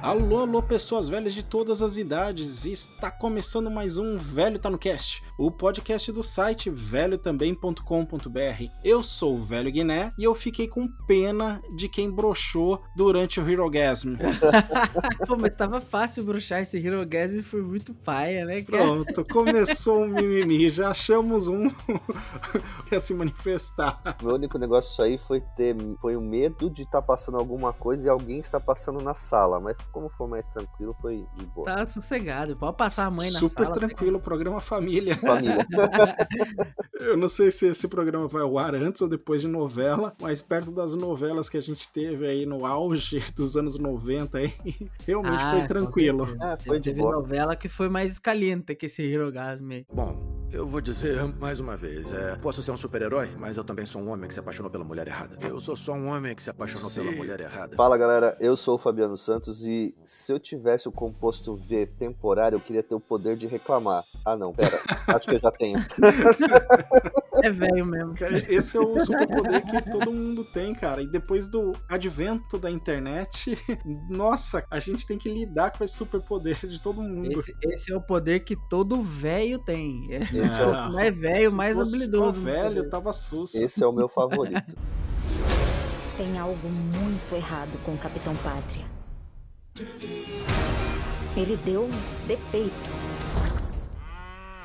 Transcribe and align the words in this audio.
Alô, 0.00 0.38
alô, 0.38 0.62
pessoas 0.62 1.08
velhas 1.08 1.34
de 1.34 1.42
todas 1.42 1.82
as 1.82 1.96
idades. 1.96 2.64
Está 2.64 3.10
começando 3.10 3.68
mais 3.68 3.98
um 3.98 4.16
Velho 4.16 4.56
Tá 4.56 4.70
no 4.70 4.78
Cast, 4.78 5.24
o 5.38 5.52
podcast 5.52 6.10
do 6.10 6.20
site 6.20 6.68
velhotambém.com.br. 6.68 8.64
Eu 8.82 9.04
sou 9.04 9.36
o 9.36 9.40
Velho 9.40 9.70
Guiné 9.70 10.12
e 10.18 10.24
eu 10.24 10.34
fiquei 10.34 10.66
com 10.66 10.88
pena 11.06 11.62
de 11.76 11.88
quem 11.88 12.10
broxou 12.10 12.82
durante 12.96 13.40
o 13.40 13.48
Herogasm. 13.48 14.16
Pô, 15.24 15.36
mas 15.36 15.54
tava 15.54 15.80
fácil 15.80 16.24
broxar 16.24 16.62
esse 16.62 16.76
Herogasm 16.84 17.40
foi 17.42 17.62
muito 17.62 17.94
paia, 17.94 18.44
né? 18.44 18.62
Cara? 18.62 18.82
Pronto, 18.82 19.24
começou 19.26 20.02
o 20.02 20.08
mimimi, 20.08 20.68
já 20.70 20.90
achamos 20.90 21.46
um 21.46 21.70
que 22.88 22.96
ia 22.96 23.00
se 23.00 23.14
manifestar. 23.14 23.96
O 24.20 24.34
único 24.34 24.58
negócio 24.58 24.90
disso 24.90 25.02
aí 25.02 25.18
foi 25.18 25.40
ter 25.56 25.76
foi 26.00 26.16
o 26.16 26.20
medo 26.20 26.68
de 26.68 26.82
estar 26.82 27.00
tá 27.00 27.06
passando 27.06 27.38
alguma 27.38 27.72
coisa 27.72 28.06
e 28.06 28.10
alguém 28.10 28.40
está 28.40 28.58
passando 28.58 29.00
na 29.00 29.14
sala, 29.14 29.60
mas 29.60 29.76
como 29.92 30.08
for 30.08 30.28
mais 30.28 30.48
tranquilo, 30.48 30.96
foi 31.00 31.18
de 31.36 31.46
boa. 31.46 31.66
Tá 31.66 31.86
sossegado, 31.86 32.56
pode 32.56 32.76
passar 32.76 33.04
a 33.04 33.10
mãe 33.10 33.30
na 33.30 33.38
Super 33.38 33.66
sala. 33.66 33.74
Super 33.74 33.86
tranquilo, 33.86 34.18
programa 34.18 34.60
família. 34.60 35.16
Família. 35.34 35.66
Eu 37.00 37.16
não 37.16 37.28
sei 37.28 37.50
se 37.50 37.66
esse 37.66 37.86
programa 37.86 38.26
vai 38.26 38.42
ao 38.42 38.58
ar 38.58 38.74
antes 38.74 39.00
ou 39.00 39.08
depois 39.08 39.40
de 39.40 39.48
novela, 39.48 40.14
mas 40.20 40.42
perto 40.42 40.70
das 40.72 40.94
novelas 40.94 41.48
que 41.48 41.56
a 41.56 41.60
gente 41.60 41.88
teve 41.88 42.26
aí 42.26 42.44
no 42.44 42.66
auge 42.66 43.22
dos 43.36 43.56
anos 43.56 43.78
90 43.78 44.38
aí, 44.38 44.52
realmente 45.06 45.42
ah, 45.42 45.50
foi 45.52 45.66
tranquilo. 45.66 46.36
Ah, 46.40 46.58
foi 46.60 46.80
de 46.80 46.90
teve 46.90 47.00
novela 47.00 47.54
que 47.54 47.68
foi 47.68 47.88
mais 47.88 48.18
caliente 48.18 48.74
que 48.74 48.86
esse 48.86 49.02
Hirogasm 49.02 49.70
aí. 49.70 49.86
Bom, 49.92 50.37
eu 50.52 50.66
vou 50.66 50.80
dizer 50.80 51.22
mais 51.38 51.60
uma 51.60 51.76
vez, 51.76 52.10
é, 52.12 52.36
posso 52.36 52.62
ser 52.62 52.70
um 52.70 52.76
super-herói, 52.76 53.30
mas 53.38 53.56
eu 53.56 53.64
também 53.64 53.84
sou 53.84 54.00
um 54.00 54.10
homem 54.10 54.26
que 54.26 54.34
se 54.34 54.40
apaixonou 54.40 54.70
pela 54.70 54.84
mulher 54.84 55.06
errada. 55.06 55.38
Eu 55.46 55.60
sou 55.60 55.76
só 55.76 55.92
um 55.92 56.08
homem 56.08 56.34
que 56.34 56.42
se 56.42 56.50
apaixonou 56.50 56.88
Sim. 56.88 57.02
pela 57.02 57.12
mulher 57.12 57.40
errada. 57.40 57.76
Fala 57.76 57.96
galera, 57.96 58.36
eu 58.40 58.56
sou 58.56 58.76
o 58.76 58.78
Fabiano 58.78 59.16
Santos 59.16 59.64
e 59.66 59.94
se 60.04 60.32
eu 60.32 60.38
tivesse 60.38 60.88
o 60.88 60.92
composto 60.92 61.56
V 61.56 61.86
temporário, 61.86 62.56
eu 62.56 62.60
queria 62.60 62.82
ter 62.82 62.94
o 62.94 63.00
poder 63.00 63.36
de 63.36 63.46
reclamar. 63.46 64.02
Ah 64.24 64.36
não, 64.36 64.52
pera, 64.52 64.80
acho 65.08 65.26
que 65.26 65.34
eu 65.34 65.38
já 65.38 65.50
tenho. 65.50 65.78
É 67.42 67.50
velho 67.50 67.86
mesmo. 67.86 68.14
Cara, 68.14 68.38
esse 68.52 68.76
é 68.76 68.80
o 68.80 68.98
superpoder 69.00 69.64
que 69.64 69.90
todo 69.90 70.12
mundo 70.12 70.44
tem, 70.44 70.74
cara. 70.74 71.02
E 71.02 71.06
depois 71.06 71.48
do 71.48 71.72
advento 71.88 72.58
da 72.58 72.70
internet, 72.70 73.56
nossa, 74.10 74.64
a 74.70 74.80
gente 74.80 75.06
tem 75.06 75.18
que 75.18 75.32
lidar 75.32 75.76
com 75.76 75.84
esse 75.84 75.94
superpoder 75.94 76.66
de 76.66 76.80
todo 76.80 77.00
mundo. 77.00 77.32
Esse, 77.32 77.54
esse 77.62 77.92
é 77.92 77.96
o 77.96 78.00
poder 78.00 78.40
que 78.40 78.56
todo 78.68 79.02
velho 79.02 79.58
tem. 79.58 80.08
Esse 80.44 80.60
é 80.60 80.66
o... 80.66 80.92
mais 80.92 81.18
velho, 81.18 81.54
mais 81.54 81.76
fosse 81.76 81.94
habilidoso. 81.94 82.40
Velho, 82.40 82.88
tava 82.88 83.12
sus. 83.12 83.54
Esse 83.54 83.82
é 83.82 83.86
o 83.86 83.92
meu 83.92 84.08
favorito. 84.08 84.76
Tem 86.16 86.38
algo 86.38 86.68
muito 86.68 87.32
errado 87.34 87.70
com 87.84 87.94
o 87.94 87.98
Capitão 87.98 88.34
Pátria. 88.36 88.84
Ele 91.36 91.56
deu 91.64 91.84
um 91.84 92.26
defeito. 92.26 93.07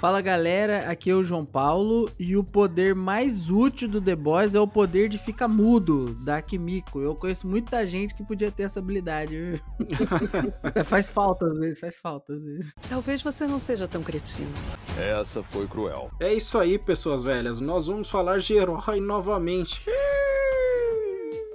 Fala 0.04 0.20
galera, 0.20 0.90
aqui 0.90 1.12
é 1.12 1.16
o 1.16 1.23
João 1.23 1.46
Paulo 1.46 2.12
e 2.20 2.36
o 2.36 2.44
poder 2.44 2.94
mais 2.94 3.50
útil 3.50 3.88
do 3.88 4.02
The 4.02 4.18
Boys 4.18 4.54
é 4.54 4.60
o 4.60 4.68
poder 4.68 5.08
de 5.08 5.18
ficar 5.18 5.48
mudo, 5.48 6.14
da 6.16 6.42
Kimiko. 6.42 7.00
Eu 7.00 7.16
conheço 7.16 7.48
muita 7.48 7.88
gente 7.88 8.14
que 8.14 8.22
podia 8.22 8.52
ter 8.52 8.64
essa 8.64 8.80
habilidade. 8.80 9.64
faz 10.84 11.08
falta 11.08 11.45
às 11.45 11.58
vezes, 11.58 11.80
faz 11.80 11.95
falta 11.95 12.34
às 12.34 12.44
vezes. 12.44 12.73
Talvez 12.90 13.23
você 13.23 13.48
não 13.48 13.60
seja 13.60 13.88
tão 13.88 14.04
cretino. 14.04 14.52
Essa 14.98 15.42
foi 15.42 15.68
cruel. 15.68 16.12
É 16.20 16.34
isso 16.34 16.60
aí, 16.60 16.78
pessoas 16.78 17.23
velhas. 17.23 17.62
Nós 17.62 17.88
vamos 17.88 18.10
falar 18.10 18.40
de 18.40 18.56
herói 18.56 19.00
novamente. 19.00 19.86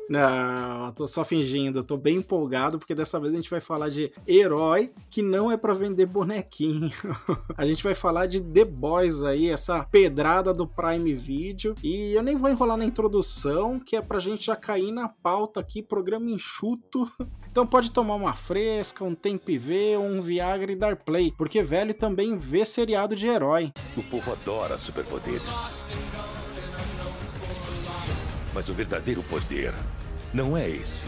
Não, 0.08 0.90
tô 0.92 1.06
só 1.06 1.22
fingindo, 1.22 1.84
tô 1.84 1.96
bem 1.96 2.16
empolgado 2.16 2.78
porque 2.78 2.94
dessa 2.94 3.20
vez 3.20 3.32
a 3.32 3.36
gente 3.36 3.50
vai 3.50 3.60
falar 3.60 3.90
de 3.90 4.10
herói 4.26 4.90
que 5.10 5.20
não 5.20 5.52
é 5.52 5.56
para 5.56 5.74
vender 5.74 6.06
bonequinho. 6.06 6.90
a 7.56 7.66
gente 7.66 7.82
vai 7.82 7.94
falar 7.94 8.26
de 8.26 8.40
The 8.40 8.64
Boys 8.64 9.22
aí, 9.22 9.48
essa 9.48 9.84
pedrada 9.84 10.54
do 10.54 10.66
Prime 10.66 11.14
Video. 11.14 11.74
E 11.82 12.12
eu 12.14 12.22
nem 12.22 12.36
vou 12.36 12.50
enrolar 12.50 12.76
na 12.76 12.84
introdução, 12.84 13.78
que 13.78 13.96
é 13.96 14.00
pra 14.00 14.18
gente 14.18 14.46
já 14.46 14.56
cair 14.56 14.92
na 14.92 15.08
pauta 15.08 15.60
aqui, 15.60 15.82
programa 15.82 16.30
enxuto. 16.30 17.10
Então 17.50 17.66
pode 17.66 17.90
tomar 17.90 18.14
uma 18.14 18.34
fresca, 18.34 19.02
um 19.02 19.16
tempo 19.16 19.46
ver, 19.58 19.98
um 19.98 20.20
Viagra 20.20 20.70
e 20.70 20.76
dar 20.76 20.94
play, 20.94 21.32
porque 21.36 21.62
velho 21.62 21.94
também 21.94 22.38
vê 22.38 22.64
seriado 22.64 23.16
de 23.16 23.26
herói. 23.26 23.72
O 23.96 24.02
povo 24.02 24.30
adora 24.30 24.78
superpoderes. 24.78 25.42
Mas 28.58 28.68
o 28.68 28.72
verdadeiro 28.72 29.22
poder 29.22 29.72
não 30.34 30.56
é 30.56 30.68
esse. 30.68 31.04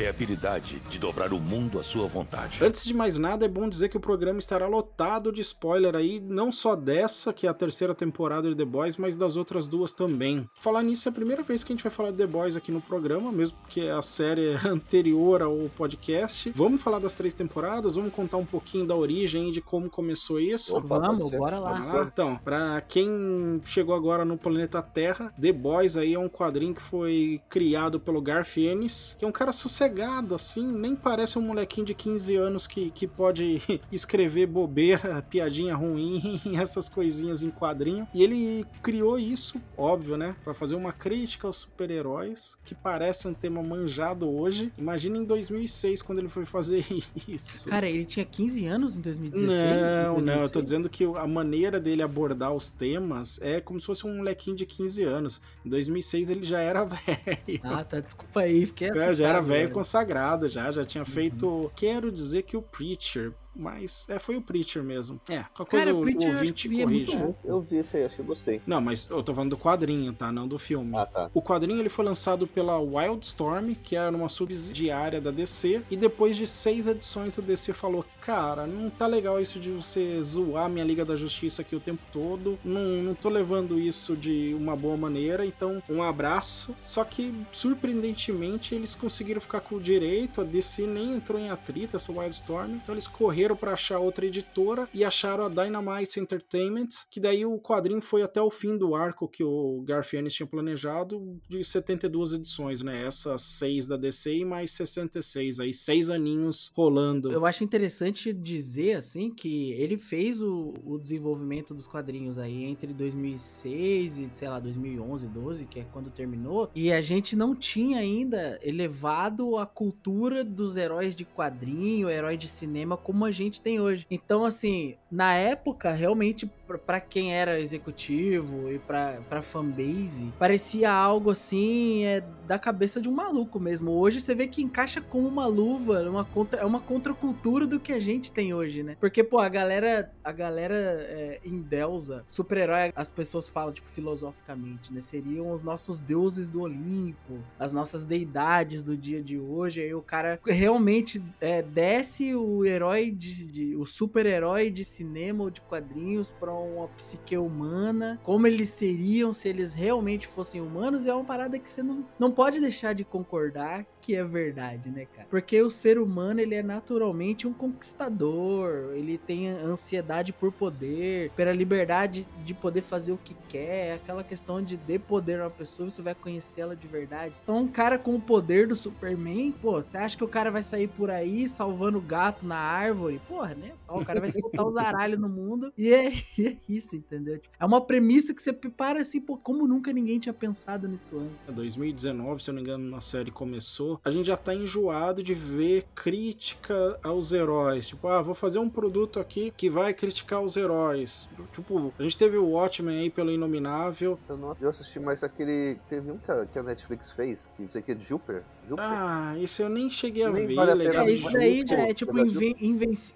É 0.00 0.06
a 0.06 0.10
habilidade 0.10 0.80
de 0.88 0.98
dobrar 0.98 1.30
o 1.30 1.38
mundo 1.38 1.78
à 1.78 1.82
sua 1.82 2.08
vontade. 2.08 2.64
Antes 2.64 2.86
de 2.86 2.94
mais 2.94 3.18
nada, 3.18 3.44
é 3.44 3.48
bom 3.48 3.68
dizer 3.68 3.90
que 3.90 3.98
o 3.98 4.00
programa 4.00 4.38
estará 4.38 4.66
lotado 4.66 5.30
de 5.30 5.42
spoiler 5.42 5.94
aí, 5.94 6.18
não 6.18 6.50
só 6.50 6.74
dessa, 6.74 7.34
que 7.34 7.46
é 7.46 7.50
a 7.50 7.52
terceira 7.52 7.94
temporada 7.94 8.48
de 8.48 8.54
The 8.54 8.64
Boys, 8.64 8.96
mas 8.96 9.14
das 9.14 9.36
outras 9.36 9.66
duas 9.66 9.92
também. 9.92 10.48
Falar 10.58 10.82
nisso 10.82 11.06
é 11.06 11.10
a 11.10 11.12
primeira 11.12 11.42
vez 11.42 11.62
que 11.62 11.70
a 11.70 11.76
gente 11.76 11.82
vai 11.82 11.92
falar 11.92 12.12
de 12.12 12.16
The 12.16 12.26
Boys 12.26 12.56
aqui 12.56 12.72
no 12.72 12.80
programa, 12.80 13.30
mesmo 13.30 13.58
porque 13.58 13.82
é 13.82 13.90
a 13.90 14.00
série 14.00 14.54
anterior 14.66 15.42
ao 15.42 15.68
podcast. 15.76 16.50
Vamos 16.54 16.82
falar 16.82 16.98
das 16.98 17.14
três 17.14 17.34
temporadas, 17.34 17.96
vamos 17.96 18.14
contar 18.14 18.38
um 18.38 18.46
pouquinho 18.46 18.86
da 18.86 18.96
origem 18.96 19.50
de 19.50 19.60
como 19.60 19.90
começou 19.90 20.40
isso. 20.40 20.78
Opa, 20.78 20.98
vamos, 20.98 21.30
bora 21.30 21.58
lá. 21.58 21.74
Vamos 21.74 21.94
lá. 21.94 22.10
Então, 22.10 22.40
pra 22.42 22.80
quem 22.80 23.60
chegou 23.66 23.94
agora 23.94 24.24
no 24.24 24.38
planeta 24.38 24.80
Terra, 24.80 25.30
The 25.38 25.52
Boys 25.52 25.98
aí 25.98 26.14
é 26.14 26.18
um 26.18 26.30
quadrinho 26.30 26.74
que 26.74 26.80
foi 26.80 27.38
criado 27.50 28.00
pelo 28.00 28.22
Garth 28.22 28.56
Ennis, 28.56 29.14
que 29.18 29.26
é 29.26 29.28
um 29.28 29.32
cara 29.32 29.52
sossegado 29.52 29.89
assim, 30.34 30.66
nem 30.66 30.94
parece 30.94 31.38
um 31.38 31.42
molequinho 31.42 31.86
de 31.86 31.94
15 31.94 32.36
anos 32.36 32.66
que, 32.66 32.90
que 32.90 33.06
pode 33.06 33.60
escrever 33.90 34.46
bobeira, 34.46 35.22
piadinha 35.28 35.74
ruim, 35.74 36.40
essas 36.60 36.88
coisinhas 36.88 37.42
em 37.42 37.50
quadrinho. 37.50 38.06
E 38.14 38.22
ele 38.22 38.66
criou 38.82 39.18
isso, 39.18 39.60
óbvio, 39.76 40.16
né, 40.16 40.34
para 40.44 40.54
fazer 40.54 40.74
uma 40.74 40.92
crítica 40.92 41.46
aos 41.46 41.56
super-heróis, 41.56 42.56
que 42.64 42.74
parece 42.74 43.28
um 43.28 43.34
tema 43.34 43.62
manjado 43.62 44.28
hoje. 44.28 44.72
Imagina 44.76 45.18
em 45.18 45.24
2006 45.24 46.02
quando 46.02 46.18
ele 46.18 46.28
foi 46.28 46.44
fazer 46.44 46.84
isso. 47.28 47.68
Cara, 47.68 47.88
ele 47.88 48.04
tinha 48.04 48.24
15 48.24 48.66
anos 48.66 48.96
em 48.96 49.00
2016? 49.00 49.50
Não, 49.50 50.14
2016? 50.14 50.24
não, 50.24 50.42
eu 50.42 50.48
tô 50.48 50.62
dizendo 50.62 50.88
que 50.88 51.04
a 51.04 51.26
maneira 51.26 51.80
dele 51.80 52.02
abordar 52.02 52.52
os 52.52 52.70
temas 52.70 53.40
é 53.42 53.60
como 53.60 53.80
se 53.80 53.86
fosse 53.86 54.06
um 54.06 54.16
molequinho 54.16 54.56
de 54.56 54.66
15 54.66 55.02
anos. 55.04 55.40
Em 55.64 55.68
2006 55.68 56.30
ele 56.30 56.42
já 56.42 56.60
era 56.60 56.84
velho. 56.84 57.60
Ah, 57.62 57.84
tá, 57.84 58.00
desculpa 58.00 58.40
aí, 58.40 58.66
fiquei 58.66 58.88
é, 58.88 59.12
Já 59.12 59.28
era 59.28 59.40
velho 59.40 59.69
consagrado 59.72 60.48
já, 60.48 60.70
já 60.70 60.84
tinha 60.84 61.04
feito. 61.04 61.46
Uhum. 61.46 61.70
Quero 61.74 62.10
dizer 62.10 62.42
que 62.42 62.56
o 62.56 62.62
Preacher 62.62 63.32
mas 63.54 64.06
é, 64.08 64.18
foi 64.18 64.36
o 64.36 64.42
Preacher 64.42 64.82
mesmo. 64.82 65.20
É, 65.28 65.44
qualquer 65.54 65.70
coisa 65.70 65.86
Cara, 65.86 65.96
o, 65.96 66.00
Preacher 66.00 66.30
o 66.30 66.34
ouvinte 66.34 66.68
eu 66.68 66.84
corrige. 66.84 67.16
É, 67.16 67.34
eu 67.44 67.60
vi 67.60 67.76
esse 67.76 67.96
aí, 67.96 68.04
acho 68.04 68.16
que 68.16 68.22
eu 68.22 68.26
gostei. 68.26 68.60
Não, 68.66 68.80
mas 68.80 69.08
eu 69.10 69.22
tô 69.22 69.34
falando 69.34 69.50
do 69.50 69.58
quadrinho, 69.58 70.12
tá? 70.12 70.30
Não 70.30 70.46
do 70.46 70.58
filme. 70.58 70.96
Ah, 70.96 71.06
tá. 71.06 71.30
O 71.34 71.42
quadrinho 71.42 71.80
ele 71.80 71.88
foi 71.88 72.04
lançado 72.04 72.46
pela 72.46 72.78
Wildstorm, 72.78 73.74
que 73.82 73.96
era 73.96 74.14
uma 74.14 74.28
subsidiária 74.28 75.20
da 75.20 75.30
DC, 75.30 75.82
e 75.90 75.96
depois 75.96 76.36
de 76.36 76.46
seis 76.46 76.86
edições 76.86 77.38
a 77.38 77.42
DC 77.42 77.72
falou: 77.72 78.04
Cara, 78.20 78.66
não 78.66 78.88
tá 78.88 79.06
legal 79.06 79.40
isso 79.40 79.58
de 79.58 79.70
você 79.70 80.22
zoar 80.22 80.68
minha 80.68 80.84
Liga 80.84 81.04
da 81.04 81.16
Justiça 81.16 81.62
aqui 81.62 81.74
o 81.74 81.80
tempo 81.80 82.02
todo, 82.12 82.58
não, 82.64 83.02
não 83.02 83.14
tô 83.14 83.28
levando 83.28 83.78
isso 83.78 84.16
de 84.16 84.54
uma 84.54 84.76
boa 84.76 84.96
maneira, 84.96 85.44
então 85.44 85.82
um 85.88 86.02
abraço. 86.02 86.74
Só 86.80 87.04
que, 87.04 87.34
surpreendentemente, 87.52 88.74
eles 88.74 88.94
conseguiram 88.94 89.40
ficar 89.40 89.60
com 89.60 89.76
o 89.76 89.80
direito, 89.80 90.40
a 90.40 90.44
DC 90.44 90.86
nem 90.86 91.14
entrou 91.14 91.38
em 91.38 91.50
atrito, 91.50 91.96
essa 91.96 92.12
Wildstorm, 92.12 92.74
então 92.74 92.94
eles 92.94 93.06
correram 93.06 93.39
para 93.56 93.72
achar 93.72 93.98
outra 93.98 94.26
editora 94.26 94.88
e 94.92 95.04
acharam 95.04 95.44
a 95.44 95.48
Dynamite 95.48 96.20
Entertainment, 96.20 96.88
que 97.10 97.20
daí 97.20 97.44
o 97.44 97.58
quadrinho 97.58 98.00
foi 98.00 98.22
até 98.22 98.40
o 98.40 98.50
fim 98.50 98.76
do 98.76 98.94
arco 98.94 99.28
que 99.28 99.42
o 99.42 99.82
Garth 99.82 100.12
Ennis 100.14 100.34
tinha 100.34 100.46
planejado 100.46 101.40
de 101.48 101.64
72 101.64 102.34
edições, 102.34 102.82
né? 102.82 103.06
Essas 103.06 103.42
seis 103.42 103.86
da 103.86 103.96
DC 103.96 104.38
e 104.38 104.44
mais 104.44 104.72
66, 104.72 105.60
aí 105.60 105.72
seis 105.72 106.10
aninhos 106.10 106.72
rolando. 106.74 107.30
Eu 107.30 107.46
acho 107.46 107.64
interessante 107.64 108.32
dizer, 108.32 108.94
assim, 108.94 109.30
que 109.30 109.72
ele 109.72 109.96
fez 109.96 110.42
o, 110.42 110.74
o 110.84 110.98
desenvolvimento 110.98 111.74
dos 111.74 111.86
quadrinhos 111.86 112.38
aí 112.38 112.64
entre 112.64 112.92
2006 112.92 114.18
e, 114.18 114.28
sei 114.32 114.48
lá, 114.48 114.58
2011, 114.58 115.28
12, 115.28 115.66
que 115.66 115.80
é 115.80 115.84
quando 115.84 116.10
terminou, 116.10 116.70
e 116.74 116.92
a 116.92 117.00
gente 117.00 117.36
não 117.36 117.54
tinha 117.54 117.98
ainda 117.98 118.58
elevado 118.62 119.56
a 119.56 119.66
cultura 119.66 120.44
dos 120.44 120.76
heróis 120.76 121.14
de 121.14 121.24
quadrinho, 121.24 122.08
herói 122.08 122.36
de 122.36 122.48
cinema 122.48 122.96
como 122.96 123.24
a 123.24 123.29
a 123.30 123.32
gente 123.32 123.60
tem 123.60 123.80
hoje. 123.80 124.06
Então, 124.10 124.44
assim, 124.44 124.96
na 125.10 125.34
época, 125.34 125.90
realmente, 125.92 126.50
para 126.86 127.00
quem 127.00 127.34
era 127.34 127.58
executivo 127.58 128.70
e 128.70 128.78
pra, 128.78 129.42
fanbase, 129.42 130.32
parecia 130.38 130.92
algo 130.92 131.30
assim, 131.30 132.04
é, 132.04 132.22
da 132.46 132.58
cabeça 132.58 133.00
de 133.00 133.08
um 133.08 133.12
maluco 133.12 133.58
mesmo. 133.58 133.92
Hoje 133.92 134.20
você 134.20 134.34
vê 134.34 134.46
que 134.46 134.62
encaixa 134.62 135.00
como 135.00 135.26
uma 135.26 135.46
luva, 135.46 136.02
uma 136.08 136.24
contra, 136.24 136.60
é 136.60 136.64
uma 136.64 136.80
contracultura 136.80 137.66
do 137.66 137.80
que 137.80 137.92
a 137.92 137.98
gente 137.98 138.30
tem 138.30 138.54
hoje, 138.54 138.82
né? 138.82 138.96
Porque, 139.00 139.24
pô, 139.24 139.38
a 139.38 139.48
galera, 139.48 140.12
a 140.22 140.32
galera 140.32 140.74
é, 140.74 141.40
endeusa, 141.44 142.22
super-herói, 142.26 142.92
as 142.94 143.10
pessoas 143.10 143.48
falam, 143.48 143.72
tipo, 143.72 143.88
filosoficamente, 143.88 144.92
né? 144.92 145.00
Seriam 145.00 145.50
os 145.52 145.62
nossos 145.62 146.00
deuses 146.00 146.48
do 146.48 146.60
Olimpo, 146.62 147.38
as 147.58 147.72
nossas 147.72 148.04
deidades 148.04 148.82
do 148.82 148.96
dia 148.96 149.22
de 149.22 149.38
hoje. 149.38 149.82
Aí 149.82 149.94
o 149.94 150.02
cara 150.02 150.38
realmente 150.46 151.22
é, 151.40 151.62
desce 151.62 152.34
o 152.34 152.64
herói 152.64 153.10
de, 153.20 153.44
de 153.44 153.76
o 153.76 153.84
super-herói 153.84 154.70
de 154.70 154.84
cinema 154.84 155.44
ou 155.44 155.50
de 155.50 155.60
quadrinhos 155.60 156.30
pra 156.30 156.52
uma 156.52 156.88
psique 156.88 157.36
humana, 157.36 158.18
como 158.22 158.46
eles 158.46 158.70
seriam 158.70 159.32
se 159.32 159.48
eles 159.48 159.74
realmente 159.74 160.26
fossem 160.26 160.60
humanos, 160.60 161.06
é 161.06 161.12
uma 161.12 161.24
parada 161.24 161.58
que 161.58 161.68
você 161.68 161.82
não, 161.82 162.06
não 162.18 162.30
pode 162.30 162.60
deixar 162.60 162.94
de 162.94 163.04
concordar 163.04 163.84
que 164.00 164.16
é 164.16 164.24
verdade, 164.24 164.90
né, 164.90 165.06
cara? 165.14 165.28
Porque 165.28 165.60
o 165.60 165.70
ser 165.70 165.98
humano, 165.98 166.40
ele 166.40 166.54
é 166.54 166.62
naturalmente 166.62 167.46
um 167.46 167.52
conquistador, 167.52 168.94
ele 168.94 169.18
tem 169.18 169.48
ansiedade 169.48 170.32
por 170.32 170.50
poder, 170.50 171.30
pela 171.32 171.52
liberdade 171.52 172.26
de 172.42 172.54
poder 172.54 172.80
fazer 172.80 173.12
o 173.12 173.18
que 173.18 173.36
quer, 173.48 173.88
é 173.88 173.94
aquela 173.94 174.24
questão 174.24 174.62
de 174.62 174.76
dê 174.76 174.98
poder 174.98 175.40
a 175.40 175.44
uma 175.44 175.50
pessoa, 175.50 175.90
você 175.90 176.00
vai 176.00 176.14
conhecer 176.14 176.62
ela 176.62 176.74
de 176.74 176.88
verdade. 176.88 177.34
Então, 177.42 177.58
um 177.58 177.68
cara 177.68 177.98
com 177.98 178.14
o 178.14 178.20
poder 178.20 178.66
do 178.66 178.74
Superman, 178.74 179.52
pô, 179.52 179.72
você 179.72 179.98
acha 179.98 180.16
que 180.16 180.24
o 180.24 180.28
cara 180.28 180.50
vai 180.50 180.62
sair 180.62 180.88
por 180.88 181.10
aí 181.10 181.46
salvando 181.48 181.98
o 181.98 182.02
gato 182.02 182.46
na 182.46 182.56
árvore? 182.56 183.09
Porra, 183.28 183.54
né? 183.54 183.72
O 183.88 184.04
cara 184.04 184.20
vai 184.20 184.30
soltar 184.30 184.66
os 184.66 184.76
aralhos 184.78 185.18
no 185.18 185.28
mundo 185.28 185.72
e 185.76 185.92
é, 185.92 186.12
e 186.38 186.46
é 186.46 186.56
isso, 186.68 186.96
entendeu? 186.96 187.38
Tipo, 187.38 187.54
é 187.58 187.64
uma 187.64 187.80
premissa 187.80 188.34
que 188.34 188.42
você 188.42 188.52
para 188.52 189.00
assim, 189.00 189.20
pô, 189.20 189.36
como 189.36 189.66
nunca 189.66 189.92
ninguém 189.92 190.18
tinha 190.18 190.32
pensado 190.32 190.86
nisso 190.86 191.18
antes. 191.18 191.50
2019, 191.52 192.42
se 192.42 192.50
eu 192.50 192.54
não 192.54 192.62
me 192.62 192.68
engano, 192.68 192.96
a 192.96 193.00
série 193.00 193.30
começou, 193.30 194.00
a 194.04 194.10
gente 194.10 194.26
já 194.26 194.36
tá 194.36 194.54
enjoado 194.54 195.22
de 195.22 195.34
ver 195.34 195.86
crítica 195.94 196.98
aos 197.02 197.32
heróis. 197.32 197.88
Tipo, 197.88 198.08
ah, 198.08 198.22
vou 198.22 198.34
fazer 198.34 198.58
um 198.58 198.68
produto 198.68 199.18
aqui 199.18 199.52
que 199.56 199.68
vai 199.68 199.92
criticar 199.92 200.40
os 200.40 200.56
heróis. 200.56 201.28
Tipo, 201.52 201.92
a 201.98 202.02
gente 202.02 202.16
teve 202.16 202.36
o 202.36 202.50
Watchmen 202.50 202.98
aí 202.98 203.10
pelo 203.10 203.30
Inominável. 203.30 204.18
Eu 204.28 204.36
não 204.36 204.56
eu 204.60 204.70
assisti 204.70 205.00
mais 205.00 205.22
aquele. 205.22 205.78
Teve 205.88 206.10
um 206.10 206.18
que 206.18 206.30
a, 206.30 206.46
que 206.46 206.58
a 206.58 206.62
Netflix 206.62 207.10
fez, 207.10 207.50
que 207.56 207.62
não 207.62 207.70
sei 207.70 207.80
o 207.80 207.84
que, 207.84 207.94
de 207.94 208.04
Jupiter. 208.04 208.42
Jupiter. 208.70 208.90
Ah, 208.90 209.34
isso 209.38 209.62
eu 209.62 209.68
nem 209.68 209.90
cheguei 209.90 210.22
a 210.24 210.30
Nem 210.30 210.46
ver. 210.46 210.54
vale 210.54 210.86
a 210.86 211.04
É, 211.04 211.10
isso 211.10 211.30
daí 211.32 211.64
já 211.66 211.76
é 211.76 211.94
tipo 211.94 212.16
Invi- 212.18 212.56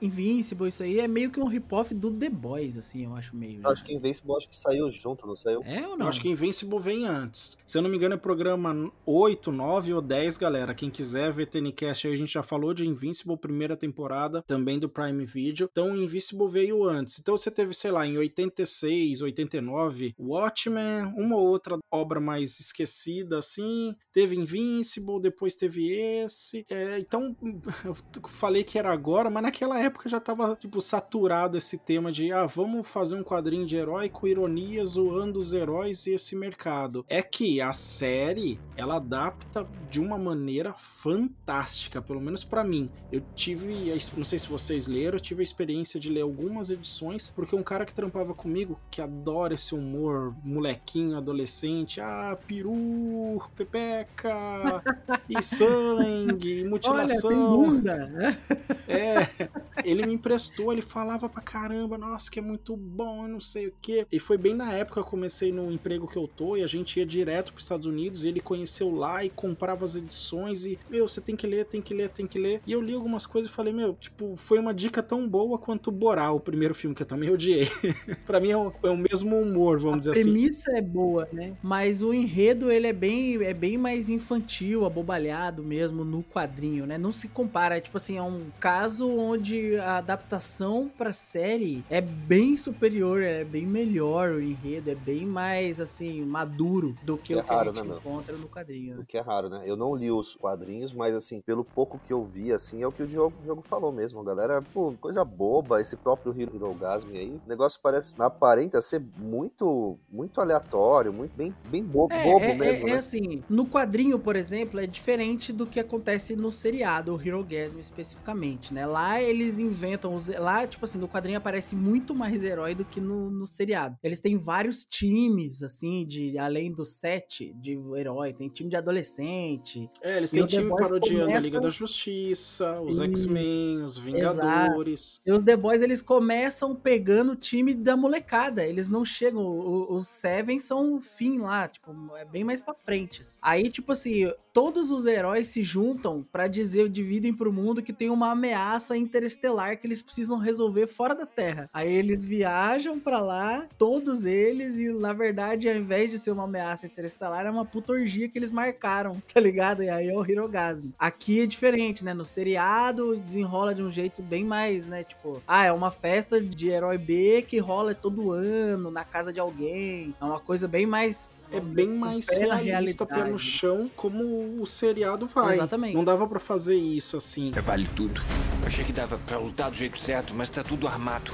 Invincible, 0.02 0.68
isso 0.68 0.82
aí 0.82 0.98
é 1.00 1.08
meio 1.08 1.30
que 1.30 1.40
um 1.40 1.46
rip-off 1.46 1.94
do 1.94 2.10
The 2.10 2.28
Boys, 2.28 2.76
assim, 2.78 3.04
eu 3.04 3.14
acho 3.14 3.36
meio. 3.36 3.60
Eu 3.62 3.70
acho 3.70 3.84
que 3.84 3.92
Invincible 3.94 4.36
acho 4.36 4.48
que 4.48 4.56
saiu 4.56 4.90
junto, 4.92 5.26
não 5.26 5.36
saiu? 5.36 5.62
É 5.64 5.86
ou 5.86 5.96
não? 5.96 6.06
Eu 6.06 6.08
acho 6.08 6.20
que 6.20 6.28
Invincible 6.28 6.78
vem 6.78 7.06
antes. 7.06 7.56
Se 7.66 7.78
eu 7.78 7.82
não 7.82 7.90
me 7.90 7.96
engano, 7.96 8.14
é 8.14 8.18
programa 8.18 8.90
8, 9.06 9.50
9 9.52 9.94
ou 9.94 10.00
10, 10.02 10.36
galera. 10.36 10.74
Quem 10.74 10.90
quiser 10.90 11.32
ver 11.32 11.46
TNCast 11.46 12.06
aí, 12.06 12.12
a 12.12 12.16
gente 12.16 12.32
já 12.32 12.42
falou 12.42 12.72
de 12.74 12.86
Invincible, 12.86 13.36
primeira 13.36 13.76
temporada, 13.76 14.42
também 14.46 14.78
do 14.78 14.88
Prime 14.88 15.24
Video. 15.26 15.68
Então, 15.70 15.96
Invincible 15.96 16.48
veio 16.48 16.84
antes. 16.84 17.18
Então, 17.18 17.36
você 17.36 17.50
teve, 17.50 17.74
sei 17.74 17.90
lá, 17.90 18.06
em 18.06 18.16
86, 18.16 19.22
89, 19.22 20.14
Watchmen, 20.18 21.12
uma 21.16 21.36
ou 21.36 21.46
outra 21.46 21.78
obra 21.92 22.20
mais 22.20 22.58
esquecida, 22.60 23.38
assim. 23.38 23.94
Teve 24.12 24.36
Invincible, 24.36 25.20
depois 25.20 25.43
teve 25.50 25.92
esse. 25.92 26.64
É, 26.70 26.98
então, 26.98 27.36
eu 27.84 27.94
falei 28.28 28.64
que 28.64 28.78
era 28.78 28.90
agora, 28.90 29.28
mas 29.28 29.42
naquela 29.42 29.78
época 29.78 30.08
já 30.08 30.18
tava, 30.20 30.56
tipo, 30.56 30.80
saturado 30.80 31.58
esse 31.58 31.78
tema 31.78 32.10
de, 32.10 32.32
ah, 32.32 32.46
vamos 32.46 32.88
fazer 32.88 33.14
um 33.14 33.22
quadrinho 33.22 33.66
de 33.66 33.76
herói 33.76 34.08
com 34.08 34.26
ironia 34.26 34.84
zoando 34.84 35.38
os 35.38 35.52
heróis 35.52 36.06
e 36.06 36.12
esse 36.12 36.34
mercado. 36.36 37.04
É 37.08 37.20
que 37.20 37.60
a 37.60 37.72
série, 37.72 38.58
ela 38.76 38.96
adapta 38.96 39.68
de 39.90 40.00
uma 40.00 40.16
maneira 40.16 40.72
fantástica, 40.72 42.00
pelo 42.00 42.20
menos 42.20 42.44
pra 42.44 42.64
mim. 42.64 42.90
Eu 43.12 43.22
tive, 43.34 43.92
não 44.16 44.24
sei 44.24 44.38
se 44.38 44.48
vocês 44.48 44.86
leram, 44.86 45.16
eu 45.16 45.20
tive 45.20 45.40
a 45.40 45.44
experiência 45.44 45.98
de 46.00 46.08
ler 46.10 46.22
algumas 46.22 46.70
edições, 46.70 47.30
porque 47.30 47.54
um 47.54 47.62
cara 47.62 47.84
que 47.84 47.92
trampava 47.92 48.34
comigo, 48.34 48.78
que 48.90 49.02
adora 49.02 49.54
esse 49.54 49.74
humor 49.74 50.34
molequinho, 50.44 51.16
adolescente, 51.16 52.00
ah, 52.00 52.38
peru, 52.46 53.42
pepeca, 53.56 54.82
e 55.28 55.42
sangue, 55.42 56.56
e 56.56 56.60
Olha, 56.60 56.70
mutilação. 56.70 57.30
tem 57.30 57.38
bunda. 57.38 58.38
É, 58.86 59.48
ele 59.84 60.06
me 60.06 60.14
emprestou, 60.14 60.72
ele 60.72 60.82
falava 60.82 61.28
pra 61.28 61.42
caramba, 61.42 61.96
nossa, 61.98 62.30
que 62.30 62.38
é 62.38 62.42
muito 62.42 62.76
bom, 62.76 63.26
não 63.26 63.40
sei 63.40 63.68
o 63.68 63.72
quê. 63.80 64.06
E 64.10 64.18
foi 64.18 64.36
bem 64.36 64.54
na 64.54 64.72
época 64.72 65.00
que 65.00 65.06
eu 65.06 65.10
comecei 65.10 65.52
no 65.52 65.70
emprego 65.70 66.06
que 66.06 66.16
eu 66.16 66.28
tô, 66.28 66.56
e 66.56 66.62
a 66.62 66.66
gente 66.66 66.98
ia 66.98 67.06
direto 67.06 67.52
pros 67.52 67.64
Estados 67.64 67.86
Unidos, 67.86 68.24
e 68.24 68.28
ele 68.28 68.40
conheceu 68.40 68.90
lá 68.94 69.24
e 69.24 69.30
comprava 69.30 69.84
as 69.84 69.94
edições, 69.94 70.64
e, 70.66 70.78
meu, 70.90 71.08
você 71.08 71.20
tem 71.20 71.36
que 71.36 71.46
ler, 71.46 71.64
tem 71.64 71.80
que 71.80 71.94
ler, 71.94 72.08
tem 72.10 72.26
que 72.26 72.38
ler. 72.38 72.60
E 72.66 72.72
eu 72.72 72.80
li 72.80 72.94
algumas 72.94 73.26
coisas 73.26 73.50
e 73.50 73.54
falei, 73.54 73.72
meu, 73.72 73.94
tipo, 73.94 74.36
foi 74.36 74.58
uma 74.58 74.74
dica 74.74 75.02
tão 75.02 75.28
boa 75.28 75.58
quanto 75.58 75.90
Borá, 75.90 76.30
o 76.32 76.40
primeiro 76.40 76.74
filme 76.74 76.94
que 76.94 77.02
eu 77.02 77.06
também 77.06 77.30
odiei. 77.30 77.68
pra 78.26 78.40
mim 78.40 78.50
é 78.50 78.56
o, 78.56 78.72
é 78.82 78.90
o 78.90 78.96
mesmo 78.96 79.38
humor, 79.38 79.78
vamos 79.78 80.00
dizer 80.00 80.10
A 80.10 80.12
assim. 80.12 80.22
premissa 80.24 80.72
é 80.72 80.82
boa, 80.82 81.28
né? 81.32 81.54
Mas 81.62 82.02
o 82.02 82.12
enredo, 82.12 82.70
ele 82.70 82.86
é 82.86 82.92
bem, 82.92 83.42
é 83.42 83.54
bem 83.54 83.78
mais 83.78 84.08
infantil, 84.08 84.84
abobalhado 85.14 85.62
mesmo 85.62 86.04
no 86.04 86.22
quadrinho, 86.22 86.86
né? 86.86 86.98
Não 86.98 87.12
se 87.12 87.28
compara, 87.28 87.80
tipo 87.80 87.96
assim, 87.96 88.18
é 88.18 88.22
um 88.22 88.46
caso 88.60 89.08
onde 89.08 89.76
a 89.76 89.98
adaptação 89.98 90.90
pra 90.98 91.12
série 91.12 91.84
é 91.88 92.00
bem 92.00 92.56
superior, 92.56 93.22
é 93.22 93.44
bem 93.44 93.64
melhor 93.66 94.30
o 94.30 94.42
enredo, 94.42 94.90
é 94.90 94.94
bem 94.94 95.24
mais, 95.24 95.80
assim, 95.80 96.22
maduro 96.22 96.96
do 97.02 97.16
que 97.16 97.32
É 97.32 97.36
o 97.36 97.44
que 97.44 97.52
a 97.52 97.56
raro, 97.56 97.74
gente 97.74 97.88
né, 97.88 97.96
encontra 97.96 98.36
no 98.36 98.48
quadrinho, 98.48 98.96
né? 98.96 99.02
O 99.02 99.06
que 99.06 99.16
é 99.16 99.20
raro, 99.20 99.48
né? 99.48 99.62
Eu 99.64 99.76
não 99.76 99.94
li 99.94 100.10
os 100.10 100.34
quadrinhos, 100.34 100.92
mas 100.92 101.14
assim, 101.14 101.40
pelo 101.40 101.64
pouco 101.64 101.98
que 102.06 102.12
eu 102.12 102.24
vi, 102.24 102.52
assim, 102.52 102.82
é 102.82 102.86
o 102.86 102.92
que 102.92 103.02
o 103.02 103.06
Diogo, 103.06 103.36
o 103.40 103.42
Diogo 103.42 103.62
falou 103.62 103.92
mesmo. 103.92 104.20
A 104.20 104.24
galera, 104.24 104.62
pô, 104.62 104.92
coisa 105.00 105.24
boba, 105.24 105.80
esse 105.80 105.96
próprio 105.96 106.32
Hero 106.38 106.56
Hirogasm 106.56 107.10
aí. 107.10 107.40
O 107.44 107.48
negócio 107.48 107.78
parece, 107.82 108.14
aparenta 108.18 108.82
ser 108.82 109.02
muito, 109.16 109.96
muito 110.10 110.40
aleatório, 110.40 111.12
muito 111.12 111.32
bem, 111.36 111.54
bem 111.66 111.82
bo- 111.84 112.08
bobo 112.08 112.44
é, 112.46 112.54
mesmo, 112.54 112.86
é, 112.86 112.90
né? 112.90 112.96
é 112.96 112.98
assim, 112.98 113.42
no 113.48 113.66
quadrinho, 113.66 114.18
por 114.18 114.36
exemplo, 114.36 114.80
é 114.80 114.86
diferente 115.08 115.52
do 115.52 115.66
que 115.66 115.78
acontece 115.78 116.34
no 116.34 116.50
seriado, 116.50 117.14
o 117.14 117.20
Herogasm 117.20 117.78
especificamente, 117.78 118.72
né? 118.72 118.86
Lá 118.86 119.20
eles 119.20 119.58
inventam, 119.58 120.14
os, 120.14 120.28
lá, 120.28 120.66
tipo 120.66 120.82
assim, 120.86 120.96
no 120.96 121.06
quadrinho 121.06 121.36
aparece 121.36 121.76
muito 121.76 122.14
mais 122.14 122.42
herói 122.42 122.74
do 122.74 122.86
que 122.86 123.02
no, 123.02 123.30
no 123.30 123.46
seriado. 123.46 123.98
Eles 124.02 124.18
têm 124.20 124.38
vários 124.38 124.82
times, 124.86 125.62
assim, 125.62 126.06
de 126.06 126.38
além 126.38 126.72
do 126.72 126.86
set 126.86 127.52
de 127.54 127.78
herói, 127.94 128.32
tem 128.32 128.48
time 128.48 128.70
de 128.70 128.76
adolescente. 128.76 129.90
É, 130.00 130.16
eles 130.16 130.30
têm 130.30 130.46
time 130.46 130.70
Boys 130.70 130.88
parodiando 130.88 131.22
a 131.24 131.26
começa- 131.26 131.40
Liga 131.46 131.60
da 131.60 131.68
Justiça, 131.70 132.80
os. 132.80 132.98
X-Men, 132.98 133.82
os 133.82 133.98
Vingadores. 133.98 135.20
E 135.26 135.30
os 135.30 135.44
The 135.44 135.56
Boys, 135.56 135.82
eles 135.82 136.00
começam 136.00 136.74
pegando 136.74 137.32
o 137.32 137.36
time 137.36 137.74
da 137.74 137.94
molecada. 137.94 138.64
Eles 138.66 138.88
não 138.88 139.04
chegam. 139.04 139.44
o- 139.44 139.94
Os 139.94 140.08
Seven 140.08 140.58
são 140.58 140.94
o 140.94 141.00
fim 141.00 141.38
lá, 141.40 141.68
tipo, 141.68 141.92
é 142.16 142.24
bem 142.24 142.42
mais 142.42 142.62
pra 142.62 142.72
frente. 142.74 143.20
Aí, 143.42 143.68
tipo 143.68 143.92
assim, 143.92 144.32
todos 144.52 144.90
os 144.90 144.93
heróis 145.06 145.48
se 145.48 145.62
juntam 145.62 146.24
pra 146.30 146.46
dizer, 146.46 146.88
dividem 146.88 147.34
pro 147.34 147.52
mundo 147.52 147.82
que 147.82 147.92
tem 147.92 148.10
uma 148.10 148.30
ameaça 148.30 148.96
interestelar 148.96 149.78
que 149.78 149.86
eles 149.86 150.00
precisam 150.00 150.38
resolver 150.38 150.86
fora 150.86 151.14
da 151.14 151.26
Terra. 151.26 151.68
Aí 151.72 151.92
eles 151.92 152.24
viajam 152.24 152.98
pra 153.00 153.20
lá, 153.20 153.66
todos 153.76 154.24
eles, 154.24 154.78
e 154.78 154.88
na 154.90 155.12
verdade, 155.12 155.68
ao 155.68 155.76
invés 155.76 156.10
de 156.10 156.18
ser 156.18 156.30
uma 156.30 156.44
ameaça 156.44 156.86
interestelar, 156.86 157.46
é 157.46 157.50
uma 157.50 157.64
puta 157.64 157.92
orgia 157.92 158.28
que 158.28 158.38
eles 158.38 158.50
marcaram, 158.50 159.20
tá 159.32 159.40
ligado? 159.40 159.82
E 159.82 159.88
aí 159.88 160.08
é 160.08 160.16
o 160.16 160.24
Hirogasm. 160.24 160.90
Aqui 160.98 161.40
é 161.40 161.46
diferente, 161.46 162.04
né? 162.04 162.14
No 162.14 162.24
seriado 162.24 163.16
desenrola 163.16 163.74
de 163.74 163.82
um 163.82 163.90
jeito 163.90 164.22
bem 164.22 164.44
mais, 164.44 164.86
né? 164.86 165.02
Tipo, 165.02 165.42
ah, 165.46 165.64
é 165.64 165.72
uma 165.72 165.90
festa 165.90 166.40
de 166.40 166.68
herói 166.68 166.98
B 166.98 167.42
que 167.42 167.58
rola 167.58 167.94
todo 167.94 168.30
ano 168.30 168.90
na 168.90 169.04
casa 169.04 169.32
de 169.32 169.40
alguém. 169.40 170.14
É 170.20 170.24
uma 170.24 170.40
coisa 170.40 170.68
bem 170.68 170.86
mais. 170.86 171.42
É 171.50 171.58
vamos 171.58 171.74
bem 171.74 171.92
mais 171.92 172.26
realista, 172.28 173.06
pé 173.06 173.24
no 173.24 173.38
chão, 173.38 173.90
como 173.96 174.22
o 174.60 174.66
seriado 174.84 175.26
vai. 175.26 175.54
Exatamente. 175.54 175.94
Não 175.94 176.04
dava 176.04 176.26
pra 176.26 176.38
fazer 176.38 176.76
isso 176.76 177.16
assim. 177.16 177.50
Vale 177.52 177.88
tudo. 177.96 178.20
Achei 178.66 178.84
que 178.84 178.92
dava 178.92 179.18
pra 179.18 179.38
lutar 179.38 179.70
do 179.70 179.76
jeito 179.76 179.98
certo, 179.98 180.34
mas 180.34 180.50
tá 180.50 180.62
tudo 180.62 180.86
armado. 180.86 181.32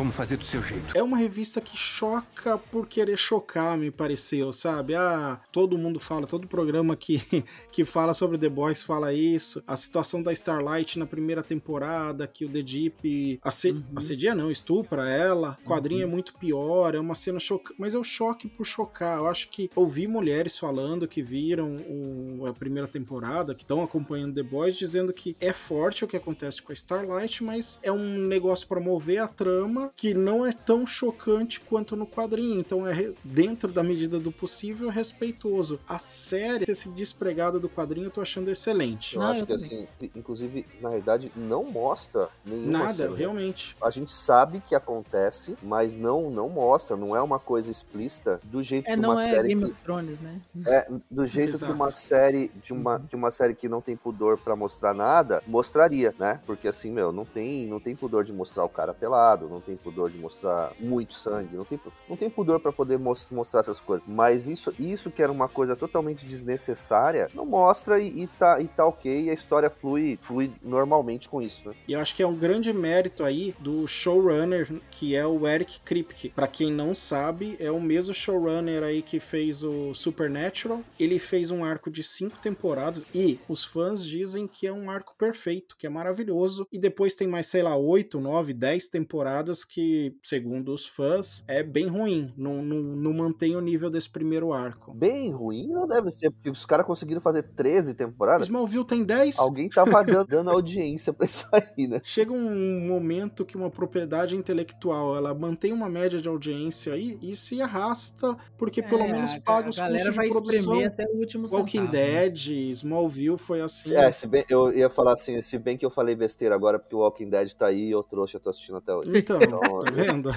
Vamos 0.00 0.16
fazer 0.16 0.38
do 0.38 0.44
seu 0.46 0.62
jeito. 0.62 0.96
É 0.96 1.02
uma 1.02 1.18
revista 1.18 1.60
que 1.60 1.76
choca 1.76 2.56
por 2.56 2.86
querer 2.86 3.18
chocar, 3.18 3.76
me 3.76 3.90
pareceu, 3.90 4.50
sabe? 4.50 4.94
Ah, 4.94 5.38
todo 5.52 5.76
mundo 5.76 6.00
fala, 6.00 6.26
todo 6.26 6.48
programa 6.48 6.96
que, 6.96 7.20
que 7.70 7.84
fala 7.84 8.14
sobre 8.14 8.38
The 8.38 8.48
Boys 8.48 8.82
fala 8.82 9.12
isso. 9.12 9.62
A 9.66 9.76
situação 9.76 10.22
da 10.22 10.32
Starlight 10.32 10.98
na 10.98 11.04
primeira 11.04 11.42
temporada, 11.42 12.26
que 12.26 12.46
o 12.46 12.48
The 12.48 12.62
Deep 12.62 13.40
asse 13.44 13.72
uhum. 13.72 13.82
assedia 13.94 14.34
não, 14.34 14.50
estupra 14.50 15.06
ela. 15.06 15.58
O 15.66 15.68
quadrinho 15.68 16.06
uhum. 16.06 16.08
é 16.08 16.14
muito 16.14 16.32
pior, 16.32 16.94
é 16.94 16.98
uma 16.98 17.14
cena 17.14 17.38
chocante. 17.38 17.78
Mas 17.78 17.94
é 17.94 17.98
o 17.98 18.02
choque 18.02 18.48
por 18.48 18.64
chocar. 18.64 19.18
Eu 19.18 19.26
acho 19.26 19.50
que 19.50 19.70
ouvi 19.76 20.08
mulheres 20.08 20.58
falando 20.58 21.06
que 21.06 21.22
viram 21.22 21.76
o, 21.76 22.46
a 22.46 22.54
primeira 22.54 22.88
temporada, 22.88 23.54
que 23.54 23.64
estão 23.64 23.82
acompanhando 23.82 24.34
The 24.34 24.42
Boys, 24.42 24.78
dizendo 24.78 25.12
que 25.12 25.36
é 25.38 25.52
forte 25.52 26.06
o 26.06 26.08
que 26.08 26.16
acontece 26.16 26.62
com 26.62 26.72
a 26.72 26.74
Starlight, 26.74 27.44
mas 27.44 27.78
é 27.82 27.92
um 27.92 28.16
negócio 28.26 28.66
para 28.66 28.80
mover 28.80 29.18
a 29.18 29.28
trama 29.28 29.89
que 29.96 30.14
não 30.14 30.44
é 30.44 30.52
tão 30.52 30.86
chocante 30.86 31.60
quanto 31.60 31.96
no 31.96 32.06
quadrinho. 32.06 32.60
Então 32.60 32.86
é 32.86 33.12
dentro 33.24 33.72
da 33.72 33.82
medida 33.82 34.18
do 34.18 34.32
possível 34.32 34.88
respeitoso. 34.88 35.78
A 35.88 35.98
série 35.98 36.66
ter 36.66 36.74
se 36.74 36.88
despregado 36.88 37.60
do 37.60 37.68
quadrinho 37.68 38.06
eu 38.06 38.10
tô 38.10 38.20
achando 38.20 38.50
excelente. 38.50 39.16
Eu 39.16 39.22
não, 39.22 39.28
acho 39.28 39.42
eu 39.42 39.46
que 39.46 39.56
também. 39.56 39.88
assim, 39.96 40.10
inclusive, 40.14 40.66
na 40.80 40.90
verdade, 40.90 41.32
não 41.36 41.64
mostra 41.64 42.28
nenhuma 42.44 42.78
Nada, 42.80 42.92
cena. 42.92 43.16
realmente. 43.16 43.76
A 43.82 43.90
gente 43.90 44.12
sabe 44.12 44.60
que 44.60 44.74
acontece, 44.74 45.56
mas 45.62 45.96
não 45.96 46.30
não 46.30 46.48
mostra, 46.48 46.96
não 46.96 47.14
é 47.14 47.22
uma 47.22 47.38
coisa 47.38 47.70
explícita 47.70 48.40
do 48.44 48.62
jeito 48.62 48.88
é, 48.88 48.94
que 48.94 49.00
uma 49.00 49.22
é 49.22 49.28
série 49.28 49.48
Game 49.48 49.64
que 49.64 49.70
of 49.70 49.80
Thrones, 49.82 50.20
né? 50.20 50.40
é 50.66 50.90
do 51.10 51.26
jeito 51.26 51.56
Exato. 51.56 51.66
que 51.66 51.72
uma 51.72 51.90
série 51.90 52.50
de 52.62 52.72
uma 52.72 52.96
uhum. 52.96 53.06
que 53.06 53.16
uma 53.16 53.30
série 53.30 53.54
que 53.54 53.68
não 53.68 53.80
tem 53.80 53.96
pudor 53.96 54.38
para 54.38 54.54
mostrar 54.56 54.94
nada 54.94 55.42
mostraria, 55.46 56.14
né? 56.18 56.40
Porque 56.46 56.68
assim, 56.68 56.90
meu, 56.90 57.12
não 57.12 57.24
tem 57.24 57.66
não 57.66 57.80
tem 57.80 57.94
pudor 57.94 58.24
de 58.24 58.32
mostrar 58.32 58.64
o 58.64 58.68
cara 58.68 58.94
pelado, 58.94 59.48
não 59.48 59.60
tem 59.60 59.76
pudor 59.82 60.10
de 60.10 60.18
mostrar 60.18 60.72
muito 60.78 61.14
sangue, 61.14 61.56
não 61.56 61.64
tem 61.64 61.80
não 62.08 62.16
tem 62.16 62.30
pudor 62.30 62.60
para 62.60 62.72
poder 62.72 62.98
mostrar 62.98 63.60
essas 63.60 63.80
coisas. 63.80 64.06
Mas 64.06 64.48
isso 64.48 64.74
isso 64.78 65.10
que 65.10 65.22
era 65.22 65.32
uma 65.32 65.48
coisa 65.48 65.74
totalmente 65.74 66.26
desnecessária, 66.26 67.28
não 67.34 67.46
mostra 67.46 67.98
e, 68.00 68.22
e 68.22 68.26
tá 68.26 68.60
e 68.60 68.68
tá 68.68 68.86
OK, 68.86 69.24
e 69.24 69.30
a 69.30 69.34
história 69.34 69.70
flui 69.70 70.18
flui 70.22 70.52
normalmente 70.62 71.28
com 71.28 71.40
isso, 71.40 71.68
né? 71.68 71.74
E 71.88 71.92
eu 71.92 72.00
acho 72.00 72.14
que 72.14 72.22
é 72.22 72.26
um 72.26 72.36
grande 72.36 72.72
mérito 72.72 73.24
aí 73.24 73.54
do 73.58 73.86
showrunner, 73.86 74.68
que 74.90 75.14
é 75.14 75.26
o 75.26 75.46
Eric 75.46 75.80
Kripke. 75.80 76.30
Para 76.30 76.46
quem 76.46 76.72
não 76.72 76.94
sabe, 76.94 77.56
é 77.58 77.70
o 77.70 77.80
mesmo 77.80 78.14
showrunner 78.14 78.82
aí 78.82 79.02
que 79.02 79.20
fez 79.20 79.62
o 79.62 79.94
Supernatural. 79.94 80.82
Ele 80.98 81.18
fez 81.18 81.50
um 81.50 81.64
arco 81.64 81.90
de 81.90 82.02
cinco 82.02 82.38
temporadas 82.38 83.04
e 83.14 83.38
os 83.48 83.64
fãs 83.64 84.04
dizem 84.04 84.46
que 84.46 84.66
é 84.66 84.72
um 84.72 84.90
arco 84.90 85.14
perfeito, 85.16 85.76
que 85.76 85.86
é 85.86 85.90
maravilhoso. 85.90 86.66
E 86.72 86.78
depois 86.78 87.14
tem 87.14 87.26
mais, 87.26 87.46
sei 87.46 87.62
lá, 87.62 87.76
oito, 87.76 88.20
nove, 88.20 88.52
dez 88.52 88.88
temporadas 88.88 89.59
que, 89.64 90.16
segundo 90.22 90.72
os 90.72 90.86
fãs, 90.86 91.44
é 91.46 91.62
bem 91.62 91.86
ruim. 91.86 92.32
Não, 92.36 92.62
não, 92.62 92.76
não 92.76 93.12
mantém 93.12 93.56
o 93.56 93.60
nível 93.60 93.90
desse 93.90 94.08
primeiro 94.08 94.52
arco. 94.52 94.92
Bem 94.94 95.30
ruim 95.30 95.68
não 95.68 95.86
deve 95.86 96.10
ser, 96.10 96.30
porque 96.30 96.50
os 96.50 96.66
caras 96.66 96.86
conseguiram 96.86 97.20
fazer 97.20 97.42
13 97.42 97.94
temporadas. 97.94 98.46
Smallville 98.46 98.84
tem 98.84 99.04
10. 99.04 99.38
Alguém 99.38 99.68
tava 99.68 100.02
dando, 100.04 100.26
dando 100.26 100.50
audiência 100.50 101.12
pra 101.12 101.26
isso 101.26 101.46
aí, 101.52 101.86
né? 101.86 102.00
Chega 102.02 102.32
um 102.32 102.86
momento 102.86 103.44
que 103.44 103.56
uma 103.56 103.70
propriedade 103.70 104.36
intelectual 104.36 105.16
ela 105.16 105.34
mantém 105.34 105.72
uma 105.72 105.88
média 105.88 106.20
de 106.20 106.28
audiência 106.28 106.94
aí 106.94 107.18
e 107.22 107.34
se 107.36 107.60
arrasta, 107.60 108.36
porque 108.56 108.80
é, 108.80 108.82
pelo 108.82 109.04
menos 109.08 109.36
paga 109.38 109.68
os 109.68 109.78
custos 109.78 110.14
de 110.14 110.28
produção. 110.28 110.84
Até 110.84 111.04
o 111.06 111.18
último 111.18 111.46
Walking 111.50 111.78
centavo, 111.78 111.92
né? 111.92 112.28
Dead, 112.28 112.46
Smallville 112.70 113.38
foi 113.38 113.60
assim. 113.60 113.94
É, 113.94 114.10
se 114.12 114.26
bem, 114.26 114.44
eu 114.48 114.72
ia 114.72 114.90
falar 114.90 115.14
assim, 115.14 115.40
se 115.42 115.58
bem 115.58 115.76
que 115.76 115.84
eu 115.84 115.90
falei 115.90 116.14
besteira 116.14 116.54
agora, 116.54 116.78
porque 116.78 116.94
o 116.94 116.98
Walking 116.98 117.28
Dead 117.28 117.52
tá 117.52 117.66
aí 117.66 117.88
e 117.88 117.90
eu 117.90 118.02
trouxe, 118.02 118.34
eu 118.34 118.40
tô 118.40 118.50
assistindo 118.50 118.78
até 118.78 118.94
hoje. 118.94 119.10
Então, 119.14 119.38
então 119.56 119.84
tá 119.84 119.90
vendo? 119.90 120.30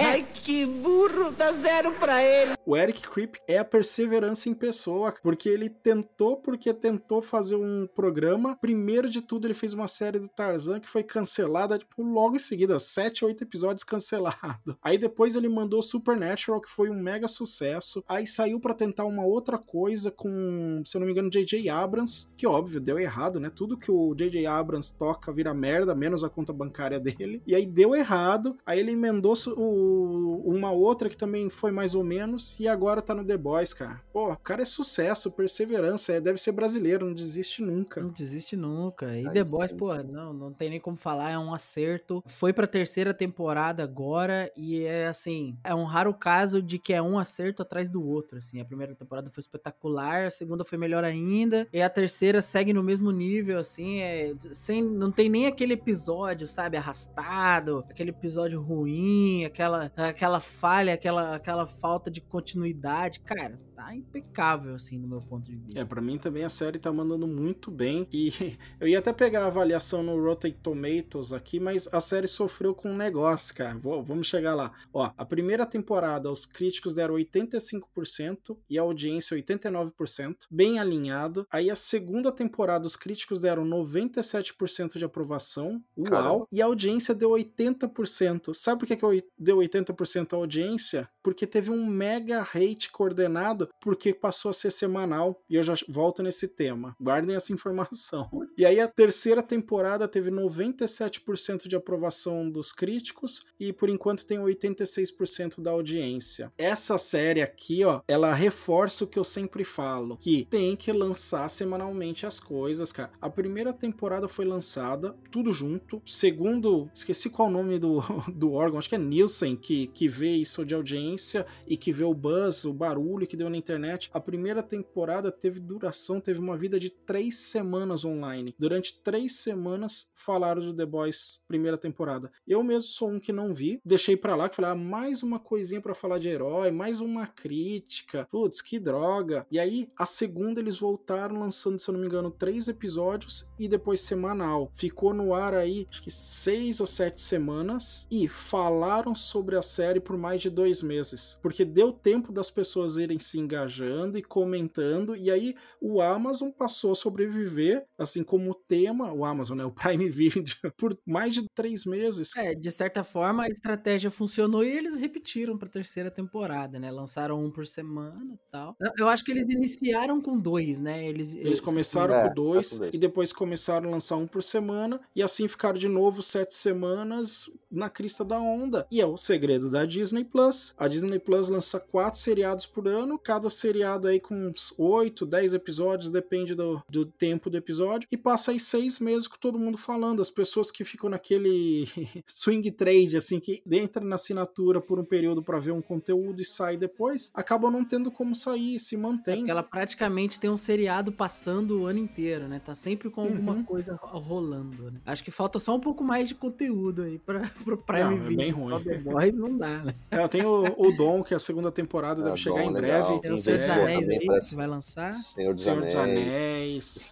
Ai, 0.00 0.26
que 0.34 0.66
burro, 0.66 1.30
dá 1.32 1.52
zero 1.52 1.92
pra 1.92 2.22
ele. 2.22 2.52
O 2.64 2.76
Eric 2.76 3.08
Krip 3.08 3.38
é 3.46 3.58
a 3.58 3.64
perseverança 3.64 4.48
em 4.48 4.54
pessoa, 4.54 5.14
porque 5.22 5.48
ele 5.48 5.68
tentou, 5.68 6.36
porque 6.36 6.72
tentou 6.74 7.22
fazer 7.22 7.56
um 7.56 7.86
programa. 7.94 8.56
Primeiro 8.60 9.08
de 9.08 9.20
tudo, 9.20 9.46
ele 9.46 9.54
fez 9.54 9.72
uma 9.72 9.86
série 9.86 10.18
do 10.18 10.28
Tarzan 10.28 10.80
que 10.80 10.88
foi 10.88 11.02
cancelada, 11.02 11.78
tipo, 11.78 12.02
logo 12.02 12.36
em 12.36 12.40
seguida, 12.40 12.78
sete, 12.78 13.24
oito 13.24 13.42
episódios 13.42 13.84
cancelado. 13.84 14.76
Aí 14.82 14.98
depois 14.98 15.36
ele 15.36 15.48
mandou 15.48 15.82
Supernatural, 15.82 16.60
que 16.60 16.68
foi 16.68 16.90
um 16.90 17.00
mega 17.00 17.28
sucesso. 17.28 18.02
Aí 18.08 18.26
saiu 18.26 18.58
para 18.58 18.74
tentar 18.74 19.04
uma 19.04 19.24
outra 19.24 19.58
coisa 19.58 20.10
com, 20.10 20.82
se 20.84 20.96
eu 20.96 21.00
não 21.00 21.06
me 21.06 21.12
engano, 21.12 21.30
J.J. 21.30 21.68
Abrams, 21.68 22.30
que 22.36 22.46
óbvio, 22.46 22.80
deu 22.80 22.98
errado, 22.98 23.38
né? 23.38 23.50
Tudo 23.54 23.78
que 23.78 23.90
o 23.90 24.14
J.J. 24.14 24.46
Abrams 24.46 24.96
toca 24.96 25.32
vira 25.32 25.54
merda, 25.54 25.94
menos 25.94 26.24
a 26.24 26.28
conta 26.28 26.52
bancária 26.52 26.98
dele. 26.98 27.42
E 27.46 27.54
aí 27.54 27.66
deu 27.66 27.94
errado. 27.94 28.55
Aí 28.64 28.80
ele 28.80 28.92
emendou 28.92 29.34
o, 29.56 30.42
uma 30.44 30.70
outra 30.70 31.08
que 31.08 31.16
também 31.16 31.50
foi 31.50 31.70
mais 31.70 31.94
ou 31.94 32.04
menos. 32.04 32.56
E 32.58 32.68
agora 32.68 33.02
tá 33.02 33.14
no 33.14 33.24
The 33.24 33.36
Boys, 33.36 33.72
cara. 33.72 34.00
Pô, 34.12 34.32
o 34.32 34.36
cara 34.36 34.62
é 34.62 34.66
sucesso, 34.66 35.30
perseverança. 35.32 36.14
É, 36.14 36.20
deve 36.20 36.38
ser 36.38 36.52
brasileiro, 36.52 37.06
não 37.06 37.14
desiste 37.14 37.62
nunca. 37.62 38.00
Não 38.00 38.10
desiste 38.10 38.56
nunca. 38.56 39.06
E 39.06 39.26
aí 39.26 39.32
The 39.32 39.44
Boys, 39.44 39.70
sim. 39.70 39.76
pô, 39.76 39.94
não, 40.02 40.32
não 40.32 40.52
tem 40.52 40.70
nem 40.70 40.80
como 40.80 40.96
falar, 40.96 41.30
é 41.30 41.38
um 41.38 41.52
acerto. 41.52 42.22
Foi 42.26 42.52
pra 42.52 42.66
terceira 42.66 43.12
temporada 43.12 43.82
agora 43.82 44.50
e 44.56 44.82
é 44.82 45.06
assim, 45.06 45.56
é 45.64 45.74
um 45.74 45.84
raro 45.84 46.14
caso 46.14 46.62
de 46.62 46.78
que 46.78 46.92
é 46.92 47.02
um 47.02 47.18
acerto 47.18 47.62
atrás 47.62 47.88
do 47.90 48.04
outro, 48.04 48.38
assim. 48.38 48.60
A 48.60 48.64
primeira 48.64 48.94
temporada 48.94 49.30
foi 49.30 49.40
espetacular, 49.40 50.26
a 50.26 50.30
segunda 50.30 50.64
foi 50.64 50.78
melhor 50.78 51.04
ainda, 51.04 51.66
e 51.72 51.82
a 51.82 51.90
terceira 51.90 52.42
segue 52.42 52.72
no 52.72 52.82
mesmo 52.82 53.10
nível, 53.10 53.58
assim, 53.58 54.00
é, 54.00 54.34
sem, 54.52 54.82
não 54.82 55.10
tem 55.10 55.28
nem 55.28 55.46
aquele 55.46 55.74
episódio, 55.74 56.46
sabe, 56.46 56.76
arrastado, 56.76 57.84
aquele 57.90 58.10
episódio 58.10 58.45
ruim, 58.54 59.44
aquela, 59.44 59.92
aquela 59.96 60.40
falha, 60.40 60.94
aquela, 60.94 61.36
aquela 61.36 61.66
falta 61.66 62.10
de 62.10 62.20
continuidade, 62.20 63.20
cara, 63.20 63.58
tá 63.76 63.94
impecável, 63.94 64.74
assim, 64.74 64.98
no 64.98 65.06
meu 65.06 65.20
ponto 65.20 65.44
de 65.44 65.54
vista. 65.54 65.78
É, 65.78 65.84
pra 65.84 66.00
mim 66.00 66.16
também 66.16 66.44
a 66.44 66.48
série 66.48 66.78
tá 66.78 66.90
mandando 66.90 67.26
muito 67.26 67.70
bem. 67.70 68.08
E 68.10 68.32
eu 68.80 68.88
ia 68.88 68.98
até 68.98 69.12
pegar 69.12 69.44
a 69.44 69.46
avaliação 69.48 70.02
no 70.02 70.20
Rotten 70.20 70.52
Tomatoes 70.52 71.32
aqui, 71.32 71.60
mas 71.60 71.86
a 71.92 72.00
série 72.00 72.26
sofreu 72.26 72.74
com 72.74 72.90
um 72.90 72.96
negócio, 72.96 73.54
cara. 73.54 73.76
Vou, 73.76 74.02
vamos 74.02 74.26
chegar 74.26 74.54
lá. 74.54 74.72
Ó, 74.92 75.10
a 75.16 75.24
primeira 75.24 75.66
temporada, 75.66 76.30
os 76.30 76.46
críticos 76.46 76.94
deram 76.94 77.14
85% 77.14 78.56
e 78.70 78.78
a 78.78 78.82
audiência 78.82 79.36
89%, 79.36 80.46
bem 80.50 80.78
alinhado. 80.78 81.46
Aí 81.50 81.70
a 81.70 81.76
segunda 81.76 82.32
temporada, 82.32 82.86
os 82.86 82.96
críticos 82.96 83.40
deram 83.40 83.64
97% 83.64 84.96
de 84.96 85.04
aprovação. 85.04 85.82
Uau! 85.96 86.10
Caramba. 86.10 86.46
E 86.50 86.62
a 86.62 86.64
audiência 86.64 87.14
deu 87.14 87.30
80%. 87.30 88.54
Sabe 88.54 88.80
por 88.80 88.86
que, 88.86 88.96
que 88.96 89.24
deu 89.38 89.58
80% 89.58 90.32
a 90.32 90.36
audiência? 90.36 91.08
Porque 91.22 91.46
teve 91.46 91.70
um 91.70 91.84
mega 91.84 92.40
hate 92.42 92.90
coordenado 92.90 93.65
porque 93.80 94.14
passou 94.14 94.50
a 94.50 94.54
ser 94.54 94.70
semanal 94.70 95.42
e 95.48 95.56
eu 95.56 95.62
já 95.62 95.74
volto 95.88 96.22
nesse 96.22 96.48
tema. 96.48 96.96
Guardem 97.00 97.36
essa 97.36 97.52
informação. 97.52 98.28
E 98.56 98.64
aí 98.64 98.80
a 98.80 98.88
terceira 98.88 99.42
temporada 99.42 100.08
teve 100.08 100.30
97% 100.30 101.68
de 101.68 101.76
aprovação 101.76 102.48
dos 102.48 102.72
críticos 102.72 103.44
e 103.60 103.72
por 103.72 103.88
enquanto 103.88 104.24
tem 104.24 104.38
86% 104.38 105.60
da 105.60 105.72
audiência. 105.72 106.50
Essa 106.56 106.96
série 106.96 107.42
aqui, 107.42 107.84
ó, 107.84 108.00
ela 108.08 108.32
reforça 108.32 109.04
o 109.04 109.06
que 109.06 109.18
eu 109.18 109.24
sempre 109.24 109.62
falo, 109.62 110.16
que 110.16 110.46
tem 110.48 110.74
que 110.74 110.90
lançar 110.90 111.48
semanalmente 111.50 112.24
as 112.24 112.40
coisas, 112.40 112.92
cara. 112.92 113.10
A 113.20 113.28
primeira 113.28 113.72
temporada 113.72 114.26
foi 114.26 114.44
lançada 114.44 115.14
tudo 115.30 115.52
junto. 115.52 116.00
Segundo, 116.06 116.90
esqueci 116.94 117.28
qual 117.28 117.48
o 117.48 117.50
nome 117.52 117.78
do, 117.78 118.00
do 118.32 118.52
órgão, 118.52 118.78
acho 118.78 118.88
que 118.88 118.94
é 118.94 118.98
Nielsen 118.98 119.56
que 119.56 119.88
que 119.88 120.08
vê 120.08 120.34
isso 120.34 120.64
de 120.64 120.74
audiência 120.74 121.46
e 121.66 121.76
que 121.76 121.92
vê 121.92 122.04
o 122.04 122.14
buzz, 122.14 122.64
o 122.64 122.72
barulho 122.72 123.26
que 123.26 123.36
deu 123.36 123.50
na 123.50 123.56
internet. 123.56 124.10
A 124.12 124.20
primeira 124.20 124.62
temporada 124.62 125.30
teve 125.30 125.60
duração, 125.60 126.20
teve 126.20 126.40
uma 126.40 126.56
vida 126.56 126.78
de 126.78 126.90
três 126.90 127.36
semanas 127.36 128.04
online. 128.04 128.45
Durante 128.58 129.00
três 129.02 129.36
semanas 129.36 130.08
falaram 130.14 130.62
do 130.62 130.74
The 130.74 130.86
Boys 130.86 131.42
primeira 131.46 131.78
temporada. 131.78 132.30
Eu 132.46 132.62
mesmo 132.62 132.90
sou 132.90 133.10
um 133.10 133.20
que 133.20 133.32
não 133.32 133.54
vi, 133.54 133.80
deixei 133.84 134.16
para 134.16 134.36
lá, 134.36 134.48
que 134.48 134.56
falei, 134.56 134.70
ah, 134.70 134.74
mais 134.74 135.22
uma 135.22 135.38
coisinha 135.38 135.80
para 135.80 135.94
falar 135.94 136.18
de 136.18 136.28
herói, 136.28 136.70
mais 136.70 137.00
uma 137.00 137.26
crítica. 137.26 138.26
Putz, 138.30 138.60
que 138.60 138.78
droga. 138.78 139.46
E 139.50 139.58
aí, 139.58 139.88
a 139.96 140.06
segunda 140.06 140.60
eles 140.60 140.78
voltaram 140.78 141.40
lançando, 141.40 141.78
se 141.78 141.88
eu 141.88 141.92
não 141.92 142.00
me 142.00 142.06
engano, 142.06 142.30
três 142.30 142.68
episódios 142.68 143.48
e 143.58 143.68
depois 143.68 144.00
semanal. 144.00 144.70
Ficou 144.74 145.12
no 145.14 145.34
ar 145.34 145.54
aí, 145.54 145.86
acho 145.90 146.02
que 146.02 146.10
seis 146.10 146.80
ou 146.80 146.86
sete 146.86 147.20
semanas 147.20 148.06
e 148.10 148.28
falaram 148.28 149.14
sobre 149.14 149.56
a 149.56 149.62
série 149.62 150.00
por 150.00 150.16
mais 150.16 150.40
de 150.40 150.50
dois 150.50 150.82
meses. 150.82 151.38
Porque 151.42 151.64
deu 151.64 151.92
tempo 151.92 152.32
das 152.32 152.50
pessoas 152.50 152.96
irem 152.96 153.18
se 153.18 153.38
engajando 153.38 154.18
e 154.18 154.22
comentando, 154.22 155.16
e 155.16 155.30
aí 155.30 155.54
o 155.80 156.00
Amazon 156.00 156.50
passou 156.50 156.92
a 156.92 156.96
sobreviver, 156.96 157.86
assim, 157.98 158.22
como 158.36 158.54
tema, 158.54 159.12
o 159.12 159.24
Amazon, 159.24 159.56
né, 159.58 159.64
o 159.64 159.70
Prime 159.70 160.08
Video, 160.10 160.54
por 160.76 160.96
mais 161.06 161.32
de 161.34 161.46
três 161.54 161.84
meses. 161.86 162.36
É, 162.36 162.54
de 162.54 162.70
certa 162.70 163.02
forma 163.02 163.44
a 163.44 163.48
estratégia 163.48 164.10
funcionou 164.10 164.62
e 164.64 164.68
eles 164.70 164.96
repetiram 164.98 165.56
pra 165.56 165.68
terceira 165.68 166.10
temporada, 166.10 166.78
né? 166.78 166.90
Lançaram 166.90 167.42
um 167.42 167.50
por 167.50 167.66
semana 167.66 168.34
e 168.34 168.38
tal. 168.50 168.76
Eu- 168.98 169.08
acho 169.08 169.24
que 169.24 169.30
eles 169.30 169.46
iniciaram 169.46 170.20
com 170.20 170.38
dois, 170.38 170.78
né? 170.80 171.06
Eles, 171.08 171.34
Eles 171.34 171.60
começaram 171.60 172.14
É, 172.14 172.28
com 172.28 172.34
dois 172.34 172.70
com 172.72 172.78
dois. 172.78 172.94
e 172.94 172.98
depois 172.98 173.32
começaram 173.32 173.88
a 173.88 173.92
lançar 173.92 174.16
um 174.16 174.26
por 174.26 174.42
semana 174.42 175.00
e 175.14 175.22
assim 175.22 175.46
ficaram 175.48 175.78
de 175.78 175.88
novo 175.88 176.22
sete 176.22 176.54
semanas 176.54 177.50
na 177.70 177.88
crista 177.88 178.24
da 178.24 178.38
onda. 178.38 178.86
E 178.90 179.00
é 179.00 179.06
o 179.06 179.16
segredo 179.16 179.70
da 179.70 179.84
Disney 179.84 180.24
Plus. 180.24 180.74
A 180.78 180.88
Disney 180.88 181.18
Plus 181.18 181.48
lança 181.48 181.78
quatro 181.80 182.18
seriados 182.20 182.66
por 182.66 182.86
ano, 182.88 183.18
cada 183.18 183.48
seriado 183.48 184.08
aí 184.08 184.20
com 184.20 184.34
uns 184.34 184.74
oito, 184.78 185.24
dez 185.24 185.54
episódios, 185.54 186.10
depende 186.10 186.54
do, 186.54 186.82
do 186.88 187.06
tempo 187.06 187.48
do 187.48 187.56
episódio, 187.56 188.08
e 188.10 188.16
passa 188.26 188.50
aí 188.50 188.58
seis 188.58 188.98
meses 188.98 189.28
com 189.28 189.36
todo 189.38 189.56
mundo 189.56 189.78
falando. 189.78 190.20
As 190.20 190.28
pessoas 190.30 190.68
que 190.68 190.82
ficam 190.82 191.08
naquele 191.08 191.86
swing 192.26 192.68
trade, 192.72 193.16
assim, 193.16 193.38
que 193.38 193.62
entra 193.70 194.04
na 194.04 194.16
assinatura 194.16 194.80
por 194.80 194.98
um 194.98 195.04
período 195.04 195.44
para 195.44 195.60
ver 195.60 195.70
um 195.70 195.80
conteúdo 195.80 196.42
e 196.42 196.44
sai 196.44 196.76
depois, 196.76 197.30
acabam 197.32 197.70
não 197.70 197.84
tendo 197.84 198.10
como 198.10 198.34
sair, 198.34 198.80
se 198.80 198.96
É 198.96 198.98
mantém. 198.98 199.36
porque 199.36 199.50
ela 199.52 199.62
praticamente 199.62 200.40
tem 200.40 200.50
um 200.50 200.56
seriado 200.56 201.12
passando 201.12 201.82
o 201.82 201.86
ano 201.86 202.00
inteiro, 202.00 202.48
né? 202.48 202.58
Tá 202.64 202.74
sempre 202.74 203.10
com 203.10 203.20
alguma 203.20 203.52
Uhum. 203.52 203.64
coisa 203.64 203.94
ro- 203.94 204.18
rolando, 204.18 204.90
né? 204.90 205.00
Acho 205.06 205.22
que 205.22 205.30
falta 205.30 205.60
só 205.60 205.76
um 205.76 205.80
pouco 205.80 206.02
mais 206.02 206.26
de 206.28 206.34
conteúdo 206.34 207.02
aí 207.02 207.20
pra, 207.20 207.42
pro 207.64 207.76
Prime 207.78 208.18
Não, 208.18 208.26
é 208.26 208.36
bem 208.36 208.50
Só 208.52 208.58
ruim. 208.58 208.82
The 208.82 208.98
Boys 208.98 209.34
não 209.34 209.56
dá, 209.56 209.84
né? 209.84 209.94
É, 210.10 210.26
tem 210.26 210.44
o, 210.44 210.74
o 210.76 210.90
Dom, 210.96 211.22
que 211.22 211.32
é 211.32 211.36
a 211.36 211.40
segunda 211.40 211.70
temporada, 211.70 212.22
deve 212.22 212.34
Ah, 212.34 212.36
chegar 212.36 212.56
Dom, 212.56 212.70
em 212.70 212.72
legal. 212.72 213.02
breve. 213.06 213.20
Tem 213.20 213.32
o 213.32 213.38
Senhor 213.38 213.58
dos 213.58 213.68
Anéis 213.68 214.08
aí 214.08 214.18
que 214.18 214.56
vai 214.56 214.66
lançar. 214.66 215.14
Senhor 215.14 215.54
dos 215.54 215.62
Senhor 215.62 215.80
dos 215.80 215.94
Anéis. 215.94 216.26
Anéis. 216.36 217.10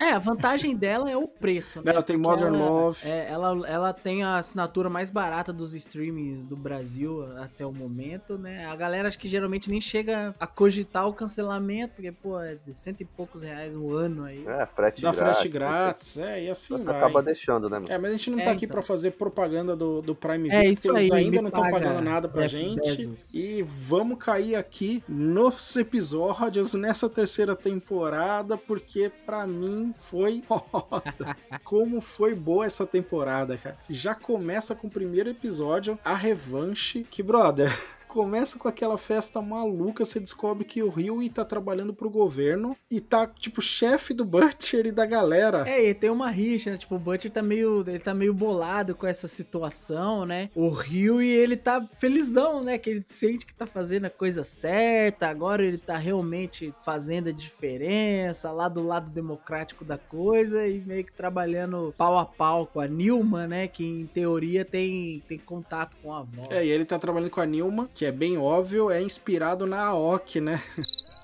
É, 0.00 0.10
a 0.12 0.18
vantagem 0.18 0.39
dela 0.76 1.10
é 1.10 1.16
o 1.16 1.26
preço, 1.28 1.80
né? 1.82 1.90
Ela 1.92 2.02
tem 2.02 2.16
Modern 2.16 2.54
ela- 2.54 2.58
Love. 2.68 3.08
É, 3.08 3.28
ela, 3.30 3.68
ela 3.68 3.92
tem 3.92 4.22
a 4.22 4.36
assinatura 4.38 4.88
mais 4.88 5.10
barata 5.10 5.52
dos 5.52 5.74
streamings 5.74 6.44
do 6.44 6.56
Brasil 6.56 7.24
até 7.38 7.64
o 7.66 7.72
momento, 7.72 8.36
né? 8.38 8.66
A 8.66 8.76
galera 8.76 9.08
acho 9.08 9.18
que 9.18 9.28
geralmente 9.28 9.70
nem 9.70 9.80
chega 9.80 10.34
a 10.38 10.46
cogitar 10.46 11.08
o 11.08 11.12
cancelamento, 11.12 11.94
porque, 11.94 12.12
pô, 12.12 12.40
é 12.40 12.56
de 12.64 12.74
cento 12.74 13.00
e 13.00 13.04
poucos 13.04 13.42
reais 13.42 13.74
um 13.74 13.92
ano 13.92 14.24
aí. 14.24 14.44
É, 14.46 14.66
frete 14.66 15.02
Da 15.02 15.12
grátis. 15.12 15.38
frete 15.40 15.48
grátis, 15.52 16.18
é, 16.18 16.44
e 16.44 16.50
assim 16.50 16.74
Você 16.78 16.84
vai. 16.84 16.96
acaba 16.96 17.22
deixando, 17.22 17.68
né, 17.68 17.78
mano? 17.78 17.92
É, 17.92 17.98
mas 17.98 18.10
a 18.10 18.16
gente 18.16 18.30
não 18.30 18.40
É, 18.40 18.44
tá 18.44 18.50
aqui 18.52 18.64
então. 18.64 18.74
pra 18.74 18.82
fazer 18.82 19.12
propaganda 19.12 19.74
do, 19.76 20.00
do 20.02 20.14
Prime 20.14 20.48
É, 20.48 20.58
Video, 20.60 20.72
isso 20.74 20.82
porque 20.82 20.98
eles 21.00 21.12
aí, 21.12 21.24
ainda 21.24 21.42
não 21.42 21.48
estão 21.48 21.62
paga, 21.62 21.72
pagando 21.78 22.00
nada 22.02 22.28
pra 22.28 22.46
gente. 22.46 22.80
Bezos. 22.96 23.34
E 23.34 23.62
vamos 23.62 24.18
cair 24.18 24.54
aqui 24.56 25.02
nos 25.08 25.74
episódios 25.76 26.74
nessa 26.74 27.08
terceira 27.08 27.54
temporada, 27.56 28.56
porque 28.56 29.10
pra 29.26 29.46
mim 29.46 29.94
foi 29.98 30.19
foda. 30.46 31.36
Como 31.64 32.00
foi 32.00 32.34
boa 32.34 32.66
essa 32.66 32.86
temporada, 32.86 33.56
cara. 33.56 33.78
Já 33.88 34.14
começa 34.14 34.74
com 34.74 34.86
o 34.86 34.90
primeiro 34.90 35.30
episódio, 35.30 35.98
a 36.04 36.14
revanche, 36.14 37.06
que, 37.10 37.22
brother. 37.22 37.72
Começa 38.10 38.58
com 38.58 38.66
aquela 38.66 38.98
festa 38.98 39.40
maluca, 39.40 40.04
você 40.04 40.18
descobre 40.18 40.64
que 40.64 40.82
o 40.82 40.88
Rio 40.88 41.20
tá 41.30 41.44
trabalhando 41.44 41.94
pro 41.94 42.10
governo 42.10 42.76
e 42.90 43.00
tá, 43.00 43.24
tipo, 43.24 43.62
chefe 43.62 44.12
do 44.12 44.24
Butcher 44.24 44.84
e 44.86 44.90
da 44.90 45.06
galera. 45.06 45.62
É, 45.68 45.88
e 45.90 45.94
tem 45.94 46.10
uma 46.10 46.28
rixa, 46.28 46.72
né? 46.72 46.76
Tipo, 46.76 46.96
o 46.96 46.98
Butcher 46.98 47.30
tá 47.30 47.40
meio, 47.40 47.84
ele 47.86 48.00
tá 48.00 48.12
meio 48.12 48.34
bolado 48.34 48.96
com 48.96 49.06
essa 49.06 49.28
situação, 49.28 50.26
né? 50.26 50.50
O 50.56 50.70
Rio 50.70 51.22
e 51.22 51.28
ele 51.28 51.56
tá 51.56 51.86
felizão, 51.94 52.64
né? 52.64 52.78
Que 52.78 52.90
ele 52.90 53.06
sente 53.08 53.46
que 53.46 53.54
tá 53.54 53.64
fazendo 53.64 54.06
a 54.06 54.10
coisa 54.10 54.42
certa, 54.42 55.28
agora 55.28 55.64
ele 55.64 55.78
tá 55.78 55.96
realmente 55.96 56.74
fazendo 56.82 57.28
a 57.28 57.32
diferença, 57.32 58.50
lá 58.50 58.68
do 58.68 58.84
lado 58.84 59.08
democrático 59.08 59.84
da 59.84 59.96
coisa 59.96 60.66
e 60.66 60.80
meio 60.80 61.04
que 61.04 61.12
trabalhando 61.12 61.94
pau 61.96 62.18
a 62.18 62.26
pau 62.26 62.66
com 62.66 62.80
a 62.80 62.88
Nilma, 62.88 63.46
né? 63.46 63.68
Que 63.68 63.84
em 63.84 64.06
teoria 64.06 64.64
tem, 64.64 65.22
tem 65.28 65.38
contato 65.38 65.96
com 66.02 66.12
a 66.12 66.18
avó. 66.18 66.48
É, 66.50 66.66
e 66.66 66.70
ele 66.70 66.84
tá 66.84 66.98
trabalhando 66.98 67.30
com 67.30 67.40
a 67.40 67.46
Nilma, 67.46 67.88
que 68.00 68.06
é 68.06 68.10
bem 68.10 68.38
óbvio, 68.38 68.90
é 68.90 69.02
inspirado 69.02 69.66
na 69.66 69.82
Aoki, 69.82 70.40
né? 70.40 70.62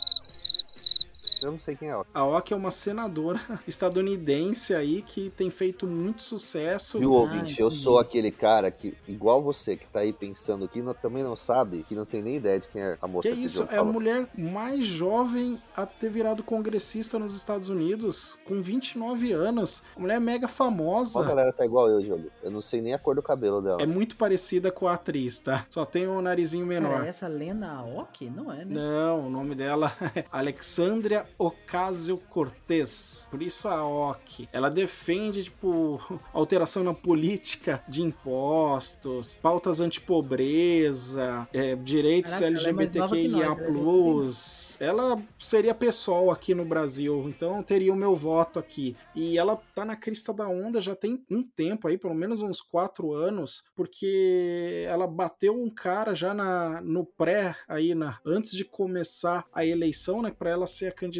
Eu 1.46 1.52
não 1.52 1.58
sei 1.60 1.76
quem 1.76 1.90
é. 1.90 1.92
A 1.92 2.20
Aoki 2.20 2.52
é 2.52 2.56
uma 2.56 2.70
senadora 2.72 3.40
estadunidense 3.66 4.74
aí 4.74 5.02
que 5.02 5.30
tem 5.30 5.48
feito 5.48 5.86
muito 5.86 6.22
sucesso. 6.22 6.98
Viu, 6.98 7.12
ouvinte? 7.12 7.60
Eu 7.60 7.68
entendi. 7.68 7.82
sou 7.82 7.98
aquele 7.98 8.30
cara 8.30 8.70
que, 8.70 8.94
igual 9.06 9.40
você, 9.42 9.76
que 9.76 9.86
tá 9.86 10.00
aí 10.00 10.12
pensando 10.12 10.66
que 10.68 10.82
não- 10.82 10.92
também 10.94 11.22
não 11.22 11.36
sabe, 11.36 11.84
que 11.84 11.94
não 11.94 12.04
tem 12.04 12.20
nem 12.22 12.36
ideia 12.36 12.58
de 12.58 12.68
quem 12.68 12.82
é 12.82 12.98
a 13.00 13.06
moça 13.06 13.28
Que 13.28 13.34
que 13.36 13.44
isso, 13.44 13.66
é 13.70 13.76
a 13.78 13.84
mulher 13.84 14.26
mais 14.36 14.86
jovem 14.86 15.58
a 15.76 15.86
ter 15.86 16.10
virado 16.10 16.42
congressista 16.42 17.18
nos 17.18 17.36
Estados 17.36 17.68
Unidos, 17.68 18.36
com 18.44 18.60
29 18.60 19.32
anos. 19.32 19.82
A 19.96 20.00
mulher 20.00 20.16
é 20.16 20.20
mega 20.20 20.46
Ó, 20.46 20.48
a 20.48 20.50
famosa. 20.50 21.22
galera 21.22 21.52
tá 21.52 21.64
igual 21.64 21.88
eu, 21.88 22.00
Diogo. 22.00 22.28
Eu 22.42 22.50
não 22.50 22.60
sei 22.60 22.80
nem 22.80 22.92
a 22.92 22.98
cor 22.98 23.14
do 23.14 23.22
cabelo 23.22 23.62
dela. 23.62 23.80
É 23.80 23.86
muito 23.86 24.16
parecida 24.16 24.72
com 24.72 24.88
a 24.88 24.94
atriz, 24.94 25.38
tá? 25.38 25.64
Só 25.70 25.84
tem 25.84 26.08
um 26.08 26.20
narizinho 26.20 26.66
menor. 26.66 26.90
Cara, 26.92 27.06
essa 27.06 27.28
Lena 27.28 27.76
Aoki? 27.76 28.28
Não 28.30 28.52
é, 28.52 28.64
né? 28.64 28.74
Não, 28.74 29.26
o 29.26 29.30
nome 29.30 29.54
dela 29.54 29.92
é 30.14 30.24
Alexandria 30.32 31.26
Ocasio-Cortez. 31.38 33.28
Por 33.30 33.42
isso 33.42 33.68
a 33.68 33.78
Aoki. 33.78 34.48
Ela 34.52 34.68
defende, 34.68 35.44
tipo, 35.44 36.00
alteração 36.32 36.82
na 36.82 36.92
política 36.92 37.82
de 37.88 38.02
impostos, 38.02 39.36
pautas 39.36 39.80
antipobreza, 39.80 41.48
é, 41.52 41.76
direitos 41.76 42.32
Caraca, 42.32 42.46
ela 42.46 42.58
é 42.58 42.60
LGBTQIA+. 42.60 43.70
nós, 43.70 44.76
ela 44.80 44.96
ela 44.96 45.22
seria 45.38 45.74
pessoal 45.74 46.30
aqui 46.30 46.54
no 46.54 46.64
Brasil, 46.64 47.28
então 47.28 47.62
teria 47.62 47.92
o 47.92 47.96
meu 47.96 48.16
voto 48.16 48.58
aqui. 48.58 48.96
E 49.14 49.38
ela 49.38 49.56
tá 49.74 49.84
na 49.84 49.94
crista 49.94 50.32
da 50.32 50.48
onda 50.48 50.80
já 50.80 50.96
tem 50.96 51.24
um 51.30 51.42
tempo 51.42 51.86
aí, 51.86 51.96
pelo 51.96 52.14
menos 52.14 52.40
uns 52.40 52.60
quatro 52.60 53.12
anos, 53.12 53.64
porque 53.74 54.86
ela 54.88 55.06
bateu 55.06 55.54
um 55.54 55.70
cara 55.70 56.14
já 56.14 56.34
na, 56.34 56.80
no 56.80 57.04
pré, 57.04 57.54
aí 57.68 57.94
na, 57.94 58.18
antes 58.24 58.52
de 58.52 58.64
começar 58.64 59.46
a 59.52 59.64
eleição, 59.64 60.22
né, 60.22 60.32
para 60.36 60.50
ela 60.50 60.66
ser 60.66 60.88
a 60.88 60.92
candidata 60.92 61.15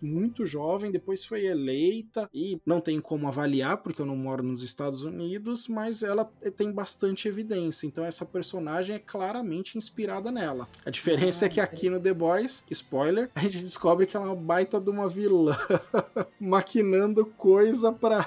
muito 0.00 0.44
jovem, 0.44 0.90
depois 0.90 1.24
foi 1.24 1.46
eleita 1.46 2.28
e 2.32 2.58
não 2.64 2.80
tem 2.80 3.00
como 3.00 3.28
avaliar 3.28 3.78
porque 3.78 4.00
eu 4.00 4.06
não 4.06 4.16
moro 4.16 4.42
nos 4.42 4.62
Estados 4.62 5.04
Unidos, 5.04 5.68
mas 5.68 6.02
ela 6.02 6.24
tem 6.56 6.72
bastante 6.72 7.28
evidência. 7.28 7.86
Então 7.86 8.04
essa 8.04 8.24
personagem 8.24 8.96
é 8.96 8.98
claramente 8.98 9.76
inspirada 9.78 10.30
nela. 10.30 10.68
A 10.84 10.90
diferença 10.90 11.44
Ah, 11.44 11.46
é 11.46 11.48
que 11.48 11.60
aqui 11.60 11.88
no 11.90 12.00
The 12.00 12.14
Boys, 12.14 12.64
spoiler, 12.70 13.30
a 13.34 13.40
gente 13.40 13.58
descobre 13.58 14.06
que 14.06 14.16
ela 14.16 14.26
é 14.26 14.28
uma 14.28 14.36
baita 14.36 14.80
de 14.80 14.90
uma 14.90 15.08
vilã 15.08 15.56
maquinando 16.40 17.26
coisa 17.26 17.92
pra 17.92 18.26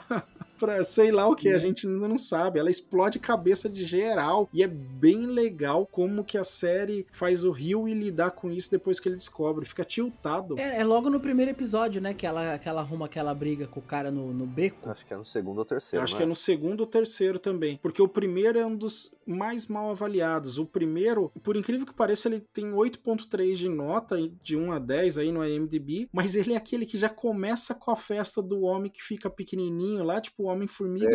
pra 0.58 0.84
sei 0.84 1.12
lá 1.12 1.28
o 1.28 1.36
que, 1.36 1.50
a 1.50 1.60
gente 1.60 1.88
ainda 1.88 2.08
não 2.08 2.17
sabe. 2.17 2.60
Ela 2.60 2.70
explode 2.70 3.20
cabeça 3.20 3.70
de 3.70 3.86
geral 3.86 4.50
e 4.54 4.63
é 4.63 4.67
bem 4.67 5.26
legal 5.26 5.86
como 5.86 6.24
que 6.24 6.38
a 6.38 6.43
série 6.43 7.06
faz 7.12 7.43
o 7.43 7.52
Rio 7.52 7.88
e 7.88 7.93
lidar 7.93 8.32
com 8.32 8.52
isso 8.52 8.72
depois 8.72 9.00
que 9.00 9.10
ele 9.10 9.15
descobre. 9.15 9.65
Fica 9.65 9.84
tiltado. 9.84 10.60
É, 10.60 10.82
é 10.82 10.84
logo 10.84 11.10
no 11.10 11.20
primeiro 11.20 11.52
episódio, 11.52 12.02
né? 12.02 12.13
Que 12.13 12.26
ela, 12.26 12.58
que 12.58 12.67
ela 12.67 12.82
arruma 12.82 13.06
aquela 13.06 13.34
briga 13.34 13.67
com 13.67 13.80
o 13.80 13.84
cara 13.84 14.12
no, 14.12 14.34
no 14.34 14.46
beco. 14.46 14.89
Acho 14.89 15.06
que 15.06 15.13
é 15.13 15.17
no 15.17 15.26
segundo 15.26 15.60
ou 15.60 15.63
Eu 15.63 15.67
terceiro, 15.67 16.04
acho 16.04 16.13
né? 16.13 16.17
que 16.17 16.24
é 16.24 16.26
no 16.26 16.36
segundo 16.36 16.82
ou 16.82 16.88
terceiro 16.88 17.39
também. 17.39 17.78
Porque 17.82 18.02
o 18.02 18.08
primeiro 18.08 18.58
é 18.58 18.65
um 18.65 18.76
dos 18.76 19.15
mais 19.26 19.67
mal 19.67 19.91
avaliados. 19.91 20.58
O 20.58 20.65
primeiro, 20.65 21.32
por 21.43 21.56
incrível 21.56 21.86
que 21.86 21.93
pareça, 21.93 22.28
ele 22.28 22.39
tem 22.39 22.72
8.3 22.72 23.56
de 23.56 23.70
nota, 23.70 24.17
de 24.41 24.58
1 24.58 24.72
a 24.72 24.80
10 24.80 25.17
aí 25.17 25.32
no 25.32 25.46
IMDb. 25.46 26.10
Mas 26.12 26.36
ele 26.36 26.54
é 26.54 26.58
aquele 26.58 26.86
que 26.86 26.98
já 26.98 27.10
começa 27.10 27.76
com 27.76 27.91
a 27.91 27.96
festa 27.96 28.41
do 28.41 28.62
homem 28.62 28.91
que 28.91 29.04
fica 29.04 29.30
pequenininho 29.30 30.04
lá, 30.04 30.22
tipo 30.22 30.46
Homem-Formiga. 30.47 31.07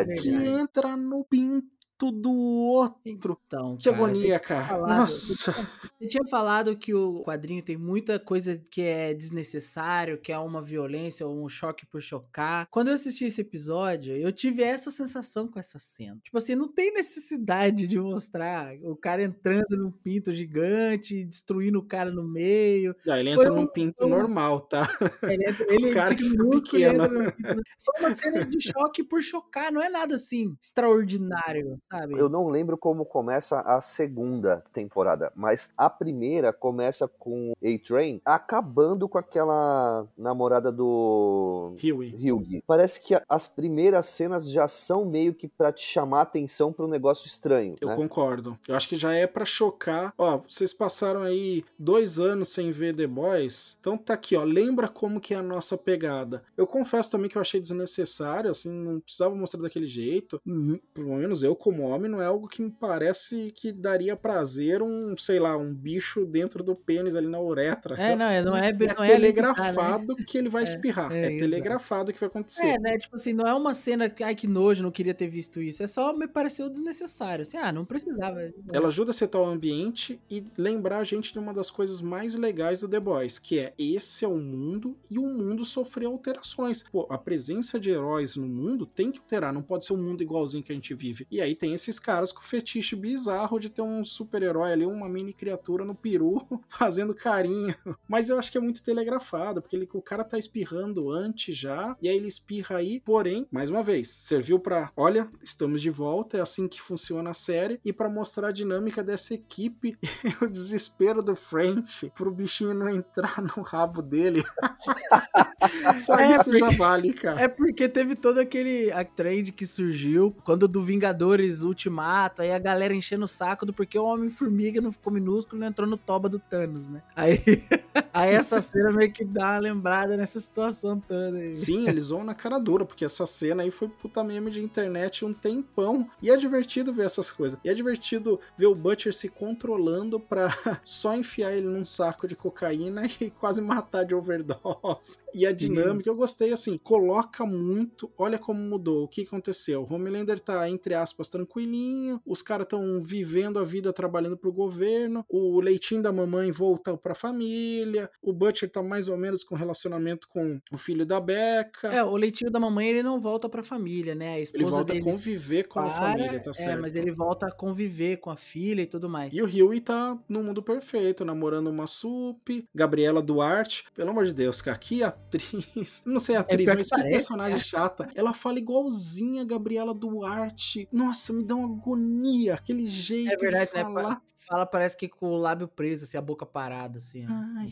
E 0.00 0.14
que 0.20 0.28
entra 0.48 0.96
no 0.96 1.24
pinto 1.24 1.77
do 2.06 2.32
outro. 2.32 2.98
Então, 3.04 3.76
Que 3.76 3.84
cara, 3.90 3.96
agonia, 3.96 4.38
você 4.38 4.38
cara. 4.40 4.64
falado- 4.66 4.98
Nossa. 5.00 5.52
Você 5.98 6.06
tinha 6.06 6.24
falado 6.30 6.76
que 6.76 6.94
o 6.94 7.22
quadrinho 7.24 7.62
tem 7.62 7.76
muita 7.76 8.18
coisa 8.20 8.56
que 8.70 8.80
é 8.82 9.12
desnecessário, 9.12 10.18
que 10.18 10.30
é 10.32 10.38
uma 10.38 10.62
violência 10.62 11.26
ou 11.26 11.44
um 11.44 11.48
choque 11.48 11.84
por 11.86 12.00
chocar. 12.00 12.66
Quando 12.70 12.88
eu 12.88 12.94
assisti 12.94 13.24
esse 13.24 13.40
episódio, 13.40 14.14
eu 14.16 14.30
tive 14.32 14.62
essa 14.62 14.90
sensação 14.90 15.48
com 15.48 15.58
essa 15.58 15.78
cena. 15.78 16.18
Tipo 16.22 16.38
assim, 16.38 16.54
não 16.54 16.68
tem 16.68 16.92
necessidade 16.94 17.86
de 17.86 17.98
mostrar 17.98 18.74
o 18.82 18.94
cara 18.96 19.22
entrando 19.24 19.76
num 19.76 19.90
pinto 19.90 20.32
gigante, 20.32 21.24
destruindo 21.24 21.78
o 21.80 21.84
cara 21.84 22.10
no 22.10 22.22
meio. 22.22 22.94
Ah, 23.08 23.18
ele 23.18 23.34
Foi 23.34 23.44
entra 23.44 23.52
um- 23.54 23.62
num 23.62 23.66
pinto 23.66 24.04
um- 24.04 24.08
normal, 24.08 24.60
tá? 24.60 24.88
Ele, 25.22 25.48
entra- 25.48 25.66
ele 25.72 25.94
cara 25.94 26.16
fica 26.16 26.22
que 26.22 26.28
e 26.28 26.60
pequeno. 26.60 27.04
entra 27.04 27.08
no 27.24 27.32
pinto. 27.32 27.62
Foi 27.78 28.00
uma 28.00 28.14
cena 28.14 28.44
de 28.44 28.60
choque 28.60 29.02
por 29.02 29.20
chocar, 29.22 29.72
não 29.72 29.82
é 29.82 29.88
nada 29.88 30.14
assim 30.14 30.56
extraordinário. 30.62 31.78
Sabe? 31.90 32.18
Eu 32.18 32.28
não 32.28 32.48
lembro 32.48 32.76
como 32.76 33.04
começa 33.04 33.60
a 33.60 33.80
segunda 33.80 34.62
temporada, 34.72 35.32
mas 35.34 35.70
a 35.76 35.88
primeira 35.90 36.52
começa 36.52 37.08
com 37.08 37.52
A-Train 37.62 38.20
acabando 38.24 39.08
com 39.08 39.18
aquela 39.18 40.06
namorada 40.16 40.70
do. 40.72 41.74
Hyugi. 41.82 42.62
Parece 42.66 43.00
que 43.00 43.16
as 43.28 43.48
primeiras 43.48 44.06
cenas 44.06 44.50
já 44.50 44.68
são 44.68 45.04
meio 45.04 45.34
que 45.34 45.48
pra 45.48 45.72
te 45.72 45.82
chamar 45.84 46.20
a 46.20 46.22
atenção 46.22 46.72
pra 46.72 46.84
um 46.84 46.88
negócio 46.88 47.26
estranho, 47.26 47.76
Eu 47.80 47.88
né? 47.88 47.96
concordo. 47.96 48.58
Eu 48.66 48.74
acho 48.76 48.88
que 48.88 48.96
já 48.96 49.14
é 49.14 49.26
pra 49.26 49.44
chocar. 49.44 50.12
Ó, 50.18 50.38
vocês 50.48 50.72
passaram 50.72 51.22
aí 51.22 51.64
dois 51.78 52.18
anos 52.18 52.48
sem 52.48 52.70
ver 52.70 52.94
The 52.94 53.06
Boys. 53.06 53.76
Então 53.80 53.96
tá 53.96 54.14
aqui, 54.14 54.36
ó. 54.36 54.44
Lembra 54.44 54.88
como 54.88 55.20
que 55.20 55.34
é 55.34 55.38
a 55.38 55.42
nossa 55.42 55.76
pegada. 55.76 56.42
Eu 56.56 56.66
confesso 56.66 57.10
também 57.10 57.28
que 57.30 57.36
eu 57.36 57.42
achei 57.42 57.60
desnecessário, 57.60 58.50
assim, 58.50 58.70
não 58.70 59.00
precisava 59.00 59.34
mostrar 59.34 59.60
daquele 59.62 59.86
jeito. 59.86 60.40
Hum, 60.46 60.78
Pelo 60.94 61.14
menos 61.16 61.42
eu, 61.42 61.54
como 61.54 61.77
homem, 61.82 62.10
não 62.10 62.20
é 62.20 62.26
algo 62.26 62.48
que 62.48 62.62
me 62.62 62.70
parece 62.70 63.52
que 63.54 63.72
daria 63.72 64.16
prazer 64.16 64.82
um, 64.82 65.16
sei 65.16 65.38
lá, 65.38 65.56
um 65.56 65.72
bicho 65.74 66.24
dentro 66.26 66.62
do 66.62 66.74
pênis 66.74 67.16
ali 67.16 67.26
na 67.28 67.40
uretra. 67.40 67.94
É, 67.96 68.14
não, 68.16 68.26
é- 68.26 68.42
não 68.42 68.56
é, 68.56 68.68
É 68.68 68.72
não 68.72 68.84
é 68.84 68.94
tá, 68.94 69.00
né? 69.02 69.08
telegrafado 69.08 70.16
que 70.16 70.38
ele 70.38 70.48
vai 70.48 70.64
espirrar. 70.64 71.12
é, 71.12 71.34
É, 71.34 71.38
telegrafado 71.38 72.12
que 72.12 72.20
vai 72.20 72.28
acontecer. 72.28 72.66
É, 72.66 72.78
né? 72.78 72.98
Tipo 72.98 73.16
assim, 73.16 73.32
não 73.32 73.46
é 73.46 73.54
uma 73.54 73.74
cena 73.74 74.08
que, 74.08 74.22
ai, 74.22 74.34
que 74.34 74.46
nojo, 74.46 74.82
não 74.82 74.90
queria 74.90 75.14
ter 75.14 75.28
visto 75.28 75.60
isso. 75.60 75.82
É 75.82 75.86
só 75.86 76.12
me 76.16 76.26
pareceu 76.26 76.68
desnecessário. 76.68 77.42
Assim, 77.42 77.56
ah, 77.56 77.72
não 77.72 77.84
precisava. 77.84 78.40
Ela 78.72 78.88
ajuda 78.88 79.10
a 79.10 79.14
setar 79.14 79.40
o 79.40 79.46
ambiente 79.46 80.20
e 80.30 80.44
lembrar 80.56 80.98
a 80.98 81.04
gente 81.04 81.32
de 81.32 81.38
uma 81.38 81.52
das 81.52 81.70
coisas 81.70 82.00
mais 82.00 82.34
legais 82.34 82.80
do 82.80 82.88
The 82.88 83.00
Boys, 83.00 83.38
que 83.38 83.58
é 83.58 83.72
esse 83.78 84.24
é 84.24 84.28
o 84.28 84.36
mundo 84.38 84.96
e 85.10 85.18
o 85.18 85.26
mundo 85.26 85.64
sofreu 85.64 86.10
alterações. 86.12 86.82
Pô, 86.82 87.06
a 87.10 87.18
presença 87.18 87.78
de 87.78 87.90
heróis 87.90 88.36
no 88.36 88.46
mundo 88.46 88.86
tem 88.86 89.10
que 89.10 89.18
alterar, 89.18 89.52
não 89.52 89.62
pode 89.62 89.86
ser 89.86 89.92
um 89.92 90.02
mundo 90.02 90.22
igualzinho 90.22 90.62
que 90.62 90.72
a 90.72 90.74
gente 90.74 90.94
vive. 90.94 91.26
E 91.30 91.40
aí 91.40 91.54
tem 91.54 91.67
esses 91.74 91.98
caras 91.98 92.32
com 92.32 92.40
fetiche 92.42 92.94
bizarro 92.96 93.58
de 93.58 93.68
ter 93.70 93.82
um 93.82 94.04
super-herói 94.04 94.72
ali, 94.72 94.86
uma 94.86 95.08
mini 95.08 95.32
criatura 95.32 95.84
no 95.84 95.94
peru 95.94 96.46
fazendo 96.68 97.14
carinho. 97.14 97.74
Mas 98.08 98.28
eu 98.28 98.38
acho 98.38 98.50
que 98.50 98.58
é 98.58 98.60
muito 98.60 98.82
telegrafado, 98.82 99.60
porque 99.62 99.76
ele, 99.76 99.88
o 99.92 100.02
cara 100.02 100.24
tá 100.24 100.38
espirrando 100.38 101.10
antes 101.10 101.56
já, 101.56 101.96
e 102.02 102.08
aí 102.08 102.16
ele 102.16 102.28
espirra 102.28 102.76
aí, 102.76 103.00
porém, 103.00 103.46
mais 103.50 103.70
uma 103.70 103.82
vez, 103.82 104.10
serviu 104.10 104.58
pra, 104.58 104.90
olha, 104.96 105.28
estamos 105.42 105.80
de 105.82 105.90
volta, 105.90 106.38
é 106.38 106.40
assim 106.40 106.68
que 106.68 106.80
funciona 106.80 107.30
a 107.30 107.34
série, 107.34 107.80
e 107.84 107.92
pra 107.92 108.08
mostrar 108.08 108.48
a 108.48 108.52
dinâmica 108.52 109.02
dessa 109.02 109.34
equipe 109.34 109.96
e 110.24 110.44
o 110.44 110.48
desespero 110.48 111.22
do 111.22 111.34
French 111.36 112.10
pro 112.14 112.30
bichinho 112.30 112.74
não 112.74 112.88
entrar 112.88 113.40
no 113.42 113.62
rabo 113.62 114.02
dele. 114.02 114.42
Só 115.96 116.14
É, 116.18 116.32
isso 116.32 116.44
porque- 116.44 116.58
já 116.58 116.70
vale, 116.70 117.12
cara. 117.12 117.40
É 117.40 117.48
porque 117.48 117.88
teve 117.88 118.14
todo 118.14 118.38
aquele 118.38 118.90
a 118.92 119.04
trend 119.04 119.52
que 119.52 119.66
surgiu 119.66 120.34
quando 120.44 120.68
do 120.68 120.80
Vingadores 120.82 121.57
Ultimato, 121.62 122.42
aí 122.42 122.52
a 122.52 122.58
galera 122.58 122.94
enchendo 122.94 123.24
o 123.24 123.28
saco 123.28 123.66
do 123.66 123.72
porque 123.72 123.98
o 123.98 124.04
Homem-Formiga 124.04 124.80
não 124.80 124.92
ficou 124.92 125.12
minúsculo 125.12 125.58
e 125.58 125.60
não 125.60 125.68
entrou 125.68 125.88
no 125.88 125.96
toba 125.96 126.28
do 126.28 126.38
Thanos, 126.38 126.88
né? 126.88 127.02
Aí, 127.14 127.38
aí 128.12 128.34
essa 128.34 128.60
cena 128.60 128.92
meio 128.92 129.12
que 129.12 129.24
dá 129.24 129.52
uma 129.52 129.58
lembrada 129.58 130.16
nessa 130.16 130.40
situação 130.40 131.00
toda 131.00 131.36
aí. 131.36 131.54
Sim, 131.54 131.88
eles 131.88 132.08
vão 132.10 132.24
na 132.24 132.34
cara 132.34 132.58
dura, 132.58 132.84
porque 132.84 133.04
essa 133.04 133.26
cena 133.26 133.62
aí 133.62 133.70
foi 133.70 133.88
puta 133.88 134.22
meme 134.22 134.50
de 134.50 134.62
internet 134.62 135.24
um 135.24 135.32
tempão. 135.32 136.08
E 136.22 136.30
é 136.30 136.36
divertido 136.36 136.92
ver 136.92 137.06
essas 137.06 137.30
coisas. 137.30 137.58
E 137.64 137.68
é 137.68 137.74
divertido 137.74 138.40
ver 138.56 138.66
o 138.66 138.74
Butcher 138.74 139.14
se 139.14 139.28
controlando 139.28 140.18
pra 140.20 140.48
só 140.84 141.14
enfiar 141.14 141.52
ele 141.52 141.66
num 141.66 141.84
saco 141.84 142.26
de 142.26 142.36
cocaína 142.36 143.02
e 143.20 143.30
quase 143.30 143.60
matar 143.60 144.04
de 144.04 144.14
overdose. 144.14 145.18
E 145.34 145.46
a 145.46 145.50
Sim. 145.50 145.56
dinâmica, 145.56 146.08
eu 146.08 146.16
gostei 146.16 146.52
assim, 146.52 146.78
coloca 146.78 147.44
muito. 147.44 148.10
Olha 148.16 148.38
como 148.38 148.60
mudou, 148.60 149.04
o 149.04 149.08
que 149.08 149.22
aconteceu. 149.22 149.86
O 149.88 149.94
Homelander 149.94 150.40
tá, 150.40 150.68
entre 150.68 150.94
aspas, 150.94 151.28
tranquilinho, 151.52 152.20
os 152.24 152.42
caras 152.42 152.64
estão 152.64 153.00
vivendo 153.00 153.58
a 153.58 153.64
vida 153.64 153.92
trabalhando 153.92 154.36
pro 154.36 154.52
governo, 154.52 155.24
o 155.28 155.60
leitinho 155.60 156.02
da 156.02 156.12
mamãe 156.12 156.50
volta 156.50 156.96
pra 156.96 157.14
família, 157.14 158.10
o 158.22 158.32
Butcher 158.32 158.70
tá 158.70 158.82
mais 158.82 159.08
ou 159.08 159.16
menos 159.16 159.42
com 159.42 159.54
relacionamento 159.54 160.28
com 160.28 160.60
o 160.70 160.76
filho 160.76 161.06
da 161.06 161.18
Becca. 161.20 161.88
É, 161.88 162.04
o 162.04 162.16
leitinho 162.16 162.50
da 162.50 162.60
mamãe 162.60 162.88
ele 162.88 163.02
não 163.02 163.18
volta 163.18 163.48
pra 163.48 163.62
família, 163.62 164.14
né? 164.14 164.34
A 164.34 164.40
esposa 164.40 164.62
Ele 164.62 164.70
volta 164.70 164.92
a 164.92 165.02
conviver 165.02 165.64
com 165.64 165.80
a 165.80 165.84
para, 165.84 165.92
família, 165.92 166.40
tá 166.40 166.50
É, 166.50 166.54
certo. 166.54 166.80
mas 166.80 166.94
ele 166.94 167.10
volta 167.12 167.46
a 167.46 167.52
conviver 167.52 168.18
com 168.18 168.30
a 168.30 168.36
filha 168.36 168.82
e 168.82 168.86
tudo 168.86 169.08
mais. 169.08 169.32
E 169.34 169.42
o 169.42 169.46
Huey 169.46 169.80
tá 169.80 170.18
no 170.28 170.42
mundo 170.42 170.62
perfeito, 170.62 171.24
namorando 171.24 171.68
uma 171.68 171.86
sup, 171.86 172.66
Gabriela 172.74 173.22
Duarte. 173.22 173.84
Pelo 173.94 174.10
amor 174.10 174.26
de 174.26 174.34
Deus, 174.34 174.60
cara, 174.60 174.76
que 174.78 175.02
atriz. 175.02 176.02
Não 176.04 176.20
sei 176.20 176.36
a 176.36 176.40
atriz, 176.40 176.68
que 176.68 176.74
mas 176.76 176.88
que 176.88 177.02
personagem 177.02 177.58
chata. 177.58 178.08
Ela 178.14 178.34
fala 178.34 178.58
igualzinha 178.58 179.42
a 179.42 179.44
Gabriela 179.44 179.94
Duarte. 179.94 180.88
Nossa, 180.92 181.32
me 181.38 181.44
dá 181.44 181.54
uma 181.56 181.66
agonia. 181.76 182.54
Aquele 182.54 182.86
jeito 182.86 183.32
É 183.32 183.36
verdade, 183.36 183.70
de 183.70 183.76
né? 183.76 183.82
falar. 183.82 184.16
Pa- 184.16 184.22
Fala, 184.48 184.64
parece 184.64 184.96
que 184.96 185.08
com 185.08 185.26
o 185.30 185.36
lábio 185.36 185.66
preso, 185.68 186.04
assim, 186.04 186.16
a 186.16 186.22
boca 186.22 186.46
parada, 186.46 186.98
assim. 186.98 187.26
Ai, 187.28 187.66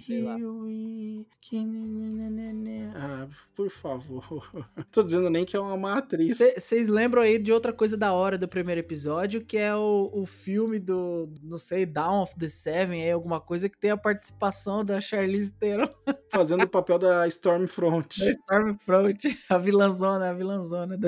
que 1.40 1.64
nenenenene. 1.64 2.90
Ah, 2.94 3.29
por 3.55 3.70
favor. 3.70 4.24
Tô 4.90 5.02
dizendo 5.02 5.31
nem 5.31 5.44
que 5.44 5.57
é 5.57 5.61
uma 5.61 5.76
má 5.76 5.98
atriz. 5.98 6.38
Vocês 6.38 6.88
lembram 6.88 7.22
aí 7.22 7.38
de 7.38 7.52
outra 7.52 7.72
coisa 7.72 7.96
da 7.96 8.12
hora 8.12 8.37
do 8.37 8.48
primeiro 8.48 8.81
episódio, 8.81 9.44
que 9.44 9.57
é 9.57 9.74
o, 9.74 10.11
o 10.12 10.26
filme 10.26 10.79
do, 10.79 11.33
não 11.42 11.57
sei, 11.57 11.87
Dawn 11.87 12.22
of 12.22 12.35
the 12.37 12.48
Seven, 12.48 13.02
aí 13.02 13.11
alguma 13.12 13.40
coisa 13.40 13.68
que 13.68 13.79
tem 13.79 13.90
a 13.92 13.96
participação 13.96 14.85
da 14.85 15.00
Charlize 15.00 15.52
Theron 15.52 15.88
Fazendo 16.33 16.64
o 16.64 16.68
papel 16.68 16.98
da 16.98 17.26
Stormfront. 17.29 18.18
da 18.20 18.31
Stormfront, 18.31 19.38
a 19.48 19.57
vilãzona, 19.59 20.31
a 20.31 20.33
vilãzona. 20.35 20.98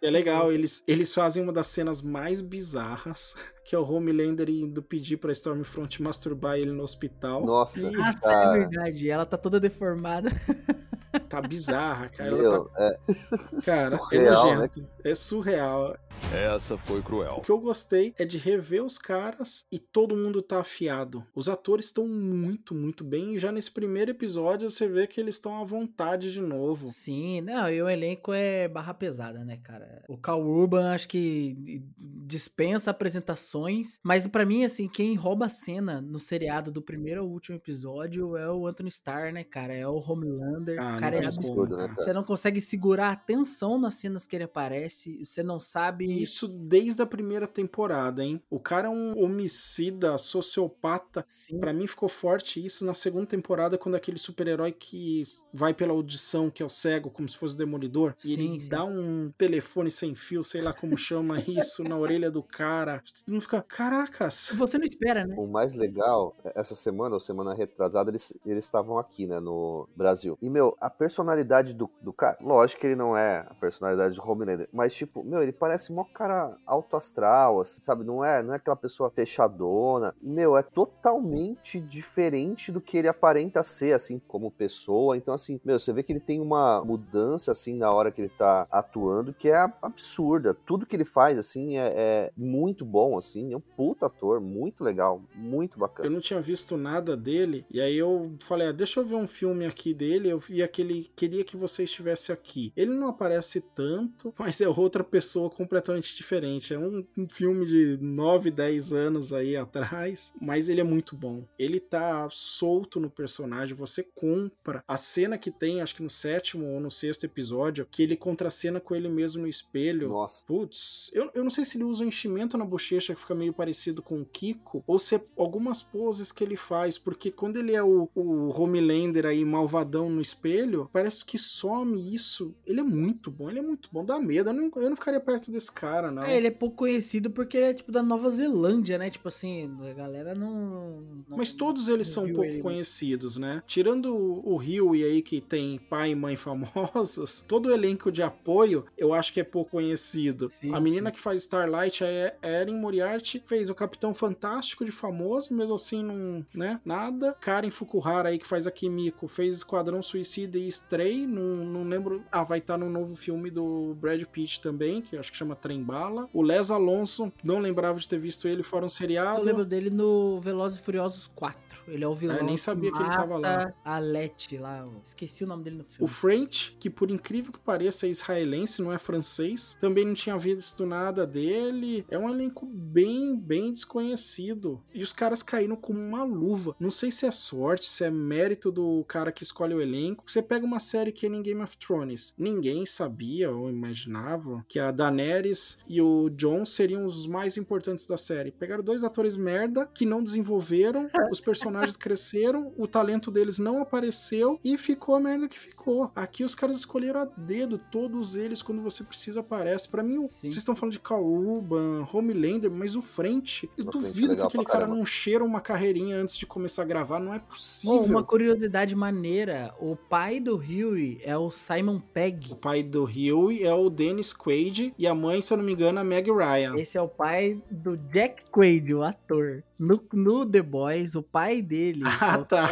É 0.00 0.10
legal, 0.10 0.52
eles, 0.52 0.82
eles 0.86 1.12
fazem 1.12 1.42
uma 1.42 1.52
das 1.58 1.66
cenas 1.66 2.00
mais 2.00 2.40
bizarras, 2.40 3.34
que 3.68 3.74
é 3.74 3.78
o 3.78 3.84
Homelander 3.84 4.48
indo 4.48 4.82
pedir 4.82 5.18
pra 5.18 5.30
Stormfront 5.30 6.02
masturbar 6.02 6.56
ele 6.56 6.72
no 6.72 6.82
hospital. 6.82 7.44
Nossa, 7.44 7.78
E 7.78 7.90
Nossa, 7.90 8.32
é 8.32 8.52
verdade, 8.60 9.10
ela 9.10 9.26
tá 9.26 9.36
toda 9.36 9.60
deformada. 9.60 10.30
tá 11.28 11.42
bizarra, 11.42 12.08
cara. 12.08 12.30
Ela 12.30 12.38
Meu, 12.38 12.64
tá, 12.64 12.82
é 12.82 12.96
cara, 13.62 13.86
é 13.86 13.90
surreal, 13.90 14.46
né? 14.46 14.54
nojento. 14.54 14.88
É 15.04 15.14
surreal. 15.14 15.98
Essa 16.32 16.76
foi 16.76 17.00
cruel. 17.00 17.36
O 17.38 17.40
que 17.42 17.50
eu 17.50 17.60
gostei 17.60 18.14
é 18.18 18.24
de 18.24 18.38
rever 18.38 18.84
os 18.84 18.98
caras 18.98 19.66
e 19.70 19.78
todo 19.78 20.16
mundo 20.16 20.42
tá 20.42 20.60
afiado. 20.60 21.24
Os 21.34 21.48
atores 21.48 21.86
estão 21.86 22.06
muito, 22.06 22.74
muito 22.74 23.04
bem. 23.04 23.34
E 23.34 23.38
já 23.38 23.52
nesse 23.52 23.70
primeiro 23.70 24.10
episódio 24.10 24.68
você 24.70 24.88
vê 24.88 25.06
que 25.06 25.20
eles 25.20 25.36
estão 25.36 25.60
à 25.60 25.64
vontade 25.64 26.32
de 26.32 26.40
novo. 26.40 26.88
Sim, 26.88 27.40
não, 27.40 27.70
e 27.70 27.80
o 27.80 27.88
elenco 27.88 28.32
é 28.32 28.66
barra 28.66 28.92
pesada, 28.94 29.44
né, 29.44 29.58
cara? 29.62 30.02
O 30.08 30.16
Cal 30.18 30.42
Urban 30.44 30.90
acho 30.92 31.08
que 31.08 31.82
dispensa 31.96 32.90
apresentações, 32.90 33.57
mas 34.02 34.26
pra 34.26 34.44
mim, 34.44 34.64
assim, 34.64 34.88
quem 34.88 35.14
rouba 35.14 35.46
a 35.46 35.48
cena 35.48 36.00
no 36.00 36.18
seriado 36.18 36.70
do 36.70 36.82
primeiro 36.82 37.20
ao 37.22 37.28
último 37.28 37.56
episódio 37.56 38.36
é 38.36 38.50
o 38.50 38.66
Anthony 38.66 38.88
Starr, 38.88 39.32
né, 39.32 39.44
cara? 39.44 39.74
É 39.74 39.86
o 39.86 39.98
Homelander. 39.98 40.80
Ah, 40.80 40.96
o 40.96 41.00
cara 41.00 41.16
não 41.16 41.24
é 41.24 41.26
absurdo. 41.26 41.76
né, 41.76 41.88
cara. 41.88 42.02
Você 42.02 42.12
não 42.12 42.24
consegue 42.24 42.60
segurar 42.60 43.08
a 43.08 43.12
atenção 43.12 43.78
nas 43.78 43.94
cenas 43.94 44.26
que 44.26 44.36
ele 44.36 44.44
aparece, 44.44 45.24
você 45.24 45.42
não 45.42 45.58
sabe. 45.60 46.20
Isso 46.20 46.46
desde 46.48 47.02
a 47.02 47.06
primeira 47.06 47.46
temporada, 47.46 48.24
hein? 48.24 48.40
O 48.50 48.60
cara 48.60 48.88
é 48.88 48.90
um 48.90 49.18
homicida, 49.18 50.16
sociopata. 50.18 51.24
Sim, 51.28 51.58
Pra 51.60 51.72
mim 51.72 51.86
ficou 51.86 52.08
forte 52.08 52.64
isso 52.64 52.84
na 52.84 52.94
segunda 52.94 53.26
temporada, 53.26 53.76
quando 53.78 53.94
aquele 53.94 54.18
super-herói 54.18 54.72
que 54.72 55.22
vai 55.52 55.72
pela 55.74 55.92
audição, 55.92 56.50
que 56.50 56.62
é 56.62 56.66
o 56.66 56.68
cego, 56.68 57.10
como 57.10 57.28
se 57.28 57.36
fosse 57.36 57.54
o 57.54 57.58
demolidor, 57.58 58.14
e 58.24 58.34
Sim, 58.34 58.50
ele 58.52 58.60
sim. 58.60 58.68
dá 58.68 58.84
um 58.84 59.32
telefone 59.36 59.90
sem 59.90 60.14
fio, 60.14 60.44
sei 60.44 60.60
lá 60.60 60.72
como 60.72 60.96
chama 60.96 61.38
isso, 61.46 61.82
na 61.84 61.96
orelha 61.96 62.30
do 62.30 62.42
cara. 62.42 63.02
Mundo 63.28 63.40
fica, 63.48 63.62
caracas! 63.62 64.50
você 64.54 64.78
não 64.78 64.84
espera, 64.84 65.26
né? 65.26 65.34
O 65.38 65.46
mais 65.46 65.74
legal, 65.74 66.36
essa 66.54 66.74
semana, 66.74 67.14
ou 67.14 67.20
semana 67.20 67.54
retrasada, 67.54 68.10
eles 68.10 68.34
eles 68.44 68.64
estavam 68.64 68.98
aqui, 68.98 69.26
né, 69.26 69.40
no 69.40 69.88
Brasil. 69.96 70.38
E, 70.42 70.50
meu, 70.50 70.76
a 70.80 70.90
personalidade 70.90 71.74
do, 71.74 71.90
do 72.02 72.12
cara, 72.12 72.36
lógico 72.40 72.80
que 72.80 72.86
ele 72.86 72.96
não 72.96 73.16
é 73.16 73.46
a 73.48 73.54
personalidade 73.54 74.14
do 74.14 74.22
Homelander, 74.22 74.68
mas, 74.72 74.94
tipo, 74.94 75.24
meu, 75.24 75.42
ele 75.42 75.52
parece 75.52 75.92
mó 75.92 76.04
cara 76.04 76.56
alto 76.66 76.96
astral, 76.96 77.60
assim, 77.60 77.80
sabe? 77.82 78.04
Não 78.04 78.24
é, 78.24 78.42
não 78.42 78.52
é 78.52 78.56
aquela 78.56 78.76
pessoa 78.76 79.10
fechadona. 79.10 80.14
E, 80.20 80.28
meu, 80.28 80.56
é 80.56 80.62
totalmente 80.62 81.80
diferente 81.80 82.70
do 82.70 82.80
que 82.80 82.98
ele 82.98 83.08
aparenta 83.08 83.62
ser, 83.62 83.94
assim, 83.94 84.20
como 84.28 84.50
pessoa. 84.50 85.16
Então, 85.16 85.32
assim, 85.32 85.60
meu, 85.64 85.78
você 85.78 85.92
vê 85.92 86.02
que 86.02 86.12
ele 86.12 86.20
tem 86.20 86.40
uma 86.40 86.84
mudança, 86.84 87.52
assim, 87.52 87.78
na 87.78 87.90
hora 87.92 88.10
que 88.10 88.20
ele 88.20 88.32
tá 88.36 88.66
atuando, 88.70 89.32
que 89.32 89.50
é 89.50 89.56
absurda. 89.80 90.54
Tudo 90.66 90.86
que 90.86 90.94
ele 90.94 91.04
faz, 91.04 91.38
assim, 91.38 91.78
é, 91.78 91.92
é 91.94 92.32
muito 92.36 92.84
bom, 92.84 93.16
assim. 93.16 93.37
É 93.52 93.56
um 93.56 93.60
puta 93.60 94.06
ator, 94.06 94.40
muito 94.40 94.82
legal, 94.82 95.22
muito 95.34 95.76
Eu 95.76 95.80
bacana. 95.80 96.10
não 96.10 96.20
tinha 96.20 96.40
visto 96.40 96.76
nada 96.76 97.16
dele, 97.16 97.64
e 97.70 97.80
aí 97.80 97.96
eu 97.96 98.34
falei, 98.40 98.68
ah, 98.68 98.72
deixa 98.72 99.00
eu 99.00 99.04
ver 99.04 99.14
um 99.14 99.26
filme 99.26 99.64
aqui 99.64 99.94
dele. 99.94 100.28
Eu 100.28 100.38
vi 100.38 100.62
aquele 100.62 100.88
ele 100.88 101.10
queria 101.14 101.44
que 101.44 101.56
você 101.56 101.84
estivesse 101.84 102.32
aqui. 102.32 102.72
Ele 102.76 102.92
não 102.92 103.08
aparece 103.08 103.60
tanto, 103.60 104.34
mas 104.38 104.60
é 104.60 104.68
outra 104.68 105.04
pessoa 105.04 105.50
completamente 105.50 106.16
diferente. 106.16 106.72
É 106.74 106.78
um, 106.78 107.04
um 107.16 107.28
filme 107.28 107.66
de 107.66 107.98
9, 108.00 108.50
10 108.50 108.92
anos 108.92 109.32
aí 109.32 109.56
atrás, 109.56 110.32
mas 110.40 110.68
ele 110.68 110.80
é 110.80 110.84
muito 110.84 111.14
bom. 111.14 111.44
Ele 111.58 111.78
tá 111.78 112.28
solto 112.30 112.98
no 112.98 113.10
personagem, 113.10 113.74
você 113.74 114.02
compra. 114.02 114.82
A 114.86 114.96
cena 114.96 115.36
que 115.36 115.50
tem, 115.50 115.80
acho 115.80 115.94
que 115.96 116.02
no 116.02 116.10
sétimo 116.10 116.66
ou 116.66 116.80
no 116.80 116.90
sexto 116.90 117.24
episódio, 117.24 117.86
que 117.90 118.02
ele 118.02 118.16
contracena 118.16 118.80
com 118.80 118.94
ele 118.94 119.08
mesmo 119.08 119.42
no 119.42 119.48
espelho. 119.48 120.08
Nossa. 120.08 120.44
Putz, 120.46 121.10
eu, 121.12 121.30
eu 121.34 121.44
não 121.44 121.50
sei 121.50 121.64
se 121.64 121.76
ele 121.76 121.84
usa 121.84 122.04
um 122.04 122.08
enchimento 122.08 122.56
na 122.56 122.64
bochecha 122.64 123.12
que 123.18 123.22
fica 123.22 123.34
meio 123.34 123.52
parecido 123.52 124.02
com 124.02 124.20
o 124.20 124.24
Kiko, 124.24 124.82
ou 124.86 124.98
se 124.98 125.16
é 125.16 125.24
algumas 125.36 125.82
poses 125.82 126.32
que 126.32 126.42
ele 126.42 126.56
faz, 126.56 126.96
porque 126.96 127.30
quando 127.30 127.56
ele 127.56 127.74
é 127.74 127.82
o, 127.82 128.08
o 128.14 128.60
Homelander 128.60 129.26
aí 129.26 129.44
malvadão 129.44 130.08
no 130.08 130.20
espelho, 130.20 130.88
parece 130.92 131.24
que 131.24 131.38
some 131.38 132.14
isso. 132.14 132.54
Ele 132.66 132.80
é 132.80 132.82
muito 132.82 133.30
bom, 133.30 133.50
ele 133.50 133.58
é 133.58 133.62
muito 133.62 133.88
bom, 133.92 134.04
dá 134.04 134.18
medo. 134.18 134.50
Eu 134.50 134.54
não, 134.54 134.70
eu 134.76 134.88
não 134.88 134.96
ficaria 134.96 135.20
perto 135.20 135.50
desse 135.50 135.70
cara, 135.70 136.10
não. 136.10 136.22
É, 136.22 136.36
ele 136.36 136.46
é 136.46 136.50
pouco 136.50 136.76
conhecido 136.76 137.30
porque 137.30 137.56
ele 137.56 137.66
é 137.66 137.74
tipo 137.74 137.90
da 137.90 138.02
Nova 138.02 138.30
Zelândia, 138.30 138.98
né? 138.98 139.10
Tipo 139.10 139.28
assim, 139.28 139.70
a 139.88 139.92
galera 139.92 140.34
não. 140.34 141.02
não 141.28 141.36
Mas 141.36 141.52
todos 141.52 141.88
eles 141.88 142.08
são 142.08 142.24
viu 142.24 142.34
pouco 142.34 142.50
ele. 142.50 142.62
conhecidos, 142.62 143.36
né? 143.36 143.62
Tirando 143.66 144.14
o 144.14 144.56
Rio 144.56 144.94
e 144.94 145.04
aí 145.04 145.22
que 145.22 145.40
tem 145.40 145.78
pai 145.78 146.10
e 146.10 146.14
mãe 146.14 146.36
famosos, 146.36 147.44
todo 147.48 147.66
o 147.66 147.72
elenco 147.72 148.12
de 148.12 148.22
apoio 148.22 148.84
eu 148.96 149.12
acho 149.12 149.32
que 149.32 149.40
é 149.40 149.44
pouco 149.44 149.72
conhecido. 149.72 150.48
Sim, 150.48 150.74
a 150.74 150.80
menina 150.80 151.10
sim. 151.10 151.16
que 151.16 151.20
faz 151.20 151.42
Starlight 151.42 152.04
é 152.04 152.36
Erin 152.42 152.76
Moriarty, 152.76 153.07
fez 153.44 153.70
o 153.70 153.74
Capitão 153.74 154.12
Fantástico 154.12 154.84
de 154.84 154.90
famoso, 154.90 155.54
mesmo 155.54 155.74
assim 155.74 156.02
não, 156.02 156.44
né? 156.54 156.80
Nada. 156.84 157.36
Karen 157.40 157.70
Fukuhara 157.70 158.28
aí 158.30 158.38
que 158.38 158.46
faz 158.46 158.66
a 158.66 158.70
Kimiko, 158.70 159.28
fez 159.28 159.56
Esquadrão 159.56 160.02
Suicida 160.02 160.58
e 160.58 160.68
Stray, 160.68 161.26
não, 161.26 161.64
não 161.64 161.84
lembro. 161.84 162.24
Ah, 162.30 162.44
vai 162.44 162.58
estar 162.58 162.76
no 162.76 162.88
novo 162.88 163.14
filme 163.14 163.50
do 163.50 163.94
Brad 164.00 164.22
Pitt 164.24 164.60
também, 164.60 165.00
que 165.00 165.16
acho 165.16 165.30
que 165.30 165.38
chama 165.38 165.56
Trem 165.56 165.82
Bala. 165.82 166.28
O 166.32 166.42
Les 166.42 166.70
Alonso, 166.70 167.32
não 167.44 167.58
lembrava 167.58 167.98
de 167.98 168.08
ter 168.08 168.18
visto 168.18 168.48
ele 168.48 168.62
fora 168.62 168.84
um 168.84 168.88
seriado. 168.88 169.40
Eu 169.40 169.44
lembro 169.44 169.64
dele 169.64 169.90
no 169.90 170.40
Velozes 170.40 170.78
e 170.78 170.82
Furiosos 170.82 171.30
4. 171.34 171.67
Ele 171.88 172.04
é 172.04 172.08
o 172.08 172.14
vilão. 172.14 172.36
Ah, 172.36 172.40
eu 172.40 172.44
nem 172.44 172.56
sabia 172.56 172.92
que 172.92 172.98
ele 172.98 173.08
tava 173.08 173.38
lá. 173.38 173.72
A 173.84 173.98
lá. 173.98 174.88
Esqueci 175.04 175.44
o 175.44 175.46
nome 175.46 175.64
dele 175.64 175.76
no 175.76 175.82
O 175.82 175.86
filme. 175.86 176.08
French, 176.08 176.76
que 176.78 176.90
por 176.90 177.10
incrível 177.10 177.52
que 177.52 177.58
pareça 177.58 178.06
é 178.06 178.10
israelense, 178.10 178.82
não 178.82 178.92
é 178.92 178.98
francês, 178.98 179.76
também 179.80 180.04
não 180.04 180.14
tinha 180.14 180.36
visto 180.36 180.84
nada 180.86 181.26
dele. 181.26 182.04
É 182.10 182.18
um 182.18 182.28
elenco 182.28 182.66
bem, 182.66 183.36
bem 183.36 183.72
desconhecido. 183.72 184.82
E 184.92 185.02
os 185.02 185.12
caras 185.12 185.42
caíram 185.42 185.76
como 185.76 185.98
uma 185.98 186.24
luva. 186.24 186.74
Não 186.78 186.90
sei 186.90 187.10
se 187.10 187.26
é 187.26 187.30
sorte, 187.30 187.86
se 187.86 188.04
é 188.04 188.10
mérito 188.10 188.70
do 188.70 189.04
cara 189.04 189.32
que 189.32 189.42
escolhe 189.42 189.74
o 189.74 189.80
elenco. 189.80 190.24
Você 190.26 190.42
pega 190.42 190.66
uma 190.66 190.80
série 190.80 191.12
que 191.12 191.26
é 191.26 191.28
nem 191.28 191.42
Game 191.42 191.62
of 191.62 191.76
Thrones. 191.78 192.34
Ninguém 192.36 192.84
sabia 192.84 193.50
ou 193.50 193.68
imaginava 193.68 194.64
que 194.68 194.78
a 194.78 194.90
Daenerys 194.90 195.78
e 195.88 196.00
o 196.00 196.28
Jon 196.30 196.64
seriam 196.66 197.04
os 197.04 197.26
mais 197.26 197.56
importantes 197.56 198.06
da 198.06 198.16
série. 198.16 198.52
Pegaram 198.52 198.82
dois 198.82 199.04
atores 199.04 199.36
merda 199.36 199.86
que 199.86 200.04
não 200.04 200.22
desenvolveram, 200.22 201.08
os 201.30 201.40
personagens 201.40 201.77
cresceram, 201.96 202.72
o 202.76 202.86
talento 202.86 203.30
deles 203.30 203.58
não 203.58 203.80
apareceu 203.82 204.58
e 204.64 204.76
ficou 204.76 205.14
a 205.14 205.20
merda 205.20 205.48
que 205.48 205.58
ficou. 205.58 206.10
Aqui 206.14 206.44
os 206.44 206.54
caras 206.54 206.78
escolheram 206.78 207.20
a 207.22 207.24
dedo, 207.24 207.78
todos 207.90 208.36
eles, 208.36 208.62
quando 208.62 208.82
você 208.82 209.02
precisa, 209.04 209.40
aparece. 209.40 209.88
Pra 209.88 210.02
mim, 210.02 210.16
Sim. 210.28 210.40
vocês 210.48 210.56
estão 210.56 210.74
falando 210.76 210.92
de 210.92 211.00
Urban, 211.10 212.06
Homelander, 212.12 212.70
mas 212.70 212.94
o 212.96 213.02
French, 213.02 213.68
eu 213.76 213.84
duvido 213.84 214.34
que 214.36 214.42
aquele 214.42 214.64
cara 214.64 214.86
não 214.86 215.04
cheira 215.04 215.44
uma 215.44 215.60
carreirinha 215.60 216.16
antes 216.16 216.36
de 216.36 216.46
começar 216.46 216.82
a 216.82 216.86
gravar, 216.86 217.18
não 217.20 217.32
é 217.34 217.38
Oh, 217.38 217.50
possível. 217.50 218.02
uma 218.02 218.22
curiosidade 218.24 218.94
maneira: 218.94 219.74
o 219.80 219.96
pai 219.96 220.40
do 220.40 220.56
Huey 220.56 221.20
é 221.22 221.36
o 221.36 221.50
Simon 221.50 222.00
Pegg. 222.00 222.52
O 222.52 222.56
pai 222.56 222.82
do 222.82 223.04
Huey 223.04 223.62
é 223.64 223.72
o 223.72 223.88
Dennis 223.88 224.32
Quaid 224.32 224.94
e 224.98 225.06
a 225.06 225.14
mãe, 225.14 225.40
se 225.40 225.52
eu 225.52 225.56
não 225.56 225.64
me 225.64 225.72
engano, 225.72 225.98
é 225.98 226.02
a 226.02 226.04
Meg 226.04 226.30
Ryan. 226.30 226.76
Esse 226.78 226.98
é 226.98 227.02
o 227.02 227.08
pai 227.08 227.62
do 227.70 227.96
Jack 227.96 228.44
Quaid, 228.50 228.92
o 228.94 229.02
ator. 229.02 229.62
No, 229.78 230.02
no 230.12 230.44
The 230.44 230.60
Boys, 230.60 231.14
o 231.14 231.22
pai 231.22 231.62
dele 231.68 232.02
Ah, 232.04 232.34
é 232.34 232.38
o 232.38 232.44
tá. 232.44 232.68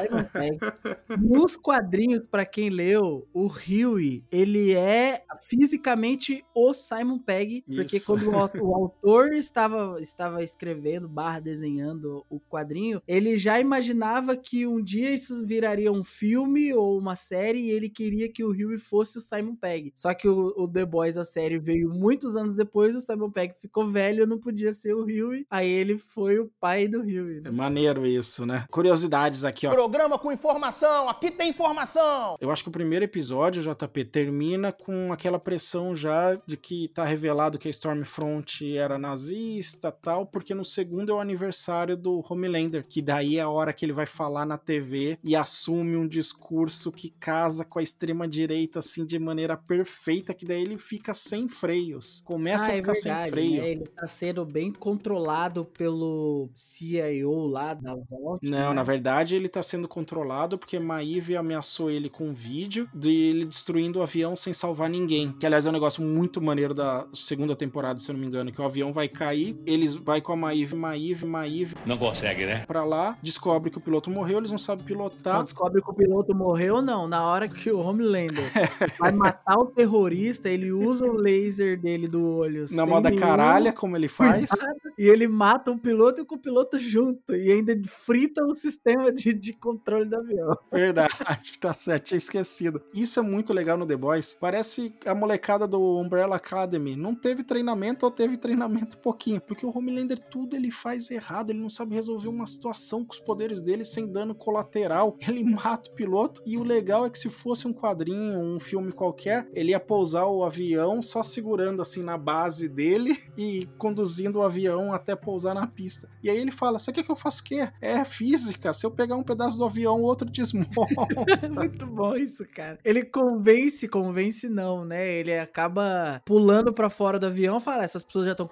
Nos 1.19 1.57
quadrinhos, 1.57 2.27
pra 2.27 2.45
quem 2.45 2.71
leu, 2.71 3.29
o 3.33 3.47
Huey, 3.47 4.25
ele 4.31 4.73
é 4.73 5.23
fisicamente 5.43 6.45
o 6.55 6.73
Simon 6.73 7.19
Pegg, 7.19 7.63
porque 7.67 7.99
Isso. 7.99 8.07
quando 8.07 8.29
o, 8.29 8.67
o 8.67 8.75
autor 8.75 9.33
estava, 9.35 10.01
estava 10.01 10.43
escrevendo, 10.43 11.09
barra 11.09 11.41
desenhando 11.41 12.25
o 12.31 12.41
quadrinho, 12.41 13.03
ele 13.07 13.37
já 13.37 13.61
imaginava 13.61 14.37
que 14.37 14.67
um 14.67 14.83
dia 14.83 15.13
isso 15.13 15.45
viraria 15.47 15.93
um 15.93 16.03
filme 16.03 16.73
ou 16.73 16.99
uma 16.99 17.15
série 17.15 17.67
e 17.67 17.71
ele 17.71 17.89
queria 17.89 18.31
que 18.31 18.43
o 18.43 18.51
Huey 18.51 18.79
fosse 18.79 19.19
o 19.19 19.21
Simon 19.21 19.55
Pegg. 19.55 19.93
Só 19.95 20.15
que 20.15 20.29
o, 20.29 20.55
o 20.57 20.69
The 20.69 20.85
Boys, 20.85 21.19
a 21.19 21.25
série, 21.25 21.59
veio 21.59 21.91
muitos 21.91 22.37
anos 22.37 22.55
depois, 22.55 22.97
o 22.97 23.01
Simon 23.01 23.31
Pegg 23.31 23.55
ficou 23.61 23.87
velho, 23.87 24.27
não 24.27 24.39
podia 24.39 24.73
ser 24.73 24.95
o 24.95 25.05
Huey, 25.05 25.47
aí 25.51 25.69
ele 25.69 25.99
foi 25.99 26.39
o 26.39 26.51
pai 26.59 26.89
do 26.89 27.01
Huey. 27.01 27.39
É 27.39 27.41
né? 27.43 27.51
maneiro 27.51 28.07
isso, 28.07 28.47
né? 28.47 28.65
Curiosidades 28.77 29.43
aqui, 29.43 29.67
ó. 29.67 29.71
Programa 29.71 30.19
com 30.19 30.31
informação, 30.31 31.09
aqui 31.09 31.31
tem 31.31 31.49
informação. 31.49 32.37
Eu 32.39 32.51
acho 32.51 32.63
que 32.63 32.69
o 32.69 32.73
primeiro 32.73 33.07
episódio, 33.07 33.63
JP, 33.63 34.05
termina 34.05 34.71
com 34.71 35.11
aquela 35.15 35.39
pressão 35.39 35.97
já 35.97 36.37
de 36.45 36.59
que 36.59 36.89
tá 36.89 37.03
revelado 37.03 37.59
que 37.59 37.69
a 37.69 37.71
Stormfront 37.71 38.77
era 38.77 38.99
nazista 38.99 39.91
tal, 39.91 40.27
porque 40.27 40.55
no 40.55 40.63
segundo 40.63 41.11
é 41.11 41.15
o 41.15 41.21
aniversário 41.21 41.97
do 41.97 42.23
Homelander, 42.29 42.85
que 42.87 43.01
daí 43.01 43.39
é 43.39 43.41
a 43.41 43.49
hora 43.49 43.73
que 43.73 43.83
ele 43.83 43.95
vai 43.95 44.05
falar 44.05 44.45
na 44.45 44.59
TV 44.59 45.19
e 45.25 45.35
assume 45.35 45.97
um 45.97 46.07
discurso 46.07 46.93
que 46.93 47.09
casa 47.09 47.65
com 47.65 47.79
a 47.79 47.83
extrema 47.83 48.29
direita 48.29 48.81
assim 48.81 49.07
de 49.07 49.19
maneira 49.19 49.57
perfeita, 49.57 50.35
que 50.35 50.45
daí 50.45 50.61
ele 50.61 50.77
fica 50.77 51.15
sem 51.15 51.49
freios. 51.49 52.21
Começa 52.27 52.67
Ah, 52.67 52.69
a 52.69 52.73
é 52.73 52.77
ficar 52.77 52.93
verdade, 52.93 53.23
sem 53.23 53.31
freio. 53.31 53.63
né? 53.63 53.71
Ele 53.71 53.87
tá 53.87 54.07
sendo 54.07 54.45
bem 54.45 54.71
controlado 54.71 55.65
pelo 55.65 56.51
CIO 56.55 57.47
lá 57.47 57.73
da 57.73 57.95
Vault. 57.95 58.47
Não, 58.47 58.66
né? 58.71 58.77
na 58.77 58.83
verdade 58.83 59.35
ele 59.35 59.49
tá 59.49 59.63
sendo 59.63 59.87
controlado 59.89 60.59
porque 60.59 60.79
Maeve 60.79 61.37
ameaçou 61.37 61.91
ele 61.91 62.09
com 62.09 62.29
um 62.29 62.33
vídeo 62.33 62.89
de 62.95 63.11
ele 63.11 63.45
destruindo 63.45 63.99
o 63.99 64.03
avião 64.03 64.35
sem 64.37 64.53
salvar 64.53 64.89
ninguém. 64.89 65.33
Que 65.39 65.47
aliás 65.47 65.67
é 65.67 65.69
um 65.69 65.73
negócio 65.73 66.03
muito 66.03 66.41
maneiro 66.41 66.75
da 66.75 67.07
segunda 67.15 67.55
temporada, 67.57 67.99
se 67.99 68.11
eu 68.11 68.15
não 68.15 68.21
me 68.21 68.27
engano, 68.27 68.53
que 68.53 68.61
o 68.61 68.65
avião 68.65 68.93
vai 68.93 69.09
cair, 69.09 69.57
eles 69.67 69.95
vai 69.95 70.21
com 70.21 70.33
a 70.33 70.37
Maeve, 70.37 70.75
Maeve, 70.75 71.27
Maeve 71.27 71.75
Não 71.85 71.97
consegue, 71.99 72.47
né? 72.47 72.65
pra 72.67 72.85
lá, 72.85 73.17
descobre 73.23 73.71
que 73.71 73.79
o 73.79 73.81
piloto 73.81 74.11
morreu, 74.11 74.39
eles 74.39 74.51
não 74.51 74.59
sabem 74.59 74.83
Não 74.83 74.87
pilotar. 74.87 75.43
descobre 75.43 75.83
que 75.83 75.91
o 75.91 75.95
piloto 75.95 76.35
morreu, 76.35 76.83
não. 76.83 77.07
Na 77.09 77.25
hora 77.25 77.49
que 77.49 77.71
o 77.71 77.79
Homelander 77.79 78.45
vai 78.99 79.13
matar 79.13 79.59
o 79.59 79.67
terrorista, 79.67 80.49
ele 80.49 80.73
usa 80.73 81.07
o 81.07 81.17
laser 81.17 81.81
dele 81.81 82.09
do 82.09 82.25
olho. 82.25 82.67
Na 82.73 82.87
moda 82.87 83.09
nenhum 83.11 83.23
caralha, 83.23 83.73
como 83.73 83.97
ele 83.97 84.09
faz. 84.09 84.51
E 84.99 85.07
ele 85.07 85.29
mata 85.29 85.71
o 85.71 85.79
piloto 85.79 86.21
e 86.21 86.25
o 86.29 86.39
piloto 86.39 86.79
junto. 86.79 87.35
E 87.35 87.53
ainda 87.53 87.77
frita 87.87 88.45
o 88.45 88.55
sistema 88.57 89.13
de, 89.13 89.33
de 89.33 89.53
controle 89.53 90.05
do 90.05 90.17
avião. 90.17 90.57
Verdade, 90.73 91.59
tá 91.61 91.73
certo, 91.73 92.05
tinha 92.05 92.19
esquecido. 92.19 92.83
Isso 92.95 93.19
é 93.21 93.23
muito 93.23 93.53
legal 93.53 93.77
no 93.77 93.87
The 93.87 93.97
Boys. 93.97 94.37
Parece 94.41 94.93
a 95.05 95.15
molecada 95.15 95.67
do 95.67 95.99
Umbrella 95.99 96.37
Academy. 96.37 96.97
Não 96.97 97.15
teve 97.15 97.43
treinamento 97.43 98.07
ou 98.07 98.13
teve 98.13 98.37
treinamento 98.37 98.99
pouquinho. 98.99 99.41
Porque 99.41 99.65
o 99.65 99.77
Homelander 99.77 100.19
tudo 100.19 100.57
ele 100.57 100.71
faz 100.71 101.11
errado. 101.11 101.51
Ele 101.51 101.61
não 101.61 101.71
sabe 101.71 101.95
resolver 101.95 102.29
uma 102.29 102.47
situação 102.47 103.05
com 103.05 103.13
os 103.13 103.21
poderes 103.21 103.61
dele 103.61 103.85
sem 103.85 104.11
dano 104.11 104.35
colateral. 104.35 105.17
Ele 105.27 105.43
mata 105.45 105.91
o 105.91 105.95
piloto. 105.95 106.43
E 106.47 106.57
o 106.57 106.63
legal 106.63 107.05
é 107.05 107.11
que 107.11 107.19
se 107.19 107.29
fosse 107.29 107.67
um 107.67 107.73
quadrinho, 107.73 108.39
um 108.39 108.59
filme 108.59 108.93
qualquer, 108.93 109.49
ele 109.53 109.71
ia 109.71 109.81
pousar 109.81 110.27
o 110.27 110.45
avião 110.45 111.03
só 111.03 111.23
segurando 111.23 111.83
assim 111.83 112.03
na 112.03 112.17
base 112.17 112.69
dele 112.69 113.19
e 113.37 113.67
conduzindo 113.77 114.39
o 114.39 114.43
avião 114.43 114.93
até 114.93 115.15
pousar 115.15 115.55
na 115.55 115.67
pista. 115.67 116.09
E 116.23 116.31
aí 116.31 116.39
ele 116.39 116.53
fala: 116.53 116.79
Você 116.79 116.93
quer 116.93 117.03
que 117.03 117.11
eu 117.11 117.17
faça 117.17 117.41
o 117.41 117.45
quê? 117.45 117.69
É 117.81 118.05
física. 118.05 118.46
Se 118.75 118.87
eu 118.87 118.91
pegar 118.91 119.17
um 119.17 119.23
pedaço 119.23 119.57
do 119.57 119.65
avião, 119.65 120.01
o 120.01 120.05
outro 120.05 120.29
desmonta. 120.29 120.71
Muito 121.53 121.87
bom 121.87 122.15
isso, 122.17 122.47
cara. 122.47 122.79
Ele 122.85 123.05
convence, 123.05 123.89
convence 123.89 124.49
não, 124.49 124.85
né? 124.85 125.15
Ele 125.15 125.39
acaba 125.39 126.21
pulando 126.25 126.73
pra 126.73 126.91
fora 126.91 127.19
do 127.19 127.27
avião, 127.27 127.61
fala, 127.61 127.85
essas 127.85 128.03
pessoas 128.03 128.27
já 128.27 128.33
estão 128.33 128.49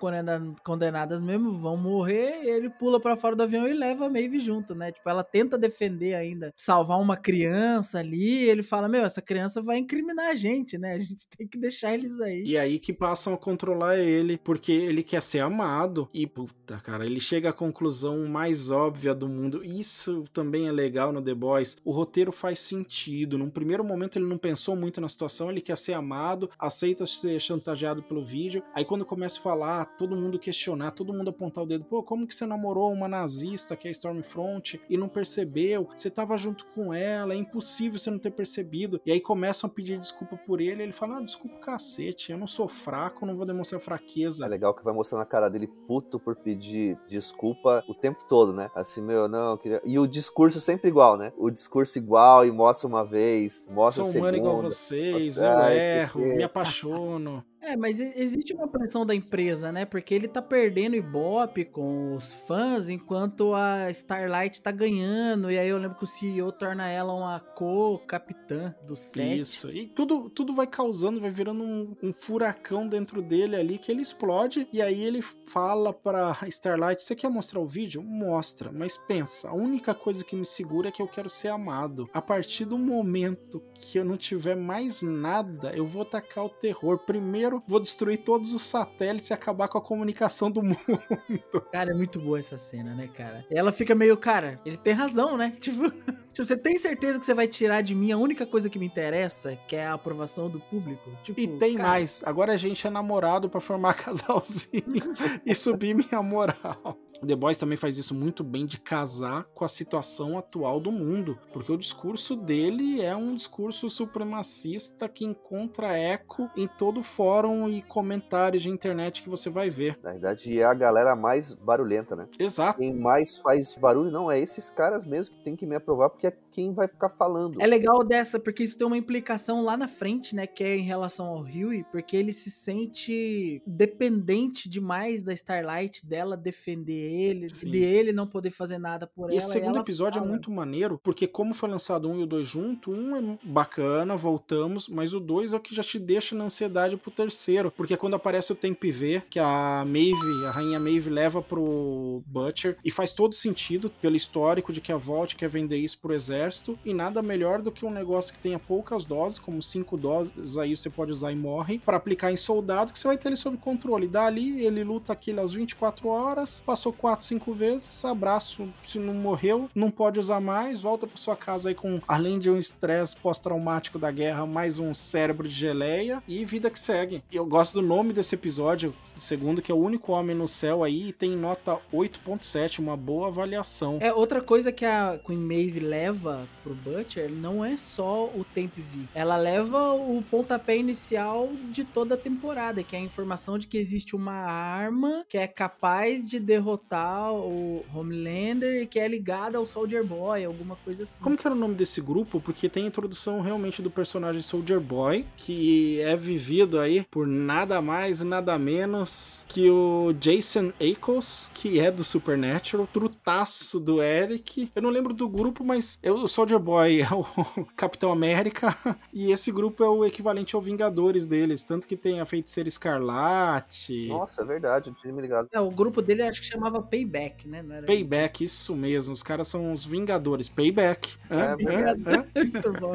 condenadas 0.63 1.23
mesmo, 1.23 1.59
vão 1.59 1.77
morrer, 1.77 2.45
e 2.45 2.51
ele 2.51 2.71
pula 2.71 3.01
pra 3.01 3.17
fora 3.17 3.37
do 3.37 3.43
avião 3.43 3.67
e 3.67 3.73
leva 3.73 4.07
a 4.07 4.11
Maeve 4.11 4.41
junto, 4.41 4.75
né? 4.75 4.93
Tipo, 4.93 5.09
ela 5.09 5.25
tenta 5.25 5.59
defender 5.59 6.15
ainda, 6.15 6.53
salvar 6.57 7.01
uma 7.01 7.17
criança 7.17 7.99
ali, 7.99 8.49
ele 8.49 8.63
fala, 8.63 8.89
meu, 8.89 9.05
essa 9.05 9.23
criança 9.23 9.61
vai 9.61 9.79
incriminar 9.79 10.31
a 10.31 10.35
gente, 10.35 10.79
né? 10.79 10.95
A 10.95 10.99
gente 10.99 11.29
tem 11.37 11.47
que 11.47 11.59
deixar 11.59 11.95
eles 11.95 12.21
aí. 12.21 12.45
E 12.45 12.59
aí 12.59 12.79
que 12.79 12.93
passam 12.93 13.35
a 13.35 13.39
controlar 13.39 13.99
ele, 13.99 14.39
porque 14.39 14.73
ele 14.73 15.03
quer 15.03 15.23
ser 15.23 15.41
amado. 15.41 16.09
E 16.13 16.27
puta, 16.27 16.81
cara, 16.81 17.07
ele 17.07 17.21
chega 17.21 17.51
à 17.51 17.53
conclusão 17.53 18.27
mais 18.27 18.71
óbvia 18.71 19.15
do 19.15 19.29
mundo. 19.29 19.63
Isso 19.85 20.25
também 20.33 20.67
é 20.67 20.73
legal 20.73 21.13
no 21.13 21.21
The 21.21 21.35
Boys. 21.35 21.77
O 21.85 21.93
roteiro 21.93 22.33
faz 22.33 22.59
sentido. 22.59 23.37
Num 23.37 23.51
primeiro 23.51 23.85
momento 23.85 24.19
ele 24.19 24.25
não 24.25 24.39
pensou 24.39 24.75
muito 24.75 24.99
na 24.99 25.11
situação, 25.11 25.51
ele 25.51 25.61
quer 25.61 25.77
ser 25.77 25.93
amado, 25.93 26.49
aceita 26.59 27.05
ser 27.05 27.39
chantageado 27.39 28.03
pelo 28.03 28.25
vídeo. 28.25 28.63
Aí 28.75 28.83
quando 28.83 29.05
começa 29.05 29.39
a 29.39 29.43
falar, 29.43 29.85
todo 29.99 30.17
mundo 30.17 30.39
questionar, 30.39 30.93
todo 30.93 31.13
mundo 31.13 31.29
apontar 31.29 31.65
o 31.65 31.67
dedo, 31.67 31.85
pô, 31.85 32.03
como 32.03 32.27
que 32.27 32.35
você 32.35 32.47
namorou 32.47 32.91
uma 32.91 33.07
nazista 33.07 33.77
que 33.77 33.87
é 33.87 33.91
Stormfront 33.91 34.81
e 34.89 34.97
não 34.97 35.07
percebeu? 35.07 35.91
Você 35.95 36.09
tava 36.09 36.39
junto 36.39 36.65
com 36.69 36.95
ela, 36.95 37.35
é 37.35 37.37
impossível 37.37 37.99
você 37.99 38.11
não 38.11 38.19
ter 38.19 38.31
percebido. 38.31 38.99
E 39.05 39.13
aí 39.13 39.21
começam 39.21 39.69
a 39.69 39.73
pedir 39.73 39.99
desculpa 39.99 40.35
por 40.35 40.63
ele. 40.63 40.83
Ele 40.83 40.93
fala: 40.93 41.19
ah, 41.19 41.21
desculpa 41.21 41.59
cacete, 41.59 42.33
eu 42.33 42.39
não 42.39 42.47
sou 42.47 42.69
fraco, 42.69 43.27
não 43.27 43.37
vou 43.37 43.45
demonstrar 43.45 43.83
fraqueza. 43.83 44.47
É 44.47 44.49
legal 44.49 44.73
que 44.73 44.83
vai 44.83 44.95
mostrando 44.95 45.21
a 45.21 45.27
cara 45.27 45.51
dele 45.51 45.67
puto 45.87 46.19
por 46.19 46.37
pedir 46.37 46.99
desculpa 47.07 47.85
o 47.87 47.95
tempo 47.95 48.25
todo, 48.27 48.51
né? 48.51 48.71
Assim, 48.75 49.03
meu, 49.03 49.29
não, 49.29 49.53
eu 49.53 49.59
queria... 49.59 49.74
E 49.85 49.99
o 49.99 50.07
discurso 50.07 50.61
sempre 50.61 50.89
igual, 50.89 51.17
né? 51.17 51.33
O 51.37 51.51
discurso 51.51 51.97
igual 51.99 52.45
e 52.47 52.51
mostra 52.53 52.87
uma 52.87 53.05
vez, 53.05 53.65
mostra 53.69 54.05
Sou 54.05 54.13
segunda. 54.13 54.31
humano 54.31 54.37
igual 54.37 54.63
vocês, 54.63 55.39
Ah, 55.43 55.73
eu 55.73 55.79
erro, 55.79 56.21
me 56.21 56.43
apaixono. 56.43 57.45
É, 57.65 57.77
mas 57.77 57.99
existe 57.99 58.53
uma 58.53 58.69
pressão 58.69 59.07
da 59.07 59.15
empresa, 59.15 59.73
né? 59.73 59.87
Porque 59.87 60.15
ele 60.15 60.29
tá 60.29 60.43
perdendo 60.43 60.97
Ibope 60.97 61.65
com 61.65 62.15
os 62.15 62.35
fãs, 62.35 62.91
enquanto 62.91 63.55
a 63.55 63.91
Starlight 63.91 64.61
tá 64.61 64.71
ganhando. 64.71 65.51
E 65.51 65.59
aí 65.59 65.69
eu 65.69 65.79
lembro 65.79 65.97
que 65.97 66.05
o 66.05 66.07
CEO 66.07 66.53
torna 66.53 66.87
ela 66.91 67.15
uma 67.15 67.41
co-capitã 67.41 68.75
do 68.87 68.95
set. 68.95 69.41
Isso. 69.41 69.71
E 69.71 69.87
tudo, 69.87 70.29
tudo 70.29 70.53
vai 70.53 70.67
causando, 70.67 71.21
vai 71.21 71.31
virando 71.31 71.63
um, 71.63 71.97
um 72.03 72.13
furacão 72.13 72.87
dentro 72.87 73.23
dele 73.23 73.57
ali 73.57 73.79
que 73.79 73.91
ele 73.91 74.03
explode. 74.03 74.69
E 74.71 74.83
aí 74.83 75.03
ele 75.03 75.23
fala 75.23 75.91
pra 75.91 76.37
Starlight: 76.49 77.03
Você 77.03 77.17
quer 77.17 77.31
mostrar 77.31 77.61
o 77.61 77.67
vídeo? 77.67 78.03
Mostra. 78.03 78.71
Mas 78.71 78.97
pensa, 78.97 79.49
a 79.49 79.55
única 79.55 79.95
coisa 79.95 80.23
que 80.23 80.37
me 80.37 80.45
segura 80.45 80.91
é 80.91 80.93
que 80.93 81.01
eu 81.01 81.09
quero 81.09 81.31
ser 81.31 81.49
amado. 81.49 82.11
A 82.13 82.21
partir 82.21 82.67
do 82.67 82.77
momento 82.77 83.63
que 83.75 83.99
eu 83.99 84.05
não 84.05 84.19
tiver 84.19 84.55
mais 84.55 85.01
nada, 85.01 85.75
eu 85.75 85.87
vou 85.87 86.03
atacar 86.03 86.45
o 86.45 86.51
terror. 86.51 86.99
Primeiro, 86.99 87.54
vou 87.67 87.81
destruir 87.81 88.19
todos 88.19 88.53
os 88.53 88.63
satélites 88.63 89.31
e 89.31 89.33
acabar 89.33 89.69
com 89.69 89.79
a 89.79 89.81
comunicação 89.81 90.51
do 90.51 90.63
mundo. 90.65 91.61
Cara, 91.73 91.91
é 91.91 91.95
muito 91.95 92.21
boa 92.21 92.39
essa 92.39 92.59
cena, 92.59 92.95
né, 92.95 93.09
cara? 93.09 93.45
E 93.51 93.57
ela 93.59 93.73
fica 93.73 93.95
meio, 93.95 94.17
cara, 94.17 94.61
ele 94.65 94.77
tem 94.77 94.93
razão, 94.95 95.37
né? 95.37 95.55
Tipo, 95.65 95.91
tipo, 95.91 96.45
você 96.45 96.57
tem 96.57 96.77
certeza 96.77 97.19
que 97.19 97.25
você 97.25 97.33
vai 97.35 97.49
tirar 97.49 97.81
de 97.81 97.95
mim 97.95 98.13
a 98.13 98.19
única 98.19 98.45
coisa 98.45 98.69
que 98.69 98.79
me 98.79 98.87
interessa, 98.87 99.57
que 99.69 99.77
é 99.77 99.87
a 99.87 99.95
aprovação 99.95 100.51
do 100.51 100.61
público? 100.61 101.11
Tipo, 101.23 101.41
E 101.41 101.47
tem 101.59 101.77
cara, 101.77 101.89
mais. 101.89 102.23
Agora 102.25 102.53
a 102.53 102.57
gente 102.57 102.87
é 102.87 102.91
namorado 102.91 103.49
pra 103.49 103.61
formar 103.61 103.95
casalzinho 103.99 105.15
e 105.47 105.55
subir 105.55 105.95
minha 105.95 106.23
moral. 106.23 106.99
O 107.23 107.27
The 107.27 107.37
Boys 107.37 107.59
também 107.59 107.77
faz 107.77 107.97
isso 107.97 108.15
muito 108.15 108.45
bem 108.45 108.67
de 108.67 108.79
casar 108.79 109.45
com 109.55 109.65
a 109.65 109.69
situação 109.69 110.37
atual 110.37 110.79
do 110.81 110.93
mundo, 110.93 111.39
porque 111.53 111.73
o 111.73 111.77
discurso 111.77 112.37
dele 112.37 113.01
é 113.01 113.15
um 113.17 113.35
discurso 113.35 113.89
supremacista 113.89 115.09
que 115.09 115.25
encontra 115.25 115.97
eco 115.97 116.51
em 116.57 116.67
todo 116.67 117.03
fórum 117.03 117.69
e 117.69 117.81
comentários 117.83 118.63
de 118.63 118.71
internet 118.71 119.23
que 119.23 119.29
você 119.29 119.49
vai 119.49 119.71
ver. 119.71 119.99
Na 120.03 120.13
verdade, 120.13 120.61
é 120.61 120.65
a 120.65 120.75
galera 120.75 121.17
mais 121.17 121.53
barulhenta, 121.53 122.15
né? 122.15 122.29
Exato. 122.39 122.79
Quem 122.79 122.93
mais 122.93 123.39
faz 123.39 123.75
barulho 123.77 124.11
não 124.11 124.31
é 124.31 124.39
esses 124.41 124.71
caras 124.71 125.05
mesmo 125.05 125.37
que 125.37 125.45
tem 125.45 125.57
que 125.57 125.67
me 125.67 125.77
aprovar, 125.77 126.11
porque 126.11 126.27
é 126.27 126.37
quem 126.55 126.73
vai 126.73 126.87
ficar 126.87 127.09
falando. 127.09 127.61
É 127.61 127.67
legal 127.67 128.05
dessa, 128.05 128.39
porque 128.39 128.63
isso 128.63 128.79
tem 128.79 128.87
uma 128.87 128.97
implicação 128.97 129.63
lá 129.63 129.77
na 129.77 129.89
frente, 129.89 130.37
né? 130.37 130.47
Que 130.47 130.63
é 130.63 130.77
em 130.77 130.83
relação 130.83 131.27
ao 131.27 131.41
Huey, 131.43 131.85
porque 131.91 132.17
ele 132.17 132.33
se 132.33 132.49
sente 132.51 133.61
dependente 133.67 134.69
demais 134.69 135.23
da 135.23 135.33
Starlight, 135.33 136.07
dela 136.07 136.37
defender 136.37 136.93
ele, 136.93 137.49
Sim. 137.49 137.71
de 137.71 137.79
ele 137.83 138.13
não 138.13 138.27
poder 138.27 138.51
fazer 138.53 138.79
nada 138.79 139.07
por 139.07 139.31
E 139.31 139.33
ela. 139.35 139.39
esse 139.39 139.53
segundo 139.53 139.75
ela 139.75 139.81
episódio 139.81 140.19
é 140.19 140.21
fala. 140.21 140.31
muito 140.31 140.51
maneiro, 140.51 140.99
porque 141.03 141.27
como 141.27 141.55
foi 141.55 141.69
lançado 141.69 142.09
um 142.09 142.21
e 142.21 142.23
o 142.23 142.27
dois 142.27 142.47
junto, 142.47 142.91
um 142.93 143.17
é 143.17 143.39
bacana, 143.43 144.17
voltamos, 144.17 144.89
mas 144.89 145.13
o 145.13 145.19
dois 145.21 145.53
é 145.53 145.57
o 145.57 145.61
que 145.61 145.75
já 145.75 145.83
te 145.83 145.99
deixa 145.99 146.37
na 146.37 146.45
ansiedade 146.45 146.97
pro 146.97 147.11
terceiro, 147.11 147.73
porque 147.73 147.97
quando 147.97 148.15
aparece 148.15 148.53
o 148.53 148.55
Temp 148.57 148.83
V, 148.85 149.23
que 149.29 149.39
a 149.41 149.85
Maeve, 149.85 150.47
a 150.47 150.51
rainha 150.53 150.79
Maeve 150.79 151.11
leva 151.11 151.43
pro 151.43 152.23
Butcher, 152.27 152.77
e 152.85 152.91
faz 152.91 153.13
todo 153.13 153.35
sentido 153.35 153.91
pelo 154.01 154.15
histórico 154.17 154.73
de 154.73 154.81
que 154.81 154.93
a 154.93 154.97
Vault 154.97 155.35
quer 155.35 155.49
vender 155.49 155.79
isso 155.79 155.99
pro 156.01 156.15
exército, 156.15 156.44
e 156.85 156.93
nada 156.93 157.23
melhor 157.23 157.61
do 157.61 157.73
que 157.73 157.85
um 157.85 157.91
negócio 157.91 158.33
que 158.33 158.39
tenha 158.39 158.59
poucas 158.59 159.05
doses, 159.05 159.39
como 159.39 159.63
cinco 159.63 159.97
doses, 159.97 160.57
aí 160.59 160.77
você 160.77 160.91
pode 160.91 161.13
usar 161.13 161.33
e 161.33 161.37
morre, 161.37 161.79
para 161.79 161.97
aplicar 161.97 162.33
em 162.33 162.37
soldado, 162.37 162.93
que 162.93 162.99
você 162.99 163.09
vai 163.09 163.19
ter 163.19 163.29
ele 163.29 163.37
sob 163.37 163.57
controle. 163.57 164.07
Dali, 164.07 164.65
ele 164.65 164.85
luta 164.85 165.13
aquilo 165.13 165.41
às 165.41 165.53
24 165.53 166.09
horas, 166.09 166.63
passou 166.65 166.93
4, 166.93 167.25
5 167.25 167.53
vezes, 167.53 168.05
abraço, 168.05 168.69
se 168.85 168.99
não 168.99 169.15
morreu, 169.15 169.69
não 169.75 169.91
pode 169.91 170.21
usar 170.21 170.41
mais, 170.41 170.83
volta 170.83 171.07
pra 171.07 171.17
sua 171.17 171.37
casa 171.37 171.69
aí 171.69 171.75
com, 171.75 172.01
além 172.07 172.39
de 172.39 172.51
um 172.51 172.59
estresse 172.59 173.17
pós-traumático 173.17 173.99
da 173.99 174.11
guerra, 174.11 174.47
mais 174.47 174.79
um 174.79 174.95
cérebro 174.95 175.49
de 175.49 175.55
geleia 175.55 176.23
e 176.29 176.45
vida 176.45 176.71
que 176.71 176.79
segue. 176.79 177.23
E 177.31 177.37
Eu 177.37 177.47
gosto 177.47 177.75
do 177.75 177.83
nome 177.83 178.13
desse 178.13 178.35
episódio, 178.35 178.95
segundo, 179.17 179.63
que 179.63 179.73
é 179.73 179.75
o 179.75 179.79
único 179.79 180.13
homem 180.13 180.37
no 180.37 180.49
céu 180.49 180.85
aí, 180.85 181.09
e 181.09 181.13
tem 181.13 181.37
nota 181.37 181.79
8.7, 181.93 182.79
uma 182.79 182.97
boa 182.97 183.29
avaliação. 183.29 183.99
É, 184.01 184.13
outra 184.13 184.41
coisa 184.41 184.73
que 184.73 184.85
a 184.85 185.19
Queen 185.25 185.39
Maeve 185.39 185.81
leva 185.81 186.34
pro 186.63 186.75
Butcher 186.75 187.31
não 187.31 187.65
é 187.65 187.77
só 187.77 188.27
o 188.27 188.45
Temp 188.55 188.73
V. 188.77 189.05
Ela 189.15 189.37
leva 189.37 189.93
o 189.93 190.23
pontapé 190.31 190.77
inicial 190.77 191.51
de 191.71 191.85
toda 191.85 192.15
a 192.15 192.19
temporada, 192.19 192.83
que 192.83 192.95
é 192.97 192.99
a 192.99 193.03
informação 193.03 193.59
de 193.59 193.67
que 193.67 193.79
existe 193.79 194.15
uma 194.17 194.33
arma 194.33 195.25
que 195.29 195.39
é 195.39 195.47
capaz 195.47 196.29
de 196.29 196.39
derrotar 196.41 197.33
o 197.33 197.85
Homelander 197.95 198.83
e 198.83 198.87
que 198.87 198.99
é 198.99 199.07
ligada 199.09 199.59
ao 199.59 199.67
Soldier 199.67 200.05
Boy, 200.05 200.45
alguma 200.45 200.77
coisa 200.77 201.03
assim. 201.05 201.23
Como 201.23 201.37
que 201.37 201.47
era 201.47 201.55
o 201.55 201.59
nome 201.59 201.75
desse 201.75 202.01
grupo? 202.01 202.41
Porque 202.41 202.69
tem 202.69 202.85
a 202.85 202.89
introdução 202.89 203.41
realmente 203.41 203.81
do 203.83 203.91
personagem 203.91 204.43
Soldier 204.43 204.81
Boy, 204.81 205.25
que 205.37 206.01
é 206.01 206.17
vivido 206.17 206.79
aí 206.79 207.05
por 207.11 207.27
nada 207.27 207.81
mais 207.81 208.21
e 208.21 208.25
nada 208.25 208.59
menos 208.59 209.45
que 209.49 209.69
o 209.71 210.13
Jason 210.19 210.73
Ackles, 210.81 211.51
que 211.55 211.79
é 211.81 211.91
do 211.91 212.05
Supernatural, 212.05 212.87
trutaço 212.87 213.79
do 213.81 214.03
Eric. 214.03 214.71
Eu 214.75 214.83
não 214.83 214.91
lembro 214.91 215.13
do 215.15 215.29
grupo, 215.29 215.65
mas 215.65 215.99
eu- 216.03 216.24
o 216.25 216.29
Soldier 216.29 216.59
Boy 216.59 217.03
é 217.03 217.09
o 217.13 217.25
Capitão 217.77 218.11
América 218.11 218.75
e 219.13 219.31
esse 219.31 219.53
grupo 219.53 219.85
é 219.85 219.89
o 219.89 220.05
equivalente 220.05 220.57
ao 220.57 220.63
Vingadores 220.63 221.27
deles, 221.27 221.63
tanto 221.63 221.87
que 221.87 221.97
tem 221.97 222.21
a 222.21 222.25
Feiticeira 222.25 222.67
Escarlate. 222.67 224.09
Nossa, 224.09 224.43
é 224.43 224.45
verdade, 224.45 224.89
não 224.89 224.95
tinha 224.95 225.13
me 225.13 225.21
ligado. 225.21 225.49
É, 225.53 225.61
o 225.61 225.71
grupo 225.71 226.01
dele 226.01 226.23
acho 226.23 226.41
que 226.41 226.47
chamava 226.47 226.81
Payback, 226.81 227.47
né? 227.47 227.63
Não 227.63 227.75
era 227.77 227.87
Payback, 227.87 228.43
isso 228.43 228.75
mesmo. 228.75 229.13
Os 229.13 229.23
caras 229.23 229.49
são 229.49 229.73
os 229.73 229.85
Vingadores. 229.85 230.49
Payback. 230.49 231.17
É? 231.29 231.37
Hã? 231.37 231.57
muito 232.35 232.73
bom. 232.73 232.95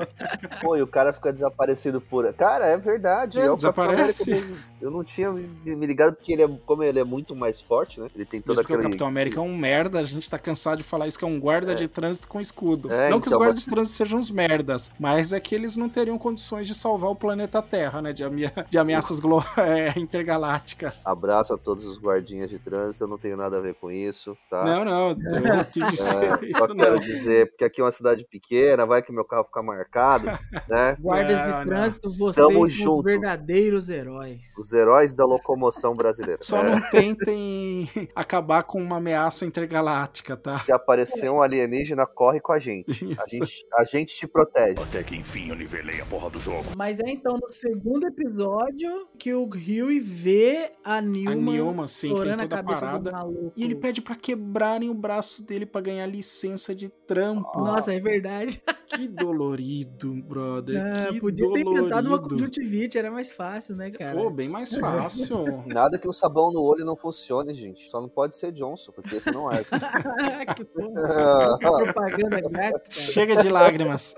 Pô, 0.62 0.76
e 0.76 0.82
o 0.82 0.88
cara 0.88 1.14
fica 1.14 1.32
desaparecido 1.32 2.02
por. 2.02 2.32
Cara, 2.34 2.66
é 2.66 2.78
verdade. 2.78 3.40
É, 3.40 3.46
É, 3.46 3.56
desaparece. 3.56 4.44
Eu 4.82 4.90
não 4.90 5.04
tinha 5.04 5.32
me 5.32 5.86
ligado 5.86 6.16
porque 6.16 6.34
ele 6.34 6.44
é, 6.44 6.48
como 6.66 6.82
ele 6.82 7.00
é 7.00 7.04
muito 7.04 7.36
mais 7.36 7.62
forte, 7.62 8.00
né? 8.00 8.08
Ele 8.16 8.26
tem 8.26 8.42
Mesmo 8.46 8.56
porque 8.56 8.74
o. 8.74 8.82
Capitão 8.82 9.08
América 9.08 9.40
é 9.40 9.44
um 9.44 9.56
merda, 9.56 10.00
a 10.00 10.04
gente 10.04 10.30
tá 10.30 10.40
cansado 10.40 10.80
de 10.80 10.84
falar 10.84 11.08
isso, 11.08 11.20
que 11.20 11.26
é 11.26 11.28
um 11.28 11.40
guarda 11.40 11.76
de 11.76 11.88
trânsito 11.88 12.28
com 12.28 12.40
escudo. 12.40 12.92
É, 12.92 13.10
não 13.20 13.22
que 13.22 13.28
os 13.28 13.34
então, 13.34 13.40
guardas 13.46 13.64
de 13.64 13.70
trânsito 13.70 13.98
sejam 13.98 14.20
uns 14.20 14.32
merdas, 14.32 14.92
mas 15.00 15.32
é 15.32 15.40
que 15.40 15.54
eles 15.56 15.76
não 15.76 15.88
teriam 15.90 16.18
condições 16.18 16.68
de 16.68 16.76
salvar 16.76 17.12
o 17.12 17.16
planeta 17.16 17.62
Terra, 17.62 18.02
né? 18.02 18.12
De, 18.14 18.24
amea- 18.24 18.52
de 18.70 18.78
ameaças 18.78 19.20
glo- 19.20 19.44
é, 19.58 19.98
intergalácticas. 20.00 21.06
Abraço 21.06 21.54
a 21.54 21.58
todos 21.58 21.84
os 21.86 21.98
guardinhas 22.00 22.50
de 22.50 22.60
trânsito, 22.60 23.04
eu 23.04 23.08
não 23.08 23.18
tenho 23.18 23.38
nada 23.38 23.58
a 23.58 23.62
ver 23.62 23.76
com 23.76 23.92
isso, 23.92 24.38
tá? 24.50 24.64
Não, 24.64 24.86
não, 24.86 25.10
eu 25.12 25.66
quis 25.66 25.88
dizer 25.90 26.10
É, 26.42 26.46
isso 26.46 26.58
só 26.60 26.68
quero 26.68 26.94
não. 26.94 27.00
dizer, 27.00 27.50
porque 27.50 27.64
aqui 27.66 27.82
é 27.82 27.84
uma 27.84 27.92
cidade 27.92 28.26
pequena, 28.30 28.86
vai 28.86 29.02
que 29.02 29.12
meu 29.12 29.26
carro 29.26 29.44
fica 29.46 29.62
marcado, 29.62 30.26
né? 30.68 30.96
Guardas 31.00 31.38
Não, 31.38 31.46
de 31.46 31.52
não. 31.52 31.66
trânsito, 31.66 32.10
vocês 32.12 32.36
Tamo 32.36 32.52
são 32.52 32.62
os 32.62 32.74
junto. 32.76 33.04
verdadeiros 33.04 33.90
heróis. 33.90 34.42
Os 34.58 34.74
heróis 34.74 35.14
da 35.14 35.26
locomoção 35.26 35.96
brasileira. 35.96 36.40
Só 36.42 36.60
É, 36.60 36.64
não 36.72 36.82
tentem 36.90 37.90
acabar 38.16 38.64
com 38.64 38.82
uma 38.82 38.98
ameaça 38.98 39.46
intergaláctica, 39.46 40.36
tá? 40.38 40.60
Se 40.60 40.72
aparecer 40.72 41.30
um 41.30 41.42
alienígena, 41.42 42.06
corre 42.06 42.40
com 42.40 42.52
a 42.52 42.60
gente. 42.60 43.09
A 43.18 43.28
gente, 43.28 43.66
a 43.78 43.84
gente 43.84 44.16
te 44.16 44.28
protege. 44.28 44.82
Até 44.82 45.04
que 45.04 45.16
enfim 45.16 45.50
eu 45.50 45.56
nivelei 45.56 46.02
a 46.02 46.06
porra 46.06 46.30
do 46.30 46.40
jogo. 46.40 46.66
Mas 46.76 47.00
é 47.00 47.10
então 47.10 47.38
no 47.42 47.52
segundo 47.52 48.08
episódio 48.08 49.08
que 49.18 49.34
o 49.34 49.44
Huey 49.46 50.00
vê 50.00 50.72
a 50.84 50.96
A 50.96 51.02
Nilma, 51.02 51.52
Nilma, 51.54 51.88
sim, 51.88 52.14
que 52.14 52.22
tem 52.22 52.32
toda 52.32 52.44
a 52.44 52.48
cabeça 52.48 52.82
parada. 52.82 53.10
do 53.10 53.12
maluco. 53.12 53.54
E 53.56 53.64
ele 53.64 53.76
pede 53.76 54.02
pra 54.02 54.16
quebrarem 54.16 54.90
o 54.90 54.94
braço 54.94 55.44
dele 55.44 55.66
pra 55.66 55.82
ganhar 55.82 56.06
licença 56.06 56.76
de 56.76 56.90
trampo. 56.90 57.60
Nossa, 57.60 57.94
é 57.94 58.00
verdade. 58.00 58.62
Que 58.90 59.08
dolorido, 59.08 60.16
brother. 60.24 60.82
Ah, 60.82 61.14
que 61.14 61.20
podia 61.20 61.46
ter 61.54 61.64
dolorido. 61.64 61.80
inventado 61.80 62.08
uma 62.08 62.20
conjuntivite, 62.20 62.98
era 62.98 63.12
mais 63.12 63.32
fácil, 63.32 63.76
né, 63.76 63.92
cara? 63.92 64.18
Pô, 64.18 64.32
bem 64.32 64.50
mais 64.50 64.76
fácil. 64.76 65.46
Nada 65.68 66.00
que 66.00 66.10
um 66.10 66.12
sabão 66.12 66.52
no 66.52 66.64
olho 66.64 66.84
não 66.84 66.96
funcione, 66.96 67.54
gente. 67.54 67.88
Só 67.88 68.02
não 68.02 68.10
pode 68.10 68.36
ser 68.36 68.52
Johnson, 68.52 68.92
porque 68.92 69.18
esse 69.18 69.32
não 69.32 69.52
é. 69.52 69.64
que 70.56 70.66
porra. 70.66 71.58
propaganda 71.60 72.42
grátis, 72.50 72.89
cara. 72.90 73.12
Chega 73.12 73.42
de 73.42 73.50
lágrimas. 73.50 74.16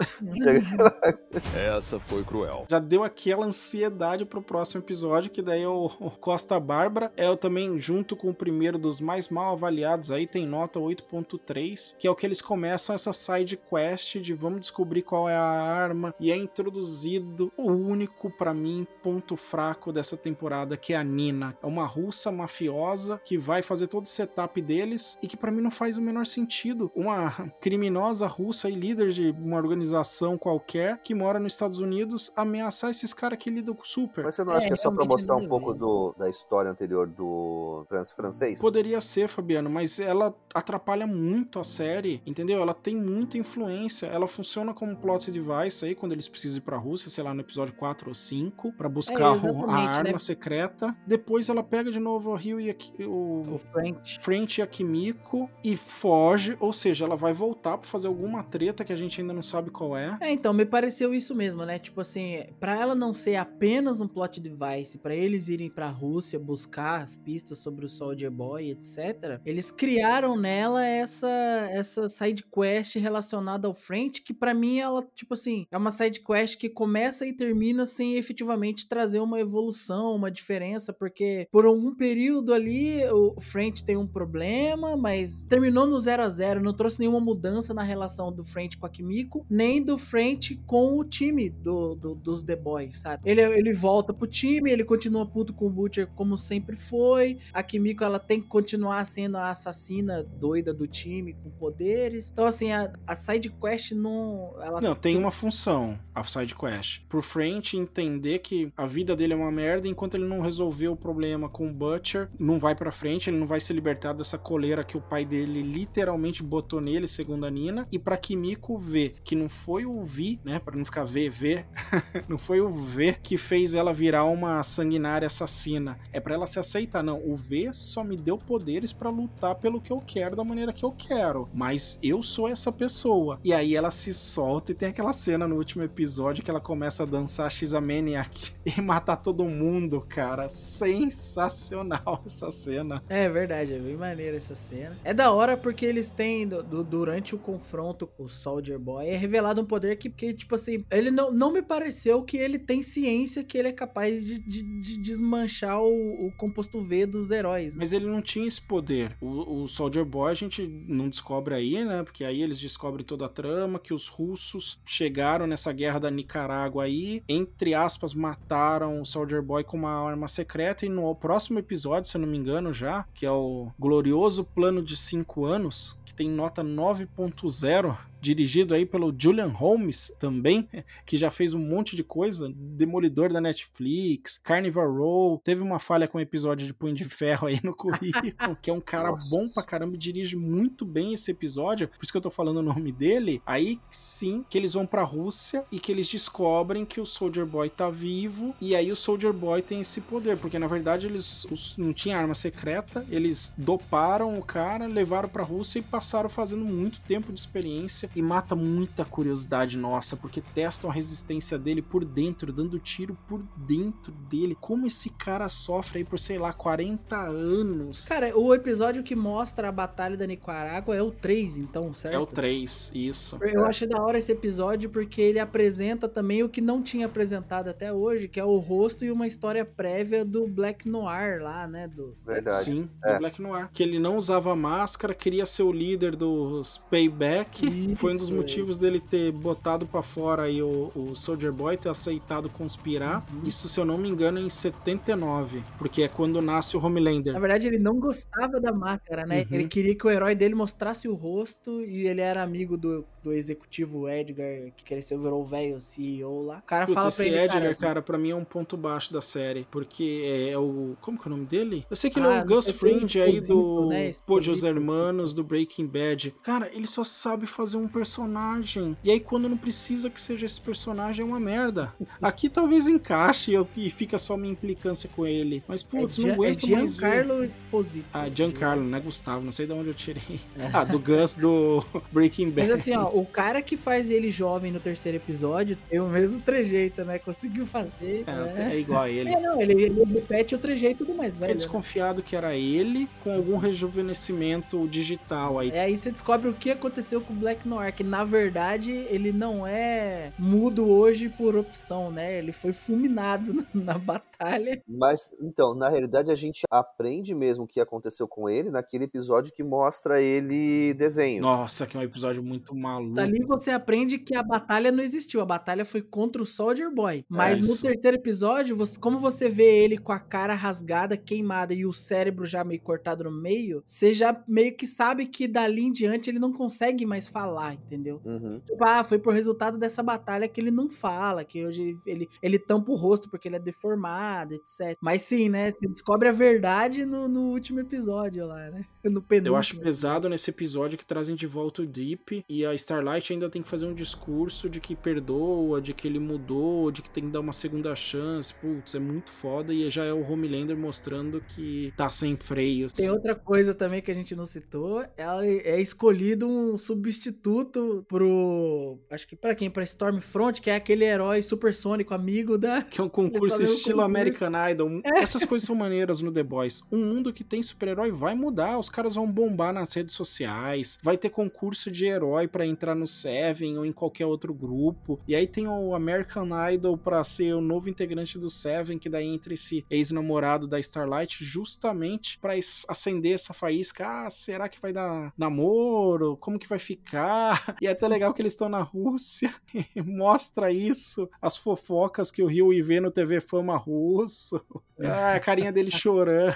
Essa 1.55 1.99
foi 1.99 2.23
cruel. 2.23 2.65
Já 2.69 2.79
deu 2.79 3.03
aquela 3.03 3.45
ansiedade 3.45 4.25
pro 4.25 4.41
próximo 4.41 4.81
episódio, 4.81 5.29
que 5.29 5.41
daí 5.41 5.63
é 5.63 5.67
o 5.67 5.91
o 5.99 6.10
Costa 6.10 6.60
Bárbara. 6.60 7.12
É 7.15 7.29
o 7.29 7.38
também, 7.38 7.79
junto 7.79 8.15
com 8.15 8.29
o 8.29 8.34
primeiro 8.34 8.77
dos 8.77 8.99
mais 8.99 9.29
mal 9.29 9.53
avaliados 9.53 10.12
aí, 10.12 10.27
tem 10.27 10.45
nota 10.45 10.79
8.3, 10.79 11.95
que 11.97 12.07
é 12.07 12.12
o 12.12 12.15
que 12.15 12.25
eles 12.25 12.41
começam 12.41 12.95
essa 12.95 13.13
side 13.13 13.57
quest 13.57 14.17
de 14.17 14.34
vamos 14.34 14.62
descobrir 14.62 15.01
qual 15.01 15.29
é 15.29 15.36
a 15.36 15.41
arma 15.41 16.13
e 16.19 16.31
é 16.31 16.38
introduzido 16.38 17.51
o 17.57 17.71
único 17.71 18.29
para 18.31 18.53
mim 18.53 18.86
ponto 19.03 19.36
fraco 19.36 19.91
dessa 19.91 20.17
temporada 20.17 20.77
que 20.77 20.93
é 20.93 20.97
a 20.97 21.03
Nina. 21.03 21.57
É 21.62 21.67
uma 21.67 21.86
russa 21.86 22.31
mafiosa 22.31 23.21
que 23.23 23.38
vai 23.38 23.62
fazer 23.62 23.88
todo 23.88 24.05
o 24.05 24.10
setup 24.10 24.62
deles 24.62 25.17
e 25.21 25.27
que 25.27 25.38
para 25.38 25.51
mim 25.51 25.62
não 25.62 25.71
faz 25.71 25.97
o 25.97 26.01
menor 26.01 26.25
sentido. 26.25 26.91
Uma 26.95 27.31
criminosa 27.60 28.27
russa 28.27 28.61
e 28.69 28.76
líder 28.76 29.10
de 29.12 29.32
uma 29.32 29.58
organização 29.58 30.38
qualquer 30.38 31.00
que 31.04 31.13
mora 31.15 31.39
nos 31.39 31.54
Estados 31.54 31.80
Unidos 31.80 32.32
ameaçar 32.36 32.89
esses 32.91 33.13
caras 33.13 33.38
que 33.38 33.50
lidam 33.50 33.74
com 33.74 33.84
o 33.84 33.88
super. 33.88 34.24
Mas 34.24 34.36
você 34.36 34.43
não 34.43 34.54
acha 34.54 34.65
É, 34.65 34.67
que 34.69 34.74
é 34.74 34.78
só 34.78 34.91
pra 34.91 35.06
mostrar 35.06 35.36
não 35.36 35.43
um 35.45 35.47
pouco 35.47 35.74
do, 35.74 36.13
da 36.17 36.30
história 36.30 36.69
anterior 36.69 37.08
do 37.08 37.86
trans 37.89 38.10
francês? 38.12 38.60
Poderia 38.62 39.00
ser, 39.02 39.28
Fabiano, 39.28 39.69
mas 39.69 40.00
ela 40.00 40.34
atrapalha 40.54 41.08
muito 41.08 41.60
a 41.60 41.63
série, 41.63 42.21
entendeu? 42.26 42.62
Ela 42.62 42.74
tem 42.74 42.95
muita 42.95 43.38
influência. 43.38 44.08
Ela 44.08 44.28
funciona 44.28 44.74
como 44.74 44.95
plot 44.95 45.32
device 45.32 45.86
aí, 45.86 45.95
quando 45.95 46.12
eles 46.12 46.28
precisam 46.28 46.58
ir 46.58 46.62
pra 46.62 46.78
Rússia, 46.78 47.10
sei 47.10 47.24
lá, 47.24 47.34
no 47.34 47.41
episódio 47.41 47.74
4 47.76 48.08
ou 48.10 48.13
5, 48.13 48.74
pra 48.74 48.89
buscar 48.89 49.19
É, 49.19 49.24
a 49.24 49.36
exatamente, 49.36 49.71
arma 49.97 50.12
né? 50.13 50.17
secreta. 50.19 50.95
Depois 51.06 51.50
ela 51.50 51.63
pega 51.63 51.91
de 51.91 52.00
novo 52.00 52.32
o 52.32 52.36
Rio 52.36 52.60
e 52.60 52.69
a, 52.71 52.76
o, 53.08 53.56
O 53.56 53.58
French. 53.58 54.19
frente 54.21 54.62
a 54.62 54.67
Kimiko 54.67 55.50
e 55.63 55.76
foge, 55.78 56.56
ou 56.60 56.74
seja, 56.74 57.06
ela 57.06 57.15
vai 57.15 57.34
voltar 57.34 57.78
pra 57.78 57.88
fazer 57.88 58.08
alguma 58.08 58.43
treta 58.52 58.84
que 58.84 58.92
a 58.92 58.96
gente 58.96 59.22
ainda 59.22 59.34
não 59.34 59.42
sabe 59.42 59.72
qual 59.72 59.98
é. 59.98 60.18
É, 60.20 60.32
então, 60.32 60.54
me 60.54 60.66
pareceu 60.66 61.14
isso 61.14 61.34
mesmo, 61.34 61.66
né? 61.66 61.80
Tipo 61.80 62.02
assim, 62.02 62.44
pra 62.60 62.76
ela 62.76 62.94
não 62.94 63.14
ser 63.14 63.38
apenas 63.38 64.02
um 64.02 64.08
plot 64.08 64.42
device, 64.42 64.98
pra 64.98 65.16
eles 65.16 65.48
irem 65.48 65.70
pra 65.70 65.90
Rússia 65.90 66.38
buscar 66.38 67.02
as 67.02 67.16
pistas 67.16 67.60
sobre 67.60 67.86
o 67.86 67.90
Soldier 67.90 68.30
Boy, 68.30 68.72
etc. 68.72 69.40
Eles 69.46 69.72
criaram 69.72 70.38
nela 70.38 70.86
essa 70.86 71.30
essa 71.72 72.10
side 72.10 72.44
quest 72.44 72.96
relacionada 72.96 73.68
ao 73.68 73.74
French, 73.74 74.22
que 74.22 74.34
pra 74.34 74.54
mim 74.54 74.80
ela, 74.80 75.08
tipo 75.16 75.34
assim, 75.34 75.66
é 75.72 75.78
uma 75.78 75.92
side 75.92 76.20
quest 76.20 76.58
que 76.58 76.70
começa 76.70 77.26
e 77.26 77.34
termina 77.34 77.86
sem 77.86 78.16
efetivamente 78.16 78.88
trazer 78.88 79.20
uma 79.20 79.40
evolução, 79.40 80.16
uma 80.16 80.30
diferença, 80.30 80.92
porque 80.92 81.48
por 81.52 81.66
algum 81.66 81.96
período 81.96 82.54
ali 82.54 83.04
o 83.10 83.40
French 83.40 83.86
tem 83.86 83.96
um 83.96 84.08
problema, 84.08 84.98
mas 84.98 85.44
terminou 85.44 85.88
no 85.88 86.00
0 86.00 86.24
a 86.24 86.30
0 86.30 86.62
não 86.62 86.74
trouxe 86.74 87.00
nenhuma 87.00 87.20
mudança 87.20 87.74
na 87.74 87.84
relação 87.84 88.32
do 88.32 88.40
French 88.45 88.77
com 88.77 88.86
a 88.86 88.89
Kimiko, 88.89 89.45
nem 89.49 89.82
do 89.84 89.97
French 89.97 90.60
com 90.65 90.97
o 90.97 91.04
time 91.04 91.49
do, 91.49 91.95
do- 91.95 92.15
dos 92.15 92.41
The 92.43 92.56
Boys, 92.56 92.97
sabe? 92.97 93.21
Ele, 93.25 93.41
ele 93.41 93.73
volta 93.73 94.13
pro 94.13 94.27
time, 94.27 94.72
ele 94.72 94.84
continua 94.84 95.26
puto 95.26 95.53
com 95.53 95.68
o 95.68 95.70
Butcher 95.70 96.07
como 96.16 96.38
sempre 96.38 96.76
foi, 96.76 97.38
a 97.53 97.61
Kimiko 97.63 98.03
ela 98.03 98.20
tem 98.20 98.41
que 98.41 98.47
continuar 98.47 99.03
sendo 99.05 99.38
a 99.38 99.49
assassina 99.49 100.24
doida 100.24 100.74
do 100.74 100.88
time 100.88 101.34
com 101.34 101.49
poderes, 101.49 102.30
então 102.32 102.45
assim, 102.45 102.72
a, 102.72 102.91
a 103.05 103.16
side 103.16 103.49
quest 103.49 103.91
não... 103.91 104.53
Ela 104.61 104.82
Não, 104.82 104.95
tem 104.95 105.16
uma 105.18 105.32
função, 105.32 105.97
a 106.13 106.24
side 106.24 106.55
quest. 106.55 107.01
Pro 107.07 107.22
French 107.22 107.78
entender 107.78 108.39
que 108.39 108.72
a 108.76 108.86
vida 108.86 109.16
dele 109.16 109.34
é 109.34 109.36
uma 109.36 109.51
merda, 109.51 109.88
enquanto 109.88 110.16
ele 110.16 110.26
não 110.26 110.41
resolver 110.41 110.88
o 110.88 110.95
problema 110.95 111.49
com 111.49 111.68
o 111.70 111.74
Butcher, 111.74 112.30
não 112.39 112.59
vai 112.59 112.76
pra 112.76 112.91
frente, 112.91 113.30
ele 113.30 113.38
não 113.38 113.47
vai 113.47 113.59
se 113.61 113.74
libertar 113.74 114.13
dessa 114.13 114.38
coleira 114.38 114.84
que 114.84 114.97
o 114.97 115.01
pai 115.01 115.26
dele 115.26 115.61
literalmente 115.61 116.43
botou 116.43 116.80
nele, 116.82 117.07
segundo 117.07 117.45
a 117.45 117.49
Nina. 117.51 117.88
E 117.91 117.99
pra 117.99 118.18
Kimiko 118.32 118.77
ver 118.77 119.15
que 119.25 119.36
não 119.36 119.49
foi 119.49 119.86
o 119.86 120.01
Vi, 120.03 120.39
né, 120.45 120.57
Pra 120.57 120.77
não 120.77 120.86
ficar 120.86 121.03
V, 121.03 121.29
V, 121.29 121.65
não 122.29 122.38
foi 122.38 122.61
o 122.61 122.71
V 122.71 123.17
que 123.21 123.38
fez 123.38 123.75
ela 123.75 123.93
virar 123.93 124.23
uma 124.23 124.63
sanguinária 124.63 125.25
assassina. 125.25 125.99
É 126.13 126.19
pra 126.19 126.34
ela 126.34 126.47
se 126.47 126.57
aceitar, 126.57 127.03
não, 127.03 127.19
o 127.19 127.36
V 127.36 127.71
só 127.73 128.05
me 128.05 128.15
deu 128.15 128.38
poderes 128.38 128.93
pra 128.93 129.09
lutar 129.09 129.55
pelo 129.55 129.82
que 129.82 129.91
eu 129.91 130.01
quero 130.05 130.36
da 130.36 130.45
maneira 130.45 130.71
que 130.71 130.86
eu 130.86 130.93
quero, 130.93 131.49
mas 131.53 131.99
eu 132.01 132.23
sou 132.23 132.47
essa 132.47 132.71
pessoa. 132.71 133.38
E 133.43 133.53
aí 133.53 133.75
ela 133.75 133.91
se 133.91 134.13
solta 134.13 134.71
e 134.71 134.75
tem 134.75 134.89
aquela 134.89 135.11
cena 135.11 135.45
no 135.45 135.57
último 135.57 135.84
episódio 135.84 136.43
que 136.43 136.49
ela 136.49 136.61
começa 136.61 137.03
a 137.03 137.05
dançar 137.05 137.51
X-Maniac 137.51 138.53
e 138.65 138.79
matar 138.79 139.17
todo 139.17 139.43
mundo, 139.43 140.05
cara. 140.07 140.47
Sensacional 140.47 142.23
essa 142.25 142.49
cena. 142.49 143.03
É 143.09 143.27
verdade, 143.27 143.73
é 143.73 143.79
bem 143.79 143.97
maneira 143.97 144.38
essa 144.38 144.55
cena. 144.55 144.95
É 145.03 145.13
da 145.13 145.32
hora 145.32 145.57
porque 145.57 145.86
eles 145.86 146.11
têm, 146.11 146.47
durante 146.47 147.36
o 147.36 147.38
confronto 147.38 148.09
o 148.24 148.30
Soldier 148.30 148.80
Boy, 148.80 149.07
é 149.07 149.15
revelado 149.17 149.61
um 149.61 149.65
poder 149.65 149.95
que, 149.97 150.09
que 150.09 150.34
tipo 150.34 150.55
assim, 150.55 150.84
ele 150.91 151.11
não, 151.11 151.32
não 151.32 151.51
me 151.51 151.61
pareceu 151.61 152.22
que 152.24 152.38
ele 152.38 152.57
tem 152.59 152.82
ciência 152.84 153.43
que 153.43 153.57
ele 153.57 153.67
é 153.69 153.72
capaz 153.74 154.26
de, 154.26 154.39
de- 154.39 154.63
de 154.63 154.97
desmanchar 154.97 155.82
o, 155.82 156.28
o 156.28 156.32
composto 156.38 156.82
V 156.82 157.05
dos 157.05 157.32
heróis, 157.32 157.74
né? 157.74 157.80
Mas 157.80 157.93
ele 157.93 158.05
não 158.05 158.22
tinha 158.22 158.47
esse 158.47 158.61
poder. 158.61 159.15
O, 159.22 159.63
o 159.63 159.67
Soldier 159.67 160.05
Boy 160.05 160.32
a 160.32 160.36
gente 160.36 160.65
não 160.88 161.09
descobre 161.09 161.55
aí, 161.55 161.84
né? 161.86 162.03
Porque 162.03 162.24
aí 162.24 162.41
eles 162.41 162.59
descobrem 162.59 163.05
toda 163.05 163.26
a 163.26 163.30
trama, 163.30 163.80
que 163.80 163.93
os 163.93 164.07
russos 164.07 164.80
chegaram 164.86 165.47
nessa 165.47 165.72
guerra 165.72 165.99
da 165.99 166.11
Nicarágua 166.11 166.84
aí, 166.86 167.24
entre 167.28 167.74
aspas, 167.74 168.13
mataram 168.13 169.01
o 169.01 169.05
Soldier 169.05 169.41
Boy 169.41 169.63
com 169.63 169.78
uma 169.78 169.91
arma 170.07 170.28
secreta. 170.28 170.86
E 170.86 170.89
no 170.89 171.13
próximo 171.15 171.59
episódio, 171.59 172.09
se 172.09 172.17
eu 172.17 172.22
não 172.22 172.28
me 172.28 172.38
engano 172.38 172.74
já, 172.74 173.05
que 173.13 173.26
é 173.26 173.32
o 173.32 173.69
glorioso 173.80 174.43
plano 174.43 174.82
de 174.82 174.95
5 174.97 175.45
anos, 175.45 175.97
que 176.05 176.13
tem 176.13 176.28
nota 176.30 176.63
9.0, 176.63 177.97
dirigido 178.22 178.74
aí 178.74 178.86
pelo 178.86 179.13
Julian 179.17 179.47
Holmes 179.47 180.13
também, 180.19 180.69
que 181.05 181.17
já 181.17 181.32
fez 181.32 181.53
um 181.53 181.59
monte 181.59 181.95
de 181.95 182.03
coisa, 182.03 182.51
Demolidor 182.55 183.34
da 183.34 183.41
Netflix, 183.41 184.38
Carnival 184.43 184.93
Row, 184.93 185.41
teve 185.43 185.61
uma 185.61 185.80
falha 185.80 186.07
com 186.07 186.17
o 186.17 186.22
episódio 186.22 186.65
de 186.67 186.74
Punho 186.74 186.93
de 186.93 187.03
Ferro 187.03 187.47
aí 187.47 187.59
no 187.63 187.74
currículo, 187.76 188.55
que 188.61 188.69
é 188.69 188.74
um 188.74 188.80
cara 188.82 189.09
Nossa. 189.11 189.30
bom 189.36 189.47
pra 189.49 189.63
caramba 189.63 189.95
e 189.95 189.99
dirige 189.99 190.36
muito 190.36 190.86
bem 190.86 191.13
esse 191.13 191.32
episódio, 191.32 191.88
por 191.88 192.03
isso 192.03 192.11
que 192.11 192.17
eu 192.17 192.22
tô 192.22 192.30
falando 192.30 192.57
o 192.57 192.63
nome 192.63 192.91
dele, 192.91 193.41
aí 193.45 193.80
sim 193.89 194.45
que 194.49 194.57
eles 194.57 194.74
vão 194.74 194.86
pra 194.86 195.03
Rússia 195.03 195.65
e 195.72 195.80
que 195.80 195.91
eles 195.91 196.07
descobrem 196.07 196.86
que 196.86 197.01
o 197.01 197.05
Soldier 197.05 197.45
Boy 197.45 197.69
tá 197.69 197.89
vivo, 197.89 198.53
e 198.61 198.76
aí 198.76 198.91
o 198.91 198.95
Soldier 198.95 199.34
Boy 199.34 199.61
tem 199.61 199.82
esse 199.82 199.99
poder, 200.01 200.38
porque 200.38 200.59
na 200.59 200.67
verdade 200.67 201.07
eles 201.07 201.45
os- 201.45 201.76
não 201.78 201.91
tinha 201.93 202.17
arma 202.17 202.36
secreta, 202.36 203.05
eles 203.09 203.51
doparam 203.57 204.38
o 204.38 204.43
cara, 204.43 204.86
levaram 204.86 205.30
pra 205.30 205.43
Rússia 205.43 205.80
e 205.80 205.82
passaram 205.82 206.30
fazendo 206.30 206.63
muito 206.63 207.01
tempo 207.01 207.34
de 207.34 207.39
experiência 207.39 208.11
e 208.16 208.22
mata 208.22 208.55
muita 208.55 209.05
curiosidade 209.05 209.78
nossa, 209.78 210.16
porque 210.18 210.41
testam 210.41 210.89
a 210.89 210.93
resistência 210.93 211.57
dele 211.57 211.82
por 211.82 212.03
dentro, 212.03 212.51
dando 212.51 212.80
tiro 212.80 213.18
por 213.28 213.41
dentro 213.55 214.12
dele. 214.30 214.55
Como 214.59 214.86
esse 214.86 215.09
cara 215.09 215.47
sofre 215.49 215.99
aí 215.99 216.05
por, 216.05 216.20
sei 216.20 216.38
lá, 216.38 216.51
40 216.51 217.16
anos? 217.16 218.05
Cara, 218.05 218.38
o 218.38 218.53
episódio 218.53 219.03
que 219.03 219.16
mostra 219.16 219.70
a 219.70 219.72
Batalha 219.72 220.18
da 220.18 220.28
Nicarágua 220.28 220.95
é 220.95 221.01
o 221.01 221.12
3, 221.12 221.57
então, 221.57 221.93
certo? 221.93 222.16
é 222.16 222.20
o 222.20 222.26
3, 222.26 222.91
isso. 222.93 223.38
Eu 223.41 223.66
achei 223.66 223.88
da 223.88 224.01
hora 224.01 224.18
esse 224.18 224.32
episódio 224.32 224.89
porque 224.89 225.22
ele 225.22 225.39
apresenta 225.39 226.07
também 226.07 226.43
o 226.43 226.49
que 226.49 226.62
não 226.62 226.82
tinha 226.82 227.05
apresentado 227.05 227.70
até 227.70 227.91
hoje, 227.93 228.28
que 228.28 228.39
é 228.39 228.43
o 228.43 228.57
rosto 228.57 229.05
e 229.05 229.12
uma 229.12 229.28
história 229.28 229.66
prévia 229.66 230.26
do 230.26 230.47
Black 230.47 230.88
Noir 230.88 231.41
lá, 231.41 231.68
né? 231.68 231.88
Do... 231.88 232.16
Verdade. 232.26 232.66
Sim, 232.66 232.89
É. 233.03 233.14
do 233.14 233.20
Black 233.20 233.41
Noir. 233.41 233.70
Que 233.74 233.84
ele 233.84 233.99
não 233.99 234.18
usava 234.18 234.55
máscara, 234.55 235.14
queria 235.14 235.45
ser 235.45 235.64
o 235.64 235.72
líder 235.72 236.16
dos 236.16 236.78
Payback. 236.89 237.95
Foi 238.02 238.16
um 238.16 238.18
dos 238.18 238.30
motivos 238.32 238.78
dele 238.78 238.99
ter 238.99 239.32
botado 239.32 239.86
pra 239.86 240.02
fora 240.02 240.43
aí 240.43 240.62
o, 240.62 240.91
o 240.95 241.16
Soldier 241.16 241.52
Boy, 241.52 241.78
ter 241.78 241.89
aceitado 241.89 242.49
conspirar. 242.49 243.24
Uhum. 243.32 243.41
Isso, 243.45 243.70
se 243.70 243.80
eu 243.80 243.86
não 243.86 243.97
me 243.97 244.10
engano, 244.10 244.39
é 244.39 244.41
em 244.41 244.49
79. 244.49 245.64
Porque 245.78 246.02
é 246.02 246.08
quando 246.08 246.41
nasce 246.41 246.76
o 246.76 246.84
Homelander. 246.84 247.34
Na 247.34 247.39
verdade, 247.39 247.68
ele 247.68 247.78
não 247.78 247.99
gostava 247.99 248.60
da 248.60 248.72
máscara, 248.72 249.26
né? 249.26 249.41
Uhum. 249.41 249.47
Ele 249.52 249.68
queria 249.68 249.95
que 249.95 250.06
o 250.06 250.10
herói 250.10 250.34
dele 250.34 250.56
mostrasse 250.56 251.08
o 251.08 251.14
rosto 251.14 251.82
e 251.82 252.08
ele 252.08 252.22
era 252.22 252.41
amigo 252.41 252.76
do, 252.76 253.06
do 253.24 253.34
executivo 253.34 254.09
Edgar, 254.09 254.72
que 254.76 254.84
cresceu 254.84 255.19
virou 255.19 255.41
o 255.41 255.45
velho 255.45 255.80
CEO 255.80 256.43
lá. 256.43 256.57
O 256.59 256.61
cara 256.61 256.86
Puta, 256.86 256.95
fala 256.95 257.09
esse 257.09 257.17
pra 257.17 257.26
ele, 257.28 257.39
Edgar, 257.39 257.61
cara, 257.61 257.76
cara, 257.76 258.01
pra 258.01 258.17
mim 258.17 258.32
é 258.32 258.36
um 258.36 258.43
ponto 258.43 258.76
baixo 258.78 259.13
da 259.13 259.22
série. 259.22 259.67
Porque 259.69 260.47
é 260.49 260.57
o. 260.57 260.95
Como 261.01 261.17
que 261.17 261.28
é 261.28 261.32
o 261.32 261.36
nome 261.36 261.45
dele? 261.45 261.86
Eu 261.89 261.95
sei 261.95 262.09
que 262.09 262.19
ele 262.19 262.28
Ah, 262.28 262.36
é 262.36 262.41
o 262.41 262.45
Gus 262.45 262.53
não 262.53 262.61
sei, 262.61 262.74
Fring 262.74 263.22
aí 263.22 263.41
do 263.41 263.88
né? 263.88 264.11
Pojos 264.26 264.57
Exposito. 264.57 264.67
Hermanos, 264.67 265.34
do 265.34 265.43
Breaking 265.43 265.88
Bad. 265.88 266.36
Cara, 266.43 266.69
ele 266.74 266.88
só 266.88 267.03
sabe 267.03 267.45
fazer 267.45 267.78
um 267.78 267.88
personagem. 267.88 268.97
E 269.03 269.11
aí, 269.11 269.19
quando 269.19 269.49
não 269.49 269.57
precisa 269.57 270.09
que 270.09 270.22
seja 270.22 270.45
esse 270.45 270.59
personagem, 270.59 271.24
é 271.24 271.28
uma 271.28 271.39
merda. 271.39 271.93
Aqui 272.22 272.49
talvez 272.49 272.88
encaixe 272.88 273.53
e 273.76 273.89
fica 273.89 274.17
só 274.17 274.38
minha 274.38 274.53
implicância 274.53 275.09
com 275.15 275.26
ele. 275.26 275.63
Mas, 275.67 275.84
putz, 275.84 276.19
é 276.19 276.22
não 276.24 276.34
aguento 276.34 276.67
é 276.67 276.76
mais. 276.76 276.95
Giancarlo 276.95 277.43
Esposito. 277.43 278.05
Ah, 278.13 278.30
Giancarlo, 278.30 278.84
não 278.84 278.97
é 278.97 279.01
Gustavo, 279.01 279.43
não 279.43 279.51
sei 279.51 279.65
de 279.65 279.74
onde 279.74 279.89
eu 279.89 279.93
tirei. 279.93 280.39
Ah, 280.74 280.84
do 280.84 280.99
Gus 280.99 281.36
do 281.36 281.84
Breaking 282.11 282.49
Bad. 282.49 282.69
Mas 282.69 282.80
assim, 282.80 282.95
ó, 282.95 283.11
o 283.14 283.26
cara 283.26 283.62
que 283.62 283.78
faz 283.78 284.09
ele 284.09 284.30
jovem 284.30 284.72
no 284.72 284.80
terceiro 284.80 285.18
episódio 285.18 285.78
tem 285.89 285.99
o 285.99 286.07
mesmo 286.07 286.41
trejeito, 286.41 287.03
né? 287.03 287.20
Conseguiu 287.20 287.66
fazer. 287.66 288.24
É, 288.28 288.32
né? 288.32 288.70
é 288.74 288.80
igual 288.80 289.01
a 289.01 289.09
ele. 289.12 289.30
É, 289.30 289.39
não, 289.39 289.62
ele, 289.62 289.84
ele 289.84 290.03
repete 290.03 290.55
o 290.55 290.57
trejeito 290.57 291.05
do 291.05 291.14
mais 291.14 291.34
Fiquei 291.34 291.47
velho. 291.47 291.53
né? 291.53 291.57
desconfiado 291.57 292.24
que 292.24 292.36
era 292.36 292.55
ele 292.55 293.09
com 293.24 293.34
algum 293.34 293.57
rejuvenescimento 293.57 294.88
digital 294.88 295.59
aí. 295.59 295.72
É, 295.72 295.82
aí 295.82 295.97
você 295.97 296.12
descobre 296.12 296.49
o 296.49 296.53
que 296.53 296.72
aconteceu 296.72 297.22
com 297.22 297.34
o 297.34 297.36
Black 297.36 297.68
Noir 297.68 297.93
que, 297.93 298.03
na 298.03 298.24
verdade, 298.24 298.91
ele 298.91 299.32
não 299.32 299.66
é 299.66 300.32
mudo 300.38 300.89
hoje 300.89 301.30
por 301.30 301.55
opção, 301.55 302.12
né? 302.12 302.38
Ele 302.38 302.51
foi 302.51 302.74
fulminado 302.74 303.66
na 303.74 303.97
batalha. 303.97 304.82
Mas, 304.88 305.32
então, 305.41 305.74
na 305.74 305.89
realidade, 305.89 306.32
a 306.32 306.36
gente 306.36 306.62
aprende 306.70 307.34
mesmo 307.34 307.64
o 307.64 307.68
que 307.68 307.80
aconteceu 307.80 308.28
com 308.28 308.49
ele 308.49 308.70
naquele 308.70 309.05
episódio 309.05 309.53
que 309.53 309.64
mostra 309.64 310.22
ele 310.22 310.93
desenho. 310.93 311.41
Nossa, 311.41 311.86
que 311.86 311.97
é 311.97 311.99
um 311.99 312.03
episódio 312.03 312.43
muito 312.43 312.76
maluco. 313.02 313.16
Dali 313.16 313.45
você 313.45 313.72
aprende 313.72 314.18
que 314.18 314.36
a 314.36 314.43
batalha 314.43 314.91
não 314.91 315.04
existiu. 315.04 315.41
A 315.41 315.45
batalha 315.45 315.86
foi 315.86 316.02
contra 316.02 316.41
o 316.41 316.45
Soldier 316.45 316.91
Boy. 316.93 317.26
Mas 317.30 317.60
É 317.60 317.68
no 317.68 317.78
terceiro 317.78 318.18
episódio, 318.18 318.76
você- 318.76 318.99
como 318.99 319.20
você 319.20 319.49
vê 319.49 319.84
ele 319.84 319.97
com 319.97 320.12
a 320.12 320.20
cara 320.20 320.54
rasgada, 320.54 321.18
queimada 321.18 321.74
e 321.74 321.86
o 321.86 321.93
cérebro 321.93 322.45
já 322.45 322.64
meio 322.64 322.82
cortado 322.82 323.24
no 323.24 323.32
meio, 323.32 323.84
você 323.86 324.14
já 324.14 324.41
meio 324.47 324.76
que 324.76 324.86
sabe 324.88 325.26
que 325.26 325.47
dali 325.47 325.82
em 325.84 325.91
diante 325.91 326.30
ele 326.30 326.39
não 326.39 326.52
consegue 326.54 327.06
mais 327.06 327.28
falar, 327.28 327.74
entendeu? 327.74 328.22
Uhum. 328.26 328.60
Tipo, 328.66 328.84
ah, 328.84 329.04
foi 329.04 329.20
por 329.20 329.34
resultado 329.34 329.78
dessa 329.78 330.02
batalha 330.04 330.47
que 330.47 330.60
ele 330.60 330.72
não 330.72 330.89
fala, 330.89 331.43
que 331.43 331.66
hoje 331.66 331.82
ele, 331.82 331.97
ele, 332.06 332.30
ele 332.41 332.60
tampa 332.60 332.91
o 332.91 332.95
rosto 332.95 333.30
porque 333.30 333.47
ele 333.47 333.56
é 333.56 333.60
deformado, 333.60 334.54
etc. 334.56 334.97
Mas 335.02 335.22
sim, 335.24 335.49
né? 335.49 335.72
Você 335.72 335.88
descobre 335.88 336.28
a 336.28 336.32
verdade 336.32 337.06
no, 337.06 337.28
no 337.28 337.52
último 337.52 337.80
episódio 337.80 338.45
lá, 338.45 338.70
né? 338.70 338.86
No 339.04 339.22
penúltimo. 339.22 339.56
Eu 339.56 339.60
acho 339.60 339.80
pesado 339.80 340.30
nesse 340.30 340.52
episódio 340.52 340.97
que 340.97 341.06
trazem 341.06 341.36
de 341.36 341.47
volta 341.47 341.82
o 341.82 341.88
Deep 341.88 342.45
e 342.47 342.64
a 342.66 342.74
Starlight 342.92 343.32
ainda 343.32 343.50
tem 343.50 343.62
que 343.62 343.68
fazer 343.68 343.86
um 343.86 343.94
discurso 343.94 344.70
de 344.70 344.82
que 344.82 344.96
perdoa, 344.96 345.82
de 345.82 345.94
que 345.94 346.08
ele 346.08 346.20
mudou, 346.20 346.92
de 346.92 347.02
que 347.02 347.10
tem 347.10 347.26
que 347.26 347.30
dar 347.32 347.39
uma 347.39 347.54
segunda 347.54 347.96
chance. 347.96 348.54
Putz, 348.54 348.96
é 348.96 349.00
muito 349.00 349.32
foda 349.32 349.74
e 349.74 349.89
já 349.89 350.04
é 350.04 350.12
o 350.12 350.22
Homelander 350.22 350.78
mostrando 350.78 351.42
que 351.42 351.94
tá 351.96 352.10
sem 352.10 352.36
freios. 352.36 352.92
Tem 352.92 353.10
outra 353.10 353.34
coisa 353.34 353.74
também 353.74 354.02
que 354.02 354.12
a 354.12 354.14
gente 354.14 354.36
não 354.36 354.46
citou, 354.46 355.06
ela 355.16 355.46
é 355.46 355.80
escolhido 355.80 356.48
um 356.48 356.78
substituto 356.78 358.06
pro, 358.08 359.00
acho 359.10 359.28
que 359.28 359.36
pra 359.36 359.56
quem? 359.56 359.70
Pra 359.70 359.84
Stormfront, 359.84 360.62
que 360.62 360.70
é 360.70 360.76
aquele 360.76 361.06
herói 361.06 361.42
supersônico, 361.42 362.14
amigo 362.14 362.58
da... 362.58 362.82
Que 362.82 363.00
é 363.00 363.04
um 363.04 363.10
concurso 363.10 363.56
um 363.62 363.64
estilo 363.64 364.02
concurso. 364.02 364.02
American 364.02 364.70
Idol. 364.70 365.02
Essas 365.16 365.46
coisas 365.46 365.66
são 365.66 365.76
maneiras 365.76 366.22
no 366.22 366.32
The 366.32 366.44
Boys. 366.44 366.82
Um 366.92 367.06
mundo 367.06 367.32
que 367.32 367.44
tem 367.44 367.64
super-herói 367.64 368.12
vai 368.12 368.36
mudar. 368.36 368.78
Os 368.78 368.89
caras 368.89 369.16
vão 369.16 369.32
bombar 369.32 369.74
nas 369.74 369.94
redes 369.94 370.16
sociais. 370.16 371.00
Vai 371.02 371.18
ter 371.18 371.30
concurso 371.30 371.89
de 371.89 372.06
herói 372.06 372.48
pra 372.48 372.66
entrar 372.66 372.80
no 372.95 373.07
Seven 373.07 373.77
ou 373.77 373.86
em 373.86 373.91
qualquer 373.91 374.25
outro 374.25 374.53
grupo. 374.53 375.19
E 375.27 375.36
aí 375.36 375.45
tem 375.47 375.67
o 375.67 375.93
American 375.95 376.47
Idol 376.71 376.97
pra 376.97 377.23
ser 377.23 377.53
o 377.53 377.61
novo 377.61 377.89
integrante 377.89 378.38
do 378.39 378.49
Seven, 378.49 378.97
que 378.97 379.09
daí 379.09 379.27
entra 379.27 379.53
esse 379.53 379.86
ex-namorado 379.89 380.67
da 380.67 380.79
Starlight, 380.79 381.43
justamente 381.43 382.38
pra 382.39 382.57
es- 382.57 382.86
acender 382.89 383.34
essa 383.34 383.53
faísca. 383.53 384.05
Ah, 384.25 384.29
será 384.29 384.67
que 384.67 384.79
vai 384.82 384.91
dar 384.91 385.32
namoro? 385.38 386.36
Como 386.38 386.57
que 386.59 386.67
vai 386.67 386.79
ficar? 386.79 387.51
E 387.82 387.88
é 387.88 387.91
até 387.91 388.07
legal 388.07 388.34
que 388.34 388.41
eles 388.41 388.53
estão 388.53 388.69
na 388.69 388.82
Rússia. 388.82 389.53
Mostra 390.05 390.71
isso. 390.71 391.29
As 391.41 391.57
fofocas 391.57 392.29
que 392.32 392.43
o 392.43 392.47
Rio 392.47 392.69
vê 392.84 392.99
no 392.99 393.11
TV 393.11 393.39
Fama 393.39 393.75
russo. 393.77 394.61
Ah, 394.99 395.34
a 395.36 395.39
carinha 395.39 395.71
dele 395.71 395.91
chorando. 395.91 396.55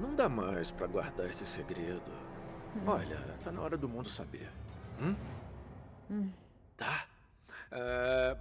Não 0.00 0.14
dá 0.14 0.28
mais 0.28 0.70
pra 0.70 0.86
guardar 0.86 1.28
esse 1.28 1.44
segredo. 1.46 2.02
Olha, 2.86 3.18
tá 3.44 3.52
na 3.52 3.60
hora 3.60 3.76
do 3.76 3.88
mundo 3.88 4.08
saber. 4.08 4.48
Hum? 5.02 5.16
Hum. 6.08 6.32
Tá. 6.76 7.08
É, 7.72 8.36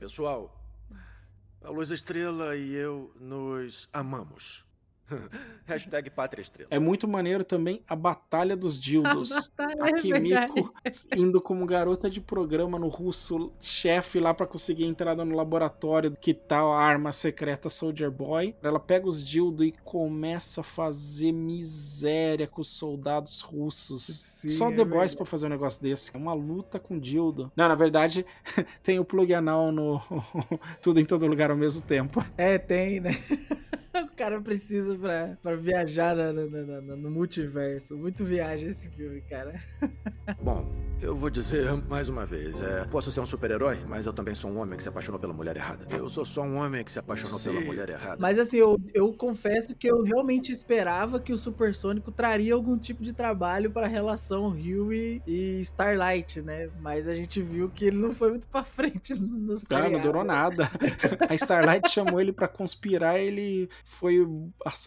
Pessoal, 0.00 0.52
a 1.62 1.70
Luz 1.70 1.90
Estrela 1.90 2.56
e 2.56 2.74
eu 2.74 3.14
nos 3.20 3.88
amamos. 3.92 4.65
Hashtag 5.66 6.10
Pátria 6.10 6.42
Estrela. 6.42 6.68
É 6.70 6.78
muito 6.78 7.08
maneiro 7.08 7.44
também 7.44 7.82
a 7.88 7.96
Batalha 7.96 8.56
dos 8.56 8.78
Dildos. 8.78 9.30
batalha, 9.56 9.84
A 9.84 9.88
é 9.88 9.92
Kimiko 9.94 10.72
indo 11.16 11.40
como 11.40 11.66
garota 11.66 12.08
de 12.08 12.20
programa 12.20 12.78
no 12.78 12.88
russo, 12.88 13.52
chefe 13.60 14.20
lá 14.20 14.32
pra 14.32 14.46
conseguir 14.46 14.84
entrada 14.84 15.24
no 15.24 15.34
laboratório 15.34 16.16
que 16.20 16.32
tá 16.32 16.60
a 16.60 16.78
arma 16.78 17.12
secreta 17.12 17.68
Soldier 17.68 18.10
Boy. 18.10 18.54
Ela 18.62 18.78
pega 18.78 19.08
os 19.08 19.24
dildos 19.24 19.66
e 19.66 19.72
começa 19.84 20.60
a 20.60 20.64
fazer 20.64 21.32
miséria 21.32 22.46
com 22.46 22.60
os 22.60 22.70
soldados 22.70 23.40
russos. 23.40 24.04
Sim, 24.04 24.50
Só 24.50 24.68
é 24.68 24.70
The 24.70 24.84
Boys 24.84 24.88
verdade. 24.88 25.16
pra 25.16 25.26
fazer 25.26 25.46
um 25.46 25.50
negócio 25.50 25.82
desse. 25.82 26.14
É 26.14 26.18
uma 26.18 26.34
luta 26.34 26.78
com 26.78 26.98
dildo. 26.98 27.50
Não, 27.56 27.68
na 27.68 27.74
verdade, 27.74 28.24
tem 28.82 28.98
o 28.98 29.04
plug 29.04 29.32
anal 29.34 29.72
no 29.72 30.00
tudo 30.80 31.00
em 31.00 31.04
todo 31.04 31.26
lugar 31.26 31.50
ao 31.50 31.56
mesmo 31.56 31.82
tempo. 31.82 32.24
É, 32.36 32.58
tem, 32.58 33.00
né? 33.00 33.10
o 34.02 34.16
cara 34.16 34.40
precisa 34.40 34.95
pra, 34.96 35.36
pra 35.42 35.54
viajar 35.56 36.14
na- 36.16 36.32
na- 36.32 36.46
na- 36.46 36.80
na- 36.80 36.96
no 36.96 37.10
multiverso. 37.10 37.96
Muito 37.96 38.24
viagem 38.24 38.68
esse 38.68 38.88
filme, 38.88 39.20
cara. 39.22 39.54
Bom, 40.42 40.66
eu 41.00 41.14
vou 41.16 41.30
dizer 41.30 41.70
mais 41.88 42.08
uma 42.08 42.24
vez: 42.26 42.60
é, 42.62 42.84
posso 42.86 43.10
ser 43.10 43.20
um 43.20 43.26
super-herói, 43.26 43.78
mas 43.88 44.06
eu 44.06 44.12
também 44.12 44.34
sou 44.34 44.50
um 44.50 44.58
homem 44.58 44.76
que 44.76 44.82
se 44.82 44.88
apaixonou 44.88 45.20
pela 45.20 45.32
mulher 45.32 45.56
errada. 45.56 45.86
Eu 45.94 46.08
sou 46.08 46.24
só 46.24 46.42
um 46.42 46.56
homem 46.56 46.82
que 46.84 46.90
se 46.90 46.98
apaixonou 46.98 47.38
pela 47.38 47.60
Sim. 47.60 47.66
mulher 47.66 47.88
errada. 47.90 48.16
Mas 48.18 48.38
assim, 48.38 48.56
eu, 48.56 48.80
eu 48.94 49.12
confesso 49.12 49.74
que 49.74 49.88
eu 49.88 50.02
realmente 50.02 50.50
esperava 50.52 51.20
que 51.20 51.32
o 51.32 51.38
Supersônico 51.38 52.10
traria 52.10 52.54
algum 52.54 52.76
tipo 52.78 53.02
de 53.02 53.12
trabalho 53.12 53.70
pra 53.70 53.86
relação 53.86 54.48
Huey 54.48 55.22
e 55.26 55.60
Starlight, 55.60 56.40
né? 56.42 56.68
Mas 56.80 57.06
a 57.08 57.14
gente 57.14 57.40
viu 57.42 57.68
que 57.68 57.86
ele 57.86 57.96
não 57.96 58.10
foi 58.12 58.30
muito 58.30 58.46
pra 58.46 58.62
frente 58.64 59.14
no, 59.14 59.26
no 59.26 59.52
Ah, 59.52 59.56
seriado. 59.56 59.90
não 59.92 60.00
durou 60.00 60.24
nada. 60.24 60.68
A 61.28 61.34
Starlight 61.34 61.88
chamou 61.90 62.20
ele 62.20 62.32
pra 62.32 62.48
conspirar, 62.48 63.18
ele 63.18 63.68
foi 63.84 64.26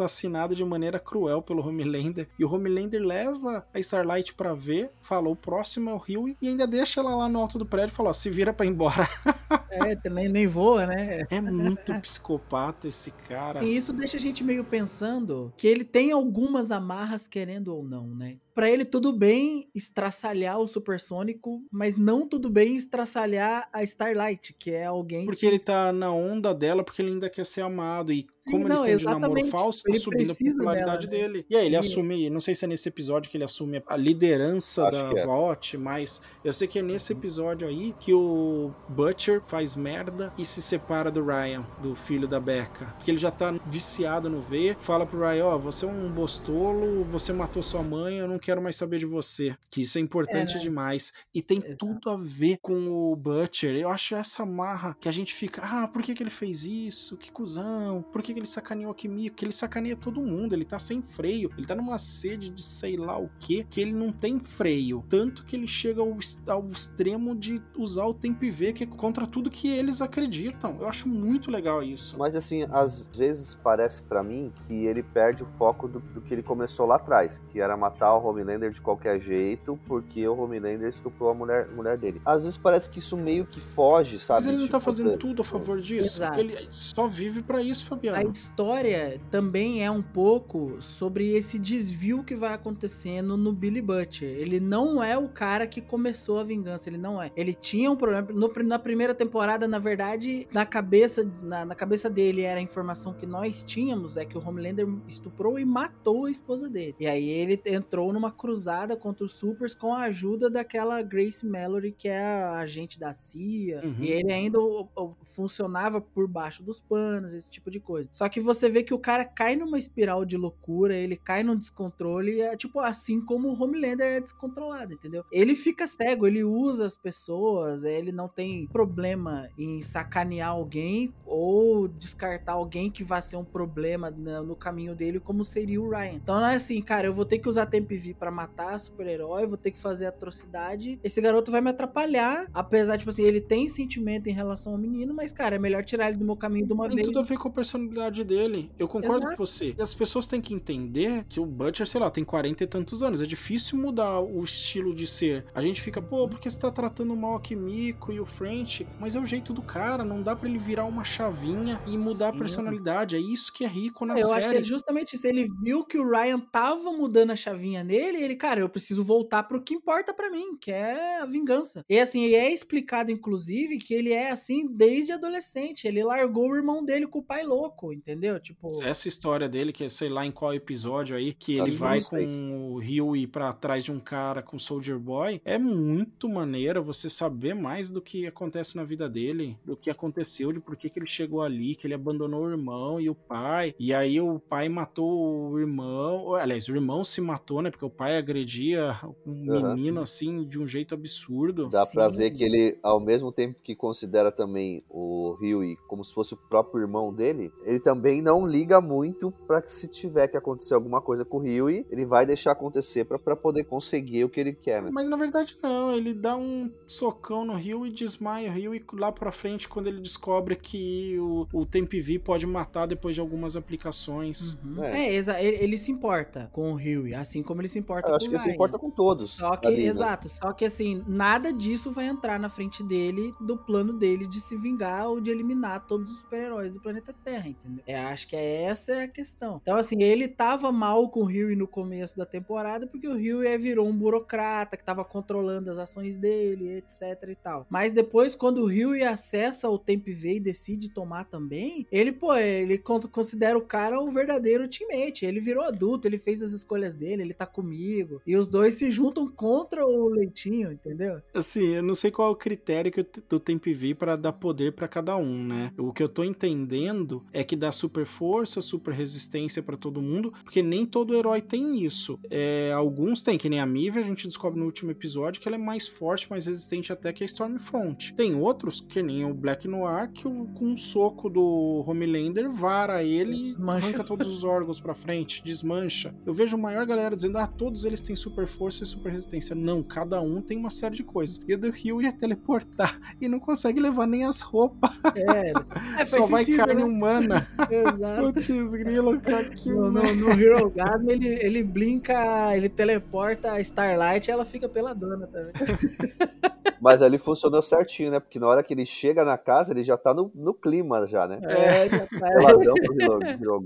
assassinado 0.04 0.56
de 0.56 0.64
maneira 0.64 1.00
cruel 1.00 1.42
pelo 1.42 1.66
Homelander. 1.66 2.28
E 2.38 2.46
o 2.46 2.54
Homelander 2.54 3.02
leva 3.02 3.66
a 3.74 3.80
Starlight 3.80 4.34
pra 4.34 4.54
ver, 4.54 4.92
fala: 5.02 5.30
o 5.30 5.36
próximo 5.36 5.90
é 5.90 5.94
o 5.94 5.98
Huey, 5.98 6.38
e 6.42 6.48
ainda 6.48 6.68
deixa 6.68 7.02
ela 7.02 7.16
lá 7.16 7.30
no 7.30 7.40
alto 7.40 7.58
do 7.58 7.66
prédio 7.66 7.94
e 7.94 7.96
fala: 7.96 8.10
ó, 8.10 8.14
se 8.14 8.30
vira 8.30 8.54
pra 8.54 8.66
ir 8.66 8.70
embora. 8.70 9.08
É, 9.72 9.96
também 9.96 10.28
nem 10.28 10.48
voa, 10.48 10.86
né? 10.88 11.26
É 11.30 11.40
muito 11.40 11.94
psicopata 12.02 12.88
esse 12.88 13.12
cara. 13.12 13.64
E 13.64 13.76
isso 13.76 13.94
deixa 13.94 14.18
a 14.18 14.20
gente 14.20 14.44
meio 14.44 14.64
pensando 14.64 15.54
que 15.56 15.68
ele 15.68 15.84
tem 15.84 16.12
algumas 16.12 16.72
amarras, 16.72 17.28
querendo 17.28 17.74
ou 17.74 17.84
não, 17.84 18.08
né? 18.08 18.38
Pra 18.60 18.70
ele, 18.70 18.84
tudo 18.84 19.14
bem 19.14 19.70
estraçalhar 19.74 20.60
o 20.60 20.68
Supersônico, 20.68 21.64
mas 21.72 21.96
não 21.96 22.28
tudo 22.28 22.50
bem 22.50 22.76
estraçalhar 22.76 23.70
a 23.72 23.82
Starlight, 23.84 24.54
que 24.54 24.72
é 24.72 24.84
alguém 24.84 25.26
Porque 25.26 25.46
ele 25.46 25.58
tá 25.60 25.94
na 25.94 26.12
onda 26.12 26.54
dela, 26.54 26.84
porque 26.84 27.02
ele 27.02 27.12
ainda 27.12 27.30
quer 27.30 27.46
ser 27.46 27.62
amado. 27.62 28.12
E 28.12 28.28
Sim, 28.40 28.52
como 28.52 28.68
eles 28.68 28.80
não, 28.80 28.86
estão 28.86 28.98
de 28.98 29.06
namoro 29.06 29.40
exatamente. 29.40 29.50
falso, 29.50 29.84
tá 29.84 29.92
Ele 29.92 30.00
subindo 30.00 30.24
a 30.32 30.36
precisa 30.36 30.56
popularidade 30.58 31.08
dela, 31.08 31.22
né? 31.22 31.34
dele. 31.34 31.46
E 31.50 31.56
aí 31.56 31.66
ele 31.68 31.82
Sim. 31.82 31.90
assume, 31.90 32.30
não 32.30 32.42
sei 32.42 32.54
se 32.54 32.66
é 32.66 32.68
nesse 32.68 32.90
episódio 32.90 33.32
que 33.32 33.38
ele 33.38 33.46
assume 33.46 33.82
a 33.88 33.96
liderança 33.96 34.84
Acho 34.88 35.04
da 35.04 35.14
que 35.14 35.20
é. 35.20 35.26
VOT, 35.26 35.78
mas 35.78 36.22
eu 36.44 36.52
sei 36.52 36.68
que 36.68 36.80
é 36.80 36.82
nesse 36.82 37.14
episódio 37.14 37.66
aí 37.66 37.96
que 37.98 38.14
o 38.14 38.74
Butcher 38.90 39.42
faz 39.48 39.74
merda 39.74 40.34
e 40.38 40.44
se 40.44 40.62
separa 40.62 41.10
do 41.10 41.24
Ryan, 41.24 41.66
do 41.82 41.96
filho 41.96 42.28
da 42.28 42.42
Becca. 42.42 42.88
Porque 42.98 43.10
ele 43.12 43.18
já 43.20 43.32
tá 43.32 43.54
viciado 43.66 44.30
no 44.30 44.42
V, 44.42 44.76
fala 44.82 45.06
pro 45.06 45.20
Ryan, 45.20 45.46
ó, 45.46 45.58
você 45.58 45.86
é 45.86 45.88
um 45.88 46.10
bostolo, 46.12 47.06
você 47.06 47.32
matou 47.32 47.64
sua 47.64 47.82
mãe, 47.84 48.18
eu 48.18 48.28
não 48.28 48.38
quero 48.40 48.49
mais 48.62 48.76
saber 48.76 49.00
de 49.00 49.06
você. 49.06 49.56
Que 49.70 49.82
isso 49.82 49.98
é 49.98 50.02
importante 50.02 50.54
É, 50.54 50.56
né? 50.56 50.62
demais. 50.62 51.14
E 51.34 51.42
tem 51.42 51.60
Exato. 51.60 51.78
tudo 51.78 52.10
a 52.10 52.18
ver 52.18 52.58
com 52.62 52.88
o 53.12 53.16
Butcher. 53.16 53.76
Eu 53.76 53.90
acho 53.90 54.16
essa 54.16 54.46
marra 54.46 54.96
que 55.00 55.08
a 55.08 55.12
gente 55.12 55.34
fica, 55.34 55.62
ah, 55.64 55.88
por 55.88 56.02
que, 56.02 56.14
que 56.14 56.24
ele 56.24 56.30
fez 56.30 56.66
isso? 56.66 57.18
Que 57.18 57.32
cuzão. 57.32 58.02
Por 58.12 58.22
que, 58.22 58.34
que 58.34 58.40
ele 58.40 58.48
sacaneou 58.48 58.92
a 58.92 58.96
Kimiko? 58.96 59.36
Que 59.36 59.46
ele 59.46 59.52
sacaneia 59.52 59.96
todo 59.96 60.22
mundo. 60.22 60.54
Ele 60.54 60.66
tá 60.66 60.80
sem 60.80 61.02
freio. 61.02 61.52
Ele 61.58 61.68
tá 61.68 61.76
numa 61.76 61.98
sede 61.98 62.50
de 62.50 62.64
sei 62.64 62.98
lá 62.98 63.18
o 63.20 63.30
que, 63.40 63.64
que 63.66 63.82
ele 63.82 63.94
não 63.94 64.12
tem 64.12 64.40
freio. 64.40 65.04
Tanto 65.10 65.46
que 65.46 65.56
ele 65.56 65.68
chega 65.68 66.02
ao, 66.02 66.18
ao 66.48 66.70
extremo 66.70 67.36
de 67.36 67.62
usar 67.78 68.06
o 68.06 68.14
tempo 68.14 68.44
e 68.46 68.52
ver 68.52 68.74
que 68.74 68.84
é 68.84 68.88
contra 68.88 69.28
tudo 69.28 69.50
que 69.50 69.68
eles 69.68 70.02
acreditam. 70.02 70.78
Eu 70.80 70.88
acho 70.88 71.08
muito 71.08 71.52
legal 71.52 71.84
isso. 71.84 72.18
Mas 72.18 72.36
assim, 72.36 72.66
às 72.72 73.06
vezes 73.08 73.56
parece 73.64 74.02
pra 74.04 74.24
mim 74.24 74.52
que 74.68 74.86
ele 74.86 75.04
perde 75.04 75.44
o 75.44 75.48
foco 75.58 75.88
do, 75.88 76.00
do 76.00 76.22
que 76.22 76.34
ele 76.34 76.44
começou 76.44 76.86
lá 76.86 76.96
atrás, 76.96 77.40
que 77.50 77.60
era 77.60 77.76
matar 77.78 78.14
o 78.16 78.20
Homelander 78.30 78.72
de 78.72 78.82
qualquer 78.82 79.20
jeito, 79.20 79.78
porque 79.86 80.28
o 80.28 80.38
Homelander 80.40 80.88
estuprou 80.90 81.30
a 81.30 81.34
mulher, 81.34 81.68
mulher 81.70 81.98
dele. 81.98 82.22
Às 82.26 82.44
vezes 82.44 82.58
parece 82.58 82.90
que 82.90 83.00
isso 83.00 83.18
meio 83.18 83.46
que 83.46 83.60
foge, 83.60 84.20
sabe? 84.20 84.42
Mas 84.46 84.48
ele 84.48 84.58
não 84.58 84.68
tá 84.68 84.80
Tipo, 84.80 84.92
fazendo 84.92 85.12
da- 85.12 85.18
tudo 85.18 85.42
a 85.42 85.46
favor 85.46 85.80
disso. 85.82 86.18
Exato. 86.18 86.40
Ele 86.40 86.56
só 86.72 87.08
vive 87.08 87.42
pra 87.42 87.62
isso, 87.62 87.86
A 87.86 87.90
Fabiano. 87.90 88.32
história 88.32 89.20
também 89.32 89.84
é 89.86 89.92
um 89.92 90.02
pouco 90.02 90.78
sobre 90.82 91.34
esse 91.36 91.58
desvio 91.60 92.24
que 92.24 92.36
vai 92.36 92.54
acontecendo 92.54 93.36
no 93.38 93.52
Billy 93.54 93.82
Butcher. 93.82 94.30
Ele 94.30 94.60
não 94.60 95.04
é 95.04 95.18
o 95.18 95.28
cara 95.30 95.66
que 95.68 95.82
começou 95.82 96.40
a 96.40 96.44
vingança, 96.44 96.90
ele 96.90 96.98
não 96.98 97.22
é. 97.22 97.32
Ele 97.36 97.54
tinha 97.54 97.90
um 97.92 97.96
problema. 97.96 98.28
no- 98.34 98.52
na 98.64 98.78
primeira 98.80 99.14
temporada, 99.14 99.68
na 99.68 99.80
verdade, 99.80 100.48
na 100.52 100.66
cabeça, 100.66 101.30
na, 101.42 101.66
na 101.66 101.76
cabeça 101.76 102.10
dele 102.10 102.42
era 102.42 102.60
a 102.60 102.62
informação 102.64 103.14
que 103.14 103.26
nós 103.26 103.64
tínhamos: 103.64 104.18
é 104.18 104.26
que 104.26 104.38
o 104.38 104.46
Homelander 104.48 104.88
estuprou 105.08 105.58
e 105.60 105.66
matou 105.66 106.26
a 106.26 106.32
esposa 106.32 106.68
dele. 106.70 106.96
E 107.00 107.08
aí 107.08 107.30
ele 107.30 107.60
entrou 107.66 108.12
numa 108.20 108.32
cruzada 108.32 108.98
contra 108.98 109.24
os 109.26 109.32
Supers 109.32 109.74
com 109.74 109.94
a 109.94 110.02
ajuda 110.04 110.50
daquela 110.50 111.02
Grace 111.02 111.48
Mallory, 111.48 111.94
que 111.94 112.10
é 112.10 112.20
a 112.22 112.60
agente 112.60 113.00
da 113.00 113.14
CIA. 113.14 113.82
Uhum. 113.84 113.96
E 114.04 114.12
ele 114.12 114.32
ainda 114.34 114.60
o- 114.60 114.90
o- 114.96 115.16
funcionava 115.24 116.02
por 116.02 116.28
baixo 116.28 116.62
dos 116.62 116.80
panos, 116.82 117.34
esse 117.34 117.50
tipo 117.50 117.72
de 117.72 117.80
coisa. 117.80 118.10
Só 118.12 118.28
que 118.28 118.42
você 118.42 118.70
vê 118.70 118.84
que 118.84 118.94
o 118.94 119.00
cara 119.00 119.24
cai 119.24 119.56
numa 119.56 119.80
espiral 119.80 120.26
de 120.26 120.36
loucura, 120.36 120.96
ele 120.96 121.16
cai 121.16 121.44
num 121.44 121.56
descontrole, 121.56 122.42
é 122.42 122.58
tipo 122.58 122.80
assim 122.80 123.22
como 123.22 123.48
o 123.50 123.64
Homelander 123.64 124.08
é 124.08 124.20
descontrolado, 124.20 124.94
entendeu? 124.94 125.24
Ele 125.32 125.56
fica 125.56 125.88
cego, 125.88 126.28
ele 126.28 126.44
usa 126.44 126.86
as 126.86 126.98
pessoas, 126.98 127.86
ele 127.86 128.12
não 128.12 128.28
tem 128.28 128.68
problema 128.68 129.48
em 129.58 129.82
sacanear 129.82 130.50
alguém 130.50 131.14
ou 131.26 131.88
descartar 131.88 132.54
alguém 132.54 132.92
que 132.92 133.04
vai 133.04 133.22
ser 133.22 133.38
um 133.38 133.46
problema 133.46 134.10
no 134.12 134.56
caminho 134.56 134.94
dele, 134.96 135.20
como 135.20 135.44
seria 135.46 135.82
o 135.82 135.90
Ryan. 135.90 136.14
Então 136.16 136.40
não 136.40 136.48
é 136.48 136.56
assim, 136.56 136.82
cara, 136.82 137.08
eu 137.08 137.14
vou 137.14 137.26
ter 137.26 137.40
que 137.40 137.48
usar 137.48 137.66
tempo 137.68 137.94
V 138.10 138.16
pra 138.20 138.32
matar 138.32 138.80
super-herói, 138.80 139.46
vou 139.46 139.58
ter 139.58 139.72
que 139.72 139.80
fazer 139.80 140.06
atrocidade. 140.08 141.00
Esse 141.04 141.22
garoto 141.22 141.52
vai 141.52 141.62
me 141.62 141.70
atrapalhar, 141.70 142.48
apesar, 142.54 142.98
tipo 142.98 143.10
assim, 143.10 143.24
ele 143.24 143.42
tem 143.42 143.68
sentimento 143.70 144.28
em 144.28 144.34
relação 144.34 144.74
ao 144.74 144.78
menino, 144.78 145.14
mas, 145.14 145.32
cara, 145.32 145.56
é 145.56 145.60
melhor 145.60 145.84
tirar 145.84 146.10
ele 146.10 146.18
do 146.18 146.26
meu 146.26 146.36
caminho 146.36 146.66
de 146.66 146.74
uma 146.74 146.88
Tem 146.88 146.96
vez. 146.98 147.08
tudo 147.08 147.20
a 147.20 147.24
ver 147.24 147.38
com 147.38 147.48
a 147.48 147.52
personalidade 147.52 148.24
dele. 148.24 148.72
Eu 148.78 148.88
concordo 148.88 149.20
Exato. 149.26 149.38
com 149.38 149.46
você. 149.46 149.76
As 149.80 149.94
pessoas 149.94 150.28
têm 150.28 150.42
que 150.42 150.54
entender 150.54 151.26
que 151.30 151.40
o 151.40 151.46
Butcher, 151.46 151.88
sei 151.88 152.00
lá, 152.00 152.10
tem 152.10 152.24
40 152.24 152.64
e 152.64 152.68
tantos 152.68 153.04
anos. 153.04 153.22
É 153.22 153.26
difícil 153.26 153.78
mudar 153.78 154.20
o 154.20 154.44
estilo 154.44 154.94
de 154.94 155.06
ser. 155.08 155.46
A 155.54 155.62
gente 155.62 155.82
fica, 155.82 156.02
pô, 156.02 156.28
porque 156.28 156.50
você 156.50 156.60
tá 156.60 156.72
tratando 156.72 157.16
mal 157.16 157.36
a 157.36 157.42
Kimiko 157.42 158.12
e 158.12 158.20
o 158.20 158.26
French? 158.26 158.88
Mas 159.00 159.16
é 159.16 159.20
o 159.20 159.26
jeito 159.26 159.54
do 159.54 159.62
cara, 159.62 160.04
não 160.04 160.22
dá 160.22 160.36
pra 160.36 160.48
ele 160.50 160.58
virar 160.60 160.86
uma 160.86 161.04
chavinha 161.04 161.80
e 161.88 161.98
mudar 161.98 162.30
a 162.30 162.32
Sim. 162.34 162.38
personalidade. 162.40 163.16
É 163.16 163.20
isso 163.20 163.52
que 163.54 163.64
é 163.64 163.68
rico 163.68 164.06
na 164.06 164.16
Eu 164.18 164.28
série. 164.28 164.40
acho 164.40 164.50
que 164.50 164.58
é 164.58 164.64
justamente 164.64 165.16
isso. 165.16 165.28
Ele 165.28 165.46
viu 165.62 165.84
que 165.86 165.98
o 165.98 166.10
Ryan 166.10 166.40
tava 166.40 166.92
mudando 166.92 167.32
a 167.32 167.36
chavinha 167.36 167.84
nele, 167.84 167.99
e 168.00 168.24
ele, 168.24 168.36
cara, 168.36 168.60
eu 168.62 168.70
preciso 168.70 169.04
voltar 169.04 169.44
pro 169.44 169.62
que 169.62 169.74
importa 169.74 170.14
pra 170.14 170.30
mim, 170.32 170.58
que 170.58 170.72
é 170.72 171.20
a 171.20 171.26
vingança. 171.26 171.84
E 171.90 172.00
assim, 172.00 172.22
e 172.26 172.36
é 172.36 172.52
explicado, 172.52 173.12
inclusive, 173.12 173.78
que 173.80 173.94
ele 173.94 174.12
é 174.14 174.30
assim 174.32 174.68
desde 174.68 175.12
adolescente. 175.12 175.88
Ele 175.88 176.04
largou 176.04 176.50
o 176.50 176.56
irmão 176.56 176.84
dele 176.84 177.08
com 177.08 177.20
o 177.20 177.24
pai 177.24 177.44
louco, 177.44 177.92
entendeu? 177.94 178.40
Tipo. 178.40 178.82
Essa 178.84 179.08
história 179.08 179.48
dele, 179.50 179.72
que 179.74 179.84
é 179.84 179.90
sei 179.90 180.10
lá 180.10 180.26
em 180.26 180.32
qual 180.32 180.54
episódio 180.54 181.16
aí, 181.16 181.34
que 181.34 181.60
Acho 181.60 181.70
ele 181.70 181.78
vai 181.78 181.96
não 182.00 182.06
sei 182.06 182.30
se- 182.30 182.42
com 182.42 182.74
o 182.74 182.78
Huey 182.78 183.28
pra 183.28 183.54
trás 183.54 183.84
de 183.84 183.92
um 183.92 184.00
cara 184.00 184.42
com 184.42 184.58
o 184.58 184.60
Soldier 184.60 184.98
Boy, 185.00 185.42
é 185.44 185.58
muito 185.58 186.28
maneiro 186.30 186.84
você 186.84 187.10
saber 187.10 187.54
mais 187.56 187.90
do 187.92 188.02
que 188.02 188.26
acontece 188.28 188.76
na 188.76 188.84
vida 188.84 189.10
dele, 189.10 189.58
do 189.66 189.76
que 189.76 189.90
aconteceu, 189.90 190.52
de 190.54 190.60
por 190.60 190.76
que, 190.76 190.90
que 190.90 191.00
ele 191.00 191.10
chegou 191.10 191.42
ali, 191.42 191.76
que 191.76 191.88
ele 191.88 191.94
abandonou 191.94 192.44
o 192.46 192.50
irmão 192.50 193.00
e 193.00 193.10
o 193.10 193.16
pai, 193.16 193.74
e 193.80 193.94
aí 193.94 194.20
o 194.20 194.40
pai 194.40 194.70
matou 194.70 195.52
o 195.52 195.60
irmão, 195.60 196.18
ou, 196.26 196.36
aliás, 196.36 196.68
o 196.68 196.76
irmão 196.76 197.04
se 197.04 197.22
matou, 197.22 197.62
né, 197.62 197.70
porque 197.70 197.86
o 197.90 197.92
pai 197.92 198.18
agredia 198.18 198.96
um 199.26 199.52
Aham. 199.52 199.76
menino 199.76 200.02
assim 200.02 200.46
de 200.46 200.60
um 200.60 200.68
jeito 200.68 200.94
absurdo. 200.94 201.68
Dá 201.68 201.86
pra 201.86 202.10
Sim. 202.12 202.18
ver 202.18 202.32
que 202.32 202.44
ele, 202.44 202.78
ao 202.84 203.00
mesmo 203.00 203.32
tempo 203.32 203.60
que 203.64 203.76
considera 203.76 204.32
também 204.32 204.84
o 204.90 205.36
Huey 205.42 205.76
como 205.88 206.04
se 206.04 206.14
fosse 206.14 206.34
o 206.34 206.38
próprio 206.38 206.82
irmão 206.82 207.14
dele, 207.14 207.52
ele 207.64 207.80
também 207.80 208.22
não 208.22 208.46
liga 208.46 208.80
muito 208.80 209.32
pra 209.48 209.62
que 209.62 209.72
se 209.72 209.88
tiver 209.88 210.28
que 210.28 210.38
acontecer 210.38 210.74
alguma 210.76 211.02
coisa 211.02 211.26
com 211.26 211.38
o 211.38 211.42
Huey, 211.42 211.86
ele 211.90 212.06
vai 212.06 212.26
deixar 212.26 212.52
acontecer 212.52 213.06
pra- 213.06 213.18
pra 213.20 213.36
poder 213.36 213.64
conseguir 213.64 214.24
o 214.24 214.30
que 214.30 214.40
ele 214.40 214.54
quer, 214.54 214.82
né? 214.84 214.90
Mas 214.92 215.10
na 215.10 215.18
verdade 215.18 215.58
não, 215.64 215.94
ele 215.96 216.14
dá 216.14 216.36
um 216.38 216.72
socão 216.88 217.44
no 217.46 217.56
Rio 217.56 217.86
e 217.86 217.90
desmaia 217.92 218.50
o 218.50 218.54
Rio 218.54 218.76
e 218.76 218.84
lá 218.94 219.12
pra 219.12 219.32
frente 219.32 219.68
quando 219.68 219.88
ele 219.88 220.00
descobre 220.02 220.56
que 220.56 221.18
o, 221.20 221.48
o 221.54 221.66
Temp 221.66 221.92
V 221.94 222.20
pode 222.20 222.46
matar 222.46 222.86
depois 222.86 223.16
de 223.16 223.22
algumas 223.22 223.56
aplicações. 223.56 224.58
Uhum. 224.64 224.84
É. 224.84 225.00
É, 225.10 225.16
exa- 225.16 225.42
ele, 225.42 225.58
ele 225.64 225.78
se 225.78 225.92
importa 225.92 226.50
com 226.52 226.74
o 226.74 226.76
Huey, 226.76 227.14
assim 227.16 227.42
como 227.42 227.62
ele 227.62 227.70
se 227.70 227.79
importa 227.80 228.08
Eu 228.08 228.12
com 228.12 228.18
acho 228.18 228.26
o 228.28 228.30
que 228.30 228.36
ele 228.36 228.44
se 228.44 228.50
importa 228.52 228.78
com 228.78 228.90
todos. 228.92 229.30
Só 229.32 229.56
que, 229.56 229.68
ali, 229.68 229.78
né? 229.78 229.84
exato, 229.84 230.30
só 230.30 230.52
que 230.54 230.66
assim, 230.66 231.04
nada 231.08 231.52
disso 231.54 231.92
vai 231.92 232.08
entrar 232.08 232.40
na 232.40 232.50
frente 232.50 232.84
dele, 232.84 233.34
do 233.40 233.58
plano 233.58 233.94
dele 233.94 234.28
de 234.28 234.40
se 234.42 234.56
vingar 234.56 235.08
ou 235.10 235.20
de 235.20 235.30
eliminar 235.30 235.86
todos 235.88 236.12
os 236.12 236.20
super-heróis 236.20 236.72
do 236.72 236.80
planeta 236.80 237.14
Terra, 237.24 237.48
entendeu? 237.50 237.84
É, 237.88 238.00
acho 238.06 238.28
que 238.28 238.36
é 238.36 238.64
essa 238.64 238.92
é 238.94 239.04
a 239.04 239.08
questão. 239.08 239.60
Então, 239.62 239.78
assim, 239.78 240.02
ele 240.04 240.28
tava 240.28 240.72
mal 240.72 241.10
com 241.10 241.22
o 241.22 241.26
Huey 241.26 241.56
no 241.56 241.68
começo 241.68 242.18
da 242.18 242.26
temporada, 242.26 242.86
porque 242.88 243.08
o 243.08 243.14
Huey 243.14 243.58
virou 243.58 243.88
um 243.88 243.96
burocrata 243.98 244.76
que 244.78 244.84
tava 244.84 245.04
controlando 245.06 245.70
as 245.70 245.78
ações 245.78 246.18
dele, 246.18 246.78
etc 246.78 247.30
e 247.30 247.36
tal. 247.36 247.66
Mas 247.70 247.94
depois, 247.94 248.36
quando 248.36 248.60
o 248.60 248.66
Huey 248.66 249.04
acessa 249.04 249.70
o 249.70 249.78
Temp 249.80 250.08
V 250.08 250.36
e 250.36 250.40
decide 250.40 250.90
tomar 250.90 251.26
também, 251.26 251.88
ele, 251.92 252.12
pô, 252.12 252.34
ele 252.36 252.78
con- 252.78 253.00
considera 253.12 253.58
o 253.58 253.62
cara 253.62 254.00
o 254.02 254.10
verdadeiro 254.12 254.68
teammate. 254.68 255.26
Ele 255.26 255.40
virou 255.40 255.64
adulto, 255.64 256.08
ele 256.08 256.18
fez 256.18 256.42
as 256.42 256.52
escolhas 256.52 256.96
dele, 256.96 257.22
ele 257.22 257.34
tá 257.34 257.46
comigo. 257.70 258.22
E 258.26 258.36
os 258.36 258.48
dois 258.48 258.76
se 258.76 258.90
juntam 258.90 259.28
contra 259.28 259.86
o 259.86 260.10
Leitinho, 260.10 260.72
entendeu? 260.72 261.22
Assim, 261.34 261.76
eu 261.76 261.84
não 261.84 261.96
sei 261.96 262.10
qual 262.12 262.30
é 262.30 262.32
o 262.32 262.36
critério 262.36 262.92
que 262.92 263.06
do 263.30 263.40
Temp 263.40 263.66
V 263.68 263.94
pra 263.96 264.16
dar 264.16 264.34
poder 264.34 264.74
pra 264.74 264.88
cada 264.88 265.16
um, 265.18 265.44
né? 265.46 265.72
O 265.78 265.94
que 265.94 266.02
eu 266.02 266.10
tô 266.10 266.24
entendendo 266.24 267.24
é 267.32 267.44
que 267.44 267.56
dá 267.56 267.72
super 267.72 268.06
força, 268.06 268.62
super 268.62 268.94
resistência 268.94 269.62
pra 269.62 269.78
todo 269.78 270.02
mundo, 270.02 270.34
porque 270.44 270.62
nem 270.62 270.86
todo 270.86 271.16
herói 271.16 271.42
tem 271.42 271.84
isso. 271.84 272.20
É, 272.30 272.72
alguns 272.76 273.22
tem, 273.22 273.38
que 273.38 273.50
nem 273.50 273.60
a 273.60 273.66
Mive, 273.66 274.00
a 274.00 274.04
gente 274.04 274.28
descobre 274.28 274.60
no 274.60 274.66
último 274.66 274.92
episódio 274.92 275.42
que 275.42 275.48
ela 275.48 275.56
é 275.58 275.60
mais 275.60 275.88
forte, 275.88 276.30
mais 276.30 276.46
resistente 276.48 276.92
até 276.92 277.14
que 277.14 277.24
a 277.24 277.26
Stormfront. 277.26 278.14
Tem 278.16 278.36
outros, 278.36 278.82
que 278.82 279.02
nem 279.02 279.26
o 279.26 279.34
Black 279.34 279.68
Noir, 279.68 280.12
que 280.12 280.28
o- 280.28 280.46
com 280.56 280.66
um 280.66 280.78
soco 280.78 281.30
do 281.30 281.84
Homelander 281.86 282.50
vara 282.50 283.04
ele 283.04 283.52
e 283.52 283.56
arranca 283.70 284.04
todos 284.04 284.28
os 284.28 284.44
órgãos 284.44 284.80
pra 284.80 284.96
frente, 284.96 285.44
desmancha. 285.44 286.14
Eu 286.26 286.34
vejo 286.34 286.56
a 286.56 286.60
maior 286.60 286.86
galera 286.86 287.16
dizendo, 287.16 287.38
ah, 287.38 287.48
todos 287.60 287.84
eles 287.84 288.00
têm 288.00 288.16
super 288.16 288.48
força 288.48 288.86
e 288.86 288.88
super 288.88 289.12
resistência. 289.12 289.54
Não, 289.54 289.84
cada 289.84 290.22
um 290.22 290.42
tem 290.42 290.58
uma 290.58 290.70
série 290.70 290.96
de 290.96 291.04
coisas. 291.04 291.44
E 291.46 291.54
o 291.54 291.58
do 291.58 291.70
Rio 291.70 292.02
ia 292.02 292.14
teleportar 292.14 292.98
e 293.20 293.28
não 293.28 293.38
consegue 293.38 293.82
levar 293.82 294.08
nem 294.08 294.24
as 294.24 294.40
roupas, 294.40 294.92
É, 295.14 295.52
é 296.02 296.06
só 296.06 296.26
vai 296.26 296.46
carne 296.46 296.76
né? 296.76 296.84
humana. 296.86 297.46
Exato. 297.70 298.34
Putz, 298.34 298.48
grilo, 298.72 299.20
cara, 299.20 299.44
que 299.44 299.70
No, 299.70 299.92
no, 299.92 300.16
no 300.16 300.32
Hero 300.32 300.70
Gasm, 300.70 301.10
ele, 301.10 301.28
ele 301.28 301.62
blinka, 301.62 302.56
ele 302.56 302.70
teleporta 302.70 303.52
a 303.52 303.60
Starlight 303.60 304.30
e 304.30 304.32
ela 304.32 304.46
fica 304.46 304.70
pela 304.70 304.94
dona 304.94 305.28
também. 305.28 305.52
Mas 306.82 307.02
ali 307.02 307.18
funcionou 307.18 307.62
certinho, 307.62 308.12
né? 308.12 308.20
Porque 308.20 308.40
na 308.40 308.48
hora 308.48 308.64
que 308.64 308.74
ele 308.74 308.86
chega 308.86 309.26
na 309.26 309.38
casa, 309.38 309.74
ele 309.74 309.84
já 309.84 309.98
tá 309.98 310.14
no, 310.14 310.32
no 310.34 310.54
clima 310.54 311.06
já, 311.08 311.28
né? 311.28 311.40
É, 311.44 311.90
já 311.90 312.08
tá. 312.08 312.28
Peladão 312.30 312.74
pro 312.74 313.64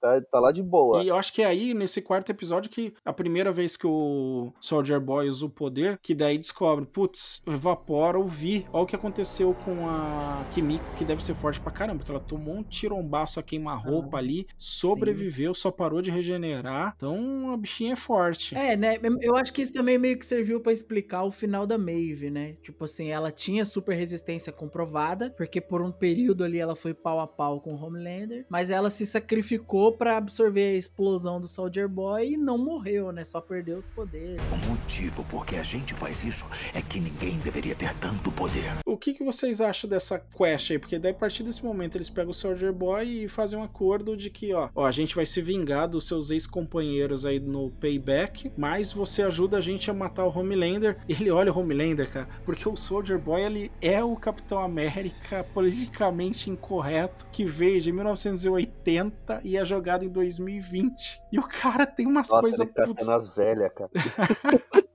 tá, 0.00 0.20
tá 0.20 0.40
lá 0.40 0.52
de 0.52 0.62
boa. 0.62 1.02
E 1.02 1.08
eu 1.08 1.16
acho 1.16 1.32
que 1.32 1.42
é 1.42 1.46
aí, 1.46 1.74
nesse 1.74 2.00
quarto 2.00 2.30
episódio, 2.30 2.70
que 2.70 2.94
a 3.04 3.12
primeira 3.16 3.50
vez 3.50 3.76
que 3.76 3.86
o 3.86 4.52
Soldier 4.60 5.00
Boy 5.00 5.28
usa 5.28 5.46
o 5.46 5.50
poder, 5.50 5.98
que 6.02 6.14
daí 6.14 6.38
descobre, 6.38 6.86
putz, 6.86 7.42
evapora 7.46 8.18
o 8.18 8.28
Vi. 8.28 8.66
Olha 8.72 8.84
o 8.84 8.86
que 8.86 8.94
aconteceu 8.94 9.54
com 9.64 9.88
a 9.88 10.44
Kimiko, 10.52 10.84
que 10.96 11.04
deve 11.04 11.24
ser 11.24 11.34
forte 11.34 11.58
pra 11.58 11.72
caramba, 11.72 11.98
porque 11.98 12.10
ela 12.10 12.20
tomou 12.20 12.56
um 12.56 12.62
tirombaço 12.62 13.40
a 13.40 13.42
queima-roupa 13.42 14.18
ali, 14.18 14.46
sobreviveu, 14.56 15.54
só 15.54 15.70
parou 15.70 16.02
de 16.02 16.10
regenerar. 16.10 16.94
Então 16.96 17.50
a 17.52 17.56
bichinha 17.56 17.94
é 17.94 17.96
forte. 17.96 18.54
É, 18.54 18.76
né? 18.76 18.98
Eu 19.20 19.36
acho 19.36 19.52
que 19.52 19.62
isso 19.62 19.72
também 19.72 19.98
meio 19.98 20.18
que 20.18 20.26
serviu 20.26 20.60
pra 20.60 20.72
explicar 20.72 21.24
o 21.24 21.30
final 21.30 21.66
da 21.66 21.78
Maeve, 21.78 22.30
né? 22.30 22.56
Tipo 22.62 22.84
assim, 22.84 23.08
ela 23.08 23.30
tinha 23.30 23.64
super 23.64 23.96
resistência 23.96 24.52
comprovada, 24.52 25.30
porque 25.30 25.60
por 25.60 25.80
um 25.82 25.90
período 25.90 26.44
ali 26.44 26.58
ela 26.58 26.76
foi 26.76 26.92
pau 26.92 27.20
a 27.20 27.26
pau 27.26 27.60
com 27.60 27.74
o 27.74 27.82
Homelander, 27.82 28.44
mas 28.48 28.70
ela 28.70 28.90
se 28.90 29.06
sacrificou 29.06 29.92
pra 29.92 30.16
absorver 30.16 30.74
a 30.74 30.78
explosão 30.78 31.40
do 31.40 31.48
Soldier 31.48 31.88
Boy 31.88 32.32
e 32.32 32.36
não 32.36 32.58
morreu, 32.58 32.95
né? 33.12 33.24
Só 33.24 33.40
perdeu 33.40 33.78
os 33.78 33.86
poderes. 33.86 34.40
O 34.52 34.68
motivo 34.68 35.24
por 35.26 35.44
que 35.44 35.56
a 35.56 35.62
gente 35.62 35.94
faz 35.94 36.24
isso 36.24 36.46
é 36.74 36.80
que 36.80 36.98
ninguém 37.00 37.38
deveria 37.38 37.74
ter 37.74 37.94
tanto 37.96 38.32
poder. 38.32 38.72
O 38.84 38.96
que, 38.96 39.12
que 39.12 39.24
vocês 39.24 39.60
acham 39.60 39.88
dessa 39.88 40.18
quest 40.18 40.70
aí? 40.70 40.78
Porque 40.78 40.98
daí 40.98 41.12
a 41.12 41.14
partir 41.14 41.42
desse 41.42 41.64
momento 41.64 41.96
eles 41.96 42.10
pegam 42.10 42.30
o 42.30 42.34
Soldier 42.34 42.72
Boy 42.72 43.24
e 43.24 43.28
fazem 43.28 43.58
um 43.58 43.62
acordo 43.62 44.16
de 44.16 44.30
que, 44.30 44.52
ó, 44.52 44.68
ó, 44.74 44.86
a 44.86 44.90
gente 44.90 45.14
vai 45.14 45.26
se 45.26 45.40
vingar 45.40 45.88
dos 45.88 46.06
seus 46.06 46.30
ex-companheiros 46.30 47.26
aí 47.26 47.38
no 47.38 47.70
payback, 47.70 48.50
mas 48.56 48.92
você 48.92 49.22
ajuda 49.22 49.58
a 49.58 49.60
gente 49.60 49.90
a 49.90 49.94
matar 49.94 50.24
o 50.24 50.38
Homelander. 50.38 50.98
E 51.08 51.12
ele 51.20 51.30
olha 51.30 51.52
o 51.52 51.58
Homelander, 51.58 52.10
cara, 52.10 52.28
porque 52.44 52.68
o 52.68 52.76
Soldier 52.76 53.18
Boy 53.18 53.42
ele 53.42 53.72
é 53.80 54.02
o 54.02 54.16
Capitão 54.16 54.58
América 54.58 55.44
politicamente 55.52 56.50
incorreto 56.50 57.26
que 57.32 57.44
veio 57.44 57.80
de 57.80 57.92
1980 57.92 59.40
e 59.44 59.56
é 59.56 59.64
jogado 59.64 60.04
em 60.04 60.08
2020. 60.08 61.20
E 61.32 61.38
o 61.38 61.42
cara 61.42 61.86
tem 61.86 62.06
umas 62.06 62.28
coisas 62.28 62.66
ele 62.86 62.94
catando 62.94 63.10
as 63.12 63.34
velhas, 63.34 63.70
cara. 63.74 63.90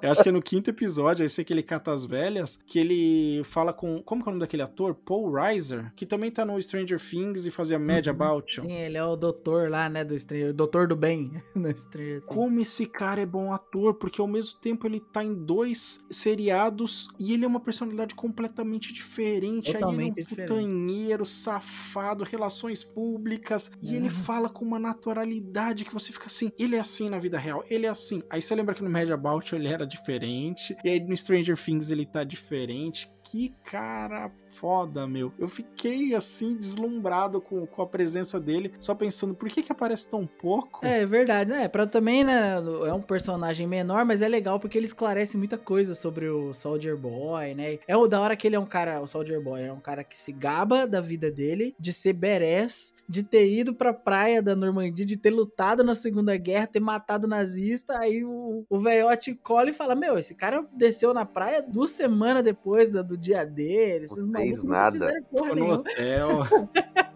Eu 0.00 0.10
acho 0.10 0.22
que 0.22 0.28
é 0.28 0.32
no 0.32 0.42
quinto 0.42 0.70
episódio, 0.70 1.24
esse 1.24 1.44
que 1.44 1.52
ele 1.52 1.62
cata 1.62 1.92
as 1.92 2.04
velhas, 2.04 2.58
que 2.66 2.78
ele 2.78 3.42
fala 3.44 3.72
com. 3.72 4.02
Como 4.02 4.22
que 4.22 4.28
é 4.28 4.30
o 4.30 4.32
nome 4.32 4.40
daquele 4.40 4.62
ator? 4.62 4.94
Paul 4.94 5.32
Reiser, 5.32 5.92
que 5.94 6.06
também 6.06 6.30
tá 6.30 6.44
no 6.44 6.60
Stranger 6.62 7.00
Things 7.00 7.46
e 7.46 7.50
fazia 7.50 7.78
Mad 7.78 8.06
About 8.06 8.56
You. 8.56 8.64
Sim, 8.64 8.72
ele 8.72 8.96
é 8.96 9.04
o 9.04 9.16
doutor 9.16 9.70
lá, 9.70 9.88
né, 9.88 10.04
do 10.04 10.18
Stranger, 10.18 10.50
o 10.50 10.54
doutor 10.54 10.86
do 10.86 10.96
bem 10.96 11.42
no 11.54 11.76
Stranger 11.76 12.20
Things. 12.20 12.34
Como 12.34 12.60
esse 12.60 12.86
cara 12.86 13.20
é 13.20 13.26
bom 13.26 13.52
ator, 13.52 13.94
porque 13.94 14.20
ao 14.20 14.26
mesmo 14.26 14.58
tempo 14.60 14.86
ele 14.86 15.00
tá 15.00 15.22
em 15.22 15.34
dois 15.34 16.04
seriados 16.10 17.08
e 17.18 17.32
ele 17.32 17.44
é 17.44 17.48
uma 17.48 17.60
personalidade 17.60 18.14
completamente 18.14 18.92
diferente. 18.92 19.72
Totalmente 19.72 20.02
Aí 20.18 20.26
ele 20.30 20.40
é 20.40 20.44
um 20.44 20.46
putanheiro, 20.46 21.26
safado, 21.26 22.24
relações 22.24 22.82
públicas, 22.84 23.70
e 23.82 23.96
ele 23.96 24.10
fala 24.10 24.48
com 24.48 24.64
uma 24.64 24.78
naturalidade 24.78 25.84
que 25.84 25.92
você 25.92 26.12
fica 26.12 26.26
assim, 26.26 26.50
ele 26.58 26.76
é 26.76 26.80
assim 26.80 27.08
na 27.08 27.18
vida 27.18 27.38
real, 27.38 27.64
ele 27.68 27.86
é 27.86 27.88
assim. 27.88 28.22
Aí 28.30 28.40
você 28.40 28.54
lembra 28.54 28.74
que 28.74 28.82
no 28.82 28.90
Mad 28.90 29.08
About 29.10 29.54
You 29.54 29.60
ele 29.60 29.68
era 29.68 29.81
diferente, 29.84 30.76
e 30.82 30.90
aí 30.90 31.00
no 31.00 31.16
Stranger 31.16 31.56
Things 31.56 31.90
ele 31.90 32.06
tá 32.06 32.24
diferente. 32.24 33.11
Que 33.22 33.54
cara 33.64 34.30
foda, 34.48 35.06
meu. 35.06 35.32
Eu 35.38 35.48
fiquei 35.48 36.14
assim, 36.14 36.56
deslumbrado 36.56 37.40
com, 37.40 37.66
com 37.66 37.82
a 37.82 37.86
presença 37.86 38.38
dele, 38.38 38.72
só 38.80 38.94
pensando, 38.94 39.34
por 39.34 39.48
que 39.48 39.62
que 39.62 39.72
aparece 39.72 40.08
tão 40.08 40.26
pouco? 40.26 40.84
É 40.84 41.06
verdade, 41.06 41.50
né? 41.50 41.68
Pra 41.68 41.86
também, 41.86 42.24
né? 42.24 42.54
É 42.86 42.92
um 42.92 43.00
personagem 43.00 43.66
menor, 43.66 44.04
mas 44.04 44.22
é 44.22 44.28
legal 44.28 44.58
porque 44.58 44.76
ele 44.78 44.86
esclarece 44.86 45.36
muita 45.36 45.56
coisa 45.56 45.94
sobre 45.94 46.28
o 46.28 46.52
Soldier 46.52 46.96
Boy, 46.96 47.54
né? 47.54 47.78
É 47.86 47.96
o 47.96 48.06
da 48.06 48.20
hora 48.20 48.36
que 48.36 48.46
ele 48.46 48.56
é 48.56 48.60
um 48.60 48.66
cara, 48.66 49.00
o 49.00 49.06
Soldier 49.06 49.40
Boy 49.40 49.62
é 49.62 49.72
um 49.72 49.80
cara 49.80 50.04
que 50.04 50.18
se 50.18 50.32
gaba 50.32 50.86
da 50.86 51.00
vida 51.00 51.30
dele, 51.30 51.74
de 51.78 51.92
ser 51.92 52.12
badass, 52.12 52.92
de 53.08 53.22
ter 53.22 53.52
ido 53.52 53.74
pra 53.74 53.92
praia 53.92 54.42
da 54.42 54.56
Normandia, 54.56 55.04
de 55.04 55.16
ter 55.16 55.30
lutado 55.30 55.84
na 55.84 55.94
Segunda 55.94 56.36
Guerra, 56.36 56.66
ter 56.66 56.80
matado 56.80 57.26
nazista. 57.26 57.98
Aí 57.98 58.24
o, 58.24 58.64
o 58.68 58.78
velhote 58.78 59.34
cola 59.34 59.70
e 59.70 59.72
fala: 59.72 59.94
Meu, 59.94 60.18
esse 60.18 60.34
cara 60.34 60.66
desceu 60.72 61.12
na 61.12 61.24
praia 61.24 61.62
duas 61.62 61.90
semanas 61.90 62.42
depois 62.42 62.90
do, 62.90 63.11
do 63.12 63.18
dia 63.18 63.44
dele. 63.44 64.04
Esses 64.04 64.26
Não 64.26 64.40
fez 64.40 64.62
malucos 64.62 64.70
nada. 64.70 64.92
fizeram 64.92 65.22
porra 65.24 65.48
no 65.50 65.54
nenhuma. 65.54 65.74
hotel. 65.74 66.28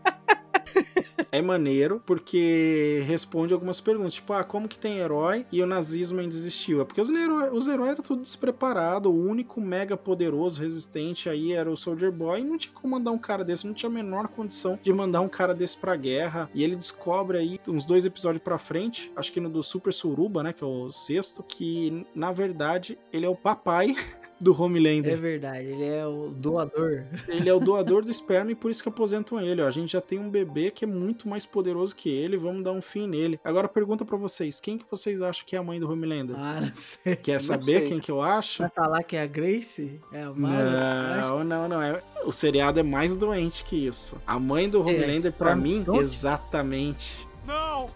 É 1.32 1.40
maneiro 1.40 2.02
porque 2.04 3.02
responde 3.06 3.52
algumas 3.52 3.80
perguntas, 3.80 4.14
tipo, 4.14 4.32
ah, 4.32 4.44
como 4.44 4.68
que 4.68 4.78
tem 4.78 4.98
herói 4.98 5.46
e 5.50 5.62
o 5.62 5.66
nazismo 5.66 6.20
ainda 6.20 6.34
existiu? 6.34 6.80
É 6.80 6.84
porque 6.84 7.00
os, 7.00 7.08
heróis, 7.08 7.50
os 7.52 7.66
heróis 7.66 7.92
eram 7.92 8.02
tudo 8.02 8.22
despreparado, 8.22 9.10
o 9.10 9.26
único 9.26 9.60
mega 9.60 9.96
poderoso, 9.96 10.60
resistente 10.60 11.28
aí 11.30 11.52
era 11.52 11.70
o 11.70 11.76
Soldier 11.76 12.12
Boy, 12.12 12.40
e 12.40 12.44
não 12.44 12.58
tinha 12.58 12.74
como 12.74 12.94
mandar 12.94 13.10
um 13.10 13.18
cara 13.18 13.42
desse, 13.44 13.66
não 13.66 13.72
tinha 13.74 13.88
a 13.90 13.92
menor 13.92 14.28
condição 14.28 14.78
de 14.82 14.92
mandar 14.92 15.20
um 15.22 15.28
cara 15.28 15.54
desse 15.54 15.76
pra 15.78 15.96
guerra. 15.96 16.50
E 16.54 16.62
ele 16.62 16.76
descobre 16.76 17.38
aí, 17.38 17.58
uns 17.66 17.86
dois 17.86 18.04
episódios 18.04 18.42
pra 18.42 18.58
frente, 18.58 19.10
acho 19.16 19.32
que 19.32 19.40
no 19.40 19.48
do 19.48 19.62
Super 19.62 19.92
Suruba, 19.92 20.42
né, 20.42 20.52
que 20.52 20.62
é 20.62 20.66
o 20.66 20.90
sexto, 20.90 21.42
que 21.42 22.06
na 22.14 22.32
verdade 22.32 22.98
ele 23.12 23.24
é 23.24 23.28
o 23.28 23.36
papai 23.36 23.96
do 24.38 24.60
Homelander. 24.60 25.12
É 25.12 25.16
verdade, 25.16 25.66
ele 25.66 25.84
é 25.84 26.06
o 26.06 26.28
doador. 26.28 27.04
Ele 27.28 27.48
é 27.48 27.54
o 27.54 27.58
doador 27.60 28.04
do 28.04 28.10
esperma 28.10 28.52
e 28.52 28.54
por 28.54 28.70
isso 28.70 28.82
que 28.82 28.88
aposentam 28.88 29.40
ele. 29.40 29.62
Ó. 29.62 29.66
A 29.66 29.70
gente 29.70 29.92
já 29.92 30.00
tem 30.00 30.18
um 30.18 30.28
bebê 30.28 30.70
que 30.70 30.84
é 30.84 30.88
muito 30.88 31.28
mais 31.28 31.44
poderoso 31.46 31.94
que 31.96 32.08
ele, 32.10 32.36
vamos 32.36 32.62
dar 32.62 32.72
um 32.72 32.82
fim 32.82 33.06
nele. 33.06 33.40
Agora 33.42 33.68
pergunta 33.68 34.04
pra 34.04 34.16
vocês, 34.16 34.60
quem 34.60 34.76
que 34.78 34.84
vocês 34.90 35.20
acham 35.22 35.44
que 35.46 35.56
é 35.56 35.58
a 35.58 35.62
mãe 35.62 35.80
do 35.80 35.90
Homelander? 35.90 36.36
Ah, 36.38 36.60
não 36.60 36.72
sei. 36.74 37.16
Quer 37.16 37.32
não 37.34 37.40
saber 37.40 37.80
sei. 37.80 37.88
quem 37.88 38.00
que 38.00 38.10
eu 38.10 38.20
acho? 38.20 38.62
Vai 38.62 38.70
falar 38.70 39.02
que 39.02 39.16
é 39.16 39.22
a 39.22 39.26
Grace? 39.26 40.00
É 40.12 40.22
a 40.22 40.32
Mara? 40.32 41.16
Não, 41.20 41.44
não, 41.44 41.68
não. 41.68 41.82
É, 41.82 42.02
o 42.24 42.32
seriado 42.32 42.78
é 42.78 42.82
mais 42.82 43.16
doente 43.16 43.64
que 43.64 43.86
isso. 43.86 44.20
A 44.26 44.38
mãe 44.38 44.68
do 44.68 44.80
Homelander, 44.80 45.32
pra 45.32 45.50
Storm 45.50 45.62
mim, 45.62 45.84
Front? 45.84 46.00
exatamente. 46.00 47.26
Não! 47.46 47.90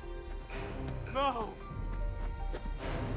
Não! 1.12 1.50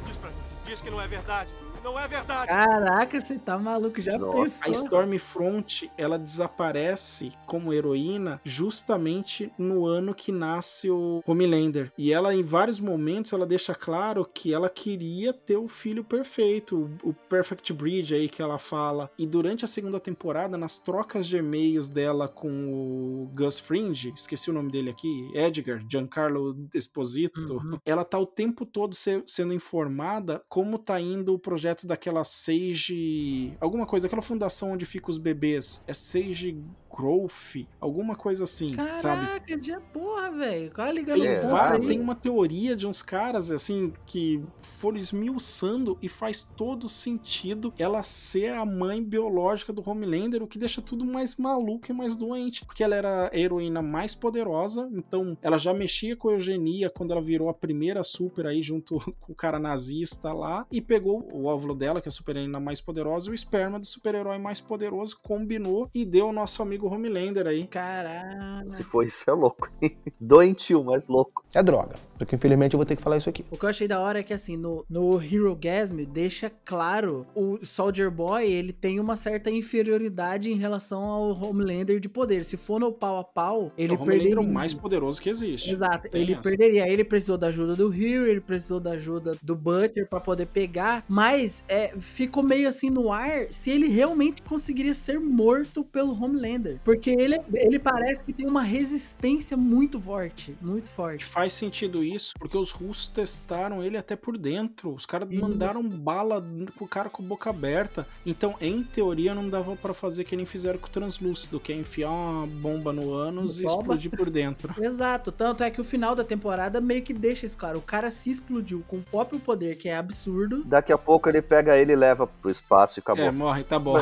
Diz 0.06 0.18
pra 0.18 0.30
mim, 0.30 0.36
diz 0.66 0.82
que 0.82 0.90
não 0.90 1.02
é 1.02 1.08
verdade. 1.08 1.50
Não 1.84 2.00
é 2.00 2.08
verdade! 2.08 2.48
Caraca, 2.48 3.20
você 3.20 3.38
tá 3.38 3.58
maluco, 3.58 4.00
já 4.00 4.18
Nossa, 4.18 4.64
A 4.64 4.68
pensou? 4.68 4.84
Stormfront, 4.86 5.92
ela 5.98 6.18
desaparece 6.18 7.32
como 7.46 7.74
heroína 7.74 8.40
justamente 8.44 9.52
no 9.58 9.86
ano 9.86 10.14
que 10.14 10.32
nasce 10.32 10.90
o 10.90 11.22
Homelander. 11.28 11.92
E 11.98 12.14
ela, 12.14 12.34
em 12.34 12.44
vários 12.44 12.80
momentos, 12.80 13.34
ela 13.34 13.46
deixa 13.46 13.76
claro 13.76 14.26
que 14.34 14.54
ela 14.54 14.70
queria 14.70 15.34
ter 15.34 15.58
o 15.58 15.68
filho 15.68 16.04
perfeito, 16.04 16.90
o 17.04 17.14
Perfect 17.14 17.74
Breed 17.74 18.14
aí 18.14 18.30
que 18.30 18.42
ela 18.42 18.58
fala. 18.58 19.10
E 19.18 19.26
durante 19.28 19.66
a 19.66 19.68
segunda 19.68 20.00
temporada, 20.00 20.58
nas 20.58 20.78
trocas 20.78 21.28
de 21.28 21.38
e-mails 21.38 21.90
dela 21.90 22.28
com 22.28 22.50
o 22.74 23.30
Gus 23.34 23.60
Fringe, 23.60 24.14
esqueci 24.18 24.50
o 24.50 24.54
nome 24.54 24.72
dele 24.72 24.90
aqui, 24.90 25.30
Edgar, 25.34 25.84
Giancarlo 25.90 26.56
Esposito, 26.74 27.56
Uhum. 27.58 27.78
ela 27.86 28.06
tá 28.06 28.18
o 28.20 28.26
tempo 28.26 28.66
todo 28.66 28.96
se- 28.96 29.24
sendo 29.28 29.54
informada 29.54 30.42
como 30.48 30.78
tá 30.78 31.00
indo 31.00 31.34
o 31.34 31.40
projeto 31.40 31.73
daquela 31.86 32.24
Sage. 32.24 33.54
Alguma 33.60 33.86
coisa, 33.86 34.08
aquela 34.08 34.22
fundação 34.22 34.72
onde 34.72 34.86
ficam 34.86 35.10
os 35.10 35.18
bebês. 35.18 35.84
É 35.88 35.94
Sage 35.94 36.58
Growth, 36.96 37.66
alguma 37.80 38.16
coisa 38.16 38.44
assim, 38.44 38.74
sabe? 38.74 39.02
Caraca, 39.28 39.62
já 39.64 39.80
porra, 39.80 40.32
velho. 40.32 40.72
Qual 40.74 40.88
a 40.88 40.94
Tem, 40.94 41.28
É, 41.28 41.40
porra 41.42 41.52
va- 41.52 41.74
aí? 41.74 41.88
tem 41.88 42.00
uma 42.00 42.16
teoria 42.16 42.76
de 42.76 42.86
uns 42.88 43.02
caras 43.02 43.50
assim 43.52 43.92
que 44.06 44.42
foram 44.60 44.98
esmiuçando 44.98 45.98
e 46.02 46.08
faz 46.10 46.42
todo 46.42 46.88
sentido 46.90 47.74
ela 47.78 48.04
ser 48.04 48.54
a 48.54 48.66
mãe 48.66 49.04
biológica 49.04 49.74
do 49.74 49.88
Homelander, 49.88 50.44
o 50.44 50.48
que 50.48 50.60
deixa 50.60 50.82
tudo 50.82 51.06
mais 51.06 51.38
maluco 51.38 51.90
e 51.90 51.94
mais 51.94 52.16
doente, 52.16 52.66
porque 52.66 52.84
ela 52.84 52.96
era 52.96 53.30
a 53.32 53.38
heroína 53.38 53.82
mais 53.82 54.14
poderosa, 54.16 54.90
então 54.94 55.38
ela 55.42 55.58
já 55.58 55.74
mexia 55.74 56.16
com 56.16 56.30
a 56.30 56.34
eugenia 56.34 56.90
quando 56.90 57.12
ela 57.12 57.22
virou 57.22 57.50
a 57.50 57.54
primeira 57.54 58.04
super 58.04 58.46
aí 58.48 58.62
junto 58.62 58.98
com 59.20 59.32
o 59.32 59.36
cara 59.36 59.60
nazista 59.60 60.32
lá 60.34 60.66
e 60.72 60.82
pegou 60.82 61.28
o 61.34 61.46
óvulo 61.46 61.74
dela, 61.76 62.02
que 62.02 62.08
é 62.08 62.12
a 62.12 62.12
super 62.12 62.36
heroína 62.36 62.60
mais 62.60 62.80
poderosa, 62.82 63.30
e 63.30 63.32
o 63.32 63.36
esperma 63.36 63.80
do 63.80 63.86
super-herói 63.86 64.38
mais 64.38 64.60
poderoso, 64.60 65.18
combinou 65.22 65.90
e 65.94 66.06
deu 66.06 66.28
ao 66.28 66.34
nosso 66.34 66.62
amigo 66.62 66.83
Homelander 66.88 67.48
aí. 67.48 67.68
Caraca. 67.68 68.70
Se 68.70 68.84
for 68.84 69.06
isso, 69.06 69.30
é 69.30 69.34
louco. 69.34 69.70
Doentio, 70.20 70.84
mas 70.84 71.08
louco. 71.08 71.44
É 71.54 71.62
droga. 71.62 71.96
Porque 72.26 72.36
infelizmente 72.36 72.74
eu 72.74 72.78
vou 72.78 72.86
ter 72.86 72.96
que 72.96 73.02
falar 73.02 73.18
isso 73.18 73.30
aqui. 73.30 73.46
O 73.52 73.58
que 73.58 73.66
eu 73.66 73.70
achei 73.70 73.88
da 73.88 74.00
hora 74.00 74.20
é 74.20 74.24
que, 74.24 74.34
assim, 74.34 74.56
no, 74.58 74.86
no 74.90 75.22
Hero 75.22 75.56
Gasm 75.56 76.04
deixa 76.06 76.52
claro 76.66 77.26
o 77.36 77.60
Soldier 77.66 78.10
Boy, 78.10 78.46
ele 78.52 78.72
tem 78.74 79.00
uma 79.00 79.16
certa 79.16 79.50
inferioridade 79.50 80.50
em 80.52 80.56
relação 80.56 81.04
ao 81.04 81.32
Homelander 81.44 82.00
de 82.00 82.08
poder. 82.10 82.44
Se 82.46 82.58
for 82.58 82.80
no 82.80 82.92
pau 82.92 83.18
a 83.20 83.24
pau, 83.24 83.72
ele 83.78 83.94
o 83.94 83.96
Homelander 83.96 84.20
perderia. 84.30 84.48
é 84.48 84.50
o 84.50 84.54
mais 84.54 84.74
poderoso 84.74 85.22
que 85.22 85.30
existe. 85.30 85.72
Exato, 85.72 86.10
Tem 86.10 86.22
ele 86.22 86.34
essa. 86.34 86.42
perderia. 86.42 86.88
Ele 86.88 87.04
precisou 87.04 87.38
da 87.38 87.48
ajuda 87.48 87.76
do 87.76 87.94
Hero, 87.94 88.26
ele 88.28 88.42
precisou 88.42 88.80
da 88.80 88.92
ajuda 88.92 89.38
do 89.42 89.56
Butcher 89.56 90.08
pra 90.08 90.20
poder 90.20 90.46
pegar, 90.48 91.04
mas 91.08 91.64
é, 91.68 91.94
ficou 92.00 92.44
meio 92.44 92.68
assim 92.68 92.90
no 92.90 93.12
ar 93.12 93.48
se 93.50 93.70
ele 93.72 93.88
realmente 93.88 94.42
conseguiria 94.44 94.94
ser 94.94 95.20
morto 95.20 95.84
pelo 95.84 96.14
Homelander. 96.14 96.80
Porque 96.84 97.10
ele, 97.10 97.40
ele 97.54 97.80
parece 97.80 98.22
que 98.26 98.34
tem 98.34 98.48
uma 98.48 98.62
resistência 98.64 99.58
muito 99.58 100.00
forte, 100.00 100.56
muito 100.62 100.90
forte. 100.90 101.26
Faz 101.26 101.54
sentido 101.54 102.04
isso, 102.04 102.13
porque 102.38 102.58
os 102.58 102.72
russos 102.72 103.08
testaram 103.08 103.84
ele 103.84 103.98
até 103.98 104.16
por 104.16 104.38
dentro. 104.38 104.94
Os 104.94 105.06
caras 105.06 105.30
Isso. 105.30 105.42
mandaram 105.42 105.88
bala 105.88 106.44
com 106.78 106.86
o 106.86 106.88
cara 106.88 107.10
com 107.10 107.24
a 107.24 107.26
boca 107.26 107.50
aberta. 107.50 108.06
Então, 108.26 108.56
em 108.60 108.84
teoria, 108.84 109.34
não 109.34 109.50
dava 109.50 109.76
pra 109.76 109.94
fazer 109.94 110.24
que 110.24 110.36
nem 110.36 110.46
fizeram 110.46 110.80
com 110.80 110.88
o 110.88 110.90
translúcido, 110.90 111.60
que 111.60 111.72
é 111.72 111.76
enfiar 111.76 112.10
uma 112.10 112.48
bomba 112.48 112.94
no 112.94 113.14
ânus 113.14 113.60
e 113.60 113.66
explodir 113.66 114.12
por 114.12 114.30
dentro. 114.30 114.74
Exato, 114.84 115.32
tanto 115.32 115.64
é 115.64 115.72
que 115.72 115.82
o 115.82 115.84
final 115.84 116.16
da 116.16 116.24
temporada 116.24 116.80
meio 116.82 117.02
que 117.02 117.14
deixa 117.14 117.46
isso 117.46 117.58
claro. 117.58 117.80
O 117.80 117.82
cara 117.82 118.12
se 118.12 118.30
explodiu 118.30 118.84
com 118.88 118.98
o 118.98 119.04
próprio 119.04 119.40
poder, 119.40 119.78
que 119.78 119.90
é 119.90 119.98
absurdo. 119.98 120.64
Daqui 120.66 120.92
a 120.92 120.98
pouco 120.98 121.30
ele 121.30 121.42
pega 121.42 121.78
ele 121.78 121.94
e 121.94 121.96
leva 121.96 122.28
pro 122.28 122.50
espaço 122.50 123.00
e 123.00 123.02
acabou. 123.02 123.26
É, 123.26 123.32
morre, 123.32 123.64
tá 123.64 123.80
bom. 123.80 123.98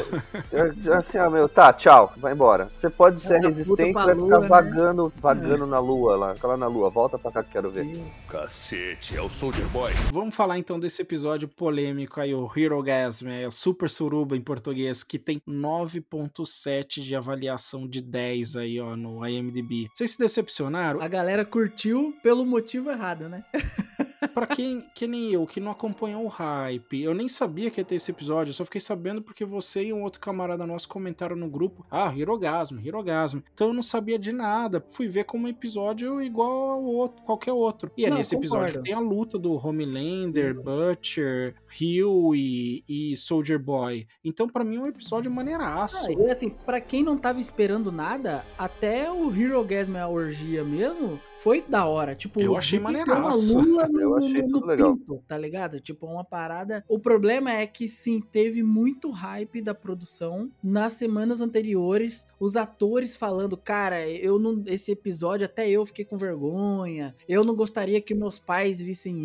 É, 0.52 0.92
Assim, 0.94 1.18
ah, 1.18 1.30
meu, 1.30 1.48
tá, 1.48 1.72
tchau, 1.74 2.14
vai 2.18 2.34
embora. 2.34 2.70
Você 2.74 2.90
pode 2.90 3.22
ser 3.22 3.36
Essa 3.36 3.48
resistente, 3.48 3.94
vai 3.94 4.04
ficar 4.10 4.16
lua, 4.16 4.40
né? 4.40 4.48
vagando, 4.48 5.14
vagando 5.18 5.66
na 5.66 5.80
lua 5.80 6.16
lá. 6.16 6.36
Fica 6.36 6.48
lá 6.48 6.58
na 6.58 6.68
lua, 6.68 6.90
volta 6.90 7.18
pra 7.18 7.32
cá 7.32 7.44
que 7.44 7.52
quero 7.52 7.70
ver. 7.70 7.86
Cacete, 8.30 9.16
é 9.16 9.22
o 9.22 9.30
Soldier 9.30 9.68
Boy. 9.70 9.92
Vamos 10.12 10.34
falar 10.34 10.58
então 10.58 10.80
desse 10.80 11.02
episódio 11.02 11.48
polêmico 11.48 12.20
aí, 12.20 12.34
o 12.34 12.50
Hero 12.56 12.82
Gasm, 12.82 13.28
é 13.28 13.46
a 13.46 13.52
Super 13.52 13.90
Suruba 13.90 14.38
em 14.38 14.42
português, 14.42 15.04
que 15.04 15.20
tem 15.20 15.42
9.7 15.48 17.02
de 17.02 17.16
avaliação 17.16 17.88
de 17.88 18.02
10 18.02 18.56
aí, 18.58 18.80
ó, 18.80 18.96
no 18.96 19.28
IMDb. 19.28 19.90
Vocês 19.94 20.12
se 20.12 20.20
decepcionaram? 20.20 21.02
A 21.02 21.08
galera 21.08 21.44
curtiu 21.44 22.14
pelo 22.24 22.46
motivo 22.46 22.90
errado, 22.90 23.28
né? 23.28 23.44
Pra 24.28 24.48
quem 24.48 24.82
que 24.94 25.08
nem 25.08 25.32
eu, 25.32 25.46
que 25.46 25.60
não 25.60 25.72
acompanhou 25.72 26.24
o 26.24 26.28
hype, 26.28 27.02
eu 27.02 27.14
nem 27.14 27.28
sabia 27.28 27.72
que 27.72 27.82
ia 27.82 27.86
ter 27.86 27.96
esse 27.96 28.12
episódio, 28.12 28.52
eu 28.52 28.56
só 28.56 28.66
fiquei 28.66 28.82
sabendo 28.82 29.22
porque 29.22 29.44
você 29.44 29.86
e 29.86 29.94
um 29.94 30.04
outro 30.04 30.20
camarada 30.20 30.66
nosso 30.66 30.88
comentaram 30.88 31.36
no 31.36 31.50
grupo, 31.50 31.86
ah, 31.90 32.14
Hirogasmo, 32.16 32.80
Hirogasmo. 32.80 33.44
Então 33.54 33.68
eu 33.68 33.74
não 33.74 33.84
sabia 33.84 34.20
de 34.20 34.32
nada, 34.32 34.84
fui 34.92 35.08
ver 35.08 35.24
como 35.24 35.46
um 35.46 35.50
episódio 35.50 36.22
igual 36.22 36.72
ao 36.72 36.84
outro, 36.84 37.24
qualquer 37.24 37.54
outro. 37.54 37.92
E 37.98 38.06
é 38.06 38.10
Não, 38.10 38.18
nesse 38.18 38.36
episódio 38.36 38.68
concordo. 38.68 38.84
tem 38.84 38.94
a 38.94 39.00
luta 39.00 39.38
do 39.38 39.54
Homelander, 39.54 40.60
Butcher, 40.60 41.56
Hill 41.80 42.36
e, 42.36 42.84
e 42.88 43.16
Soldier 43.16 43.60
Boy. 43.60 44.08
Então 44.24 44.48
pra 44.48 44.64
mim 44.64 44.78
é 44.78 44.82
um 44.82 44.88
episódio 44.88 45.32
maneiraço. 45.32 46.08
Ah, 46.08 46.28
e 46.28 46.32
assim, 46.32 46.50
pra 46.50 46.80
quem 46.80 47.04
não 47.04 47.18
tava 47.18 47.40
esperando 47.40 47.92
nada, 47.92 48.46
até 48.58 49.12
o 49.12 49.34
Hero 49.36 49.64
Gasm 49.64 49.98
a 49.98 50.08
orgia 50.08 50.64
mesmo 50.64 51.20
foi 51.42 51.64
da 51.68 51.86
hora. 51.86 52.16
Tipo, 52.16 52.40
Eu 52.42 52.56
achei 52.58 52.80
de 52.80 52.86
piscar 52.86 53.18
uma 53.20 53.30
maneiraço. 53.30 53.60
lua 53.60 53.84
Eu 53.94 54.10
no, 54.10 54.18
achei 54.18 54.42
no, 54.42 54.48
tudo 54.48 54.60
no 54.62 54.66
legal. 54.68 54.96
pinto, 54.98 55.24
tá 55.28 55.38
ligado? 55.38 55.80
Tipo, 55.80 56.06
uma 56.08 56.24
parada. 56.24 56.84
O 56.88 57.00
problema 57.00 57.52
é 57.52 57.66
que 57.68 57.88
sim, 57.90 58.22
teve 58.22 58.62
muito 58.64 59.10
hype 59.10 59.62
da 59.62 59.74
produção 59.74 60.50
nas 60.64 60.94
semanas 60.94 61.42
anteriores. 61.42 62.28
Os 62.40 62.56
atores 62.56 63.16
falando, 63.16 63.58
cara, 63.58 64.08
eu 64.08 64.38
não. 64.40 64.64
Esse 64.68 64.92
episódio 64.92 65.46
até 65.46 65.70
eu 65.70 65.86
fiquei 65.86 66.06
com 66.06 66.18
vergonha. 66.18 67.16
Eu 67.28 67.44
não 67.44 67.56
gostaria 67.56 68.00
que 68.02 68.14
meus 68.14 68.38
pais 68.40 68.80
vissem 68.80 69.22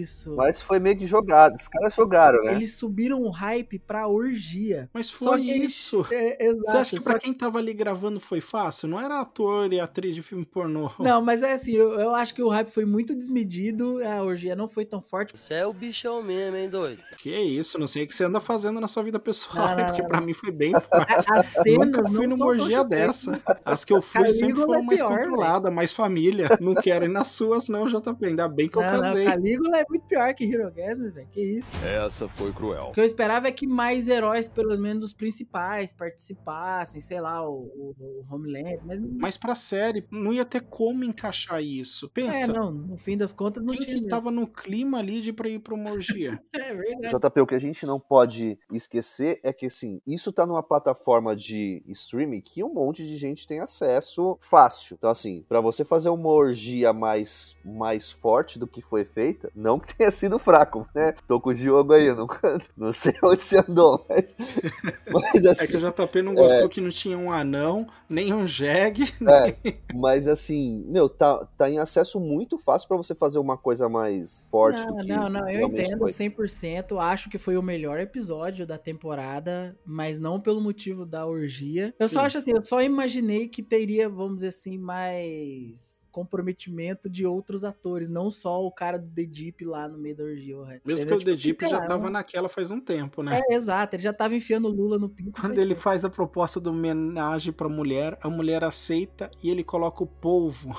isso. 0.00 0.34
Mas 0.36 0.60
foi 0.60 0.78
meio 0.78 0.96
que 0.96 1.06
jogado. 1.06 1.54
Os 1.54 1.68
caras 1.68 1.94
jogaram, 1.94 2.42
né? 2.44 2.52
Eles 2.54 2.74
subiram 2.74 3.22
o 3.22 3.30
hype 3.30 3.78
pra 3.78 4.08
orgia. 4.08 4.88
Mas 4.92 5.06
Só 5.06 5.30
foi 5.32 5.42
que 5.42 5.50
eles- 5.50 5.72
isso. 5.72 6.06
É, 6.10 6.44
exato. 6.46 6.70
Você 6.70 6.76
acha 6.76 6.96
que 6.98 7.04
pra 7.04 7.18
quem 7.18 7.32
tava 7.32 7.58
ali 7.58 7.72
gravando 7.74 8.18
foi 8.20 8.40
fácil? 8.40 8.88
Não 8.88 9.00
era 9.00 9.20
ator 9.20 9.72
e 9.72 9.80
atriz 9.80 10.14
de 10.14 10.22
filme 10.22 10.44
pornô. 10.44 10.90
Não, 10.98 11.20
mas 11.22 11.42
é 11.42 11.52
assim, 11.60 11.72
eu, 11.72 11.92
eu 11.92 12.14
acho 12.14 12.34
que 12.34 12.42
o 12.42 12.48
hype 12.48 12.70
foi 12.70 12.84
muito 12.84 13.14
desmedido, 13.14 14.02
a 14.04 14.22
orgia 14.22 14.56
não 14.56 14.68
foi 14.68 14.84
tão 14.84 15.00
forte. 15.00 15.38
Você 15.38 15.54
é 15.54 15.66
o 15.66 15.72
bichão 15.72 16.22
mesmo, 16.22 16.56
hein, 16.56 16.68
doido? 16.68 17.02
Que 17.18 17.30
isso, 17.30 17.78
não 17.78 17.86
sei 17.86 18.04
o 18.04 18.06
que 18.06 18.14
você 18.14 18.24
anda 18.24 18.40
fazendo 18.40 18.80
na 18.80 18.88
sua 18.88 19.02
vida 19.02 19.18
pessoal, 19.18 19.68
Não, 19.68 19.76
não, 19.76 19.84
porque 19.86 20.02
não, 20.02 20.08
pra 20.08 20.20
mim 20.20 20.32
foi 20.32 20.50
bem 20.50 20.72
forte. 20.72 21.12
As 21.30 21.52
cenas 21.52 21.86
Nunca 21.86 22.08
fui 22.08 22.26
numa 22.26 22.46
orgia 22.46 22.84
dessa. 22.84 23.40
As 23.64 23.84
que 23.84 23.92
eu 23.92 24.00
fui 24.00 24.22
Calígula 24.22 24.38
sempre 24.38 24.62
foram 24.62 24.80
é 24.80 24.82
mais 24.82 25.00
pior, 25.00 25.18
controladas, 25.18 25.72
mais 25.72 25.92
família. 25.92 26.48
Não 26.60 26.74
quero 26.74 27.04
ir 27.04 27.08
nas 27.08 27.28
suas, 27.28 27.68
não, 27.68 27.86
JP. 27.86 28.26
Ainda 28.26 28.48
bem 28.48 28.68
que 28.68 28.76
eu 28.76 28.82
Não, 28.82 28.92
não, 28.92 29.00
casei. 29.00 29.24
Calígula 29.26 29.78
é 29.78 29.84
muito 29.88 30.06
pior 30.06 30.34
que 30.34 30.44
Hirogasm, 30.44 31.10
velho. 31.10 31.28
Que 31.30 31.40
isso. 31.40 31.70
Essa 31.84 32.28
foi 32.28 32.52
cruel. 32.52 32.88
O 32.88 32.92
que 32.92 33.00
eu 33.00 33.04
esperava 33.04 33.48
é 33.48 33.52
que 33.52 33.66
mais 33.66 34.08
heróis, 34.08 34.48
pelo 34.48 34.76
menos 34.78 35.04
os 35.04 35.12
principais, 35.12 35.92
participassem, 35.92 37.00
sei 37.00 37.20
lá, 37.20 37.46
o, 37.48 37.54
o, 37.54 37.94
o 37.98 38.34
Homelander, 38.34 38.80
mas 38.84 39.00
Mas 39.00 39.36
pra 39.36 39.54
série, 39.54 40.06
não 40.10 40.32
ia 40.32 40.44
ter 40.44 40.60
como 40.60 41.04
encaixar 41.04 41.49
isso. 41.58 42.08
Pensa, 42.10 42.38
É, 42.44 42.46
não, 42.46 42.70
no 42.70 42.96
fim 42.98 43.16
das 43.16 43.32
contas 43.32 43.62
não 43.64 43.74
quem 43.74 43.86
tinha. 43.86 43.96
que 43.96 44.06
tava 44.06 44.30
no 44.30 44.46
clima 44.46 44.98
ali 44.98 45.20
de 45.22 45.32
pra 45.32 45.48
ir 45.48 45.58
pra 45.60 45.74
uma 45.74 45.90
orgia? 45.90 46.38
É 46.54 46.74
verdade. 46.74 47.16
JP, 47.16 47.40
o 47.40 47.46
que 47.46 47.54
a 47.54 47.58
gente 47.58 47.84
não 47.86 47.98
pode 47.98 48.58
esquecer 48.70 49.40
é 49.42 49.52
que, 49.52 49.66
assim, 49.66 50.00
isso 50.06 50.32
tá 50.32 50.46
numa 50.46 50.62
plataforma 50.62 51.34
de 51.34 51.82
streaming 51.88 52.40
que 52.42 52.62
um 52.62 52.72
monte 52.72 53.06
de 53.06 53.16
gente 53.16 53.46
tem 53.46 53.60
acesso 53.60 54.36
fácil. 54.40 54.94
Então, 54.98 55.10
assim, 55.10 55.44
pra 55.48 55.60
você 55.60 55.84
fazer 55.84 56.10
uma 56.10 56.28
orgia 56.28 56.92
mais, 56.92 57.56
mais 57.64 58.10
forte 58.10 58.58
do 58.58 58.66
que 58.66 58.82
foi 58.82 59.04
feita, 59.04 59.50
não 59.54 59.78
que 59.80 59.96
tenha 59.96 60.10
sido 60.10 60.38
fraco, 60.38 60.86
né? 60.94 61.14
Tô 61.26 61.40
com 61.40 61.50
o 61.50 61.54
Diogo 61.54 61.92
aí, 61.94 62.06
eu 62.06 62.16
não, 62.16 62.26
não 62.76 62.92
sei 62.92 63.14
onde 63.22 63.42
você 63.42 63.58
andou, 63.58 64.04
mas, 64.08 64.36
mas 65.10 65.44
É 65.44 65.50
assim, 65.50 65.66
que 65.68 65.76
o 65.76 65.80
JP 65.90 66.22
não 66.22 66.34
gostou 66.34 66.68
que 66.68 66.80
não 66.80 66.90
tinha 66.90 67.16
um 67.18 67.32
anão, 67.32 67.86
nem 68.08 68.32
um 68.32 68.46
jegue. 68.46 69.12
É, 69.26 69.72
mas 69.94 70.26
assim, 70.26 70.84
meu, 70.88 71.08
tá, 71.08 71.39
tá 71.56 71.68
em 71.68 71.78
acesso 71.78 72.20
muito 72.20 72.58
fácil 72.58 72.88
pra 72.88 72.96
você 72.96 73.14
fazer 73.14 73.38
uma 73.38 73.56
coisa 73.56 73.88
mais 73.88 74.48
forte 74.50 74.84
Não, 74.84 74.96
do 74.96 75.02
que 75.02 75.08
não, 75.08 75.28
não, 75.28 75.48
eu 75.48 75.68
entendo 75.68 75.98
foi. 75.98 76.10
100%. 76.10 76.98
Acho 77.00 77.30
que 77.30 77.38
foi 77.38 77.56
o 77.56 77.62
melhor 77.62 77.98
episódio 78.00 78.66
da 78.66 78.78
temporada, 78.78 79.76
mas 79.84 80.18
não 80.18 80.40
pelo 80.40 80.60
motivo 80.60 81.04
da 81.04 81.26
orgia. 81.26 81.94
Eu 81.98 82.08
só 82.08 82.20
Sim. 82.20 82.26
acho 82.26 82.38
assim, 82.38 82.52
eu 82.52 82.62
só 82.62 82.82
imaginei 82.82 83.48
que 83.48 83.62
teria, 83.62 84.08
vamos 84.08 84.36
dizer 84.36 84.48
assim, 84.48 84.78
mais 84.78 86.08
comprometimento 86.10 87.08
de 87.08 87.24
outros 87.26 87.64
atores, 87.64 88.08
não 88.08 88.30
só 88.30 88.64
o 88.64 88.70
cara 88.70 88.98
do 88.98 89.08
The 89.08 89.24
Deep 89.24 89.64
lá 89.64 89.88
no 89.88 89.96
meio 89.98 90.16
da 90.16 90.24
orgia. 90.24 90.56
o 90.58 90.64
Mesmo 90.66 90.80
entendeu? 90.86 91.06
que 91.06 91.12
o 91.14 91.18
The 91.26 91.36
Tipo, 91.36 91.42
Deep 91.42 91.60
sei 91.60 91.68
já 91.70 91.78
lá, 91.78 91.86
tava 91.86 92.04
não- 92.04 92.10
naquela 92.10 92.48
faz 92.48 92.70
um 92.70 92.80
tempo, 92.80 93.22
né? 93.22 93.40
É, 93.48 93.54
exato, 93.54 93.96
ele 93.96 94.02
já 94.02 94.12
tava 94.12 94.34
enfiando 94.34 94.68
Lula 94.68 94.98
no 94.98 95.08
pinto. 95.08 95.40
Quando 95.40 95.58
ele 95.58 95.70
tempo. 95.70 95.80
faz 95.80 96.04
a 96.04 96.10
proposta 96.10 96.58
do 96.60 96.70
homenagem 96.70 97.52
pra 97.52 97.68
mulher, 97.68 98.18
a 98.22 98.28
mulher 98.28 98.62
aceita 98.64 99.30
e 99.42 99.50
ele 99.50 99.62
coloca 99.64 100.02
o 100.02 100.06
polvo. 100.06 100.70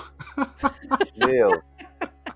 Meu, 1.26 1.62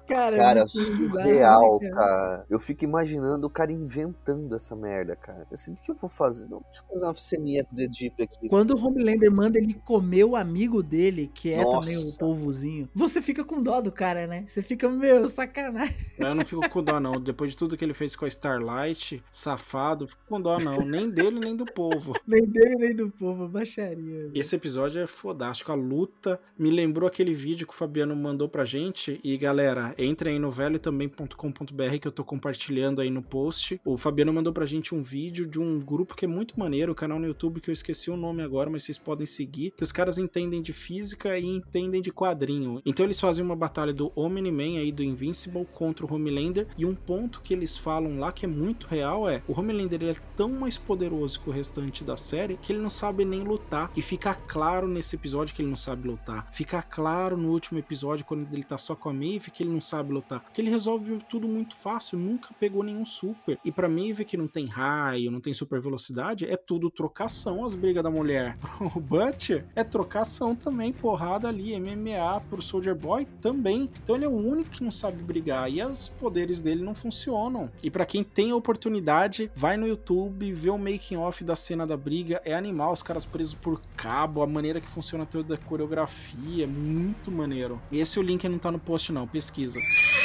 Cara, 0.07 0.37
é 0.37 0.39
cara, 0.39 0.65
bizarro, 0.65 0.97
surreal, 0.97 1.79
né, 1.81 1.91
cara. 1.91 2.47
Eu 2.49 2.61
fico 2.61 2.85
imaginando 2.85 3.47
o 3.47 3.51
cara 3.51 3.73
inventando 3.73 4.55
essa 4.55 4.77
merda, 4.77 5.17
cara. 5.17 5.47
Assim, 5.53 5.73
o 5.73 5.77
que 5.77 5.91
eu 5.91 5.95
vou 5.95 6.09
fazer? 6.09 6.49
Não, 6.49 6.61
deixa 6.63 6.83
eu 6.83 6.95
fazer 6.95 7.05
uma 7.05 7.15
ceninha 7.15 7.65
com 7.65 7.75
o 7.75 7.79
The 7.79 7.89
Deep 7.89 8.23
aqui. 8.23 8.49
Quando 8.49 8.73
o 8.73 8.87
Homelander 8.87 9.31
manda 9.31 9.59
ele 9.59 9.75
comer 9.75 10.25
o 10.25 10.37
amigo 10.37 10.83
dele, 10.83 11.31
que 11.35 11.53
é 11.53 11.63
também 11.63 11.97
o 11.97 12.05
Nossa. 12.05 12.19
polvozinho, 12.19 12.89
você 12.95 13.21
fica 13.21 13.45
com 13.45 13.63
dó 13.63 13.81
do 13.81 13.91
cara, 13.91 14.27
né? 14.27 14.45
Você 14.47 14.63
fica, 14.63 14.89
meu, 14.89 15.29
sacanagem. 15.29 15.95
Eu 16.19 16.35
não 16.35 16.45
fico 16.45 16.69
com 16.69 16.83
dó, 16.83 17.01
não. 17.01 17.21
Depois 17.21 17.51
de 17.51 17.57
tudo 17.57 17.77
que 17.77 17.85
ele 17.85 17.95
fez 17.95 18.15
com 18.15 18.25
a 18.25 18.29
Starlight, 18.29 19.23
safado, 19.31 20.05
eu 20.05 20.09
fico 20.09 20.23
com 20.29 20.41
dó, 20.41 20.59
não. 20.59 20.79
Nem 20.85 21.11
dele, 21.11 21.41
nem 21.41 21.57
do 21.57 21.65
povo. 21.65 22.15
Nem 22.27 22.45
dele, 22.45 22.77
nem 22.77 22.95
do 22.95 23.11
povo, 23.11 23.49
baixaria. 23.49 24.31
Esse 24.35 24.57
episódio 24.57 25.01
é 25.01 25.07
fodástico. 25.07 25.71
A 25.71 25.75
luta 25.75 26.41
me 26.59 26.71
lembrou 26.71 27.07
aquele 27.07 27.33
vídeo 27.33 27.67
que 27.67 27.73
o 27.73 27.77
Fabiano 27.77 28.15
mandou 28.17 28.49
pra 28.49 28.65
gente. 28.65 29.21
E 29.23 29.37
galera, 29.39 29.95
entrem 29.99 30.35
aí 30.35 30.39
no 30.39 30.51
velho-também.com.br 30.51 31.99
que 32.01 32.09
eu 32.09 32.13
tô 32.13 32.25
compartilhando 32.25 33.01
aí 33.01 33.11
no 33.11 33.23
post. 33.23 33.81
O 33.85 33.97
Fabiano 33.97 34.33
mandou 34.33 34.53
pra 34.53 34.67
gente 34.67 34.95
um 34.95 35.03
vídeo 35.03 35.47
de 35.47 35.59
um 35.59 35.79
grupo 35.79 36.15
que 36.15 36.25
é 36.25 36.29
muito 36.29 36.59
maneiro, 36.59 36.93
o 36.93 36.95
canal 36.95 37.19
no 37.19 37.27
YouTube 37.27 37.61
que 37.61 37.71
eu 37.71 37.75
esqueci 37.75 38.11
o 38.11 38.17
nome 38.17 38.43
agora, 38.43 38.71
mas 38.71 38.85
vocês 38.85 38.99
podem 38.99 39.27
seguir. 39.27 39.73
Que 39.77 39.83
os 39.83 39.93
caras 39.93 40.19
entendem 40.19 40.63
de 40.63 40.73
física 40.73 41.39
e 41.39 41.47
entendem 41.47 42.01
de 42.01 42.13
quadrinho. 42.13 42.81
Então 42.85 43.05
eles 43.05 43.21
fazem 43.21 43.45
uma 43.45 43.57
batalha 43.57 43.93
do 43.93 44.13
Omni-Man 44.15 44.79
aí 44.79 44.93
do 44.93 45.03
Invincible 45.03 45.67
contra 45.73 46.05
o 46.05 46.13
Homelander. 46.13 46.67
E 46.77 46.85
um 46.85 46.95
ponto 46.95 47.41
que 47.41 47.55
eles 47.55 47.77
falam 47.77 48.19
lá 48.19 48.33
que 48.33 48.45
é 48.45 48.49
muito 48.49 48.87
real 48.87 49.29
é: 49.29 49.43
o 49.49 49.59
Homelander 49.59 50.03
ele 50.03 50.11
é 50.11 50.17
tão 50.37 50.51
mais 50.51 50.79
poderoso 50.79 51.41
que 51.41 51.49
o 51.49 51.53
restante 51.53 52.05
da 52.05 52.17
série 52.17 52.57
que 52.57 52.73
ele 52.73 52.81
não 52.81 52.91
sabe 52.91 53.25
nem 53.25 53.43
lutar. 53.43 53.91
E 53.97 54.03
fica 54.03 54.35
claro 54.35 54.89
nesse 54.89 55.17
episódio 55.17 55.55
que 55.55 55.63
ele 55.63 55.69
não 55.69 55.77
sabe 55.77 56.09
lutar. 56.09 56.49
Fica 56.53 56.83
claro 56.83 57.37
no 57.37 57.51
último 57.51 57.79
episódio, 57.79 58.25
quando 58.25 58.47
ele 58.53 58.65
tá 58.65 58.79
só 58.79 58.95
com 58.95 59.09
a 59.09 59.13
Maeve, 59.13 59.51
que 59.51 59.63
ele 59.63 59.71
não 59.71 59.81
sabe 59.87 60.13
lutar. 60.13 60.41
Porque 60.41 60.61
ele 60.61 60.71
resolve 60.71 61.19
tudo 61.29 61.49
muito 61.49 61.75
fácil, 61.77 62.19
nunca 62.19 62.55
pegou 62.59 62.83
nenhum 62.83 63.05
super. 63.05 63.59
E 63.65 63.73
pra 63.73 63.89
Maeve, 63.89 64.25
que 64.25 64.37
não 64.37 64.47
tem 64.47 64.67
raio, 64.67 65.31
não 65.31 65.41
tem 65.41 65.55
super 65.55 65.81
velocidade, 65.81 66.45
é 66.47 66.57
tudo 66.57 66.91
trocação 66.91 67.65
as 67.65 67.75
brigas 67.75 68.03
da 68.03 68.11
mulher. 68.11 68.57
O 68.97 69.01
Butcher 69.01 69.67
é 69.75 69.83
trocação 69.83 70.55
também, 70.55 70.93
porrada 70.93 71.49
ali, 71.49 71.79
MMA 71.79 72.41
pro 72.49 72.63
Soldier 72.63 72.95
Boy 72.95 73.27
também. 73.41 73.91
Então 74.03 74.15
ele 74.17 74.25
é 74.25 74.29
o 74.29 74.33
único 74.33 74.71
que 74.71 74.85
não 74.85 74.91
sabe 74.91 75.23
brigar 75.23 75.71
e 75.71 75.83
os 75.83 76.09
poderes 76.09 76.61
dele 76.61 76.83
não 76.83 76.95
funcionam. 76.95 77.71
E 77.83 77.91
pra 77.91 78.07
quem 78.07 78.23
tem 78.23 78.51
a 78.51 78.57
oportunidade, 78.57 79.51
vai 79.55 79.77
no 79.77 79.87
YouTube, 79.87 80.53
vê 80.53 80.71
o 80.71 80.79
making 80.79 81.17
off 81.17 81.45
da 81.45 81.57
cena 81.57 81.87
da 81.87 81.97
briga, 81.97 82.41
é 82.45 82.55
animal, 82.55 82.93
os 82.93 83.03
caras 83.03 83.25
presos 83.25 83.55
por 83.55 83.81
cabo, 83.97 84.43
a 84.43 84.47
maneira 84.47 84.81
que 84.81 84.89
funciona 84.89 85.27
toda 85.27 85.55
a 85.55 85.59
coreografia, 85.59 86.65
é 86.65 86.67
muito 86.67 87.31
maneiro. 87.31 87.81
Esse 87.91 88.19
o 88.19 88.23
link 88.23 88.49
não 88.49 88.59
tá 88.59 88.71
no 88.71 88.79
post 88.79 89.13
não, 89.13 89.27
pesquisa 89.27 89.76
casa. 89.81 90.16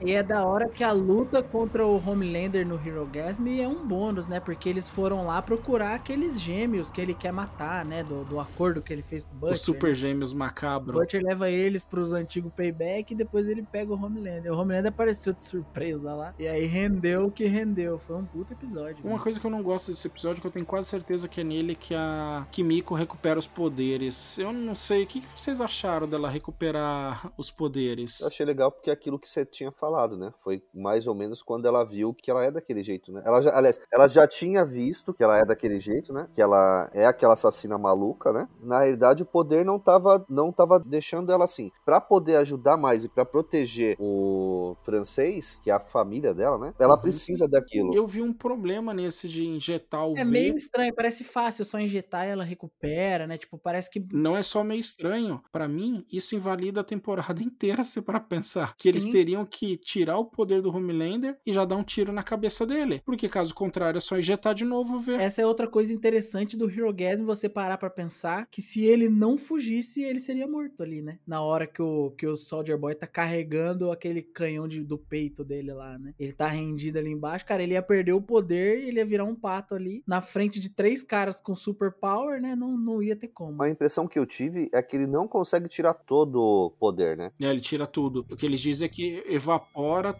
E 0.00 0.12
é 0.12 0.22
da 0.22 0.44
hora 0.44 0.68
que 0.68 0.82
a 0.82 0.92
luta 0.92 1.42
contra 1.42 1.86
o 1.86 1.96
Homelander 1.96 2.66
no 2.66 2.74
Herogasm 2.74 3.46
é 3.48 3.68
um 3.68 3.86
bônus, 3.86 4.26
né? 4.26 4.40
Porque 4.40 4.68
eles 4.68 4.88
foram 4.88 5.26
lá 5.26 5.40
procurar 5.42 5.94
aqueles 5.94 6.40
gêmeos 6.40 6.90
que 6.90 7.00
ele 7.00 7.14
quer 7.14 7.32
matar, 7.32 7.84
né? 7.84 8.02
Do, 8.02 8.24
do 8.24 8.40
acordo 8.40 8.82
que 8.82 8.92
ele 8.92 9.02
fez 9.02 9.24
com 9.24 9.34
o 9.34 9.38
Butcher. 9.38 9.54
Os 9.54 9.60
super 9.60 9.90
né? 9.90 9.94
gêmeos 9.94 10.32
O 10.32 10.36
macabro. 10.36 10.98
Butcher 10.98 11.22
leva 11.22 11.50
eles 11.50 11.84
pros 11.84 12.12
antigos 12.12 12.52
payback 12.52 13.12
e 13.12 13.16
depois 13.16 13.48
ele 13.48 13.62
pega 13.62 13.92
o 13.92 14.02
Homelander. 14.02 14.52
O 14.52 14.56
Homelander 14.56 14.90
apareceu 14.90 15.32
de 15.32 15.44
surpresa 15.44 16.14
lá. 16.14 16.34
E 16.38 16.46
aí 16.46 16.66
rendeu 16.66 17.26
o 17.26 17.30
que 17.30 17.44
rendeu. 17.44 17.98
Foi 17.98 18.16
um 18.16 18.24
puto 18.24 18.52
episódio. 18.52 19.04
Uma 19.04 19.16
né? 19.16 19.22
coisa 19.22 19.40
que 19.40 19.46
eu 19.46 19.50
não 19.50 19.62
gosto 19.62 19.90
desse 19.90 20.06
episódio, 20.06 20.40
que 20.40 20.46
eu 20.46 20.50
tenho 20.50 20.66
quase 20.66 20.88
certeza 20.88 21.28
que 21.28 21.40
é 21.40 21.44
nele 21.44 21.74
que 21.74 21.94
a 21.94 22.46
Kimiko 22.50 22.94
recupera 22.94 23.38
os 23.38 23.46
poderes. 23.46 24.38
Eu 24.38 24.52
não 24.52 24.74
sei, 24.74 25.04
o 25.04 25.06
que 25.06 25.20
que 25.20 25.40
vocês 25.40 25.60
acharam 25.60 26.08
dela 26.08 26.28
recuperar 26.28 27.32
os 27.36 27.50
poderes? 27.50 28.20
Eu 28.20 28.28
achei 28.28 28.44
legal 28.44 28.70
porque 28.70 28.90
é 28.90 28.92
aquilo 28.92 29.18
que 29.18 29.28
você 29.28 29.44
tinha 29.44 29.72
falado, 29.76 30.16
né? 30.16 30.32
Foi 30.42 30.62
mais 30.74 31.06
ou 31.06 31.14
menos 31.14 31.42
quando 31.42 31.66
ela 31.66 31.84
viu 31.84 32.14
que 32.14 32.30
ela 32.30 32.44
é 32.44 32.50
daquele 32.50 32.82
jeito, 32.82 33.12
né? 33.12 33.22
Ela 33.24 33.42
já, 33.42 33.56
aliás, 33.56 33.80
ela 33.92 34.06
já 34.08 34.26
tinha 34.26 34.64
visto 34.64 35.12
que 35.14 35.22
ela 35.22 35.38
é 35.38 35.44
daquele 35.44 35.78
jeito, 35.80 36.12
né? 36.12 36.28
Que 36.34 36.40
ela 36.42 36.88
é 36.92 37.06
aquela 37.06 37.34
assassina 37.34 37.78
maluca, 37.78 38.32
né? 38.32 38.48
Na 38.60 38.80
realidade, 38.80 39.22
o 39.22 39.26
poder 39.26 39.64
não 39.64 39.78
tava, 39.78 40.24
não 40.28 40.52
tava 40.52 40.78
deixando 40.80 41.32
ela 41.32 41.44
assim. 41.44 41.70
Pra 41.84 42.00
poder 42.00 42.36
ajudar 42.36 42.76
mais 42.76 43.04
e 43.04 43.08
pra 43.08 43.24
proteger 43.24 43.96
o 43.98 44.76
francês, 44.82 45.58
que 45.62 45.70
é 45.70 45.74
a 45.74 45.80
família 45.80 46.32
dela, 46.34 46.58
né? 46.58 46.74
Ela 46.78 46.96
Uhum. 46.96 47.00
precisa 47.00 47.48
daquilo. 47.48 47.98
Eu 47.98 48.06
vi 48.06 48.22
um 48.22 48.32
problema 48.32 48.94
nesse 48.94 49.28
de 49.28 49.44
injetar 49.46 50.06
o 50.08 50.16
É 50.16 50.24
V. 50.24 50.24
meio 50.24 50.54
estranho, 50.56 50.94
parece 50.94 51.24
fácil, 51.24 51.64
só 51.64 51.78
injetar 51.80 52.26
e 52.26 52.30
ela 52.30 52.44
recupera, 52.44 53.26
né? 53.26 53.36
Tipo, 53.36 53.58
parece 53.58 53.90
que. 53.90 54.00
Não 54.12 54.36
é 54.36 54.42
só 54.44 54.62
meio 54.62 54.78
estranho. 54.78 55.42
Pra 55.50 55.66
mim, 55.66 56.06
isso 56.10 56.36
invalida 56.36 56.80
a 56.82 56.84
temporada 56.84 57.42
inteira, 57.42 57.82
se 57.82 58.00
para 58.00 58.20
pensar. 58.20 58.74
Que 58.78 58.88
eles 58.88 59.06
Sim. 59.06 59.10
teriam 59.10 59.44
que 59.44 59.63
tirar 59.76 60.18
o 60.18 60.24
poder 60.24 60.62
do 60.62 60.74
Homelander 60.74 61.36
e 61.44 61.52
já 61.52 61.64
dar 61.64 61.76
um 61.76 61.84
tiro 61.84 62.12
na 62.12 62.22
cabeça 62.22 62.66
dele. 62.66 63.02
Porque 63.04 63.28
caso 63.28 63.54
contrário, 63.54 63.98
é 63.98 64.00
só 64.00 64.18
injetar 64.18 64.54
de 64.54 64.64
novo 64.64 64.96
o 64.96 64.98
V. 64.98 65.14
Essa 65.14 65.42
é 65.42 65.46
outra 65.46 65.66
coisa 65.66 65.92
interessante 65.92 66.56
do 66.56 66.70
Herogasm, 66.70 67.24
você 67.24 67.48
parar 67.48 67.78
pra 67.78 67.90
pensar 67.90 68.46
que 68.50 68.60
se 68.62 68.84
ele 68.84 69.08
não 69.08 69.36
fugisse, 69.36 70.02
ele 70.02 70.20
seria 70.20 70.46
morto 70.46 70.82
ali, 70.82 71.02
né? 71.02 71.18
Na 71.26 71.42
hora 71.42 71.66
que 71.66 71.82
o, 71.82 72.12
que 72.12 72.26
o 72.26 72.36
Soldier 72.36 72.78
Boy 72.78 72.94
tá 72.94 73.06
carregando 73.06 73.90
aquele 73.90 74.22
canhão 74.22 74.68
de, 74.68 74.82
do 74.82 74.98
peito 74.98 75.44
dele 75.44 75.72
lá, 75.72 75.98
né? 75.98 76.14
Ele 76.18 76.32
tá 76.32 76.46
rendido 76.46 76.98
ali 76.98 77.10
embaixo, 77.10 77.46
cara, 77.46 77.62
ele 77.62 77.74
ia 77.74 77.82
perder 77.82 78.12
o 78.12 78.22
poder, 78.22 78.84
ele 78.86 78.98
ia 78.98 79.06
virar 79.06 79.24
um 79.24 79.34
pato 79.34 79.74
ali, 79.74 80.02
na 80.06 80.20
frente 80.20 80.60
de 80.60 80.68
três 80.68 81.02
caras 81.02 81.40
com 81.40 81.54
super 81.54 81.92
power, 81.92 82.40
né? 82.40 82.54
Não, 82.54 82.76
não 82.76 83.02
ia 83.02 83.16
ter 83.16 83.28
como. 83.28 83.62
A 83.62 83.68
impressão 83.68 84.06
que 84.06 84.18
eu 84.18 84.26
tive 84.26 84.68
é 84.72 84.82
que 84.82 84.96
ele 84.96 85.06
não 85.06 85.26
consegue 85.26 85.68
tirar 85.68 85.94
todo 85.94 86.36
o 86.38 86.70
poder, 86.70 87.16
né? 87.16 87.30
É, 87.40 87.50
ele 87.50 87.60
tira 87.60 87.86
tudo. 87.86 88.26
O 88.30 88.36
que 88.36 88.46
eles 88.46 88.60
dizem 88.60 88.86
é 88.86 88.88
que 88.88 89.22
evapora 89.26 89.53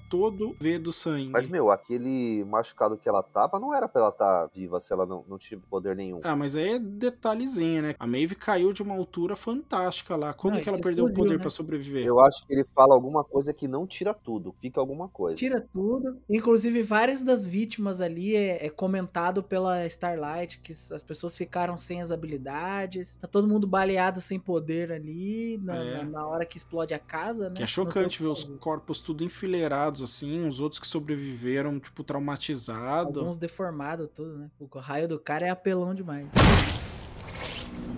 todo 0.09 0.55
V 0.61 0.79
do 0.79 0.93
sangue. 0.93 1.29
Mas, 1.31 1.47
meu, 1.47 1.71
aquele 1.71 2.45
machucado 2.45 2.97
que 2.97 3.09
ela 3.09 3.23
tava 3.23 3.59
não 3.59 3.75
era 3.75 3.89
pra 3.89 4.01
ela 4.03 4.11
estar 4.11 4.49
tá 4.49 4.51
viva 4.55 4.79
se 4.81 4.93
ela 4.93 5.07
não, 5.07 5.25
não 5.29 5.39
tive 5.39 5.63
poder 5.69 5.97
nenhum. 5.97 6.21
Ah, 6.23 6.37
mas 6.37 6.57
aí 6.57 6.75
é 6.75 6.79
detalhezinho, 6.79 7.83
né? 7.83 7.95
A 7.99 8.07
Maeve 8.07 8.35
caiu 8.35 8.73
de 8.73 8.83
uma 8.83 8.95
altura 8.95 9.35
fantástica 9.35 10.17
lá. 10.17 10.33
Quando 10.33 10.55
Não, 10.55 10.63
que 10.63 10.69
ela 10.69 10.79
perdeu 10.79 11.05
o 11.05 11.09
explodiu, 11.09 11.25
poder 11.25 11.37
né? 11.37 11.41
pra 11.41 11.51
sobreviver? 11.51 12.05
Eu 12.07 12.21
acho 12.21 12.47
que 12.47 12.53
ele 12.53 12.65
fala 12.65 12.95
alguma 12.95 13.25
coisa 13.25 13.53
que 13.53 13.67
não 13.67 13.87
tira 13.87 14.13
tudo, 14.15 14.55
fica 14.61 14.81
alguma 14.81 15.09
coisa. 15.09 15.37
Tira 15.37 15.67
tudo. 15.73 16.19
Inclusive, 16.29 16.83
várias 16.83 17.23
das 17.23 17.45
vítimas 17.47 18.01
ali 18.01 18.37
é, 18.37 18.67
é 18.67 18.71
comentado 18.71 19.43
pela 19.43 19.87
Starlight 19.87 20.61
que 20.61 20.73
as 20.73 21.03
pessoas 21.03 21.37
ficaram 21.37 21.77
sem 21.77 22.01
as 22.01 22.11
habilidades. 22.11 23.17
Tá 23.17 23.27
todo 23.29 23.49
mundo 23.49 23.67
baleado 23.67 24.21
sem 24.21 24.39
poder 24.39 24.93
ali 24.93 25.59
na, 25.63 25.77
É. 25.77 25.95
na- 26.05 26.05
na 26.15 26.27
hora 26.27 26.45
que 26.47 26.57
explode 26.57 26.95
a 26.95 26.99
casa, 26.99 27.49
né? 27.49 27.57
Que 27.57 27.63
é 27.63 27.67
chocante 27.67 28.23
ver 28.23 28.29
o 28.29 28.33
os 28.35 28.45
corpos 28.61 29.01
tudo 29.01 29.24
enfileirados, 29.25 30.03
assim, 30.03 30.47
os 30.47 30.61
outros 30.61 30.81
que 30.81 30.87
sobreviveram, 30.87 31.81
tipo, 31.81 32.05
traumatizados. 32.05 33.19
Alguns 33.19 33.37
deformados, 33.37 34.09
tudo, 34.15 34.39
né? 34.39 34.51
O 34.59 34.79
raio 34.79 35.09
do 35.09 35.19
cara 35.19 35.47
é 35.47 35.51
apelão 35.51 35.95
demais. 35.95 36.29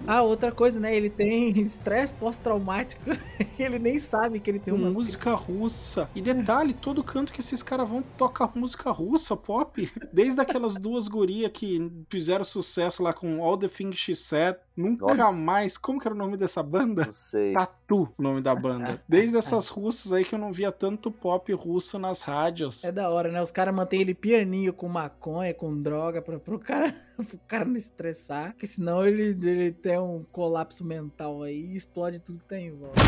Ah, 0.07 0.22
outra 0.22 0.53
coisa, 0.53 0.79
né? 0.79 0.95
Ele 0.95 1.11
tem 1.11 1.51
estresse 1.61 2.14
pós-traumático. 2.14 3.03
ele 3.59 3.79
nem 3.79 3.99
sabe 3.99 4.39
que 4.39 4.51
ele 4.51 4.61
tem 4.61 4.72
uma 4.72 4.91
música 4.91 5.35
russa. 5.35 6.09
E 6.14 6.20
detalhe, 6.20 6.72
todo 6.72 7.03
canto 7.03 7.33
que 7.33 7.41
esses 7.41 7.62
caras 7.62 7.89
vão 7.89 8.03
tocar 8.16 8.53
música 8.55 8.91
russa, 8.91 9.37
pop. 9.37 9.91
Desde 10.12 10.41
aquelas 10.41 10.74
duas 10.77 11.09
gurias 11.09 11.51
que 11.53 11.91
fizeram 12.09 12.45
sucesso 12.45 13.03
lá 13.03 13.12
com 13.12 13.43
All 13.43 13.59
the 13.59 13.68
Things 13.68 13.97
She 13.97 14.14
Said. 14.14 14.57
Nunca 14.77 15.07
Nossa. 15.07 15.33
mais. 15.33 15.79
Como 15.79 15.99
que 15.99 16.07
era 16.07 16.14
o 16.14 16.18
nome 16.18 16.37
dessa 16.37 16.62
banda? 16.62 17.07
Não 17.07 17.12
sei. 17.12 17.55
Tatu, 17.55 18.12
o 18.16 18.22
nome 18.22 18.43
da 18.43 18.55
banda. 18.55 19.03
Desde 19.09 19.37
essas 19.37 19.68
russas 19.68 20.12
aí 20.12 20.24
que 20.24 20.35
eu 20.35 20.39
não 20.39 20.53
via 20.53 20.70
tanto 20.70 21.11
pop 21.11 21.51
russo 21.55 21.99
nas 21.99 22.22
rádios. 22.22 22.85
É 22.85 22.93
da 22.93 23.09
hora, 23.09 23.33
né? 23.33 23.41
Os 23.41 23.51
caras 23.51 23.74
mantêm 23.74 24.03
ele 24.03 24.14
pianinho 24.14 24.72
com 24.72 24.89
maconha, 24.89 25.55
com 25.55 25.81
droga, 25.81 26.20
pra, 26.20 26.39
pro, 26.39 26.59
cara, 26.59 26.95
pro 27.16 27.39
cara 27.47 27.64
não 27.64 27.77
estressar. 27.77 28.53
Porque 28.53 28.66
senão 28.66 29.07
ele, 29.07 29.29
ele 29.29 29.72
tem 29.72 29.99
um 29.99 30.24
colapso 30.31 30.85
mental 30.85 31.43
aí 31.43 31.72
e 31.72 31.77
explode 31.77 32.18
tudo 32.18 32.41
que 32.41 32.49
tá 32.49 32.59
em 32.59 32.72
volta. 32.72 33.01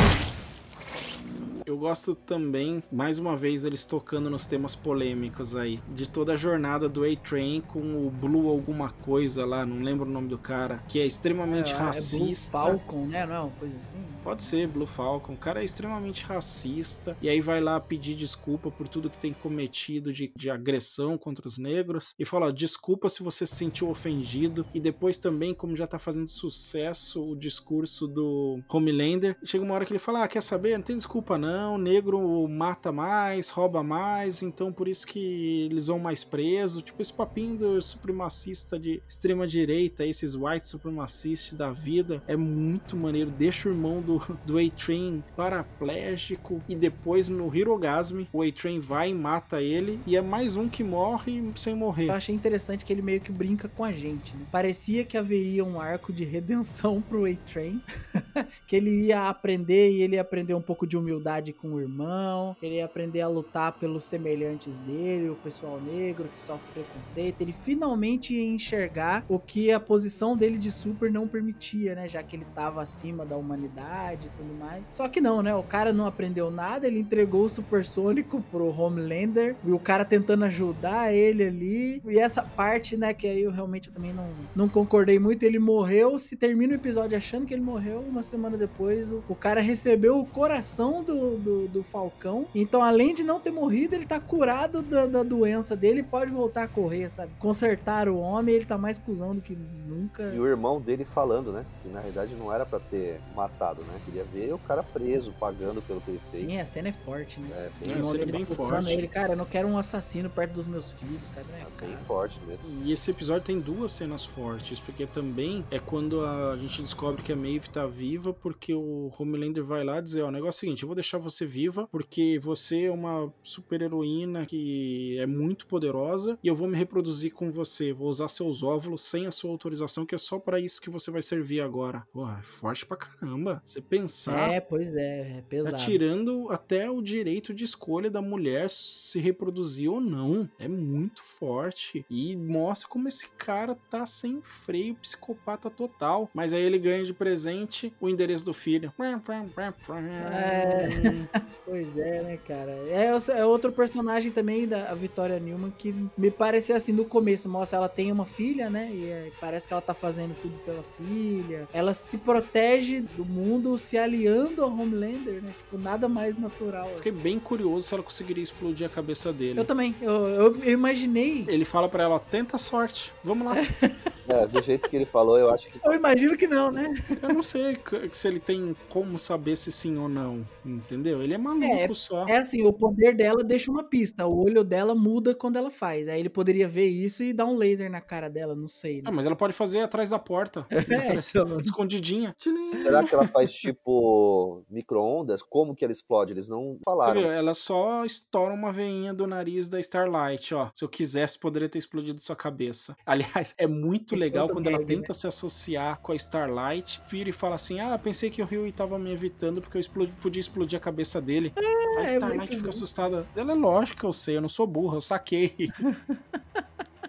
Eu 1.68 1.76
gosto 1.76 2.14
também, 2.14 2.82
mais 2.90 3.18
uma 3.18 3.36
vez, 3.36 3.62
eles 3.62 3.84
tocando 3.84 4.30
nos 4.30 4.46
temas 4.46 4.74
polêmicos 4.74 5.54
aí. 5.54 5.80
De 5.94 6.08
toda 6.08 6.32
a 6.32 6.36
jornada 6.36 6.88
do 6.88 7.04
A-Train 7.04 7.60
com 7.60 8.06
o 8.06 8.10
Blue 8.10 8.48
alguma 8.48 8.88
coisa 8.88 9.44
lá, 9.44 9.66
não 9.66 9.82
lembro 9.82 10.08
o 10.08 10.10
nome 10.10 10.28
do 10.28 10.38
cara, 10.38 10.82
que 10.88 10.98
é 10.98 11.04
extremamente 11.04 11.72
É, 11.72 11.74
é 11.74 11.76
Blue 11.76 11.86
racista. 11.86 12.52
Falcon, 12.52 13.06
né? 13.08 13.26
Não 13.26 13.34
é 13.34 13.40
uma 13.40 13.50
coisa 13.50 13.76
assim? 13.76 13.98
Pode 14.24 14.44
ser, 14.44 14.66
Blue 14.66 14.86
Falcon. 14.86 15.34
O 15.34 15.36
cara 15.36 15.60
é 15.60 15.64
extremamente 15.64 16.24
racista. 16.24 17.14
E 17.20 17.28
aí 17.28 17.40
vai 17.42 17.60
lá 17.60 17.78
pedir 17.78 18.14
desculpa 18.14 18.70
por 18.70 18.88
tudo 18.88 19.10
que 19.10 19.18
tem 19.18 19.34
cometido 19.34 20.10
de, 20.10 20.32
de 20.34 20.48
agressão 20.50 21.18
contra 21.18 21.46
os 21.46 21.58
negros. 21.58 22.14
E 22.18 22.24
fala: 22.24 22.46
ó, 22.46 22.50
desculpa 22.50 23.10
se 23.10 23.22
você 23.22 23.46
se 23.46 23.56
sentiu 23.56 23.90
ofendido. 23.90 24.64
E 24.72 24.80
depois 24.80 25.18
também, 25.18 25.52
como 25.52 25.76
já 25.76 25.86
tá 25.86 25.98
fazendo 25.98 26.28
sucesso 26.28 27.22
o 27.22 27.36
discurso 27.36 28.06
do 28.06 28.60
Homelander, 28.70 29.36
chega 29.44 29.62
uma 29.62 29.74
hora 29.74 29.84
que 29.84 29.92
ele 29.92 29.98
fala: 29.98 30.24
ah, 30.24 30.28
quer 30.28 30.42
saber? 30.42 30.74
Não 30.76 30.82
tem 30.82 30.96
desculpa 30.96 31.07
não. 31.38 31.78
Negro 31.78 32.46
mata 32.48 32.92
mais, 32.92 33.50
rouba 33.50 33.82
mais. 33.82 34.42
Então 34.42 34.72
por 34.72 34.88
isso 34.88 35.06
que 35.06 35.66
eles 35.70 35.86
vão 35.86 35.98
mais 35.98 36.24
preso. 36.24 36.82
Tipo 36.82 37.02
esse 37.02 37.12
papinho 37.12 37.56
do 37.56 37.82
supremacista 37.82 38.78
de 38.78 39.02
extrema 39.08 39.46
direita, 39.46 40.04
esses 40.04 40.34
white 40.34 40.68
supremacistas 40.68 41.56
da 41.58 41.70
vida. 41.70 42.22
É 42.26 42.36
muito 42.36 42.96
maneiro. 42.96 43.30
Deixa 43.30 43.68
o 43.68 43.72
irmão 43.72 44.00
do, 44.00 44.18
do 44.44 44.58
A-Train 44.58 45.22
paraplégico. 45.36 46.60
E 46.68 46.74
depois 46.74 47.28
no 47.28 47.54
Hirogasme, 47.54 48.28
o 48.32 48.42
A-Train 48.42 48.80
vai 48.80 49.10
e 49.10 49.14
mata 49.14 49.62
ele. 49.62 49.98
E 50.06 50.16
é 50.16 50.20
mais 50.20 50.56
um 50.56 50.68
que 50.68 50.84
morre 50.84 51.42
sem 51.56 51.74
morrer. 51.74 52.08
Eu 52.08 52.14
achei 52.14 52.34
interessante 52.34 52.84
que 52.84 52.92
ele 52.92 53.02
meio 53.02 53.20
que 53.20 53.32
brinca 53.32 53.68
com 53.68 53.84
a 53.84 53.92
gente, 53.92 54.36
né? 54.36 54.46
Parecia 54.50 55.04
que 55.04 55.16
haveria 55.16 55.64
um 55.64 55.80
arco 55.80 56.12
de 56.12 56.24
redenção 56.24 57.00
pro 57.00 57.24
A-Train. 57.24 57.80
que 58.66 58.76
ele 58.76 59.06
ia 59.06 59.28
aprender 59.28 59.90
e 59.90 60.02
ele 60.02 60.16
ia 60.16 60.20
aprender 60.20 60.54
um 60.54 60.62
pouco 60.62 60.86
de 60.86 60.96
humildade 60.98 61.52
com 61.52 61.74
o 61.74 61.80
irmão. 61.80 62.56
que 62.58 62.66
Ele 62.66 62.76
ia 62.76 62.84
aprender 62.84 63.20
a 63.20 63.28
lutar 63.28 63.72
pelos 63.72 64.04
semelhantes 64.04 64.78
dele, 64.78 65.30
o 65.30 65.36
pessoal 65.36 65.80
negro 65.80 66.28
que 66.32 66.40
sofre 66.40 66.66
preconceito. 66.72 67.40
Ele 67.40 67.52
finalmente 67.52 68.34
ia 68.34 68.44
enxergar 68.44 69.24
o 69.28 69.38
que 69.38 69.72
a 69.72 69.80
posição 69.80 70.36
dele 70.36 70.58
de 70.58 70.70
super 70.70 71.10
não 71.10 71.26
permitia, 71.26 71.94
né? 71.94 72.08
Já 72.08 72.22
que 72.22 72.36
ele 72.36 72.46
tava 72.54 72.82
acima 72.82 73.24
da 73.24 73.36
humanidade 73.36 74.26
e 74.26 74.30
tudo 74.30 74.54
mais. 74.58 74.82
Só 74.90 75.08
que 75.08 75.20
não, 75.20 75.42
né? 75.42 75.54
O 75.54 75.62
cara 75.62 75.92
não 75.92 76.06
aprendeu 76.06 76.50
nada, 76.50 76.86
ele 76.86 76.98
entregou 76.98 77.44
o 77.44 77.48
supersônico 77.48 78.42
pro 78.50 78.68
Homelander 78.68 79.56
e 79.64 79.72
o 79.72 79.78
cara 79.78 80.04
tentando 80.04 80.44
ajudar 80.44 81.12
ele 81.12 81.44
ali. 81.44 82.02
E 82.06 82.18
essa 82.18 82.42
parte, 82.42 82.96
né, 82.96 83.12
que 83.14 83.26
aí 83.26 83.42
eu 83.42 83.50
realmente 83.50 83.90
também 83.90 84.12
não, 84.12 84.28
não 84.54 84.68
concordei 84.68 85.18
muito. 85.18 85.42
Ele 85.42 85.58
morreu, 85.58 86.18
se 86.18 86.36
termina 86.36 86.72
o 86.72 86.76
episódio 86.76 87.16
achando 87.16 87.46
que 87.46 87.54
ele 87.54 87.62
morreu, 87.62 88.00
uma 88.08 88.22
semana 88.22 88.56
depois 88.56 89.12
o, 89.12 89.22
o 89.28 89.34
cara 89.34 89.60
recebeu 89.60 90.18
o 90.18 90.26
coração 90.26 90.87
do, 91.02 91.36
do, 91.36 91.68
do 91.68 91.82
Falcão. 91.82 92.46
Então, 92.54 92.82
além 92.82 93.14
de 93.14 93.22
não 93.22 93.38
ter 93.40 93.50
morrido, 93.50 93.94
ele 93.94 94.06
tá 94.06 94.18
curado 94.20 94.82
da, 94.82 95.06
da 95.06 95.22
doença 95.22 95.76
dele 95.76 96.00
e 96.00 96.02
pode 96.02 96.30
voltar 96.30 96.64
a 96.64 96.68
correr, 96.68 97.08
sabe? 97.10 97.32
Consertar 97.38 98.08
o 98.08 98.18
homem, 98.18 98.54
ele 98.54 98.64
tá 98.64 98.76
mais 98.78 98.98
cuzão 98.98 99.34
do 99.34 99.40
que 99.40 99.56
nunca. 99.86 100.22
E 100.34 100.38
o 100.38 100.46
irmão 100.46 100.80
dele 100.80 101.04
falando, 101.04 101.52
né? 101.52 101.64
Que 101.82 101.88
na 101.88 102.00
realidade 102.00 102.34
não 102.34 102.52
era 102.52 102.64
pra 102.66 102.78
ter 102.78 103.20
matado, 103.34 103.82
né? 103.82 104.00
Queria 104.04 104.24
ver 104.24 104.52
o 104.52 104.58
cara 104.58 104.82
preso, 104.82 105.32
pagando 105.38 105.82
pelo 105.82 106.00
que 106.00 106.10
ele 106.10 106.20
fez. 106.30 106.44
Sim, 106.44 106.58
a 106.58 106.64
cena 106.64 106.88
é 106.88 106.92
forte, 106.92 107.40
né? 107.40 107.48
É, 107.52 107.58
É, 107.58 107.70
bem, 107.80 107.94
a 107.98 108.02
cena 108.02 108.18
é 108.18 108.22
Ele 108.22 108.32
bem 108.32 108.44
forte. 108.44 108.92
Ele, 108.92 109.08
cara, 109.08 109.32
eu 109.32 109.36
não 109.36 109.44
quero 109.44 109.68
um 109.68 109.78
assassino 109.78 110.30
perto 110.30 110.52
dos 110.52 110.66
meus 110.66 110.92
filhos, 110.92 111.20
sabe? 111.34 111.46
né, 111.52 111.66
bem 111.80 111.90
cara? 111.90 112.04
forte 112.06 112.40
mesmo. 112.46 112.64
E 112.84 112.92
esse 112.92 113.10
episódio 113.10 113.42
tem 113.42 113.60
duas 113.60 113.92
cenas 113.92 114.24
fortes, 114.24 114.80
porque 114.80 115.06
também 115.06 115.64
é 115.70 115.78
quando 115.78 116.24
a 116.24 116.56
gente 116.56 116.82
descobre 116.82 117.22
que 117.22 117.32
a 117.32 117.36
Maeve 117.36 117.68
tá 117.68 117.86
viva, 117.86 118.32
porque 118.32 118.74
o 118.74 119.12
Homelander 119.18 119.64
vai 119.64 119.84
lá 119.84 120.00
dizer, 120.00 120.22
ó, 120.22 120.28
o 120.28 120.30
negócio 120.30 120.58
é 120.58 120.58
o 120.58 120.60
seguinte, 120.60 120.77
eu 120.82 120.88
vou 120.88 120.94
deixar 120.94 121.18
você 121.18 121.44
viva, 121.46 121.88
porque 121.90 122.38
você 122.38 122.84
é 122.84 122.90
uma 122.90 123.32
super 123.42 123.82
heroína 123.82 124.46
que 124.46 125.18
é 125.18 125.26
muito 125.26 125.66
poderosa, 125.66 126.38
e 126.42 126.48
eu 126.48 126.54
vou 126.54 126.68
me 126.68 126.76
reproduzir 126.76 127.32
com 127.32 127.50
você, 127.50 127.92
vou 127.92 128.08
usar 128.08 128.28
seus 128.28 128.62
óvulos 128.62 129.02
sem 129.02 129.26
a 129.26 129.30
sua 129.30 129.50
autorização, 129.50 130.06
que 130.06 130.14
é 130.14 130.18
só 130.18 130.38
pra 130.38 130.60
isso 130.60 130.80
que 130.80 130.90
você 130.90 131.10
vai 131.10 131.22
servir 131.22 131.60
agora. 131.60 132.06
Porra, 132.12 132.38
é 132.38 132.42
forte 132.42 132.86
pra 132.86 132.96
caramba. 132.96 133.60
Você 133.64 133.80
pensar... 133.80 134.50
É, 134.50 134.60
pois 134.60 134.92
é, 134.94 135.38
é 135.38 135.44
pesado. 135.48 135.76
Tá 135.76 135.84
tirando 135.84 136.48
até 136.50 136.90
o 136.90 137.00
direito 137.02 137.52
de 137.54 137.64
escolha 137.64 138.10
da 138.10 138.22
mulher 138.22 138.68
se 138.70 139.18
reproduzir 139.18 139.90
ou 139.90 140.00
não. 140.00 140.48
É 140.58 140.68
muito 140.68 141.22
forte. 141.22 142.04
E 142.10 142.36
mostra 142.36 142.88
como 142.88 143.08
esse 143.08 143.28
cara 143.30 143.76
tá 143.90 144.04
sem 144.06 144.40
freio, 144.42 144.94
psicopata 144.96 145.70
total. 145.70 146.30
Mas 146.34 146.52
aí 146.52 146.62
ele 146.62 146.78
ganha 146.78 147.04
de 147.04 147.12
presente 147.12 147.92
o 148.00 148.08
endereço 148.08 148.44
do 148.44 148.52
filho. 148.52 148.92
É. 148.98 150.67
Pois 151.68 151.98
é, 151.98 152.22
né, 152.22 152.38
cara? 152.48 152.70
É, 152.88 153.10
é 153.38 153.44
outro 153.44 153.70
personagem 153.70 154.30
também 154.30 154.66
da 154.66 154.94
Vitória 154.94 155.38
Newman 155.38 155.70
que 155.76 155.94
me 156.16 156.30
pareceu 156.30 156.74
assim 156.74 156.92
no 156.92 157.04
começo. 157.04 157.46
Mostra 157.46 157.76
ela 157.76 157.88
tem 157.90 158.10
uma 158.10 158.24
filha, 158.24 158.70
né? 158.70 158.90
E 158.90 159.04
é, 159.04 159.30
parece 159.38 159.66
que 159.66 159.74
ela 159.74 159.82
tá 159.82 159.92
fazendo 159.92 160.34
tudo 160.40 160.56
pela 160.64 160.82
filha. 160.82 161.68
Ela 161.70 161.92
se 161.92 162.16
protege 162.16 163.00
do 163.00 163.22
mundo 163.22 163.76
se 163.76 163.98
aliando 163.98 164.64
ao 164.64 164.70
Homelander, 164.70 165.42
né? 165.42 165.52
Tipo, 165.58 165.76
nada 165.76 166.08
mais 166.08 166.38
natural. 166.38 166.88
Fiquei 166.94 167.12
assim. 167.12 167.20
bem 167.20 167.38
curioso 167.38 167.86
se 167.86 167.92
ela 167.92 168.02
conseguiria 168.02 168.42
explodir 168.42 168.86
a 168.86 168.90
cabeça 168.90 169.30
dele. 169.30 169.60
Eu 169.60 169.64
também. 169.66 169.94
Eu, 170.00 170.26
eu, 170.26 170.62
eu 170.62 170.72
imaginei. 170.72 171.44
Ele 171.48 171.66
fala 171.66 171.86
pra 171.86 172.04
ela, 172.04 172.18
tenta 172.18 172.56
a 172.56 172.58
sorte. 172.58 173.12
Vamos 173.22 173.46
lá. 173.46 173.56
É, 174.28 174.46
do 174.46 174.62
jeito 174.62 174.90
que 174.90 174.94
ele 174.94 175.06
falou, 175.06 175.38
eu 175.38 175.50
acho 175.50 175.70
que. 175.70 175.80
Eu 175.82 175.94
imagino 175.94 176.36
que 176.36 176.46
não, 176.46 176.70
né? 176.70 176.92
Eu 177.22 177.30
não 177.30 177.42
sei 177.42 177.78
se 178.12 178.28
ele 178.28 178.38
tem 178.38 178.76
como 178.90 179.18
saber 179.18 179.56
se 179.56 179.72
sim 179.72 179.96
ou 179.96 180.06
não. 180.06 180.46
Entendeu? 180.64 181.22
Ele 181.22 181.34
é 181.34 181.38
maluco 181.38 181.64
É, 181.64 181.94
só. 181.94 182.26
É 182.26 182.38
assim, 182.38 182.62
o 182.66 182.72
poder 182.72 183.16
dela 183.16 183.42
deixa 183.44 183.70
uma 183.70 183.82
pista. 183.84 184.26
O 184.26 184.44
olho 184.44 184.62
dela 184.64 184.94
muda 184.94 185.34
quando 185.34 185.56
ela 185.56 185.70
faz. 185.70 186.08
Aí 186.08 186.20
ele 186.20 186.28
poderia 186.28 186.68
ver 186.68 186.86
isso 186.88 187.22
e 187.22 187.32
dar 187.32 187.46
um 187.46 187.56
laser 187.56 187.90
na 187.90 188.00
cara 188.00 188.28
dela, 188.28 188.54
não 188.54 188.68
sei. 188.68 189.00
Ah, 189.04 189.10
Né? 189.10 189.16
mas 189.16 189.26
ela 189.26 189.36
pode 189.36 189.52
fazer 189.52 189.80
atrás 189.80 190.10
da 190.10 190.18
porta. 190.18 190.66
Atrás- 190.70 191.30
então. 191.30 191.58
Escondidinha. 191.60 192.34
Será 192.38 193.02
que 193.04 193.14
ela 193.14 193.26
faz 193.28 193.52
tipo 193.52 194.64
micro-ondas? 194.70 195.42
Como 195.42 195.74
que 195.74 195.84
ela 195.84 195.92
explode? 195.92 196.32
Eles 196.32 196.48
não 196.48 196.78
falaram. 196.84 197.20
viu, 197.20 197.30
ela 197.30 197.54
só 197.54 198.04
estoura 198.04 198.52
uma 198.54 198.72
veinha 198.72 199.12
do 199.14 199.26
nariz 199.26 199.68
da 199.68 199.80
Starlight, 199.80 200.54
ó. 200.54 200.70
Se 200.74 200.84
eu 200.84 200.88
quisesse, 200.88 201.38
poderia 201.38 201.68
ter 201.68 201.78
explodido 201.78 202.20
sua 202.20 202.36
cabeça. 202.36 202.96
Aliás, 203.06 203.54
é 203.58 203.66
muito 203.66 204.14
Esse 204.14 204.24
legal 204.24 204.42
outro 204.44 204.56
quando 204.56 204.66
ela 204.68 204.78
gag, 204.78 204.86
tenta 204.86 205.14
se 205.14 205.26
associar 205.26 206.00
com 206.00 206.12
a 206.12 206.16
Starlight, 206.16 207.00
vira 207.10 207.28
e 207.30 207.32
fala 207.32 207.54
assim: 207.54 207.80
Ah, 207.80 207.98
pensei 207.98 208.30
que 208.30 208.42
o 208.42 208.44
Rio 208.44 208.70
tava 208.72 208.98
me 208.98 209.12
evitando 209.12 209.60
porque 209.60 209.76
eu 209.76 209.80
explodi- 209.80 210.12
podia 210.20 210.40
explodir 210.48 210.78
a 210.78 210.80
cabeça 210.80 211.20
dele. 211.20 211.52
a 211.56 212.02
é 212.02 212.06
Starlight 212.14 212.38
muito 212.38 212.50
fica 212.56 212.62
bom. 212.64 212.68
assustada. 212.70 213.26
Ela 213.36 213.52
é 213.52 213.54
lógico 213.54 214.00
que 214.00 214.06
eu 214.06 214.12
sei, 214.12 214.36
eu 214.36 214.40
não 214.40 214.48
sou 214.48 214.66
burra, 214.66 214.96
eu 214.96 215.00
saquei. 215.00 215.54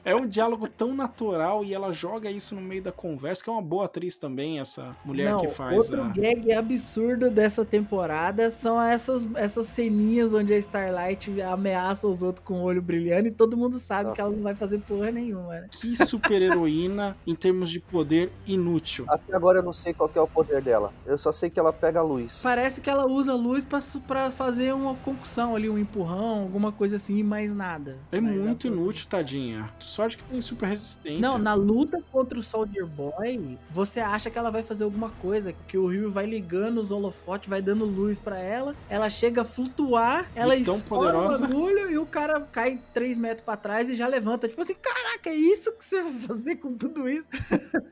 É 0.05 0.15
um 0.15 0.25
diálogo 0.27 0.67
tão 0.67 0.93
natural 0.93 1.63
e 1.63 1.73
ela 1.73 1.91
joga 1.91 2.29
isso 2.31 2.55
no 2.55 2.61
meio 2.61 2.81
da 2.81 2.91
conversa, 2.91 3.43
que 3.43 3.49
é 3.49 3.53
uma 3.53 3.61
boa 3.61 3.85
atriz 3.85 4.15
também, 4.17 4.59
essa 4.59 4.95
mulher 5.05 5.31
Não, 5.31 5.39
que 5.39 5.47
faz 5.47 5.77
outro 5.77 6.01
a... 6.01 6.07
gag 6.09 6.53
absurdo 6.53 7.29
dessa 7.29 7.63
temporada 7.65 8.49
são 8.51 8.81
essas, 8.81 9.27
essas 9.35 9.67
ceninhas 9.67 10.33
onde 10.33 10.53
a 10.53 10.57
Starlight 10.57 11.41
ameaça 11.41 12.07
os 12.07 12.23
outros 12.23 12.45
com 12.45 12.61
o 12.61 12.63
olho 12.63 12.81
brilhando 12.81 13.27
e 13.27 13.31
todo 13.31 13.55
mundo 13.57 13.77
sabe 13.79 14.11
que 14.13 14.21
ela 14.21 14.29
não 14.31 14.43
vai 14.43 14.55
fazer 14.55 14.79
porra 14.79 15.11
nenhuma, 15.11 15.49
né? 15.61 15.67
Que 15.79 15.95
super-heroína 16.05 17.15
em 17.25 17.35
termos 17.35 17.69
de 17.69 17.79
poder 17.79 18.31
inútil. 18.47 19.05
Até 19.07 19.35
agora 19.35 19.59
eu 19.59 19.63
não 19.63 19.73
sei 19.73 19.93
qual 19.93 20.07
que 20.09 20.17
é 20.17 20.21
o 20.21 20.27
poder 20.27 20.61
dela. 20.61 20.93
Eu 21.05 21.17
só 21.17 21.31
sei 21.31 21.49
que 21.49 21.59
ela 21.59 21.73
pega 21.73 21.99
a 21.99 22.03
luz. 22.03 22.41
Parece 22.43 22.81
que 22.81 22.89
ela 22.89 23.05
usa 23.05 23.33
luz 23.35 23.63
pra, 23.65 23.81
su- 23.81 24.01
pra 24.01 24.31
fazer 24.31 24.73
uma 24.73 24.95
concussão 24.95 25.55
ali, 25.55 25.69
um 25.69 25.77
empurrão, 25.77 26.41
alguma 26.41 26.71
coisa 26.71 26.95
assim, 26.95 27.17
e 27.17 27.23
mais 27.23 27.53
nada. 27.53 27.97
É 28.11 28.19
Mas 28.19 28.31
muito 28.35 28.49
absolutamente- 28.51 28.67
inútil, 28.67 29.07
tadinha. 29.09 29.69
Sorte 29.99 30.15
que 30.15 30.23
tem 30.23 30.41
super 30.41 30.69
resistência. 30.69 31.19
Não, 31.19 31.37
na 31.37 31.53
luta 31.53 32.01
contra 32.09 32.39
o 32.39 32.41
Soldier 32.41 32.87
Boy, 32.87 33.57
você 33.69 33.99
acha 33.99 34.29
que 34.29 34.39
ela 34.39 34.49
vai 34.49 34.63
fazer 34.63 34.85
alguma 34.85 35.09
coisa, 35.09 35.51
que 35.67 35.77
o 35.77 35.87
Rio 35.87 36.09
vai 36.09 36.25
ligando 36.25 36.77
os 36.77 36.89
holofotes, 36.89 37.49
vai 37.49 37.61
dando 37.61 37.83
luz 37.83 38.17
pra 38.17 38.39
ela, 38.39 38.73
ela 38.89 39.09
chega 39.09 39.41
a 39.41 39.43
flutuar, 39.43 40.31
ela 40.33 40.55
tão 40.63 40.77
estoura 40.77 41.11
poderosa. 41.11 41.43
o 41.43 41.47
bagulho 41.49 41.91
e 41.91 41.97
o 41.97 42.05
cara 42.05 42.39
cai 42.39 42.79
3 42.93 43.17
metros 43.17 43.43
pra 43.43 43.57
trás 43.57 43.89
e 43.89 43.95
já 43.97 44.07
levanta. 44.07 44.47
Tipo 44.47 44.61
assim, 44.61 44.75
caraca, 44.75 45.31
é 45.31 45.35
isso 45.35 45.73
que 45.73 45.83
você 45.83 46.01
vai 46.01 46.13
fazer 46.13 46.55
com 46.55 46.73
tudo 46.77 47.09
isso? 47.09 47.27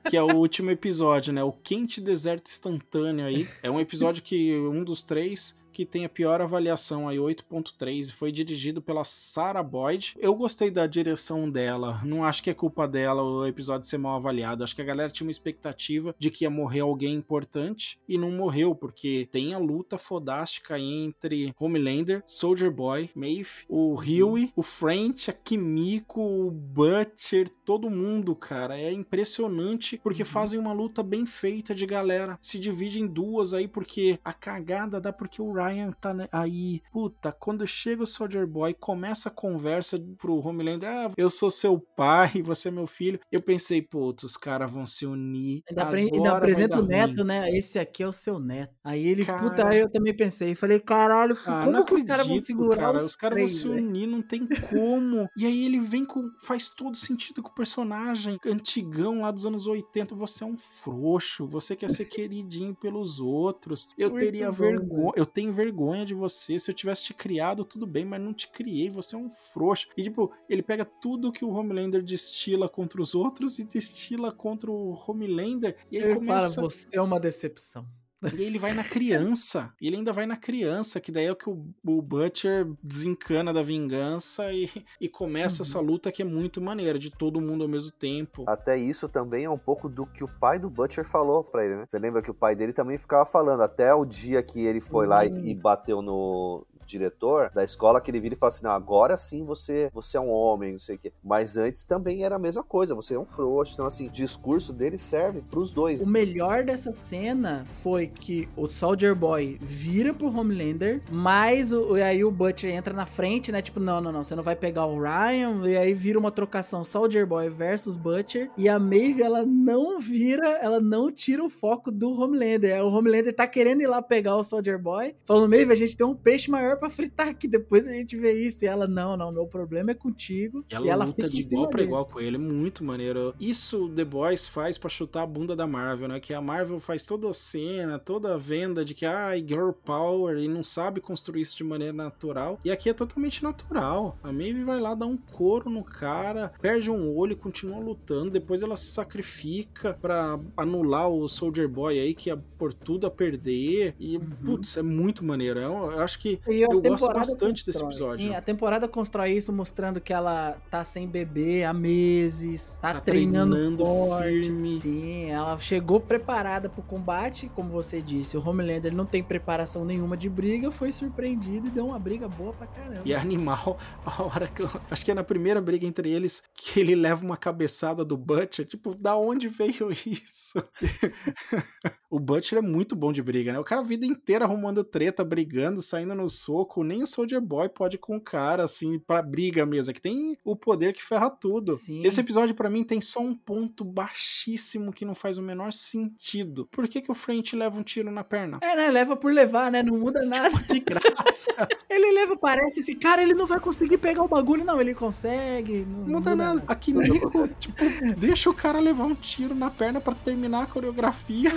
que 0.09 0.15
é 0.15 0.23
o 0.23 0.33
último 0.33 0.71
episódio, 0.71 1.33
né? 1.33 1.43
O 1.43 1.51
quente 1.51 1.99
deserto 1.99 2.47
instantâneo 2.47 3.25
aí. 3.25 3.45
É 3.61 3.69
um 3.69 3.81
episódio 3.81 4.23
que 4.23 4.55
um 4.55 4.81
dos 4.81 5.03
três 5.03 5.56
que 5.77 5.85
tem 5.85 6.05
a 6.05 6.09
pior 6.09 6.41
avaliação 6.41 7.07
aí, 7.07 7.17
8.3, 7.17 8.09
e 8.09 8.11
foi 8.11 8.31
dirigido 8.31 8.81
pela 8.81 9.03
Sarah 9.03 9.61
Boyd. 9.61 10.15
Eu 10.17 10.33
gostei 10.33 10.71
da 10.71 10.87
direção 10.87 11.47
dela, 11.47 12.01
não 12.03 12.23
acho 12.23 12.41
que 12.41 12.49
é 12.49 12.53
culpa 12.55 12.87
dela 12.87 13.21
o 13.21 13.45
episódio 13.45 13.87
ser 13.87 13.99
mal 13.99 14.15
avaliado, 14.15 14.63
acho 14.63 14.75
que 14.75 14.81
a 14.81 14.85
galera 14.85 15.11
tinha 15.11 15.27
uma 15.27 15.31
expectativa 15.31 16.15
de 16.17 16.31
que 16.31 16.45
ia 16.45 16.49
morrer 16.49 16.79
alguém 16.79 17.13
importante 17.13 17.99
e 18.07 18.17
não 18.17 18.31
morreu, 18.31 18.73
porque 18.73 19.29
tem 19.31 19.53
a 19.53 19.59
luta 19.59 19.99
fodástica 19.99 20.79
entre 20.79 21.53
Homelander, 21.59 22.23
Soldier 22.25 22.71
Boy, 22.71 23.11
Maeve, 23.13 23.63
o 23.69 23.93
Huey, 23.99 24.51
o 24.55 24.63
French, 24.63 25.29
a 25.29 25.33
Kimiko, 25.33 26.19
o 26.19 26.49
Butcher, 26.49 27.49
todo 27.63 27.87
mundo, 27.87 28.35
cara. 28.35 28.79
É 28.79 28.91
impressionante 28.91 29.99
porque 30.01 30.25
fazem 30.25 30.57
uma 30.57 30.73
luta 30.73 31.03
bem 31.03 31.23
feita 31.27 31.75
de 31.75 31.85
galera. 31.85 32.39
Se 32.41 32.57
divide 32.57 32.99
em 32.99 33.05
duas 33.05 33.53
aí 33.53 33.67
porque 33.67 34.17
a 34.25 34.33
cagada 34.33 34.99
dá 34.99 35.13
porque 35.13 35.39
o 35.39 35.53
Ryan 35.53 35.66
tá 35.99 36.13
né, 36.13 36.27
aí. 36.31 36.81
Puta, 36.91 37.31
quando 37.31 37.65
chega 37.65 38.03
o 38.03 38.07
Soldier 38.07 38.47
Boy, 38.47 38.73
começa 38.73 39.29
a 39.29 39.31
conversa 39.31 39.99
pro 40.17 40.45
Homelander, 40.45 40.89
ah, 40.89 41.11
eu 41.17 41.29
sou 41.29 41.49
seu 41.51 41.79
pai, 41.79 42.29
você 42.43 42.67
é 42.69 42.71
meu 42.71 42.87
filho. 42.87 43.19
Eu 43.31 43.41
pensei, 43.41 43.81
putz, 43.81 44.23
os 44.23 44.37
caras 44.37 44.71
vão 44.71 44.85
se 44.85 45.05
unir. 45.05 45.61
Ainda, 45.69 45.89
ainda 45.89 46.17
agora 46.17 46.29
vai 46.29 46.37
apresenta 46.37 46.79
o 46.79 46.85
neto, 46.85 47.17
ruim. 47.17 47.27
né? 47.27 47.49
Esse 47.51 47.79
aqui 47.79 48.03
é 48.03 48.07
o 48.07 48.13
seu 48.13 48.39
neto. 48.39 48.73
Aí 48.83 49.05
ele, 49.07 49.25
Cara. 49.25 49.41
puta, 49.41 49.67
aí 49.67 49.79
eu 49.79 49.89
também 49.89 50.15
pensei. 50.15 50.55
Falei, 50.55 50.79
caralho, 50.79 51.35
Ah, 51.45 51.61
como 51.63 51.85
que 51.85 51.93
os 51.93 52.01
caras 52.03 52.27
vão 52.27 52.37
acredito, 52.37 52.45
segurar 52.45 52.77
cara. 52.77 52.97
os, 52.97 53.15
caras 53.15 53.39
vão 53.39 53.47
se 53.47 53.67
unir, 53.67 54.07
não 54.07 54.21
tem 54.21 54.47
como. 54.47 55.27
e 55.37 55.45
aí 55.45 55.65
ele 55.65 55.79
vem 55.79 56.05
com. 56.05 56.29
Faz 56.43 56.69
todo 56.69 56.95
sentido 56.97 57.41
com 57.41 57.49
o 57.49 57.55
personagem 57.55 58.37
antigão 58.45 59.21
lá 59.21 59.31
dos 59.31 59.45
anos 59.45 59.67
80. 59.67 60.15
Você 60.15 60.43
é 60.43 60.47
um 60.47 60.57
frouxo, 60.57 61.47
você 61.47 61.75
quer 61.75 61.89
ser 61.89 62.05
queridinho 62.05 62.75
pelos 62.75 63.19
outros. 63.19 63.89
Eu 63.97 64.09
Muito 64.09 64.23
teria 64.23 64.51
vergonha. 64.51 65.13
Eu 65.15 65.25
tenho 65.25 65.53
vergonha 65.57 66.05
de 66.05 66.13
você. 66.13 66.57
Se 66.59 66.69
eu 66.71 66.75
tivesse 66.75 67.03
te 67.03 67.13
criado, 67.13 67.65
tudo 67.65 67.85
bem, 67.87 68.05
mas 68.05 68.21
não 68.21 68.33
te 68.33 68.47
criei. 68.47 68.89
Você 68.89 69.15
é 69.15 69.17
um 69.17 69.29
frouxo. 69.29 69.87
E 69.97 70.03
tipo, 70.03 70.31
ele 70.47 70.61
pega 70.61 70.85
tudo 70.85 71.31
que 71.31 71.43
o 71.43 71.49
Homelander 71.49 72.03
destila 72.03 72.69
contra 72.69 73.01
os 73.01 73.15
outros 73.15 73.59
e 73.59 73.63
destila 73.63 74.31
contra 74.31 74.71
o 74.71 74.93
Homelander. 74.93 75.75
E 75.91 75.97
aí 75.97 76.03
Ele 76.03 76.15
começa. 76.15 76.55
fala, 76.55 76.69
você 76.69 76.87
é 76.91 77.01
uma 77.01 77.19
decepção. 77.19 77.85
E 78.33 78.41
ele 78.41 78.57
vai 78.57 78.73
na 78.73 78.83
criança. 78.83 79.73
E 79.79 79.87
ele 79.87 79.97
ainda 79.97 80.11
vai 80.11 80.25
na 80.25 80.37
criança, 80.37 80.99
que 80.99 81.11
daí 81.11 81.25
é 81.25 81.31
o 81.31 81.35
que 81.35 81.49
o, 81.49 81.65
o 81.85 82.01
Butcher 82.01 82.67
desencana 82.81 83.53
da 83.53 83.61
vingança 83.61 84.51
e, 84.51 84.69
e 84.99 85.07
começa 85.07 85.61
essa 85.61 85.79
luta 85.79 86.11
que 86.11 86.21
é 86.21 86.25
muito 86.25 86.61
maneira, 86.61 86.97
de 86.97 87.11
todo 87.11 87.41
mundo 87.41 87.63
ao 87.63 87.69
mesmo 87.69 87.91
tempo. 87.91 88.43
Até 88.47 88.77
isso 88.77 89.07
também 89.07 89.45
é 89.45 89.49
um 89.49 89.57
pouco 89.57 89.87
do 89.87 90.05
que 90.05 90.23
o 90.23 90.39
pai 90.39 90.59
do 90.59 90.69
Butcher 90.69 91.05
falou 91.05 91.43
pra 91.43 91.65
ele, 91.65 91.77
né? 91.77 91.85
Você 91.87 91.99
lembra 91.99 92.21
que 92.21 92.31
o 92.31 92.33
pai 92.33 92.55
dele 92.55 92.73
também 92.73 92.97
ficava 92.97 93.25
falando, 93.25 93.61
até 93.61 93.93
o 93.93 94.05
dia 94.05 94.41
que 94.41 94.65
ele 94.65 94.79
foi 94.79 95.05
lá 95.05 95.25
e, 95.25 95.51
e 95.51 95.55
bateu 95.55 96.01
no 96.01 96.65
diretor 96.87 97.51
da 97.53 97.63
escola, 97.63 98.01
que 98.01 98.09
ele 98.09 98.19
vira 98.19 98.35
e 98.35 98.37
fala 98.37 98.49
assim, 98.49 98.63
não, 98.63 98.71
agora 98.71 99.17
sim 99.17 99.43
você, 99.43 99.89
você 99.93 100.17
é 100.17 100.19
um 100.19 100.29
homem, 100.29 100.73
não 100.73 100.79
sei 100.79 100.95
o 100.95 100.99
quê. 100.99 101.13
Mas 101.23 101.57
antes 101.57 101.85
também 101.85 102.23
era 102.23 102.35
a 102.35 102.39
mesma 102.39 102.63
coisa, 102.63 102.95
você 102.95 103.13
é 103.13 103.19
um 103.19 103.25
frouxo. 103.25 103.73
Então, 103.73 103.85
assim, 103.85 104.07
o 104.07 104.11
discurso 104.11 104.73
dele 104.73 104.97
serve 104.97 105.41
pros 105.41 105.73
dois. 105.73 106.01
O 106.01 106.05
melhor 106.05 106.63
dessa 106.63 106.93
cena 106.93 107.65
foi 107.71 108.07
que 108.07 108.47
o 108.55 108.67
Soldier 108.67 109.15
Boy 109.15 109.57
vira 109.61 110.13
pro 110.13 110.27
Homelander, 110.27 111.01
mas 111.11 111.71
o, 111.71 111.97
e 111.97 112.01
aí 112.01 112.23
o 112.23 112.31
Butcher 112.31 112.73
entra 112.73 112.93
na 112.93 113.05
frente, 113.05 113.51
né? 113.51 113.61
Tipo, 113.61 113.79
não, 113.79 114.01
não, 114.01 114.11
não, 114.11 114.23
você 114.23 114.35
não 114.35 114.43
vai 114.43 114.55
pegar 114.55 114.85
o 114.85 114.99
Ryan. 114.99 115.67
E 115.67 115.77
aí 115.77 115.93
vira 115.93 116.17
uma 116.17 116.31
trocação 116.31 116.83
Soldier 116.83 117.25
Boy 117.25 117.49
versus 117.49 117.97
Butcher. 117.97 118.49
E 118.57 118.69
a 118.69 118.79
Maeve, 118.79 119.21
ela 119.21 119.45
não 119.45 119.99
vira, 119.99 120.57
ela 120.61 120.79
não 120.79 121.11
tira 121.11 121.43
o 121.43 121.49
foco 121.49 121.91
do 121.91 122.09
Homelander. 122.11 122.83
O 122.83 122.91
Homelander 122.91 123.33
tá 123.33 123.47
querendo 123.47 123.81
ir 123.81 123.87
lá 123.87 124.01
pegar 124.01 124.35
o 124.35 124.43
Soldier 124.43 124.79
Boy, 124.79 125.15
falando, 125.25 125.49
Maeve, 125.49 125.73
a 125.73 125.75
gente 125.75 125.95
tem 125.95 126.05
um 126.05 126.15
peixe 126.15 126.49
maior 126.49 126.76
pra 126.77 126.89
fritar 126.89 127.27
aqui, 127.27 127.47
depois 127.47 127.87
a 127.87 127.91
gente 127.91 128.15
vê 128.17 128.33
isso. 128.33 128.63
E 128.63 128.67
ela, 128.67 128.87
não, 128.87 129.17
não, 129.17 129.31
meu 129.31 129.45
problema 129.45 129.91
é 129.91 129.93
contigo. 129.93 130.63
E 130.69 130.75
ela, 130.75 130.85
e 130.85 130.89
ela 130.89 131.05
luta 131.05 131.27
de 131.27 131.41
igual 131.41 131.69
pra 131.69 131.81
igual 131.83 132.05
com 132.05 132.19
ele, 132.19 132.35
é 132.35 132.39
muito 132.39 132.83
maneiro. 132.83 133.33
Isso 133.39 133.85
o 133.85 133.89
The 133.89 134.05
Boys 134.05 134.47
faz 134.47 134.77
pra 134.77 134.89
chutar 134.89 135.23
a 135.23 135.27
bunda 135.27 135.55
da 135.55 135.67
Marvel, 135.67 136.07
né? 136.07 136.19
Que 136.19 136.33
a 136.33 136.41
Marvel 136.41 136.79
faz 136.79 137.03
toda 137.03 137.29
a 137.29 137.33
cena, 137.33 137.99
toda 137.99 138.35
a 138.35 138.37
venda 138.37 138.85
de 138.85 138.93
que, 138.93 139.05
ah, 139.05 139.35
girl 139.37 139.71
power, 139.71 140.37
e 140.37 140.47
não 140.47 140.63
sabe 140.63 141.01
construir 141.01 141.41
isso 141.41 141.57
de 141.57 141.63
maneira 141.63 141.93
natural. 141.93 142.59
E 142.63 142.71
aqui 142.71 142.89
é 142.89 142.93
totalmente 142.93 143.43
natural. 143.43 144.17
A 144.23 144.31
Maeve 144.31 144.63
vai 144.63 144.79
lá 144.79 144.95
dar 144.95 145.05
um 145.05 145.17
couro 145.17 145.69
no 145.69 145.83
cara, 145.83 146.51
perde 146.61 146.89
um 146.89 147.15
olho 147.15 147.33
e 147.33 147.35
continua 147.35 147.79
lutando. 147.79 148.31
Depois 148.31 148.61
ela 148.61 148.75
se 148.75 148.87
sacrifica 148.87 149.97
pra 150.01 150.39
anular 150.55 151.09
o 151.09 151.27
Soldier 151.27 151.67
Boy 151.67 151.99
aí, 151.99 152.13
que 152.13 152.29
ia 152.29 152.37
por 152.57 152.73
tudo 152.73 153.07
a 153.07 153.11
perder. 153.11 153.95
E, 153.99 154.19
putz, 154.45 154.77
é 154.77 154.81
muito 154.81 155.23
maneiro. 155.25 155.59
Eu, 155.59 155.91
eu 155.91 155.99
acho 156.01 156.19
que 156.19 156.37
Uhum. 156.45 156.53
E 156.53 156.65
eu 156.71 156.81
gosto 156.81 157.13
bastante 157.13 157.65
desse 157.65 157.79
constrói. 157.79 158.09
episódio. 158.09 158.27
Sim, 158.29 158.35
a 158.35 158.41
temporada 158.41 158.87
constrói 158.87 159.31
isso 159.33 159.51
mostrando 159.53 159.99
que 160.01 160.11
ela 160.13 160.57
tá 160.69 160.83
sem 160.83 161.07
bebê 161.07 161.63
há 161.63 161.73
meses, 161.73 162.77
tá, 162.81 162.93
Tá 162.95 163.01
treinando, 163.01 163.55
treinando 163.55 163.85
forte. 163.85 164.23
firme. 164.23 164.67
Sim, 164.79 165.25
ela 165.29 165.57
chegou 165.59 165.99
preparada 165.99 166.69
pro 166.69 166.81
combate, 166.81 167.49
como 167.55 167.69
você 167.69 168.01
disse. 168.01 168.37
O 168.37 168.47
Homelander 168.47 168.93
não 168.95 169.05
tem 169.05 169.23
preparação 169.23 169.85
nenhuma 169.85 170.17
de 170.17 170.29
briga, 170.29 170.69
foi 170.71 170.91
surpreendido 170.91 171.67
e 171.67 171.69
deu 171.69 171.87
uma 171.87 171.99
briga 171.99 172.27
boa 172.27 172.53
pra 172.53 172.67
caramba. 172.67 173.01
E 173.05 173.13
é 173.13 173.17
animal, 173.17 173.77
a 174.05 174.23
hora 174.23 174.47
que 174.47 174.61
eu. 174.61 174.69
Acho 174.91 175.03
que 175.05 175.11
é 175.11 175.13
na 175.13 175.23
primeira 175.23 175.61
briga 175.61 175.85
entre 175.85 176.09
eles 176.09 176.43
que 176.53 176.79
ele 176.79 176.95
leva 176.95 177.23
uma 177.25 177.37
cabeçada 177.37 178.03
do 178.03 178.17
Butcher. 178.17 178.65
Tipo, 178.65 178.93
da 178.95 179.15
onde 179.15 179.47
veio 179.47 179.89
isso? 180.05 180.63
o 182.09 182.19
Butcher 182.19 182.59
é 182.59 182.61
muito 182.61 182.95
bom 182.95 183.11
de 183.11 183.21
briga, 183.21 183.51
né? 183.53 183.59
O 183.59 183.63
cara 183.63 183.81
a 183.81 183.83
vida 183.83 184.05
inteira 184.05 184.45
arrumando 184.45 184.83
treta, 184.83 185.23
brigando, 185.23 185.81
saindo 185.81 186.15
no 186.15 186.29
soco. 186.29 186.56
Nem 186.77 187.03
o 187.03 187.07
Soldier 187.07 187.41
Boy 187.41 187.69
pode 187.69 187.97
com 187.97 188.15
o 188.15 188.21
cara, 188.21 188.63
assim, 188.63 188.99
pra 188.99 189.21
briga 189.21 189.65
mesmo. 189.65 189.91
É 189.91 189.93
que 189.93 190.01
tem 190.01 190.37
o 190.43 190.55
poder 190.55 190.93
que 190.93 191.03
ferra 191.03 191.29
tudo. 191.29 191.75
Sim. 191.75 192.03
Esse 192.05 192.19
episódio, 192.19 192.55
pra 192.55 192.69
mim, 192.69 192.83
tem 192.83 193.01
só 193.01 193.19
um 193.19 193.35
ponto 193.35 193.83
baixíssimo 193.83 194.91
que 194.91 195.05
não 195.05 195.13
faz 195.13 195.37
o 195.37 195.41
menor 195.41 195.73
sentido. 195.73 196.67
Por 196.71 196.87
que, 196.87 197.01
que 197.01 197.11
o 197.11 197.15
French 197.15 197.55
leva 197.55 197.79
um 197.79 197.83
tiro 197.83 198.11
na 198.11 198.23
perna? 198.23 198.59
É, 198.61 198.75
né? 198.75 198.89
Leva 198.89 199.15
por 199.15 199.33
levar, 199.33 199.71
né? 199.71 199.83
Não 199.83 199.97
muda 199.97 200.21
nada. 200.25 200.57
De 200.69 200.79
graça. 200.79 201.67
ele 201.89 202.11
leva, 202.11 202.35
parece 202.37 202.79
esse 202.79 202.95
cara, 202.95 203.21
ele 203.21 203.33
não 203.33 203.45
vai 203.45 203.59
conseguir 203.59 203.97
pegar 203.97 204.23
o 204.23 204.27
bagulho. 204.27 204.65
Não, 204.65 204.79
ele 204.79 204.93
consegue. 204.93 205.85
Não, 205.85 205.99
Não 205.99 206.19
muda 206.19 206.35
nada. 206.35 206.63
A 206.67 206.75
Kimiko, 206.75 207.47
tipo, 207.59 207.77
deixa 208.17 208.49
o 208.49 208.53
cara 208.53 208.79
levar 208.79 209.05
um 209.05 209.15
tiro 209.15 209.53
na 209.53 209.69
perna 209.69 209.99
pra 209.99 210.13
terminar 210.15 210.63
a 210.63 210.67
coreografia. 210.67 211.51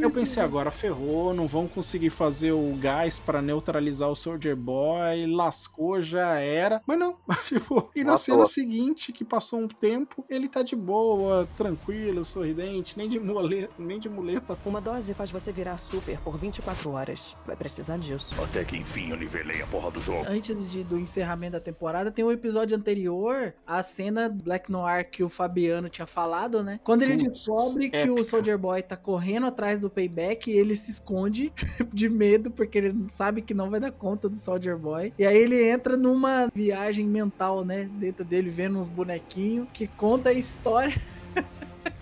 Eu 0.00 0.10
pensei, 0.10 0.42
agora 0.42 0.70
ferrou, 0.70 1.32
não 1.32 1.46
vão 1.46 1.66
conseguir 1.66 2.10
fazer 2.10 2.52
o 2.52 2.76
gás 2.76 3.18
pra 3.18 3.40
neutralizar 3.40 3.77
o 4.08 4.14
Soldier 4.14 4.56
Boy, 4.56 5.26
lascou, 5.26 6.00
já 6.02 6.38
era. 6.38 6.82
Mas 6.86 6.98
não, 6.98 7.16
tipo, 7.46 7.90
e 7.94 8.00
na 8.00 8.12
Matou. 8.12 8.18
cena 8.18 8.46
seguinte, 8.46 9.12
que 9.12 9.24
passou 9.24 9.60
um 9.60 9.68
tempo, 9.68 10.24
ele 10.28 10.48
tá 10.48 10.62
de 10.62 10.74
boa, 10.76 11.48
tranquilo, 11.56 12.24
sorridente, 12.24 12.96
nem 12.96 13.08
de 13.08 13.18
muleta, 13.18 13.70
nem 13.78 13.98
de 13.98 14.08
muleta. 14.08 14.56
Uma 14.64 14.80
dose 14.80 15.14
faz 15.14 15.30
você 15.30 15.52
virar 15.52 15.78
super 15.78 16.18
por 16.20 16.36
24 16.38 16.90
horas. 16.90 17.36
Vai 17.46 17.56
precisar 17.56 17.98
disso. 17.98 18.34
Até 18.42 18.64
que 18.64 18.76
enfim 18.76 19.10
eu 19.10 19.16
nivelei 19.16 19.62
a 19.62 19.66
porra 19.66 19.90
do 19.90 20.00
jogo. 20.00 20.24
Antes 20.28 20.56
de- 20.70 20.84
do 20.84 20.98
encerramento 20.98 21.52
da 21.52 21.60
temporada, 21.60 22.10
tem 22.10 22.24
o 22.24 22.30
episódio 22.32 22.76
anterior, 22.76 23.54
a 23.66 23.82
cena 23.82 24.28
Black 24.28 24.70
Noir 24.70 25.10
que 25.10 25.22
o 25.22 25.28
Fabiano 25.28 25.88
tinha 25.88 26.06
falado, 26.06 26.62
né? 26.62 26.80
Quando 26.84 27.02
ele 27.02 27.16
descobre 27.16 27.90
que 27.90 27.96
o 28.10 28.14
épica. 28.14 28.24
Soldier 28.24 28.58
Boy 28.58 28.82
tá 28.82 28.96
correndo 28.96 29.46
atrás 29.46 29.78
do 29.78 29.88
payback 29.90 30.50
ele 30.50 30.76
se 30.76 30.90
esconde 30.90 31.52
de 31.92 32.08
medo, 32.08 32.50
porque 32.50 32.78
ele 32.78 32.94
sabe 33.08 33.42
que 33.42 33.54
não 33.54 33.67
vai 33.68 33.80
dar 33.80 33.92
conta 33.92 34.28
do 34.28 34.36
Soldier 34.36 34.76
Boy. 34.76 35.12
E 35.18 35.26
aí 35.26 35.36
ele 35.36 35.62
entra 35.68 35.96
numa 35.96 36.48
viagem 36.54 37.06
mental, 37.06 37.64
né? 37.64 37.88
Dentro 37.94 38.24
dele, 38.24 38.50
vendo 38.50 38.78
uns 38.78 38.88
bonequinhos 38.88 39.68
que 39.72 39.86
conta 39.86 40.30
a 40.30 40.32
história. 40.32 40.94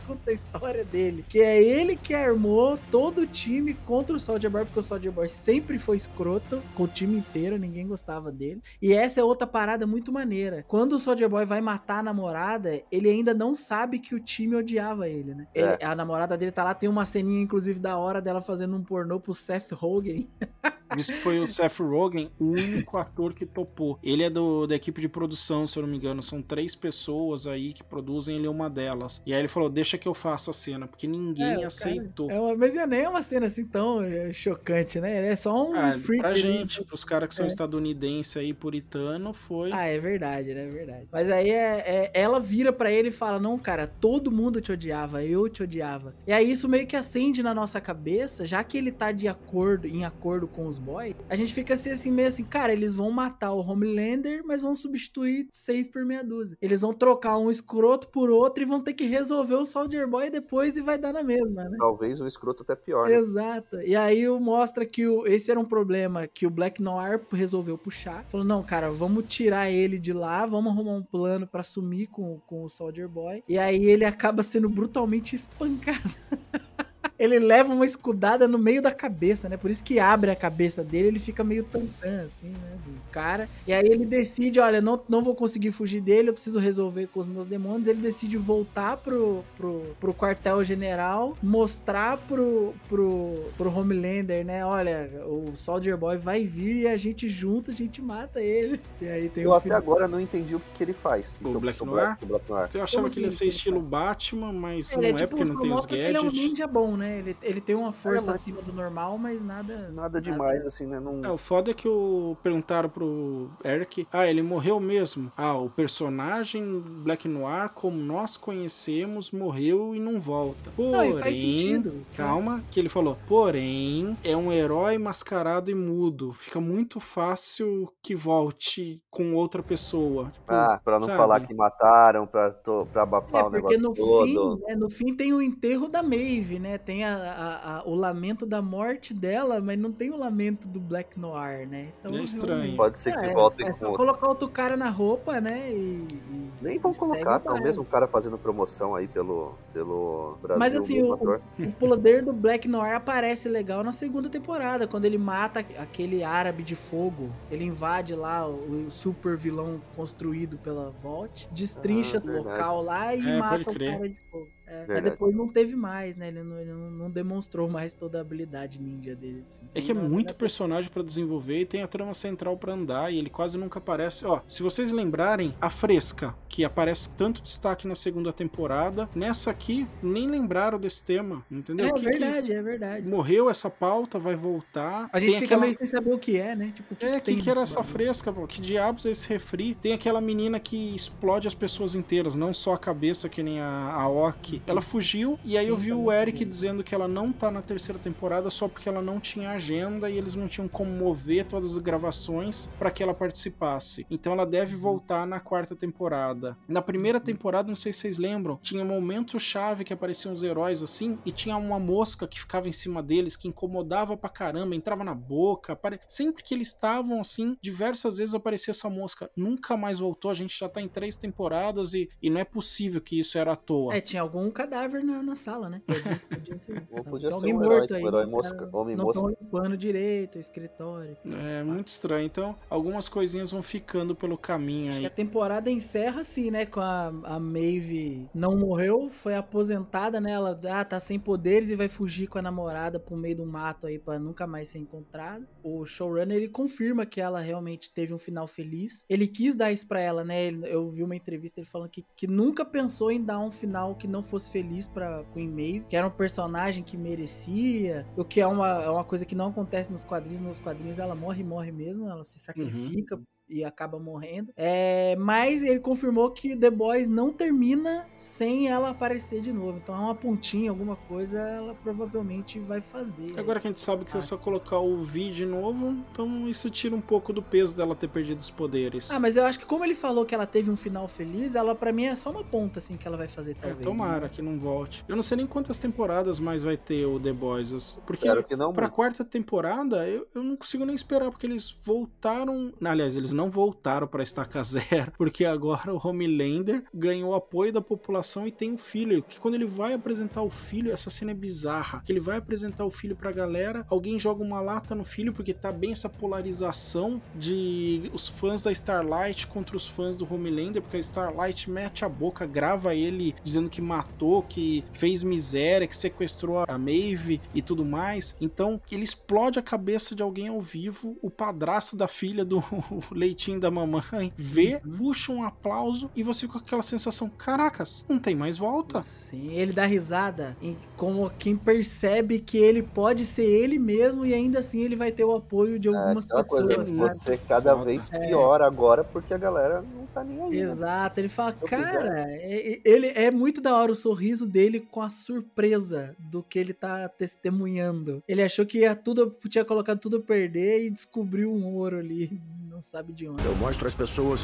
conta 0.07 0.31
a 0.31 0.33
história 0.33 0.85
dele. 0.85 1.25
Que 1.29 1.41
é 1.41 1.63
ele 1.63 1.97
que 1.97 2.15
armou 2.15 2.79
todo 2.91 3.23
o 3.23 3.27
time 3.27 3.75
contra 3.75 4.15
o 4.15 4.21
Soldier 4.21 4.51
Boy, 4.51 4.65
porque 4.65 4.81
o 4.81 4.83
Soldier 4.83 5.13
Boy 5.13 5.29
sempre 5.29 5.79
foi 5.79 5.97
escroto 5.97 6.63
com 6.75 6.85
o 6.85 6.89
time 6.89 7.17
inteiro, 7.17 7.59
ninguém 7.59 7.87
gostava 7.87 8.31
dele. 8.31 8.63
E 8.81 8.93
essa 8.93 9.21
é 9.21 9.25
outra 9.25 9.47
parada 9.47 9.87
muito 9.87 10.13
maneira. 10.13 10.65
Quando 10.69 10.95
o 10.95 11.01
Soldier 11.01 11.29
Boy 11.29 11.45
vai 11.45 11.61
matar 11.61 11.99
a 11.99 12.03
namorada, 12.03 12.83
ele 12.91 13.09
ainda 13.09 13.35
não 13.35 13.55
sabe 13.55 13.99
que 13.99 14.15
o 14.15 14.21
time 14.21 14.57
odiava 14.57 15.09
ele, 15.09 15.35
né? 15.35 15.47
Ele, 15.55 15.77
É. 15.81 15.85
A 15.85 15.95
namorada 15.95 16.37
dele 16.37 16.53
tá 16.53 16.65
lá, 16.65 16.75
tem 16.75 16.89
uma 16.89 17.05
ceninha, 17.05 17.43
inclusive, 17.43 17.81
da 17.81 17.97
hora 17.97 18.21
dela 18.21 18.41
fazendo 18.41 18.77
um 18.77 18.83
pornô 18.83 19.19
pro 19.19 19.35
Seth 19.35 19.73
Rogen. 19.73 20.29
Diz 20.95 21.09
que 21.09 21.17
foi 21.17 21.41
o 21.41 21.49
Seth 21.49 21.81
Rogen 21.81 22.31
o 22.39 22.53
único 22.53 22.97
ator 22.97 23.35
que 23.35 23.45
topou. 23.45 23.99
Ele 24.03 24.23
é 24.23 24.31
do, 24.31 24.67
da 24.67 24.77
equipe 24.77 25.01
de 25.01 25.09
produção, 25.09 25.67
se 25.67 25.77
eu 25.79 25.83
não 25.83 25.91
me 25.91 25.97
engano. 25.97 26.23
São 26.23 26.41
três 26.41 26.75
pessoas 26.75 27.47
aí 27.47 27.73
que 27.73 27.83
produzem, 27.83 28.37
ele 28.37 28.47
é 28.47 28.51
uma 28.51 28.71
delas. 28.71 29.21
E 29.27 29.35
aí 29.35 29.41
ele 29.41 29.49
falou: 29.49 29.69
deixa 29.69 29.96
que 29.99 30.09
eu 30.09 30.15
faço 30.15 30.51
a 30.51 30.55
cena, 30.55 30.87
porque 30.87 31.07
ninguém 31.07 31.45
É, 31.45 31.51
o 31.53 31.55
cara- 31.57 31.67
aceitou. 31.67 32.31
É 32.31 32.39
uma- 32.41 32.57
mas 32.57 32.75
nem 32.75 33.01
é 33.03 33.09
uma 33.09 33.23
cena 33.23 33.47
assim 33.47 33.65
tão 33.65 34.03
é, 34.03 34.33
chocante, 34.33 35.01
né? 35.01 35.27
É 35.29 35.37
só 35.37 35.69
um 35.71 35.75
Ah, 35.75 35.93
freak. 35.93 36.21
pra 36.23 36.35
gente, 36.35 36.85
pros 36.85 37.05
caras 37.05 37.29
que 37.29 37.35
são 37.35 37.45
É. 37.45 37.49
estadunidenses 37.49 38.37
aí, 38.37 38.53
puritano, 38.53 39.33
foi. 39.33 39.71
Ah, 39.73 39.87
é 39.87 39.99
verdade, 39.99 40.53
né? 40.55 40.65
É 40.65 40.69
verdade. 40.71 41.07
Mas 41.13 41.31
aí 41.31 41.51
é, 41.51 41.85
é- 41.87 42.11
ela 42.15 42.41
vira 42.41 42.73
pra 42.73 42.91
ele 42.91 43.09
e 43.09 43.13
fala: 43.13 43.39
Não, 43.39 43.59
cara, 43.59 43.87
todo 43.87 44.31
mundo 44.33 44.61
te 44.61 44.73
odiava, 44.73 45.23
eu 45.25 45.49
te 45.49 45.63
odiava. 45.63 46.15
E 46.27 46.33
aí 46.33 46.51
isso 46.51 46.69
meio 46.69 46.87
que 46.87 46.97
acende 46.97 47.43
na 47.43 47.55
nossa 47.55 47.81
cabeça, 47.81 48.45
já 48.47 48.63
que 48.65 48.77
ele 48.79 48.91
tá 48.93 49.13
de 49.13 49.29
acordo, 49.29 49.87
em 49.87 50.05
acordo 50.05 50.47
com 50.49 50.67
os 50.67 50.79
boys, 50.79 51.15
a 51.29 51.37
gente 51.37 51.53
fica 51.55 51.75
assim, 51.75 51.91
assim, 51.91 52.11
meio 52.11 52.29
assim, 52.29 52.45
cara, 52.45 52.73
eles 52.73 52.95
vão 52.95 53.11
matar 53.11 53.53
o 53.53 53.61
Homelander, 53.61 54.43
mas 54.45 54.63
vão 54.63 54.75
substituir 54.75 55.47
seis 55.51 55.89
por 55.89 56.05
meia 56.05 56.23
dúzia. 56.25 56.57
Eles 56.61 56.81
vão 56.81 56.93
trocar 56.95 57.37
um 57.39 57.51
escroto 57.51 58.09
por 58.09 58.31
outro 58.31 58.63
e 58.63 58.67
vão 58.67 58.81
ter 58.81 58.95
que 58.95 59.05
resolver 59.07 59.55
o 59.55 59.65
Soldier 59.87 60.09
Boy 60.09 60.31
depois 60.31 60.77
e 60.77 60.81
vai 60.81 60.99
dar 60.99 61.13
na 61.13 61.23
mesma, 61.23 61.65
né? 61.65 61.77
Talvez 61.79 62.21
um 62.21 62.27
escroto 62.27 62.63
até 62.63 62.75
pior, 62.75 63.09
né? 63.09 63.15
Exato. 63.15 63.81
E 63.83 63.95
aí 63.95 64.29
o- 64.29 64.41
mostra 64.41 64.85
que 64.85 65.07
o- 65.07 65.27
esse 65.27 65.51
era 65.51 65.61
um 65.61 65.65
problema 65.65 66.27
que 66.27 66.47
o 66.47 66.51
Black 66.51 66.83
Noir 66.83 67.21
resolveu 67.33 67.79
puxar. 67.79 68.25
Falou, 68.29 68.45
não, 68.47 68.63
cara, 68.63 68.91
vamos 68.91 69.25
tirar 69.29 69.71
ele 69.71 69.99
de 69.99 70.13
lá, 70.13 70.45
vamos 70.47 70.73
arrumar 70.73 70.93
um 70.97 71.03
plano 71.03 71.47
pra 71.47 71.63
sumir 71.63 72.09
com, 72.09 72.41
com 72.47 72.65
o 72.65 72.69
Soldier 72.69 73.09
Boy. 73.09 73.43
E 73.49 73.59
aí 73.59 73.85
ele 73.85 74.05
acaba 74.05 74.43
sendo 74.43 74.69
brutalmente 74.69 75.35
espancado. 75.37 75.99
Ele 77.19 77.39
leva 77.39 77.73
uma 77.73 77.87
escudada 77.87 78.47
no 78.47 78.59
meio 78.59 78.83
da 78.83 78.93
cabeça, 78.93 79.49
né? 79.49 79.57
Por 79.57 79.71
isso 79.71 79.83
que 79.83 79.99
abre 79.99 80.31
a 80.31 80.37
cabeça 80.37 80.83
dele, 80.85 81.09
ele 81.09 81.19
fica 81.19 81.43
meio 81.43 81.65
tantã, 81.65 82.23
assim, 82.25 82.49
né? 82.51 82.77
Do 82.85 82.93
cara. 83.11 83.49
E 83.67 83.73
aí 83.73 83.87
ele 83.87 84.05
decide, 84.05 84.61
olha, 84.61 84.81
não, 84.81 85.01
não 85.09 85.23
vou 85.23 85.35
conseguir 85.35 85.73
fugir 85.73 86.01
dele, 86.01 86.29
eu 86.29 86.35
preciso 86.35 86.59
resolver 86.59 87.07
com 87.09 87.21
os 87.21 87.27
meus 87.27 87.47
demônios. 87.47 87.89
Ele 87.89 88.01
decide 88.01 88.37
voltar 88.37 88.97
pro, 88.99 89.43
pro, 89.57 89.83
pro 90.01 90.13
quartel-general, 90.15 91.37
mostrar 91.43 92.17
pro, 92.19 92.75
pro, 92.89 93.35
pro 93.57 93.71
Homelander, 93.75 94.45
né? 94.45 94.65
Olha, 94.65 95.11
o 95.27 95.57
Soldier 95.57 95.97
Boy 95.97 96.17
vai 96.17 96.45
vir 96.45 96.77
e 96.83 96.87
a 96.89 96.97
gente 96.97 97.29
junto, 97.29 97.71
a 97.71 97.75
gente 97.75 98.01
mata 98.03 98.41
ele. 98.41 98.81
E 99.01 99.09
aí 99.09 99.29
tem 99.29 99.45
Eu 99.45 99.51
o 99.51 99.55
até 99.55 99.63
final. 99.65 99.79
agora 99.79 100.09
não 100.09 100.21
entendi 100.21 100.55
o 100.55 100.61
que, 100.61 100.67
que 100.79 100.83
ele 100.85 100.93
faz. 100.93 101.39
O 101.43 101.49
Então, 101.49 101.61
Black 101.61 101.83
o 101.83 101.87
Noir? 101.87 102.17
o 102.23 102.27
Black 102.27 102.45
Noir. 102.51 102.69
Eu 102.75 102.83
achava 102.83 103.03
Como 103.03 103.13
que 103.13 103.19
ele 103.19 103.27
ia 103.27 103.29
assim, 103.29 103.39
ser 103.39 103.47
estilo 103.47 103.81
Batman, 103.81 104.53
mas 104.53 104.93
Ele 104.93 105.13
não 105.13 105.19
é, 105.19 105.27
porque 105.27 105.43
tipo, 105.45 105.55
não 105.55 105.61
tem 105.61 105.71
os 105.71 105.77
mostra 105.77 105.97
que 105.97 106.03
ele 106.03 106.17
é 106.17 106.21
um 106.21 106.25
gadgets. 106.25 106.49
ninja 106.51 106.67
bom, 106.67 106.97
né? 106.97 107.06
Ele, 107.19 107.37
ele 107.43 107.61
tem 107.61 107.75
uma 107.75 107.93
força 107.93 108.31
mas- 108.33 108.41
acima 108.43 108.61
do 108.63 108.73
normal, 108.73 109.17
mas 109.19 109.43
nada. 109.43 109.91
Nada 109.93 110.21
demais, 110.21 110.67
assim, 110.67 110.87
né? 110.87 110.99
Não... 111.01 111.25
É, 111.25 111.31
o 111.31 111.39
foda 111.39 111.71
é 111.71 111.75
que 111.75 111.89
o 111.89 112.37
perguntaram 112.43 112.89
pro 112.89 113.49
Eric, 113.65 114.07
ah, 114.13 114.27
ele 114.27 114.43
morreu 114.43 114.79
mesmo. 114.81 115.31
Ah, 115.37 115.55
o 115.57 115.69
personagem 115.71 116.81
Black 116.81 117.27
Noir, 117.29 117.71
como 117.75 117.97
nós 117.97 118.37
conhecemos, 118.37 119.31
morreu 119.31 119.95
e 119.95 119.99
não 120.01 120.19
volta. 120.21 120.71
Porém, 120.77 121.13
Não, 121.15 121.21
faz 121.21 121.39
sentido. 121.39 121.93
calma, 122.17 122.63
que 122.71 122.81
ele 122.81 122.89
falou, 122.89 123.17
porém, 123.27 124.17
é 124.25 124.37
um 124.37 124.53
herói 124.53 124.99
mascarado 124.99 125.71
e 125.71 125.75
mudo. 125.75 126.33
Fica 126.33 126.61
muito 126.61 126.99
fácil 127.01 127.91
que 128.03 128.15
volte 128.15 129.01
com 129.11 129.35
outra 129.35 129.63
pessoa. 129.63 130.27
Tipo, 130.33 130.45
Ah, 130.53 130.81
pra 130.85 130.99
não 130.99 131.07
sabe? 131.07 131.17
falar 131.19 131.41
que 131.41 131.55
mataram, 131.55 132.27
pra, 132.27 132.51
to- 132.51 132.87
pra 132.93 133.03
abafar 133.03 133.45
É, 133.45 133.47
o 133.47 133.51
porque 133.51 133.77
negócio 133.77 133.81
no 133.83 133.95
todo. 133.95 134.57
fim, 134.59 134.65
né, 134.67 134.77
no 134.77 134.91
fim 134.91 135.15
tem 135.15 135.33
o 135.33 135.41
enterro 135.43 135.89
da 135.89 136.03
Maeve, 136.03 136.59
né? 136.59 136.79
Tem 136.79 136.96
a, 137.05 137.15
a- 137.17 137.79
a- 137.79 137.83
o 137.85 137.95
lamento 137.95 138.45
da 138.47 138.61
morte 138.63 139.13
dela, 139.15 139.61
mas 139.61 139.79
não 139.79 139.93
tem 139.93 140.11
o 140.11 140.17
lamento 140.17 140.67
do 140.69 140.79
Black 140.81 141.19
Noir, 141.19 141.69
né? 141.69 141.93
Então, 142.01 142.17
É 142.17 142.23
estranho. 142.23 142.77
Pode 142.77 142.99
ser 142.99 143.13
que 143.13 143.25
é, 143.27 143.33
voltem 143.33 143.67
é 143.67 143.73
com 143.73 143.87
outro. 143.87 143.97
colocar 143.97 144.29
outro 144.29 144.49
cara 144.49 144.77
na 144.77 144.89
roupa, 144.91 145.41
né? 145.41 145.71
E, 145.73 146.07
e- 146.07 146.51
Nem 146.61 146.79
vão 146.79 146.93
colocar, 146.95 147.37
o 147.37 147.41
tá 147.41 147.55
o 147.55 147.63
mesmo 147.63 147.85
cara 147.85 148.07
fazendo 148.07 148.39
promoção 148.39 148.95
aí 148.95 149.07
pelo, 149.09 149.55
pelo 149.73 150.39
Brasil, 150.43 150.59
Mas 150.59 150.75
assim, 150.75 151.03
o, 151.03 151.13
ator. 151.13 151.41
o 151.59 151.73
poder 151.73 152.25
do 152.25 152.33
Black 152.33 152.67
Noir 152.69 152.95
aparece 152.97 153.49
legal 153.49 153.83
na 153.85 153.93
segunda 153.93 154.29
temporada, 154.29 154.87
quando 154.87 155.05
ele 155.05 155.19
mata 155.19 155.61
aquele 155.79 156.23
árabe 156.25 156.63
de 156.63 156.75
fogo. 156.75 157.31
Ele 157.51 157.65
invade 157.65 158.15
lá 158.15 158.47
o, 158.49 158.87
o 158.87 158.91
super 158.91 159.37
vilão 159.37 159.81
construído 159.95 160.57
pela 160.59 160.91
Vault, 160.91 161.49
destrincha 161.53 162.23
Ah, 162.25 162.29
o 162.31 162.33
local 162.43 162.83
lá 162.83 163.15
e 163.15 163.29
É, 163.29 163.39
mata 163.39 163.71
o 163.71 163.79
cara 163.79 164.09
de 164.09 164.17
fogo. 164.31 164.56
É, 164.67 164.85
mas 164.89 165.03
depois 165.03 165.35
não 165.35 165.49
teve 165.49 165.77
mais, 165.77 166.17
né? 166.17 166.29
Ele 166.29 166.43
não, 166.43 166.61
ele 166.61 166.73
não- 166.73 167.11
demonstrou 167.11 167.69
mais 167.69 167.93
toda 167.93 168.19
a 168.19 168.21
habilidade 168.21 168.81
ninja 168.83 169.15
dele. 169.15 169.41
Assim. 169.43 169.63
É 169.75 169.81
que 169.81 169.91
é 169.93 169.95
muito 169.95 170.35
personagem 170.35 170.91
pra 170.91 171.03
desenvolver 171.03 171.61
e 171.61 171.65
tem 171.65 171.83
a 171.83 171.87
trama 171.87 172.13
central 172.15 172.57
pra 172.57 172.73
andar 172.73 173.13
e 173.13 173.19
ele 173.19 173.31
quase 173.31 173.57
nunca 173.57 173.79
aparece. 173.79 174.27
Ó, 174.27 174.41
se 174.47 174.63
vocês 174.63 174.91
lembrarem, 174.91 175.55
a 175.61 175.71
Fresca, 175.71 176.35
que 176.49 176.65
aparece 176.65 177.15
tanto 177.17 177.41
destaque 177.43 177.87
na 177.87 177.95
segunda 177.95 178.33
temporada, 178.33 179.09
nessa 179.15 179.51
aqui 179.51 179.87
nem 180.03 180.27
lembraram 180.29 180.79
desse 180.81 181.05
tema, 181.05 181.45
entendeu? 181.51 181.87
É 181.87 181.93
Que- 181.93 182.01
que 182.01 182.05
verdade, 182.05 182.53
é 182.53 182.63
verdade. 182.63 183.07
morreu 183.09 183.49
essa 183.49 183.71
pauta, 183.71 184.19
vai 184.19 184.35
voltar. 184.35 185.09
A 185.13 185.21
gente 185.21 185.31
Tem 185.31 185.41
fica 185.41 185.55
aquela- 185.55 185.61
meio 185.63 185.75
sem 185.75 185.87
saber 185.87 186.13
o 186.13 186.19
que 186.19 186.37
é, 186.39 186.57
né? 186.57 186.73
Tipo, 186.75 186.93
o 186.95 186.97
que, 186.97 187.05
É, 187.07 187.21
que 187.21 187.27
tem 187.27 187.37
que, 187.37 187.43
que 187.45 187.51
era 187.51 187.61
essa 187.61 187.83
fresca, 187.83 188.33
pô? 188.33 188.47
Que 188.47 188.61
diabos 188.61 189.07
é 189.07 189.11
esse 189.11 189.29
refri? 189.29 189.75
Tem 189.75 189.93
aquela 189.93 190.21
menina 190.21 190.59
que 190.59 190.95
explode 190.95 191.47
as 191.47 191.55
pessoas 191.55 191.95
inteiras, 191.95 192.35
não 192.35 192.53
só 192.53 192.75
a 192.75 192.79
cabeça, 192.79 193.29
que 193.29 193.43
nem 193.43 193.61
a, 193.61 193.93
a 193.93 194.09
Oki. 194.09 194.56
Ela 194.67 194.81
fugiu, 194.83 195.39
e 195.45 195.57
aí 195.59 195.65
Sim, 195.67 195.71
eu 195.71 195.77
vi 195.77 195.93
o 195.93 196.05
também. 196.05 196.21
Eric 196.23 196.45
dizendo 196.45 196.85
que 196.85 196.95
ela 196.95 197.09
não 197.09 197.33
tá 197.33 197.51
na 197.51 197.63
terceira 197.63 197.99
temporada 197.99 198.49
só 198.51 198.69
porque 198.69 198.89
ela 198.89 199.03
não 199.03 199.19
tinha 199.21 199.51
agenda 199.51 200.09
e 200.11 200.17
eles 200.17 200.35
não 200.35 200.49
tinham 200.49 200.69
como 200.69 200.91
mover 200.91 201.45
todas 201.45 201.73
as 201.73 201.79
gravações 201.79 202.69
pra 202.79 202.91
que 202.91 203.03
ela 203.03 203.15
participasse. 203.15 204.07
Então 204.11 204.33
ela 204.33 204.47
deve 204.47 204.75
Uhum. 204.75 204.81
voltar 204.81 205.27
na 205.27 205.41
quarta 205.41 205.75
temporada. 205.77 206.57
Na 206.69 206.81
primeira 206.83 207.21
temporada, 207.21 207.69
não 207.69 207.75
sei 207.77 207.93
se 207.93 208.01
vocês 208.01 208.19
lembram, 208.19 208.59
tinha 208.63 208.85
momentos 208.85 209.43
chave 209.43 209.85
que 209.85 209.93
apareciam 209.93 210.33
os 210.35 210.43
heróis 210.43 210.83
assim, 210.83 211.19
e 211.25 211.33
tinha 211.33 211.57
uma 211.57 211.79
mosca 211.79 212.27
que 212.27 212.39
ficava 212.41 212.69
em 212.69 212.73
cima 212.73 213.03
deles, 213.03 213.37
que 213.37 213.49
incomodava 213.49 214.17
pra 214.17 214.29
caramba, 214.31 214.75
entrava 214.75 215.05
na 215.05 215.15
boca. 215.15 215.73
apare- 215.73 216.01
Sempre 216.09 216.43
que 216.43 216.55
eles 216.55 216.69
estavam 216.69 217.21
assim, 217.21 217.57
diversas 217.61 218.19
vezes 218.19 218.35
aparecia 218.35 218.71
essa 218.73 218.89
mosca. 218.89 219.31
Nunca 219.37 219.77
mais 219.77 219.99
voltou, 219.99 220.31
a 220.31 220.35
gente 220.35 220.59
já 220.59 220.69
tá 220.69 220.81
em 220.81 220.89
três 220.89 221.17
temporadas 221.17 221.95
e, 221.95 222.09
e 222.23 222.31
não 222.31 222.41
é 222.41 222.45
possível 222.45 223.01
que 223.01 223.19
isso 223.19 223.37
era 223.39 223.53
à 223.53 223.57
toa. 223.57 223.95
É, 223.97 224.01
tinha 224.01 224.23
algum 224.23 224.46
cadáver 224.51 225.03
na, 225.05 225.23
na 225.23 225.37
sala, 225.37 225.69
né? 225.69 225.83
Podia, 225.87 226.21
podia 226.29 226.61
ser. 226.61 226.87
Ou 226.91 227.05
podia 227.05 227.29
ser 227.29 227.35
alguém 227.35 227.55
um 227.55 227.63
herói, 227.63 227.79
morto 227.79 227.93
um 227.93 227.97
aí. 227.97 228.05
herói 228.05 228.25
o 228.25 228.31
mosca, 228.31 228.69
homem 228.73 228.97
não 228.97 229.05
mosca. 229.05 229.21
tão 229.21 229.31
limpando 229.31 229.77
direito, 229.77 230.37
o 230.37 230.41
escritório. 230.41 231.17
É 231.25 231.63
muito 231.63 231.89
estranho. 231.89 232.27
Então, 232.27 232.57
algumas 232.69 233.09
coisinhas 233.09 233.51
vão 233.51 233.63
ficando 233.63 234.15
pelo 234.15 234.37
caminho 234.37 234.91
Acho 234.91 234.99
que 234.99 235.07
aí. 235.07 235.07
a 235.07 235.11
temporada 235.11 235.71
encerra 235.71 236.21
assim, 236.21 236.51
né? 236.51 236.67
Com 236.67 236.81
a, 236.81 237.09
a 237.25 237.41
Maeve 237.41 238.29
não 238.35 238.57
morreu, 238.57 239.09
foi 239.11 239.35
aposentada, 239.35 240.21
né? 240.21 240.33
Ela 240.33 240.59
ah, 240.71 240.85
tá 240.85 241.01
sem 241.01 241.19
poderes 241.19 241.71
e 241.71 241.77
vai 241.77 241.89
fugir 241.89 242.27
com 242.27 242.39
a 242.39 242.43
namorada 242.43 242.99
pro 242.99 243.17
meio 243.17 243.37
do 243.37 243.47
mato 243.47 243.87
aí 243.87 243.99
pra 243.99 244.19
nunca 244.19 244.47
mais 244.47 244.69
ser 244.69 244.79
encontrada. 244.79 245.47
O 245.63 245.85
showrunner 245.85 246.37
ele 246.37 246.49
confirma 246.49 247.07
que 247.07 247.21
ela 247.21 247.41
realmente 247.41 247.93
teve 247.93 248.13
um 248.13 248.19
final 248.19 248.47
feliz. 248.47 249.05
Ele 249.09 249.27
quis 249.27 249.55
dar 249.55 249.73
isso 249.73 249.87
pra 249.87 250.01
ela, 250.01 250.25
né? 250.25 250.51
Eu 250.65 250.91
vi 250.91 251.03
uma 251.03 251.17
entrevista 251.17 251.61
ele 251.61 251.67
falando 251.67 251.91
que, 251.91 252.05
que 252.17 252.27
nunca 252.27 252.65
pensou 252.65 253.11
em 253.11 253.23
dar 253.23 253.39
um 253.39 253.51
final 253.51 253.95
que 253.95 254.07
não 254.07 254.23
fosse 254.37 254.51
feliz 254.51 254.87
pra 254.87 255.25
Queen 255.33 255.49
Maeve, 255.49 255.87
que 255.89 255.97
era 255.97 256.07
um 256.07 256.11
personagem 256.11 256.85
que 256.85 256.97
merecia, 256.97 258.07
o 258.17 258.25
que 258.25 258.41
é 258.41 258.47
uma, 258.47 258.83
é 258.83 258.91
uma 258.91 259.05
coisa 259.05 259.25
que 259.25 259.35
não 259.35 259.49
acontece 259.49 259.91
nos 259.91 260.05
quadrinhos. 260.05 260.43
Nos 260.43 260.61
quadrinhos 260.61 260.99
ela 260.99 261.15
morre, 261.15 261.43
morre 261.43 261.73
mesmo, 261.73 262.09
ela 262.09 262.25
se 262.25 262.39
sacrifica 262.39 263.19
e 263.49 263.65
acaba 263.65 263.99
morrendo. 263.99 264.53
É, 264.57 265.15
mas 265.19 265.63
ele 265.63 265.81
confirmou 265.81 266.31
que 266.31 266.57
The 266.57 266.71
Boys 266.71 267.09
não 267.09 267.33
termina 267.33 268.07
sem 268.17 268.69
ela 268.69 268.91
aparecer 268.91 269.41
de 269.41 269.53
novo. 269.53 269.79
Então 269.83 269.95
é 269.95 269.99
uma 269.99 270.15
pontinha, 270.15 270.71
alguma 270.71 270.97
coisa, 270.97 271.39
ela 271.41 271.75
provavelmente 271.75 272.59
vai 272.59 272.81
fazer. 272.81 273.39
Agora 273.39 273.61
que 273.61 273.67
a 273.67 273.71
gente 273.71 273.81
sabe 273.81 274.05
que 274.05 274.17
é 274.17 274.21
só 274.21 274.37
colocar 274.37 274.79
o 274.79 275.01
V 275.03 275.31
de 275.31 275.47
novo, 275.47 275.97
então 276.13 276.49
isso 276.49 276.71
tira 276.71 276.95
um 276.95 277.01
pouco 277.01 277.33
do 277.33 277.43
peso 277.43 277.77
dela 277.77 277.95
ter 277.95 278.09
perdido 278.09 278.41
os 278.41 278.51
poderes. 278.51 279.11
Ah, 279.11 279.21
mas 279.21 279.37
eu 279.37 279.45
acho 279.45 279.59
que 279.59 279.67
como 279.67 279.85
ele 279.85 279.95
falou 279.95 280.25
que 280.25 280.35
ela 280.35 280.47
teve 280.47 280.71
um 280.71 280.77
final 280.77 281.07
feliz, 281.09 281.55
ela 281.55 281.75
para 281.75 281.93
mim 281.93 282.05
é 282.07 282.17
só 282.17 282.31
uma 282.31 282.45
ponta 282.45 282.79
assim 282.79 282.97
que 282.97 283.07
ela 283.07 283.17
vai 283.17 283.29
fazer 283.29 283.53
É, 283.53 283.55
talvez. 283.55 283.81
tomara 283.81 284.21
né? 284.23 284.29
que 284.33 284.43
não 284.43 284.59
volte. 284.59 285.05
Eu 285.09 285.17
não 285.17 285.23
sei 285.23 285.37
nem 285.39 285.47
quantas 285.47 285.79
temporadas 285.79 286.39
mais 286.41 286.63
vai 286.63 286.77
ter 286.77 287.07
o 287.07 287.19
The 287.21 287.33
Boys. 287.33 288.01
Porque 288.07 288.27
Espero 288.27 288.45
que 288.45 288.57
não 288.57 288.73
pra 288.73 288.85
muito. 288.85 288.95
quarta 288.95 289.25
temporada, 289.25 290.09
eu, 290.09 290.27
eu 290.35 290.43
não 290.43 290.57
consigo 290.57 290.85
nem 290.85 290.95
esperar, 290.95 291.31
porque 291.31 291.47
eles 291.47 291.71
voltaram. 291.85 292.73
Aliás, 292.83 293.17
eles 293.17 293.33
não 293.37 293.51
voltaram 293.51 294.07
pra 294.07 294.23
estaca 294.23 294.63
zero, 294.65 295.13
porque 295.17 295.45
agora 295.45 295.95
o 295.95 296.01
Homelander 296.03 296.85
ganhou 296.93 297.35
apoio 297.35 297.73
da 297.73 297.81
população 297.81 298.47
e 298.47 298.51
tem 298.51 298.73
o 298.75 298.79
filho. 298.79 299.23
Que 299.23 299.39
quando 299.39 299.55
ele 299.55 299.67
vai 299.67 299.93
apresentar 299.93 300.43
o 300.43 300.51
filho, 300.51 300.93
essa 300.93 301.11
cena 301.11 301.31
é 301.31 301.35
bizarra. 301.35 302.03
Que 302.05 302.13
ele 302.13 302.21
vai 302.21 302.39
apresentar 302.39 302.85
o 302.85 302.91
filho 302.91 303.15
pra 303.15 303.31
galera, 303.31 303.87
alguém 303.89 304.19
joga 304.19 304.43
uma 304.43 304.61
lata 304.61 304.95
no 304.95 305.05
filho, 305.05 305.33
porque 305.33 305.53
tá 305.53 305.71
bem 305.71 305.93
essa 305.93 306.09
polarização 306.09 307.21
de 307.35 308.11
os 308.13 308.29
fãs 308.29 308.63
da 308.63 308.73
Starlight 308.73 309.47
contra 309.47 309.77
os 309.77 309.89
fãs 309.89 310.17
do 310.17 310.33
Homelander, 310.33 310.83
porque 310.83 310.97
a 310.97 311.01
Starlight 311.01 311.71
mete 311.71 312.05
a 312.05 312.09
boca, 312.09 312.47
grava 312.47 312.95
ele 312.95 313.35
dizendo 313.43 313.69
que 313.69 313.83
matou, 313.83 314.43
que 314.43 314.85
fez 314.93 315.23
miséria, 315.23 315.87
que 315.87 315.97
sequestrou 315.97 316.65
a 316.67 316.79
Maeve 316.79 317.41
e 317.55 317.61
tudo 317.61 317.85
mais. 317.85 318.37
Então, 318.41 318.81
ele 318.91 319.05
explode 319.05 319.59
a 319.59 319.63
cabeça 319.63 320.15
de 320.15 320.23
alguém 320.23 320.49
ao 320.49 320.61
vivo, 320.61 321.17
o 321.21 321.31
padrasto 321.31 321.97
da 321.97 322.09
filha 322.09 322.45
do 322.45 322.63
leitinho 323.27 323.59
da 323.61 323.71
mamãe 323.71 324.33
vê, 324.37 324.81
puxa 324.97 325.33
um 325.33 325.43
aplauso 325.45 326.11
e 326.15 326.23
você 326.23 326.43
fica 326.47 326.55
com 326.59 326.65
aquela 326.65 326.83
sensação, 326.83 327.29
caracas, 327.29 328.05
não 328.09 328.19
tem 328.19 328.35
mais 328.37 328.57
volta. 328.59 329.03
Sim, 329.03 329.53
ele 329.53 329.73
dá 329.73 329.85
risada 329.85 330.57
em- 330.63 330.77
como 330.97 331.29
quem 331.39 331.57
percebe 331.57 332.39
que 332.39 332.57
ele 332.59 332.83
pode 332.83 333.25
ser 333.27 333.45
ele 333.45 333.79
mesmo 333.79 334.25
e 334.25 334.33
ainda 334.33 334.61
assim 334.61 334.81
ele 334.83 334.97
vai 334.97 335.11
ter 335.13 335.25
o 335.25 335.35
apoio 335.35 335.79
de 335.79 335.89
algumas 335.89 336.25
Aquela 336.25 336.43
pessoas. 336.43 336.75
coisa, 336.75 336.95
sabe? 336.95 337.15
você 337.15 337.39
cada 337.49 337.73
Foda. 337.73 337.85
vez 337.85 338.11
É. 338.13 338.19
pior 338.27 338.63
agora 338.63 339.03
porque 339.05 339.35
a 339.35 339.39
galera 339.39 339.83
não 339.83 340.07
tá 340.07 340.23
nem 340.25 340.41
aí. 340.43 340.51
né? 340.51 340.57
Exato, 340.59 341.21
ele 341.21 341.29
fala, 341.29 341.57
Eu 341.61 341.69
cara, 341.69 342.31
é- 342.31 342.73
é- 342.75 342.81
ele 342.85 343.07
é 343.09 343.31
muito 343.31 343.61
da 343.61 343.75
hora 343.77 343.93
o 343.93 343.97
sorriso 343.97 344.47
dele 344.47 344.81
com 344.81 345.01
a 345.03 345.11
surpresa 345.11 346.15
do 346.19 346.43
que 346.43 346.59
ele 346.59 346.73
tá 346.73 347.09
testemunhando. 347.09 348.23
Ele 348.29 348.43
achou 348.43 348.65
que 348.67 348.79
ia 348.79 348.95
tudo, 348.95 349.35
tinha 349.49 349.65
colocado 349.65 349.99
tudo 349.99 350.17
a 350.19 350.21
perder 350.21 350.85
e 350.87 350.91
descobriu 350.91 351.51
um 351.53 351.75
ouro 351.75 351.99
ali, 351.99 352.41
não 352.77 352.83
sabe 352.83 353.11
de 353.15 353.27
onde. 353.27 353.43
Eu 353.43 353.57
mostro 353.57 353.89
às 353.89 353.95
pessoas 353.95 354.43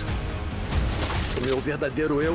o 1.36 1.44
meu 1.44 1.60
verdadeiro 1.60 2.22
eu. 2.22 2.34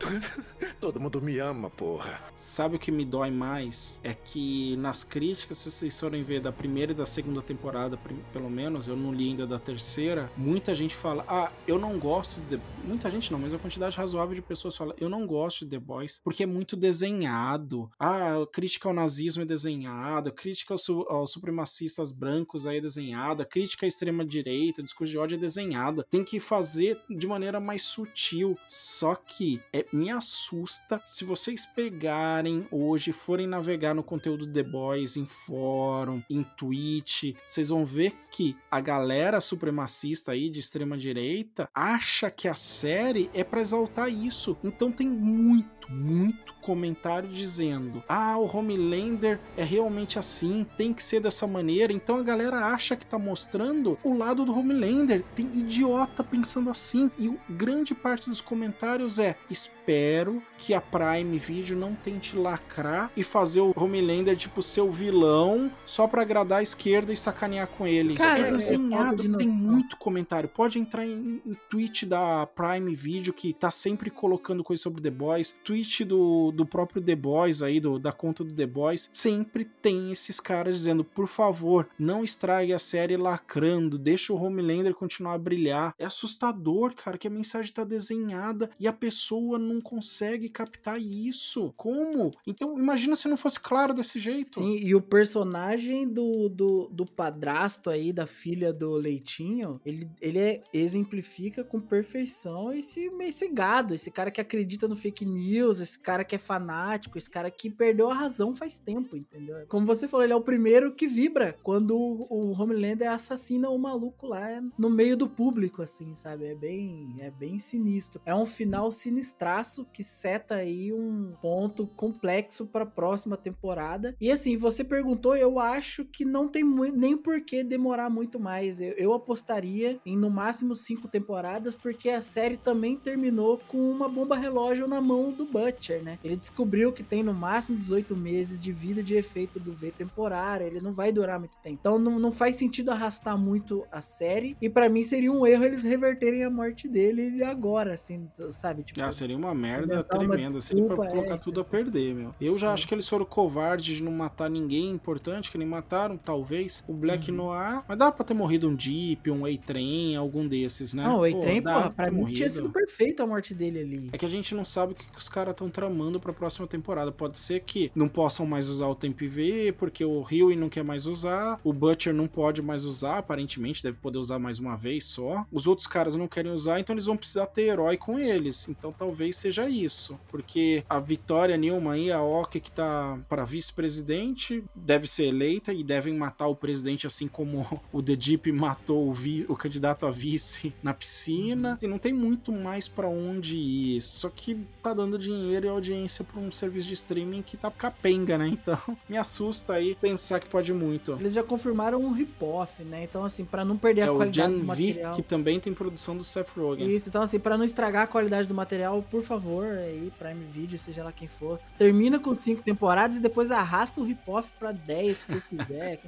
Todo 0.80 0.98
mundo 0.98 1.20
me 1.20 1.38
ama, 1.38 1.68
porra. 1.70 2.20
Sabe 2.34 2.76
o 2.76 2.78
que 2.78 2.90
me 2.90 3.04
dói 3.04 3.30
mais? 3.30 4.00
É 4.02 4.14
que 4.14 4.76
nas 4.76 5.04
críticas, 5.04 5.58
se 5.58 5.70
vocês 5.70 5.98
forem 5.98 6.22
ver 6.22 6.40
da 6.40 6.50
primeira 6.52 6.92
e 6.92 6.94
da 6.94 7.04
segunda 7.06 7.42
temporada, 7.42 7.98
pelo 8.32 8.50
menos, 8.50 8.88
eu 8.88 8.96
não 8.96 9.12
li 9.12 9.28
ainda 9.28 9.46
da 9.46 9.58
terceira, 9.58 10.30
muita 10.36 10.74
gente 10.74 10.94
fala: 10.94 11.24
Ah, 11.28 11.50
eu 11.66 11.78
não 11.78 11.98
gosto 11.98 12.40
de. 12.40 12.56
The-" 12.56 12.62
Muita 12.84 13.10
gente 13.10 13.30
não, 13.30 13.38
mas 13.38 13.52
a 13.52 13.58
quantidade 13.58 13.96
razoável 13.96 14.34
de 14.34 14.42
pessoas 14.42 14.76
fala: 14.76 14.94
Eu 14.98 15.08
não 15.08 15.26
gosto 15.26 15.64
de 15.64 15.72
The 15.72 15.78
Boys 15.78 16.20
porque 16.24 16.42
é 16.42 16.46
muito 16.46 16.76
desenhado. 16.76 17.90
Ah, 17.98 18.34
crítica 18.52 18.88
ao 18.88 18.94
nazismo 18.94 19.42
é 19.42 19.46
desenhado, 19.46 20.32
crítica 20.32 20.74
aos, 20.74 20.82
su- 20.84 21.06
aos 21.08 21.30
supremacistas 21.32 22.10
brancos 22.10 22.66
aí 22.66 22.78
é 22.78 22.80
desenhada, 22.80 23.44
crítica 23.44 23.86
à 23.86 23.88
extrema-direita, 23.88 24.82
discurso 24.82 25.12
de 25.12 25.18
ódio 25.18 25.36
é 25.36 25.38
desenhada. 25.38 26.04
Tem 26.08 26.24
que 26.24 26.40
fazer 26.40 26.98
de 27.08 27.26
maneira 27.26 27.60
mais 27.60 27.82
sutil. 27.82 28.56
Só 28.68 29.14
que 29.14 29.60
é, 29.72 29.84
me 29.92 30.10
assusta 30.10 31.00
se 31.06 31.24
vocês 31.24 31.66
pegarem 31.66 32.66
hoje, 32.70 33.12
forem 33.12 33.46
navegar 33.46 33.94
no 33.94 34.02
conteúdo 34.02 34.46
do 34.46 34.52
The 34.52 34.62
Boys, 34.62 35.16
em 35.16 35.26
fórum, 35.26 36.22
em 36.28 36.42
Twitch, 36.42 37.34
vocês 37.46 37.68
vão 37.68 37.84
ver 37.84 38.14
que 38.30 38.56
a 38.70 38.80
galera 38.80 39.40
supremacista 39.40 40.32
aí 40.32 40.50
de 40.50 40.60
extrema 40.60 40.96
direita 40.96 41.68
acha 41.74 42.30
que 42.30 42.48
a 42.48 42.54
série 42.54 43.30
é 43.34 43.42
pra 43.42 43.60
exaltar 43.60 44.08
isso. 44.08 44.56
Então 44.62 44.90
tem 44.92 45.08
muito, 45.08 45.79
muito 45.90 46.54
comentário 46.60 47.28
dizendo: 47.28 48.02
"Ah, 48.08 48.36
o 48.38 48.44
Homelander 48.56 49.38
é 49.56 49.64
realmente 49.64 50.18
assim, 50.18 50.66
tem 50.76 50.92
que 50.92 51.02
ser 51.02 51.20
dessa 51.20 51.46
maneira". 51.46 51.92
Então 51.92 52.16
a 52.16 52.22
galera 52.22 52.66
acha 52.66 52.94
que 52.96 53.06
tá 53.06 53.18
mostrando 53.18 53.98
o 54.04 54.14
lado 54.16 54.44
do 54.44 54.56
Homelander. 54.56 55.24
Tem 55.34 55.46
idiota 55.46 56.22
pensando 56.22 56.70
assim. 56.70 57.10
E 57.18 57.28
o- 57.28 57.38
grande 57.48 57.94
parte 57.94 58.28
dos 58.28 58.40
comentários 58.40 59.18
é: 59.18 59.36
"Espero 59.50 60.42
que 60.58 60.74
a 60.74 60.80
Prime 60.80 61.38
Video 61.38 61.76
não 61.76 61.94
tente 61.94 62.36
lacrar 62.36 63.10
e 63.16 63.22
fazer 63.24 63.60
o 63.60 63.72
Homelander 63.76 64.36
tipo 64.36 64.62
seu 64.62 64.90
vilão 64.90 65.70
só 65.86 66.06
pra 66.06 66.22
agradar 66.22 66.58
a 66.60 66.62
esquerda 66.62 67.12
e 67.12 67.16
sacanear 67.16 67.66
com 67.66 67.86
ele". 67.86 68.14
Cara, 68.14 68.38
é 68.38 68.48
é 68.48 68.50
desenhado, 68.52 69.22
de 69.22 69.36
tem 69.38 69.48
muito 69.48 69.96
comentário. 69.96 70.48
Pode 70.48 70.78
entrar 70.78 71.06
em, 71.06 71.40
em 71.46 71.54
tweet 71.68 72.04
da 72.06 72.46
Prime 72.46 72.94
Video 72.94 73.32
que 73.32 73.52
tá 73.54 73.70
sempre 73.70 74.10
colocando 74.10 74.62
coisa 74.62 74.82
sobre 74.82 75.00
The 75.02 75.10
Boys, 75.10 75.56
tweet 75.64 75.79
do, 76.04 76.52
do 76.52 76.66
próprio 76.66 77.02
The 77.02 77.14
Boys 77.16 77.62
aí, 77.62 77.80
do, 77.80 77.98
da 77.98 78.12
conta 78.12 78.44
do 78.44 78.54
The 78.54 78.66
Boys, 78.66 79.10
sempre 79.12 79.64
tem 79.64 80.10
esses 80.12 80.40
caras 80.40 80.76
dizendo, 80.76 81.04
por 81.04 81.26
favor, 81.26 81.88
não 81.98 82.24
estrague 82.24 82.72
a 82.72 82.78
série 82.78 83.16
lacrando, 83.16 83.98
deixa 83.98 84.32
o 84.32 84.42
Homelander 84.42 84.94
continuar 84.94 85.34
a 85.34 85.38
brilhar. 85.38 85.94
É 85.98 86.04
assustador, 86.04 86.94
cara, 86.94 87.18
que 87.18 87.26
a 87.26 87.30
mensagem 87.30 87.72
tá 87.72 87.84
desenhada 87.84 88.70
e 88.78 88.86
a 88.88 88.92
pessoa 88.92 89.58
não 89.58 89.80
consegue 89.80 90.48
captar 90.48 91.00
isso. 91.00 91.72
Como? 91.76 92.30
Então, 92.46 92.78
imagina 92.78 93.16
se 93.16 93.28
não 93.28 93.36
fosse 93.36 93.60
claro 93.60 93.94
desse 93.94 94.18
jeito. 94.18 94.58
Sim, 94.58 94.76
e 94.76 94.94
o 94.94 95.00
personagem 95.00 96.08
do, 96.08 96.48
do, 96.48 96.88
do 96.90 97.06
padrasto 97.06 97.90
aí, 97.90 98.12
da 98.12 98.26
filha 98.26 98.72
do 98.72 98.92
Leitinho, 98.92 99.80
ele, 99.84 100.08
ele 100.20 100.38
é- 100.38 100.62
exemplifica 100.72 101.62
com 101.62 101.80
perfeição 101.80 102.72
esse, 102.72 103.10
esse 103.20 103.48
gado, 103.48 103.94
esse 103.94 104.10
cara 104.10 104.30
que 104.30 104.40
acredita 104.40 104.88
no 104.88 104.96
fake 104.96 105.24
news, 105.24 105.69
esse 105.78 105.98
cara 105.98 106.24
que 106.24 106.34
é 106.34 106.38
fanático, 106.38 107.18
esse 107.18 107.30
cara 107.30 107.50
que 107.50 107.70
perdeu 107.70 108.10
a 108.10 108.14
razão 108.14 108.52
faz 108.54 108.78
tempo, 108.78 109.16
entendeu? 109.16 109.66
Como 109.68 109.86
você 109.86 110.08
falou, 110.08 110.24
ele 110.24 110.32
é 110.32 110.36
o 110.36 110.40
primeiro 110.40 110.94
que 110.94 111.06
vibra 111.06 111.56
quando 111.62 111.96
o, 111.96 112.50
Homelander 112.60 113.10
assassina 113.10 113.70
o 113.70 113.78
maluco 113.78 114.26
lá 114.26 114.60
no 114.78 114.90
meio 114.90 115.16
do 115.16 115.28
público, 115.28 115.82
assim, 115.82 116.14
sabe? 116.14 116.46
É 116.46 116.54
bem, 116.54 117.16
é 117.20 117.30
bem 117.30 117.58
sinistro. 117.58 118.20
É 118.24 118.34
um 118.34 118.44
final 118.44 118.90
sinistraço 118.90 119.86
que 119.92 120.02
seta 120.02 120.56
aí 120.56 120.92
um 120.92 121.34
ponto 121.40 121.86
complexo 121.86 122.66
pra 122.66 122.86
próxima 122.86 123.36
temporada. 123.36 124.16
E 124.20 124.30
assim, 124.30 124.56
você 124.56 124.82
perguntou, 124.82 125.36
eu 125.36 125.58
acho 125.58 126.04
que 126.04 126.24
não 126.24 126.48
tem 126.48 126.64
nem 126.64 127.16
por 127.16 127.40
que 127.42 127.62
demorar 127.62 128.10
muito 128.10 128.40
mais. 128.40 128.80
Eu, 128.80 128.92
eu 128.92 129.12
apostaria 129.12 130.00
em 130.04 130.16
no 130.16 130.30
máximo 130.30 130.74
cinco 130.74 131.08
temporadas, 131.08 131.76
porque 131.76 132.10
a 132.10 132.22
série 132.22 132.56
também 132.56 132.96
terminou 132.96 133.60
com 133.68 133.90
uma 133.90 134.08
bomba 134.08 134.36
relógio 134.36 134.86
na 134.86 135.00
mão 135.00 135.32
do 135.32 135.46
Butcher, 135.50 136.02
né? 136.02 136.18
Ele 136.24 136.36
descobriu 136.36 136.92
que 136.92 137.02
tem 137.02 137.22
no 137.22 137.34
máximo 137.34 137.78
18 137.78 138.16
meses 138.16 138.62
de 138.62 138.72
vida 138.72 139.02
de 139.02 139.14
efeito 139.14 139.58
do 139.58 139.72
V 139.72 139.90
temporário, 139.96 140.66
ele 140.66 140.80
não 140.80 140.92
vai 140.92 141.12
durar 141.12 141.38
muito 141.38 141.56
tempo. 141.62 141.76
Então 141.80 141.98
não, 141.98 142.18
não 142.18 142.32
faz 142.32 142.56
sentido 142.56 142.90
arrastar 142.90 143.36
muito 143.38 143.84
a 143.90 144.00
série, 144.00 144.56
e 144.60 144.68
pra 144.68 144.88
mim 144.88 145.02
seria 145.02 145.32
um 145.32 145.46
erro 145.46 145.64
eles 145.64 145.82
reverterem 145.82 146.44
a 146.44 146.50
morte 146.50 146.88
dele 146.88 147.42
agora, 147.44 147.94
assim, 147.94 148.26
sabe? 148.50 148.82
Tipo, 148.82 149.02
Ah, 149.02 149.10
seria 149.12 149.36
uma 149.36 149.54
merda 149.54 149.94
uma 149.94 150.04
tremenda. 150.04 150.60
Seria 150.60 150.84
pra 150.84 150.94
desculpa, 150.96 151.10
colocar 151.12 151.34
é. 151.34 151.38
tudo 151.38 151.60
a 151.60 151.64
perder, 151.64 152.14
meu. 152.14 152.34
Eu 152.40 152.58
já 152.58 152.68
Sim. 152.68 152.74
acho 152.74 152.88
que 152.88 152.94
eles 152.94 153.08
foram 153.08 153.24
covardes 153.24 153.96
de 153.96 154.02
não 154.02 154.12
matar 154.12 154.48
ninguém 154.50 154.90
importante, 154.90 155.50
que 155.50 155.58
nem 155.58 155.66
mataram, 155.66 156.16
talvez, 156.16 156.84
o 156.86 156.92
Black 156.92 157.30
Uhum. 157.30 157.36
Noir. 157.36 157.82
Mas 157.88 157.98
dá 157.98 158.10
pra 158.12 158.24
ter 158.24 158.34
morrido 158.34 158.68
um 158.68 158.74
Deep, 158.74 159.30
um 159.30 159.44
A-Train, 159.44 160.16
algum 160.16 160.46
desses, 160.46 160.92
né? 160.94 161.04
Não, 161.04 161.20
o 161.20 161.24
A-Train, 161.24 161.62
porra, 161.62 161.90
pra 161.90 162.04
ter 162.06 162.10
mim 162.10 162.16
tinha 162.32 162.46
morrido. 162.48 162.50
sido 162.50 162.70
perfeito 162.70 163.22
a 163.22 163.26
morte 163.26 163.54
dele 163.54 163.80
ali. 163.80 164.08
É 164.12 164.18
que 164.18 164.24
a 164.26 164.28
gente 164.28 164.54
não 164.54 164.64
sabe 164.64 164.92
o 164.92 164.96
que 164.96 165.04
os 165.16 165.28
caras 165.28 165.39
estão 165.48 165.70
tramando 165.70 166.20
pra 166.20 166.32
próxima 166.32 166.66
temporada. 166.66 167.10
Pode 167.12 167.38
ser 167.38 167.60
que 167.60 167.90
não 167.94 168.08
possam 168.08 168.46
mais 168.46 168.68
usar 168.68 168.86
o 168.86 168.94
Tempo 168.94 169.24
IV, 169.24 169.72
porque 169.78 170.04
o 170.04 170.22
Huey 170.22 170.56
não 170.56 170.68
quer 170.68 170.84
mais 170.84 171.06
usar, 171.06 171.58
o 171.64 171.72
Butcher 171.72 172.14
não 172.14 172.26
pode 172.26 172.62
mais 172.62 172.84
usar, 172.84 173.18
aparentemente 173.18 173.82
deve 173.82 173.96
poder 173.98 174.18
usar 174.18 174.38
mais 174.38 174.58
uma 174.58 174.76
vez 174.76 175.04
só. 175.04 175.46
Os 175.50 175.66
outros 175.66 175.86
caras 175.86 176.14
não 176.14 176.28
querem 176.28 176.52
usar, 176.52 176.80
então 176.80 176.94
eles 176.94 177.06
vão 177.06 177.16
precisar 177.16 177.46
ter 177.46 177.62
herói 177.62 177.96
com 177.96 178.18
eles. 178.18 178.68
Então 178.68 178.92
talvez 178.92 179.36
seja 179.36 179.68
isso. 179.68 180.18
Porque 180.28 180.84
a 180.88 180.98
Vitória 180.98 181.56
Newman 181.56 181.90
aí, 181.92 182.12
a 182.12 182.22
Ock 182.22 182.60
que 182.60 182.70
tá 182.70 183.18
para 183.28 183.44
vice-presidente, 183.44 184.64
deve 184.74 185.06
ser 185.06 185.26
eleita 185.26 185.72
e 185.72 185.82
devem 185.82 186.14
matar 186.14 186.46
o 186.46 186.56
presidente 186.56 187.06
assim 187.06 187.28
como 187.28 187.80
o 187.92 188.02
The 188.02 188.16
Deep 188.16 188.52
matou 188.52 189.08
o, 189.08 189.14
o 189.48 189.56
candidato 189.56 190.06
a 190.06 190.10
vice 190.10 190.72
na 190.82 190.92
piscina. 190.92 191.78
E 191.80 191.86
não 191.86 191.98
tem 191.98 192.12
muito 192.12 192.52
mais 192.52 192.88
pra 192.88 193.08
onde 193.08 193.56
ir. 193.58 194.02
Só 194.02 194.28
que 194.28 194.54
tá 194.82 194.94
dando 194.94 195.18
dinheiro 195.30 195.66
e 195.66 195.68
a 195.68 195.72
audiência 195.72 196.24
pra 196.24 196.40
um 196.40 196.50
serviço 196.50 196.88
de 196.88 196.94
streaming 196.94 197.42
que 197.42 197.56
tá 197.56 197.70
capenga, 197.70 198.36
né? 198.36 198.48
Então, 198.48 198.78
me 199.08 199.16
assusta 199.16 199.74
aí 199.74 199.94
pensar 199.94 200.40
que 200.40 200.48
pode 200.48 200.72
muito. 200.72 201.12
Eles 201.12 201.32
já 201.32 201.42
confirmaram 201.42 202.00
um 202.00 202.12
rip-off, 202.12 202.82
né? 202.84 203.04
Então, 203.04 203.24
assim, 203.24 203.44
pra 203.44 203.64
não 203.64 203.76
perder 203.76 204.02
É 204.02 204.04
a 204.04 204.12
qualidade 204.12 204.34
Gen 204.34 204.50
do 204.52 204.60
V, 204.60 204.64
material. 204.66 205.14
que 205.14 205.22
também 205.22 205.60
tem 205.60 205.72
produção 205.74 206.16
do 206.16 206.24
Seth 206.24 206.48
Rogen. 206.56 206.90
Isso, 206.90 207.08
então 207.08 207.22
assim, 207.22 207.38
pra 207.38 207.56
não 207.56 207.64
estragar 207.64 208.04
a 208.04 208.06
qualidade 208.06 208.46
do 208.48 208.54
material, 208.54 209.02
por 209.10 209.22
favor, 209.22 209.64
aí, 209.66 210.12
Prime 210.18 210.44
Video, 210.46 210.78
seja 210.78 211.04
lá 211.04 211.12
quem 211.12 211.28
for, 211.28 211.58
termina 211.78 212.18
com 212.18 212.34
cinco 212.34 212.62
temporadas 212.62 213.16
e 213.16 213.20
depois 213.20 213.50
arrasta 213.50 214.00
o 214.00 214.04
rip-off 214.04 214.50
pra 214.58 214.72
10, 214.72 215.20
que 215.20 215.26
vocês 215.26 215.44
quiserem. 215.44 215.98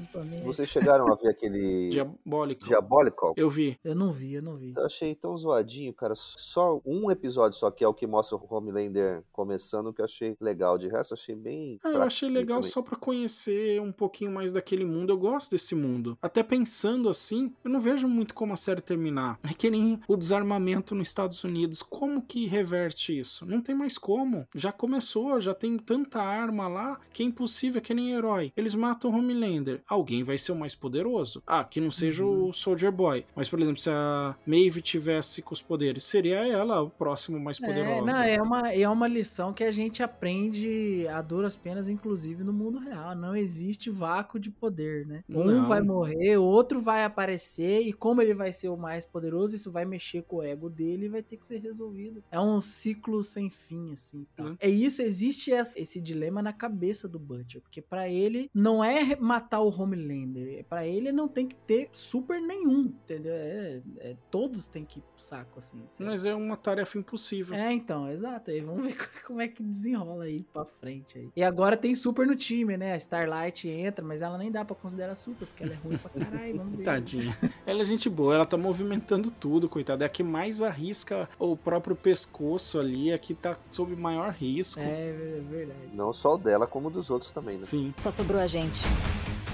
Vocês 0.45 0.69
chegaram 0.69 1.11
a 1.13 1.17
ver 1.17 1.29
aquele 1.31 1.91
Diabólico. 1.93 2.65
Diabolical? 2.65 3.35
Eu 3.37 3.51
vi. 3.51 3.79
Eu 3.85 3.95
não 3.95 4.13
vi, 4.13 4.35
eu 4.35 4.43
não 4.43 4.57
vi. 4.57 4.73
Eu 4.77 4.87
achei 4.87 5.15
tão 5.15 5.37
zoadinho, 5.37 5.93
cara. 5.93 6.15
Só 6.15 6.81
um 6.85 7.11
episódio 7.11 7.59
só 7.59 7.71
que 7.71 7.85
é 7.85 7.89
o 7.89 7.95
que 7.95 8.07
mostra 8.07 8.37
o 8.37 8.47
Homelander 8.55 9.12
começando 9.33 9.93
que 9.93 10.01
eu 10.01 10.05
achei 10.05 10.37
legal. 10.41 10.79
De 10.79 10.89
resto, 10.89 11.15
achei 11.15 11.35
bem. 11.35 11.79
Ah, 11.83 11.91
eu 11.91 12.03
achei 12.03 12.29
legal 12.29 12.59
também. 12.59 12.71
só 12.71 12.83
pra 12.83 12.97
conhecer 12.97 13.81
um 13.81 13.93
pouquinho 13.93 14.31
mais 14.31 14.53
daquele 14.53 14.85
mundo. 14.85 15.13
Eu 15.13 15.19
gosto 15.19 15.51
desse 15.51 15.75
mundo. 15.75 16.17
Até 16.21 16.43
pensando 16.43 17.09
assim, 17.09 17.53
eu 17.65 17.71
não 17.71 17.81
vejo 17.81 18.09
muito 18.09 18.35
como 18.35 18.53
a 18.53 18.57
série 18.57 18.81
terminar. 18.81 19.39
É 19.43 19.55
que 19.55 19.71
nem 19.71 20.01
o 20.09 20.17
desarmamento 20.17 20.95
nos 20.95 21.09
Estados 21.09 21.43
Unidos. 21.45 21.83
Como 21.83 22.23
que 22.23 22.47
reverte 22.47 23.19
isso? 23.19 23.47
Não 23.47 23.61
tem 23.61 23.75
mais 23.75 23.99
como. 23.99 24.47
Já 24.55 24.73
começou, 24.73 25.41
já 25.41 25.55
tem 25.55 25.79
tanta 25.79 26.21
arma 26.21 26.69
lá 26.69 27.01
que 27.13 27.23
é 27.23 27.27
impossível, 27.27 27.79
é 27.79 27.83
que 27.83 27.95
nem 27.95 28.13
herói. 28.13 28.53
Eles 28.57 28.75
matam 28.75 29.11
o 29.11 29.15
Homelander. 29.15 29.83
Alguém 29.87 30.23
vai 30.23 30.39
ser 30.39 30.53
o 30.53 30.57
mais 30.57 30.75
poderoso. 30.75 31.43
Ah, 31.47 31.65
que 31.65 31.81
não 31.81 31.91
seja 31.91 32.25
o 32.25 32.53
Soldier 32.53 32.93
Boy. 32.93 33.25
Mas, 33.35 33.49
por 33.49 33.61
exemplo, 33.61 33.81
se 33.81 33.91
a 33.91 34.37
Maeve 34.47 34.81
tivesse 34.81 35.43
com 35.43 35.55
os 35.55 35.63
poderes, 35.63 36.05
seria 36.05 36.47
ela 36.47 36.83
o 36.83 36.91
próximo 36.91 37.39
mais 37.39 37.59
poderoso. 37.59 38.09
É, 38.09 38.13
não, 38.13 38.23
é 38.23 38.43
uma, 38.43 38.73
é 38.73 38.89
uma 38.89 39.02
lição 39.09 39.53
que 39.53 39.65
a 39.65 39.71
gente 39.73 40.03
aprende 40.03 41.07
a 41.09 41.21
duras 41.23 41.57
penas, 41.57 41.89
inclusive 41.89 42.43
no 42.45 42.53
mundo 42.53 42.79
real. 42.79 43.15
Não 43.15 43.35
existe 43.37 43.91
vácuo 43.91 44.39
de 44.39 44.51
poder, 44.51 45.07
né? 45.07 45.25
Um 45.29 45.45
Não. 45.45 45.65
vai 45.65 45.81
morrer, 45.81 46.37
o 46.37 46.45
outro 46.45 46.81
vai 46.81 47.05
aparecer, 47.05 47.81
e 47.83 47.93
como 47.93 48.21
ele 48.23 48.35
vai 48.35 48.53
ser 48.53 48.69
o 48.69 48.77
mais 48.77 49.07
poderoso, 49.07 49.55
isso 49.57 49.71
vai 49.71 49.85
mexer 49.85 50.23
com 50.23 50.37
o 50.37 50.43
ego 50.43 50.69
dele 50.69 51.07
e 51.07 51.09
vai 51.09 51.23
ter 51.23 51.37
que 51.37 51.47
ser 51.47 51.59
resolvido. 51.59 52.23
É 52.31 52.41
um 52.41 52.61
ciclo 52.61 53.23
sem 53.23 53.51
fim, 53.51 53.93
assim. 53.93 54.27
tá? 54.37 54.45
Hum. 54.45 54.57
É 54.61 54.69
isso, 54.69 55.03
existe 55.03 55.51
esse 55.51 56.01
dilema 56.01 56.43
na 56.43 56.53
cabeça 56.53 57.09
do 57.09 57.19
Butcher, 57.19 57.61
porque 57.61 57.81
pra 57.83 58.09
ele 58.09 58.51
não 58.55 58.83
é 58.83 59.17
matar 59.17 59.61
o 59.61 59.69
Homelander, 59.69 60.65
pra 60.69 60.87
ele 60.87 61.13
não 61.13 61.29
tem 61.29 61.47
que 61.47 61.57
ter 61.57 61.89
super 61.93 62.41
nenhum, 62.41 62.83
entendeu? 62.87 63.33
É, 63.35 63.83
é- 63.99 64.17
todos 64.31 64.67
têm 64.67 64.85
que 64.85 64.99
ir 64.99 65.03
pro 65.03 65.23
saco, 65.23 65.59
assim. 65.59 65.83
sabe? 65.91 66.11
Mas 66.11 66.25
é 66.25 66.35
uma 66.35 66.57
tarefa 66.57 66.99
impossível. 66.99 67.55
É, 67.57 67.73
então, 67.73 68.09
exato. 68.11 68.51
Aí 68.51 68.61
vamos 68.61 68.85
ver 68.85 68.92
como 69.27 69.41
é 69.41 69.49
que 69.49 69.63
desenrola 69.63 70.25
aí 70.25 70.45
pra 70.53 70.65
frente 70.65 71.19
aí. 71.19 71.29
E 71.35 71.43
agora 71.43 71.77
tem 71.77 71.95
super 71.95 72.27
no 72.27 72.37
time, 72.37 72.77
né? 72.77 72.93
A 72.95 72.97
Starlight 72.97 73.69
entra, 73.69 74.05
mas 74.05 74.23
ela 74.23 74.39
nem 74.39 74.51
dá 74.51 74.65
pra 74.65 74.75
considerar 74.75 75.17
super, 75.17 75.47
porque 75.47 75.65
ela 75.65 75.73
é 75.73 75.77
ruim 75.77 75.97
pra 75.97 76.11
caralho, 76.11 76.59
vamos 76.59 76.79
ver. 76.79 76.85
Tadinha. 76.85 77.37
Ela 77.67 77.83
é 77.83 77.85
gente 77.85 78.09
boa, 78.09 78.35
ela 78.35 78.47
tá 78.47 78.57
movimentando 78.57 79.31
tudo, 79.31 79.69
coitada. 79.69 80.05
É 80.05 80.07
a 80.07 80.09
que 80.09 80.23
mais 80.23 80.61
arrisca 80.61 81.29
o 81.39 81.57
próprio 81.57 81.97
pescoço 81.97 82.79
ali, 82.79 83.11
é 83.11 83.15
a 83.15 83.19
que 83.19 83.35
tá 83.35 83.57
sob 83.71 83.95
maior 83.97 84.33
risco. 84.33 84.81
É, 84.81 85.09
é 85.11 85.43
verdade. 85.51 85.81
Não 85.93 86.13
só 86.13 86.35
o 86.35 86.39
dela, 86.39 86.67
como 86.67 86.91
dos 86.91 87.11
outros 87.11 87.31
também, 87.31 87.59
né? 87.59 87.65
Sim. 87.65 87.95
Só 87.99 88.11
sobrou 88.11 88.41
a 88.41 88.47
gente. 88.47 88.81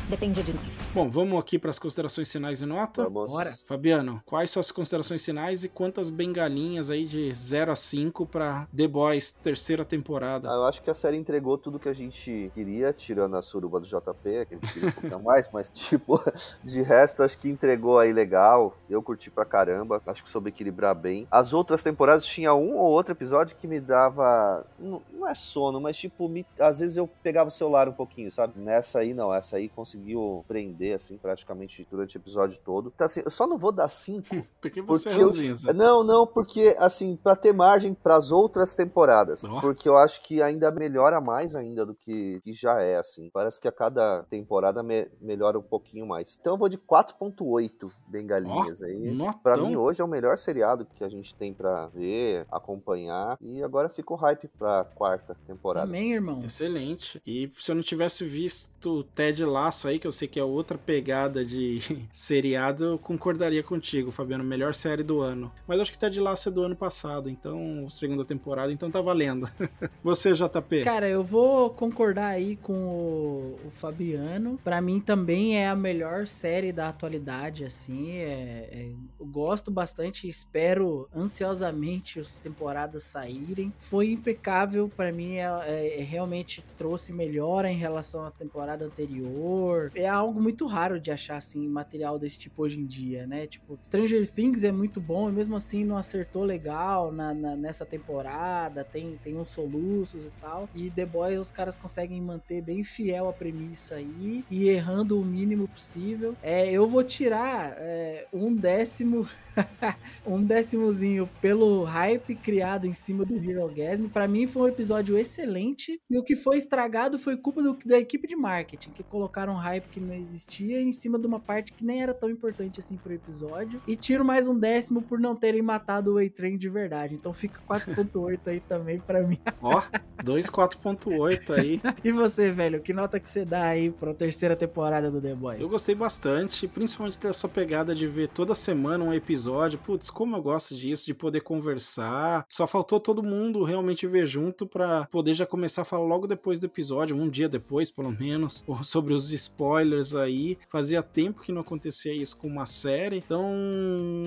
Depende 0.08 0.42
de 0.42 0.54
nós. 0.54 0.88
Bom, 0.94 1.10
vamos 1.10 1.38
aqui 1.38 1.58
para 1.58 1.68
as 1.70 1.78
considerações 1.78 2.32
finais 2.32 2.62
e 2.62 2.66
nota? 2.66 3.04
Vamos. 3.04 3.30
Bora. 3.30 3.52
Fabiano, 3.68 4.22
quais 4.24 4.50
são 4.50 4.58
as 4.60 4.72
considerações 4.72 5.22
finais 5.22 5.64
e 5.64 5.68
quantas 5.68 6.08
bengalinhas 6.08 6.88
aí 6.88 7.04
de 7.04 7.30
0 7.34 7.72
a 7.72 7.76
5 7.76 8.24
pra 8.24 8.66
The 8.74 8.88
Boys 8.88 9.32
terceira 9.32 9.84
temporada? 9.84 10.50
Ah, 10.50 10.54
eu 10.54 10.64
acho 10.64 10.82
que 10.82 10.88
a 10.90 10.94
série 10.94 11.18
entregou 11.18 11.58
tudo 11.58 11.78
que 11.78 11.90
a 11.90 11.92
gente 11.92 12.50
queria, 12.54 12.90
tirando 12.92 13.36
a 13.36 13.42
suruba 13.42 13.80
do 13.80 13.86
JP, 13.86 14.46
que 14.46 14.54
a 14.54 14.56
gente 14.58 14.72
queria 14.72 14.88
um 14.88 14.92
pouquinho 14.92 15.20
mais, 15.22 15.46
mas, 15.52 15.70
tipo, 15.70 16.18
de 16.64 16.80
resto, 16.80 17.22
acho 17.22 17.36
que 17.38 17.50
entregou 17.50 17.98
aí 17.98 18.10
legal. 18.12 18.78
Eu 18.88 19.02
curti 19.02 19.30
pra 19.30 19.44
caramba, 19.44 20.00
acho 20.06 20.24
que 20.24 20.30
soube 20.30 20.48
equilibrar 20.48 20.94
bem. 20.94 21.26
As 21.30 21.52
outras 21.52 21.82
temporadas 21.82 22.24
tinha 22.24 22.54
um 22.54 22.76
ou 22.78 22.90
outro 22.92 23.12
episódio 23.12 23.54
que 23.56 23.66
me 23.66 23.78
dava. 23.78 24.64
Não, 24.78 25.02
não 25.12 25.28
é 25.28 25.34
sono, 25.34 25.78
mas, 25.80 25.98
tipo, 25.98 26.28
me- 26.30 26.46
às 26.58 26.78
vezes 26.78 26.96
eu 26.96 27.06
pegava 27.22 27.48
o 27.48 27.52
celular 27.52 27.88
um 27.90 27.92
pouquinho, 27.92 28.32
sabe? 28.32 28.54
Nessa 28.58 29.00
aí, 29.00 29.12
não. 29.12 29.34
Essa 29.34 29.58
aí 29.58 29.68
conseguiu 29.98 30.44
prender, 30.46 30.94
assim, 30.94 31.16
praticamente 31.18 31.86
durante 31.90 32.16
o 32.16 32.18
episódio 32.18 32.58
todo. 32.64 32.92
Então, 32.94 33.04
assim, 33.04 33.22
eu 33.24 33.30
só 33.30 33.46
não 33.46 33.58
vou 33.58 33.72
dar 33.72 33.88
cinco 33.88 34.28
Porque 34.60 34.80
você 34.80 35.10
porque 35.10 35.22
é 35.22 35.70
eu-. 35.70 35.74
Não, 35.74 36.02
não, 36.04 36.26
porque 36.26 36.74
assim, 36.78 37.16
pra 37.16 37.34
ter 37.36 37.52
margem 37.52 37.94
pras 37.94 38.30
outras 38.30 38.74
temporadas. 38.74 39.44
Ó. 39.44 39.60
Porque 39.60 39.88
eu 39.88 39.96
acho 39.96 40.22
que 40.22 40.40
ainda 40.42 40.70
melhora 40.70 41.20
mais 41.20 41.54
ainda 41.54 41.84
do 41.84 41.94
que, 41.94 42.40
que 42.42 42.52
já 42.52 42.80
é, 42.80 42.96
assim. 42.96 43.30
Parece 43.32 43.60
que 43.60 43.68
a 43.68 43.72
cada 43.72 44.22
temporada 44.24 44.82
me- 44.82 45.08
melhora 45.20 45.58
um 45.58 45.62
pouquinho 45.62 46.06
mais. 46.06 46.36
Então 46.40 46.54
eu 46.54 46.58
vou 46.58 46.68
de 46.68 46.78
4.8 46.78 47.90
bengalinhas 48.06 48.82
aí. 48.82 49.10
Notão. 49.10 49.38
Pra 49.42 49.56
mim, 49.56 49.76
hoje 49.76 50.00
é 50.00 50.04
o 50.04 50.08
melhor 50.08 50.36
seriado 50.38 50.84
que 50.86 51.04
a 51.04 51.08
gente 51.08 51.34
tem 51.34 51.52
pra 51.52 51.86
ver, 51.88 52.46
acompanhar. 52.50 53.36
E 53.40 53.62
agora 53.62 53.88
fica 53.88 54.12
o 54.12 54.16
hype 54.16 54.48
pra 54.48 54.84
quarta 54.84 55.36
temporada. 55.46 55.86
Amém, 55.86 56.12
irmão. 56.14 56.42
Excelente. 56.44 57.20
E 57.26 57.50
se 57.58 57.70
eu 57.70 57.74
não 57.74 57.82
tivesse 57.82 58.24
visto 58.24 59.04
Ted 59.14 59.44
Laço 59.44 59.87
aí, 59.88 59.98
que 59.98 60.06
eu 60.06 60.12
sei 60.12 60.28
que 60.28 60.38
é 60.38 60.44
outra 60.44 60.76
pegada 60.78 61.44
de 61.44 61.80
seriado, 62.12 62.84
eu 62.84 62.98
concordaria 62.98 63.62
contigo, 63.62 64.10
Fabiano. 64.10 64.44
Melhor 64.44 64.74
série 64.74 65.02
do 65.02 65.20
ano. 65.20 65.50
Mas 65.66 65.80
acho 65.80 65.92
que 65.92 65.98
Ted 65.98 66.18
Laço 66.20 66.48
é 66.48 66.52
do 66.52 66.62
ano 66.62 66.76
passado, 66.76 67.28
então, 67.28 67.86
segunda 67.90 68.24
temporada, 68.24 68.72
então 68.72 68.90
tá 68.90 69.00
valendo. 69.00 69.48
Você, 70.02 70.32
JP? 70.32 70.82
Cara, 70.84 71.08
eu 71.08 71.22
vou 71.24 71.70
concordar 71.70 72.28
aí 72.28 72.56
com 72.56 72.72
o, 72.72 73.58
o 73.66 73.70
Fabiano. 73.70 74.58
Pra 74.62 74.80
mim 74.80 75.00
também 75.00 75.56
é 75.58 75.68
a 75.68 75.74
melhor 75.76 76.26
série 76.26 76.72
da 76.72 76.88
atualidade, 76.88 77.64
assim. 77.64 78.12
É, 78.18 78.68
é- 78.72 78.92
eu 79.20 79.26
gosto 79.26 79.70
bastante, 79.70 80.28
espero 80.28 81.08
ansiosamente 81.14 82.20
as 82.20 82.38
temporadas 82.38 83.02
saírem. 83.04 83.72
Foi 83.76 84.10
impecável, 84.12 84.90
pra 84.94 85.10
mim 85.12 85.36
é- 85.36 85.98
é- 86.00 86.02
realmente 86.02 86.64
trouxe 86.76 87.12
melhora 87.12 87.70
em 87.70 87.76
relação 87.76 88.24
à 88.24 88.30
temporada 88.30 88.84
anterior. 88.84 89.77
É 89.94 90.06
algo 90.08 90.40
muito 90.40 90.66
raro 90.66 91.00
de 91.00 91.10
achar 91.10 91.36
assim 91.36 91.66
material 91.68 92.18
desse 92.18 92.38
tipo 92.38 92.62
hoje 92.62 92.78
em 92.80 92.86
dia, 92.86 93.26
né? 93.26 93.46
Tipo, 93.46 93.78
Stranger 93.82 94.30
Things 94.30 94.64
é 94.64 94.72
muito 94.72 95.00
bom 95.00 95.28
e 95.28 95.32
mesmo 95.32 95.56
assim 95.56 95.84
não 95.84 95.96
acertou 95.96 96.44
legal 96.44 97.12
na, 97.12 97.32
na- 97.34 97.56
nessa 97.56 97.84
temporada. 97.86 98.84
Tem, 98.84 99.18
tem 99.22 99.36
uns 99.36 99.50
soluços 99.50 100.26
e 100.26 100.30
tal. 100.40 100.68
E 100.74 100.90
The 100.90 101.06
Boys 101.06 101.40
os 101.40 101.50
caras 101.52 101.76
conseguem 101.76 102.20
manter 102.20 102.62
bem 102.62 102.82
fiel 102.84 103.28
à 103.28 103.32
premissa 103.32 103.96
aí 103.96 104.44
e 104.50 104.68
errando 104.68 105.20
o 105.20 105.24
mínimo 105.24 105.68
possível. 105.68 106.34
É, 106.42 106.70
eu 106.70 106.86
vou 106.86 107.02
tirar 107.04 107.74
é, 107.78 108.26
um 108.32 108.54
décimo. 108.54 109.28
um 110.26 110.42
décimozinho 110.42 111.28
pelo 111.40 111.82
hype 111.84 112.34
criado 112.36 112.86
em 112.86 112.92
cima 112.92 113.24
do 113.24 113.36
Hero 113.36 113.68
Gasm. 113.74 114.08
Pra 114.08 114.28
mim 114.28 114.46
foi 114.46 114.62
um 114.62 114.68
episódio 114.68 115.18
excelente. 115.18 116.00
E 116.08 116.16
o 116.18 116.22
que 116.22 116.36
foi 116.36 116.56
estragado 116.58 117.18
foi 117.18 117.36
culpa 117.36 117.62
do- 117.62 117.78
da 117.84 117.98
equipe 117.98 118.28
de 118.28 118.36
marketing, 118.36 118.90
que 118.90 119.02
colocaram 119.02 119.54
um 119.54 119.56
hype 119.68 119.88
que 119.88 120.00
não 120.00 120.14
existia 120.14 120.80
em 120.80 120.92
cima 120.92 121.18
de 121.18 121.26
uma 121.26 121.38
parte 121.38 121.72
que 121.72 121.84
nem 121.84 122.02
era 122.02 122.14
tão 122.14 122.30
importante 122.30 122.80
assim 122.80 122.96
pro 122.96 123.12
episódio. 123.12 123.80
E 123.86 123.96
tiro 123.96 124.24
mais 124.24 124.48
um 124.48 124.58
décimo 124.58 125.02
por 125.02 125.18
não 125.18 125.36
terem 125.36 125.62
matado 125.62 126.14
o 126.14 126.18
A-Train 126.18 126.56
de 126.56 126.68
verdade. 126.68 127.14
Então 127.14 127.32
fica 127.32 127.60
4.8 127.68 128.38
aí 128.46 128.60
também 128.60 128.98
pra 128.98 129.22
mim. 129.22 129.38
Ó, 129.62 129.82
2,4.8 130.22 131.58
aí. 131.58 131.80
E 132.04 132.12
você, 132.12 132.50
velho, 132.50 132.80
que 132.80 132.92
nota 132.92 133.18
que 133.18 133.28
você 133.28 133.44
dá 133.44 133.64
aí 133.64 133.90
pra 133.90 134.14
terceira 134.14 134.54
temporada 134.54 135.10
do 135.10 135.20
The 135.20 135.34
Boys? 135.34 135.60
Eu 135.60 135.68
gostei 135.68 135.94
bastante, 135.94 136.66
principalmente 136.66 137.18
dessa 137.18 137.48
pegada 137.48 137.94
de 137.94 138.06
ver 138.06 138.28
toda 138.28 138.54
semana 138.54 139.04
um 139.04 139.12
episódio. 139.12 139.78
Putz, 139.78 140.08
como 140.08 140.36
eu 140.36 140.42
gosto 140.42 140.74
disso, 140.74 141.04
de 141.04 141.12
poder 141.12 141.40
conversar. 141.40 142.46
Só 142.48 142.66
faltou 142.66 143.00
todo 143.00 143.22
mundo 143.22 143.64
realmente 143.64 144.06
ver 144.06 144.26
junto 144.26 144.66
pra 144.66 145.06
poder 145.06 145.34
já 145.34 145.44
começar 145.44 145.82
a 145.82 145.84
falar 145.84 146.06
logo 146.06 146.26
depois 146.26 146.60
do 146.60 146.66
episódio, 146.66 147.16
um 147.16 147.28
dia 147.28 147.48
depois, 147.48 147.90
pelo 147.90 148.12
menos, 148.12 148.64
sobre 148.84 149.12
os 149.12 149.32
spoilers 149.58 150.14
aí. 150.14 150.56
Fazia 150.68 151.02
tempo 151.02 151.42
que 151.42 151.50
não 151.50 151.62
acontecia 151.62 152.12
isso 152.12 152.38
com 152.38 152.46
uma 152.46 152.64
série. 152.64 153.16
Então, 153.16 153.52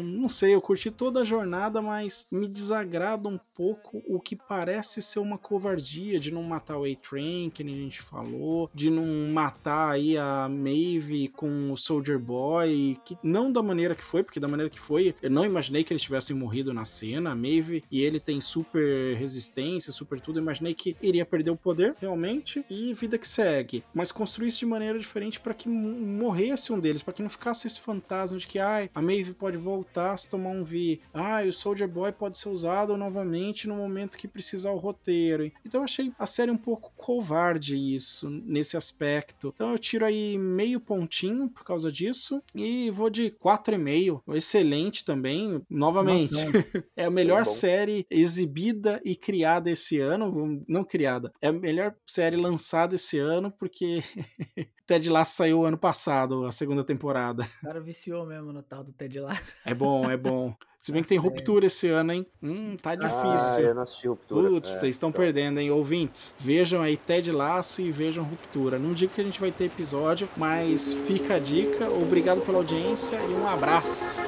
não 0.03 0.28
sei, 0.28 0.53
eu 0.53 0.62
curti 0.62 0.91
toda 0.91 1.22
a 1.22 1.24
jornada, 1.24 1.82
mas 1.82 2.28
me 2.30 2.48
desagrada 2.48 3.30
um 3.30 3.40
pouco 3.56 4.03
o 4.08 4.20
que 4.20 4.36
parece 4.36 5.02
ser 5.02 5.20
uma 5.20 5.38
covardia 5.38 6.20
de 6.20 6.34
não 6.34 6.44
matar 6.44 6.78
o 6.78 6.84
A-Train, 6.84 7.49
que 7.49 7.64
a 7.64 7.66
gente 7.66 8.02
falou, 8.02 8.70
de 8.74 8.90
não 8.90 9.32
matar 9.32 9.91
aí 9.91 10.18
a 10.18 10.49
Maeve 10.49 11.30
com 11.30 11.72
o 11.72 11.78
Soldier 11.78 12.20
Boy, 12.20 12.98
que 13.06 13.18
não 13.24 13.52
da 13.52 13.64
maneira 13.64 13.95
que 13.95 14.03
foi, 14.03 14.24
porque 14.24 14.40
da 14.40 14.48
maneira 14.48 14.70
que 14.70 14.80
foi, 14.80 15.16
eu 15.22 15.30
não 15.30 15.45
imaginei 15.45 15.84
que 15.84 15.94
eles 15.94 16.02
tivessem 16.02 16.36
morrido 16.36 16.74
na 16.74 16.84
cena, 16.84 17.32
a 17.32 17.36
Maeve 17.36 17.84
e 17.90 18.02
ele 18.02 18.20
tem 18.20 18.41
super 18.41 19.16
resistência, 19.16 19.94
super 19.94 20.20
tudo, 20.20 20.40
eu 20.40 20.44
imaginei 20.44 20.74
que 20.74 20.98
iria 21.02 21.26
perder 21.26 21.52
o 21.52 21.58
poder, 21.58 21.95
realmente, 21.99 22.66
e 22.70 22.94
vida 22.94 23.18
que 23.18 23.28
segue. 23.28 23.84
Mas 23.94 24.12
construir 24.12 24.48
isso 24.48 24.60
de 24.60 24.66
maneira 24.66 24.99
diferente 24.99 25.20
diferente 25.22 25.39
para 25.39 25.53
que 25.53 25.69
morresse 25.69 26.73
um 26.73 26.80
deles, 26.80 27.03
para 27.03 27.14
que 27.14 27.22
não 27.22 27.30
ficasse 27.30 27.68
esse 27.68 27.80
fantasma 27.80 28.38
de 28.38 28.48
que 28.48 28.60
ai, 28.60 28.89
a 28.93 29.02
Maeve 29.02 29.34
pode 29.34 29.57
voltar 29.57 30.18
se 30.18 30.30
tomar 30.30 30.49
um 30.49 30.64
V, 30.64 30.99
ai, 31.14 31.48
o 31.48 31.53
Soldier 31.53 31.88
Boy 31.88 32.11
pode 32.11 32.38
ser 32.39 32.49
usado 32.49 32.98
novamente 32.98 33.68
no 33.68 33.76
momento 33.76 34.18
que 34.18 34.27
precisar 34.27 34.72
o 34.72 34.77
roteiro. 34.77 35.52
Então 35.65 35.81
eu 35.81 35.85
achei 35.85 36.11
a 36.18 36.26
série 36.26 36.52
um 36.52 36.57
pouco 36.57 36.91
covarde 36.95 37.76
isso 37.77 38.30
nesse 38.30 38.76
aspecto. 38.76 39.52
Então 39.53 39.72
eu 39.72 39.80
tiro 39.80 40.06
aí 40.06 40.38
meio 40.38 40.80
pontinho 40.80 41.49
por 41.49 41.64
causa 41.64 41.91
disso 41.91 42.41
e 42.56 42.89
vou 42.91 43.10
de 43.10 43.31
4,5. 43.31 44.22
Excelente 44.35 45.06
também, 45.06 45.61
novamente. 45.69 46.35
é 46.95 47.06
a 47.06 47.11
melhor 47.11 47.45
série 47.45 48.06
exibida 48.10 49.02
e 49.03 49.15
criada 49.15 49.69
esse 49.69 49.99
ano, 49.99 50.64
não 50.68 50.84
criada. 50.84 51.31
É 51.41 51.48
a 51.49 51.53
melhor 51.53 51.95
série 52.06 52.38
lançada 52.38 52.95
esse 52.95 53.19
ano 53.19 53.52
porque 53.52 54.03
Ted 54.91 55.09
Lasso 55.09 55.35
saiu 55.35 55.65
ano 55.65 55.77
passado, 55.77 56.45
a 56.45 56.51
segunda 56.51 56.84
temporada. 56.84 57.47
O 57.63 57.65
cara 57.65 57.80
viciou 57.80 58.26
mesmo 58.26 58.51
no 58.51 58.61
tal 58.61 58.84
do 58.84 58.91
Ted 58.91 59.22
Lasso. 59.22 59.41
É 59.65 59.73
bom, 59.73 60.11
é 60.11 60.18
bom. 60.18 60.53
Se 60.81 60.91
bem 60.91 61.01
que 61.01 61.07
tem 61.07 61.18
ruptura 61.18 61.68
esse 61.68 61.88
ano, 61.88 62.11
hein? 62.11 62.26
Hum, 62.43 62.76
tá 62.76 62.95
difícil. 62.95 63.19
Ah, 63.19 63.61
eu 63.61 63.76
não 63.76 63.84
assisti 63.84 64.07
ruptura. 64.09 64.49
Putz, 64.49 64.69
é, 64.69 64.80
vocês 64.80 64.95
estão 64.95 65.09
então. 65.09 65.22
perdendo, 65.22 65.59
hein? 65.59 65.72
Ouvintes, 65.72 66.35
vejam 66.39 66.81
aí 66.81 66.97
Ted 66.97 67.31
Laço 67.31 67.81
e 67.81 67.89
vejam 67.89 68.23
ruptura. 68.23 68.77
Não 68.77 68.91
digo 68.91 69.13
que 69.13 69.22
a 69.22 69.23
gente 69.23 69.39
vai 69.39 69.51
ter 69.51 69.65
episódio, 69.65 70.27
mas 70.35 70.93
fica 70.93 71.35
a 71.35 71.39
dica. 71.39 71.89
Obrigado 71.89 72.41
pela 72.41 72.57
audiência 72.57 73.15
e 73.15 73.34
um 73.34 73.47
abraço. 73.47 74.19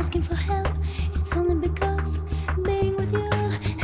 Asking 0.00 0.22
for 0.22 0.34
help, 0.34 0.74
it's 1.16 1.34
only 1.34 1.68
because 1.68 2.20
being 2.62 2.96
with 2.96 3.12
you 3.12 3.30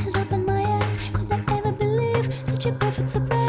has 0.03 0.17
opened 0.17 0.47
my 0.47 0.63
eyes. 0.65 0.97
Could 1.13 1.31
I 1.31 1.45
ever 1.59 1.73
believe 1.73 2.33
such 2.43 2.65
a 2.65 2.73
perfect 2.73 3.11
surprise? 3.11 3.46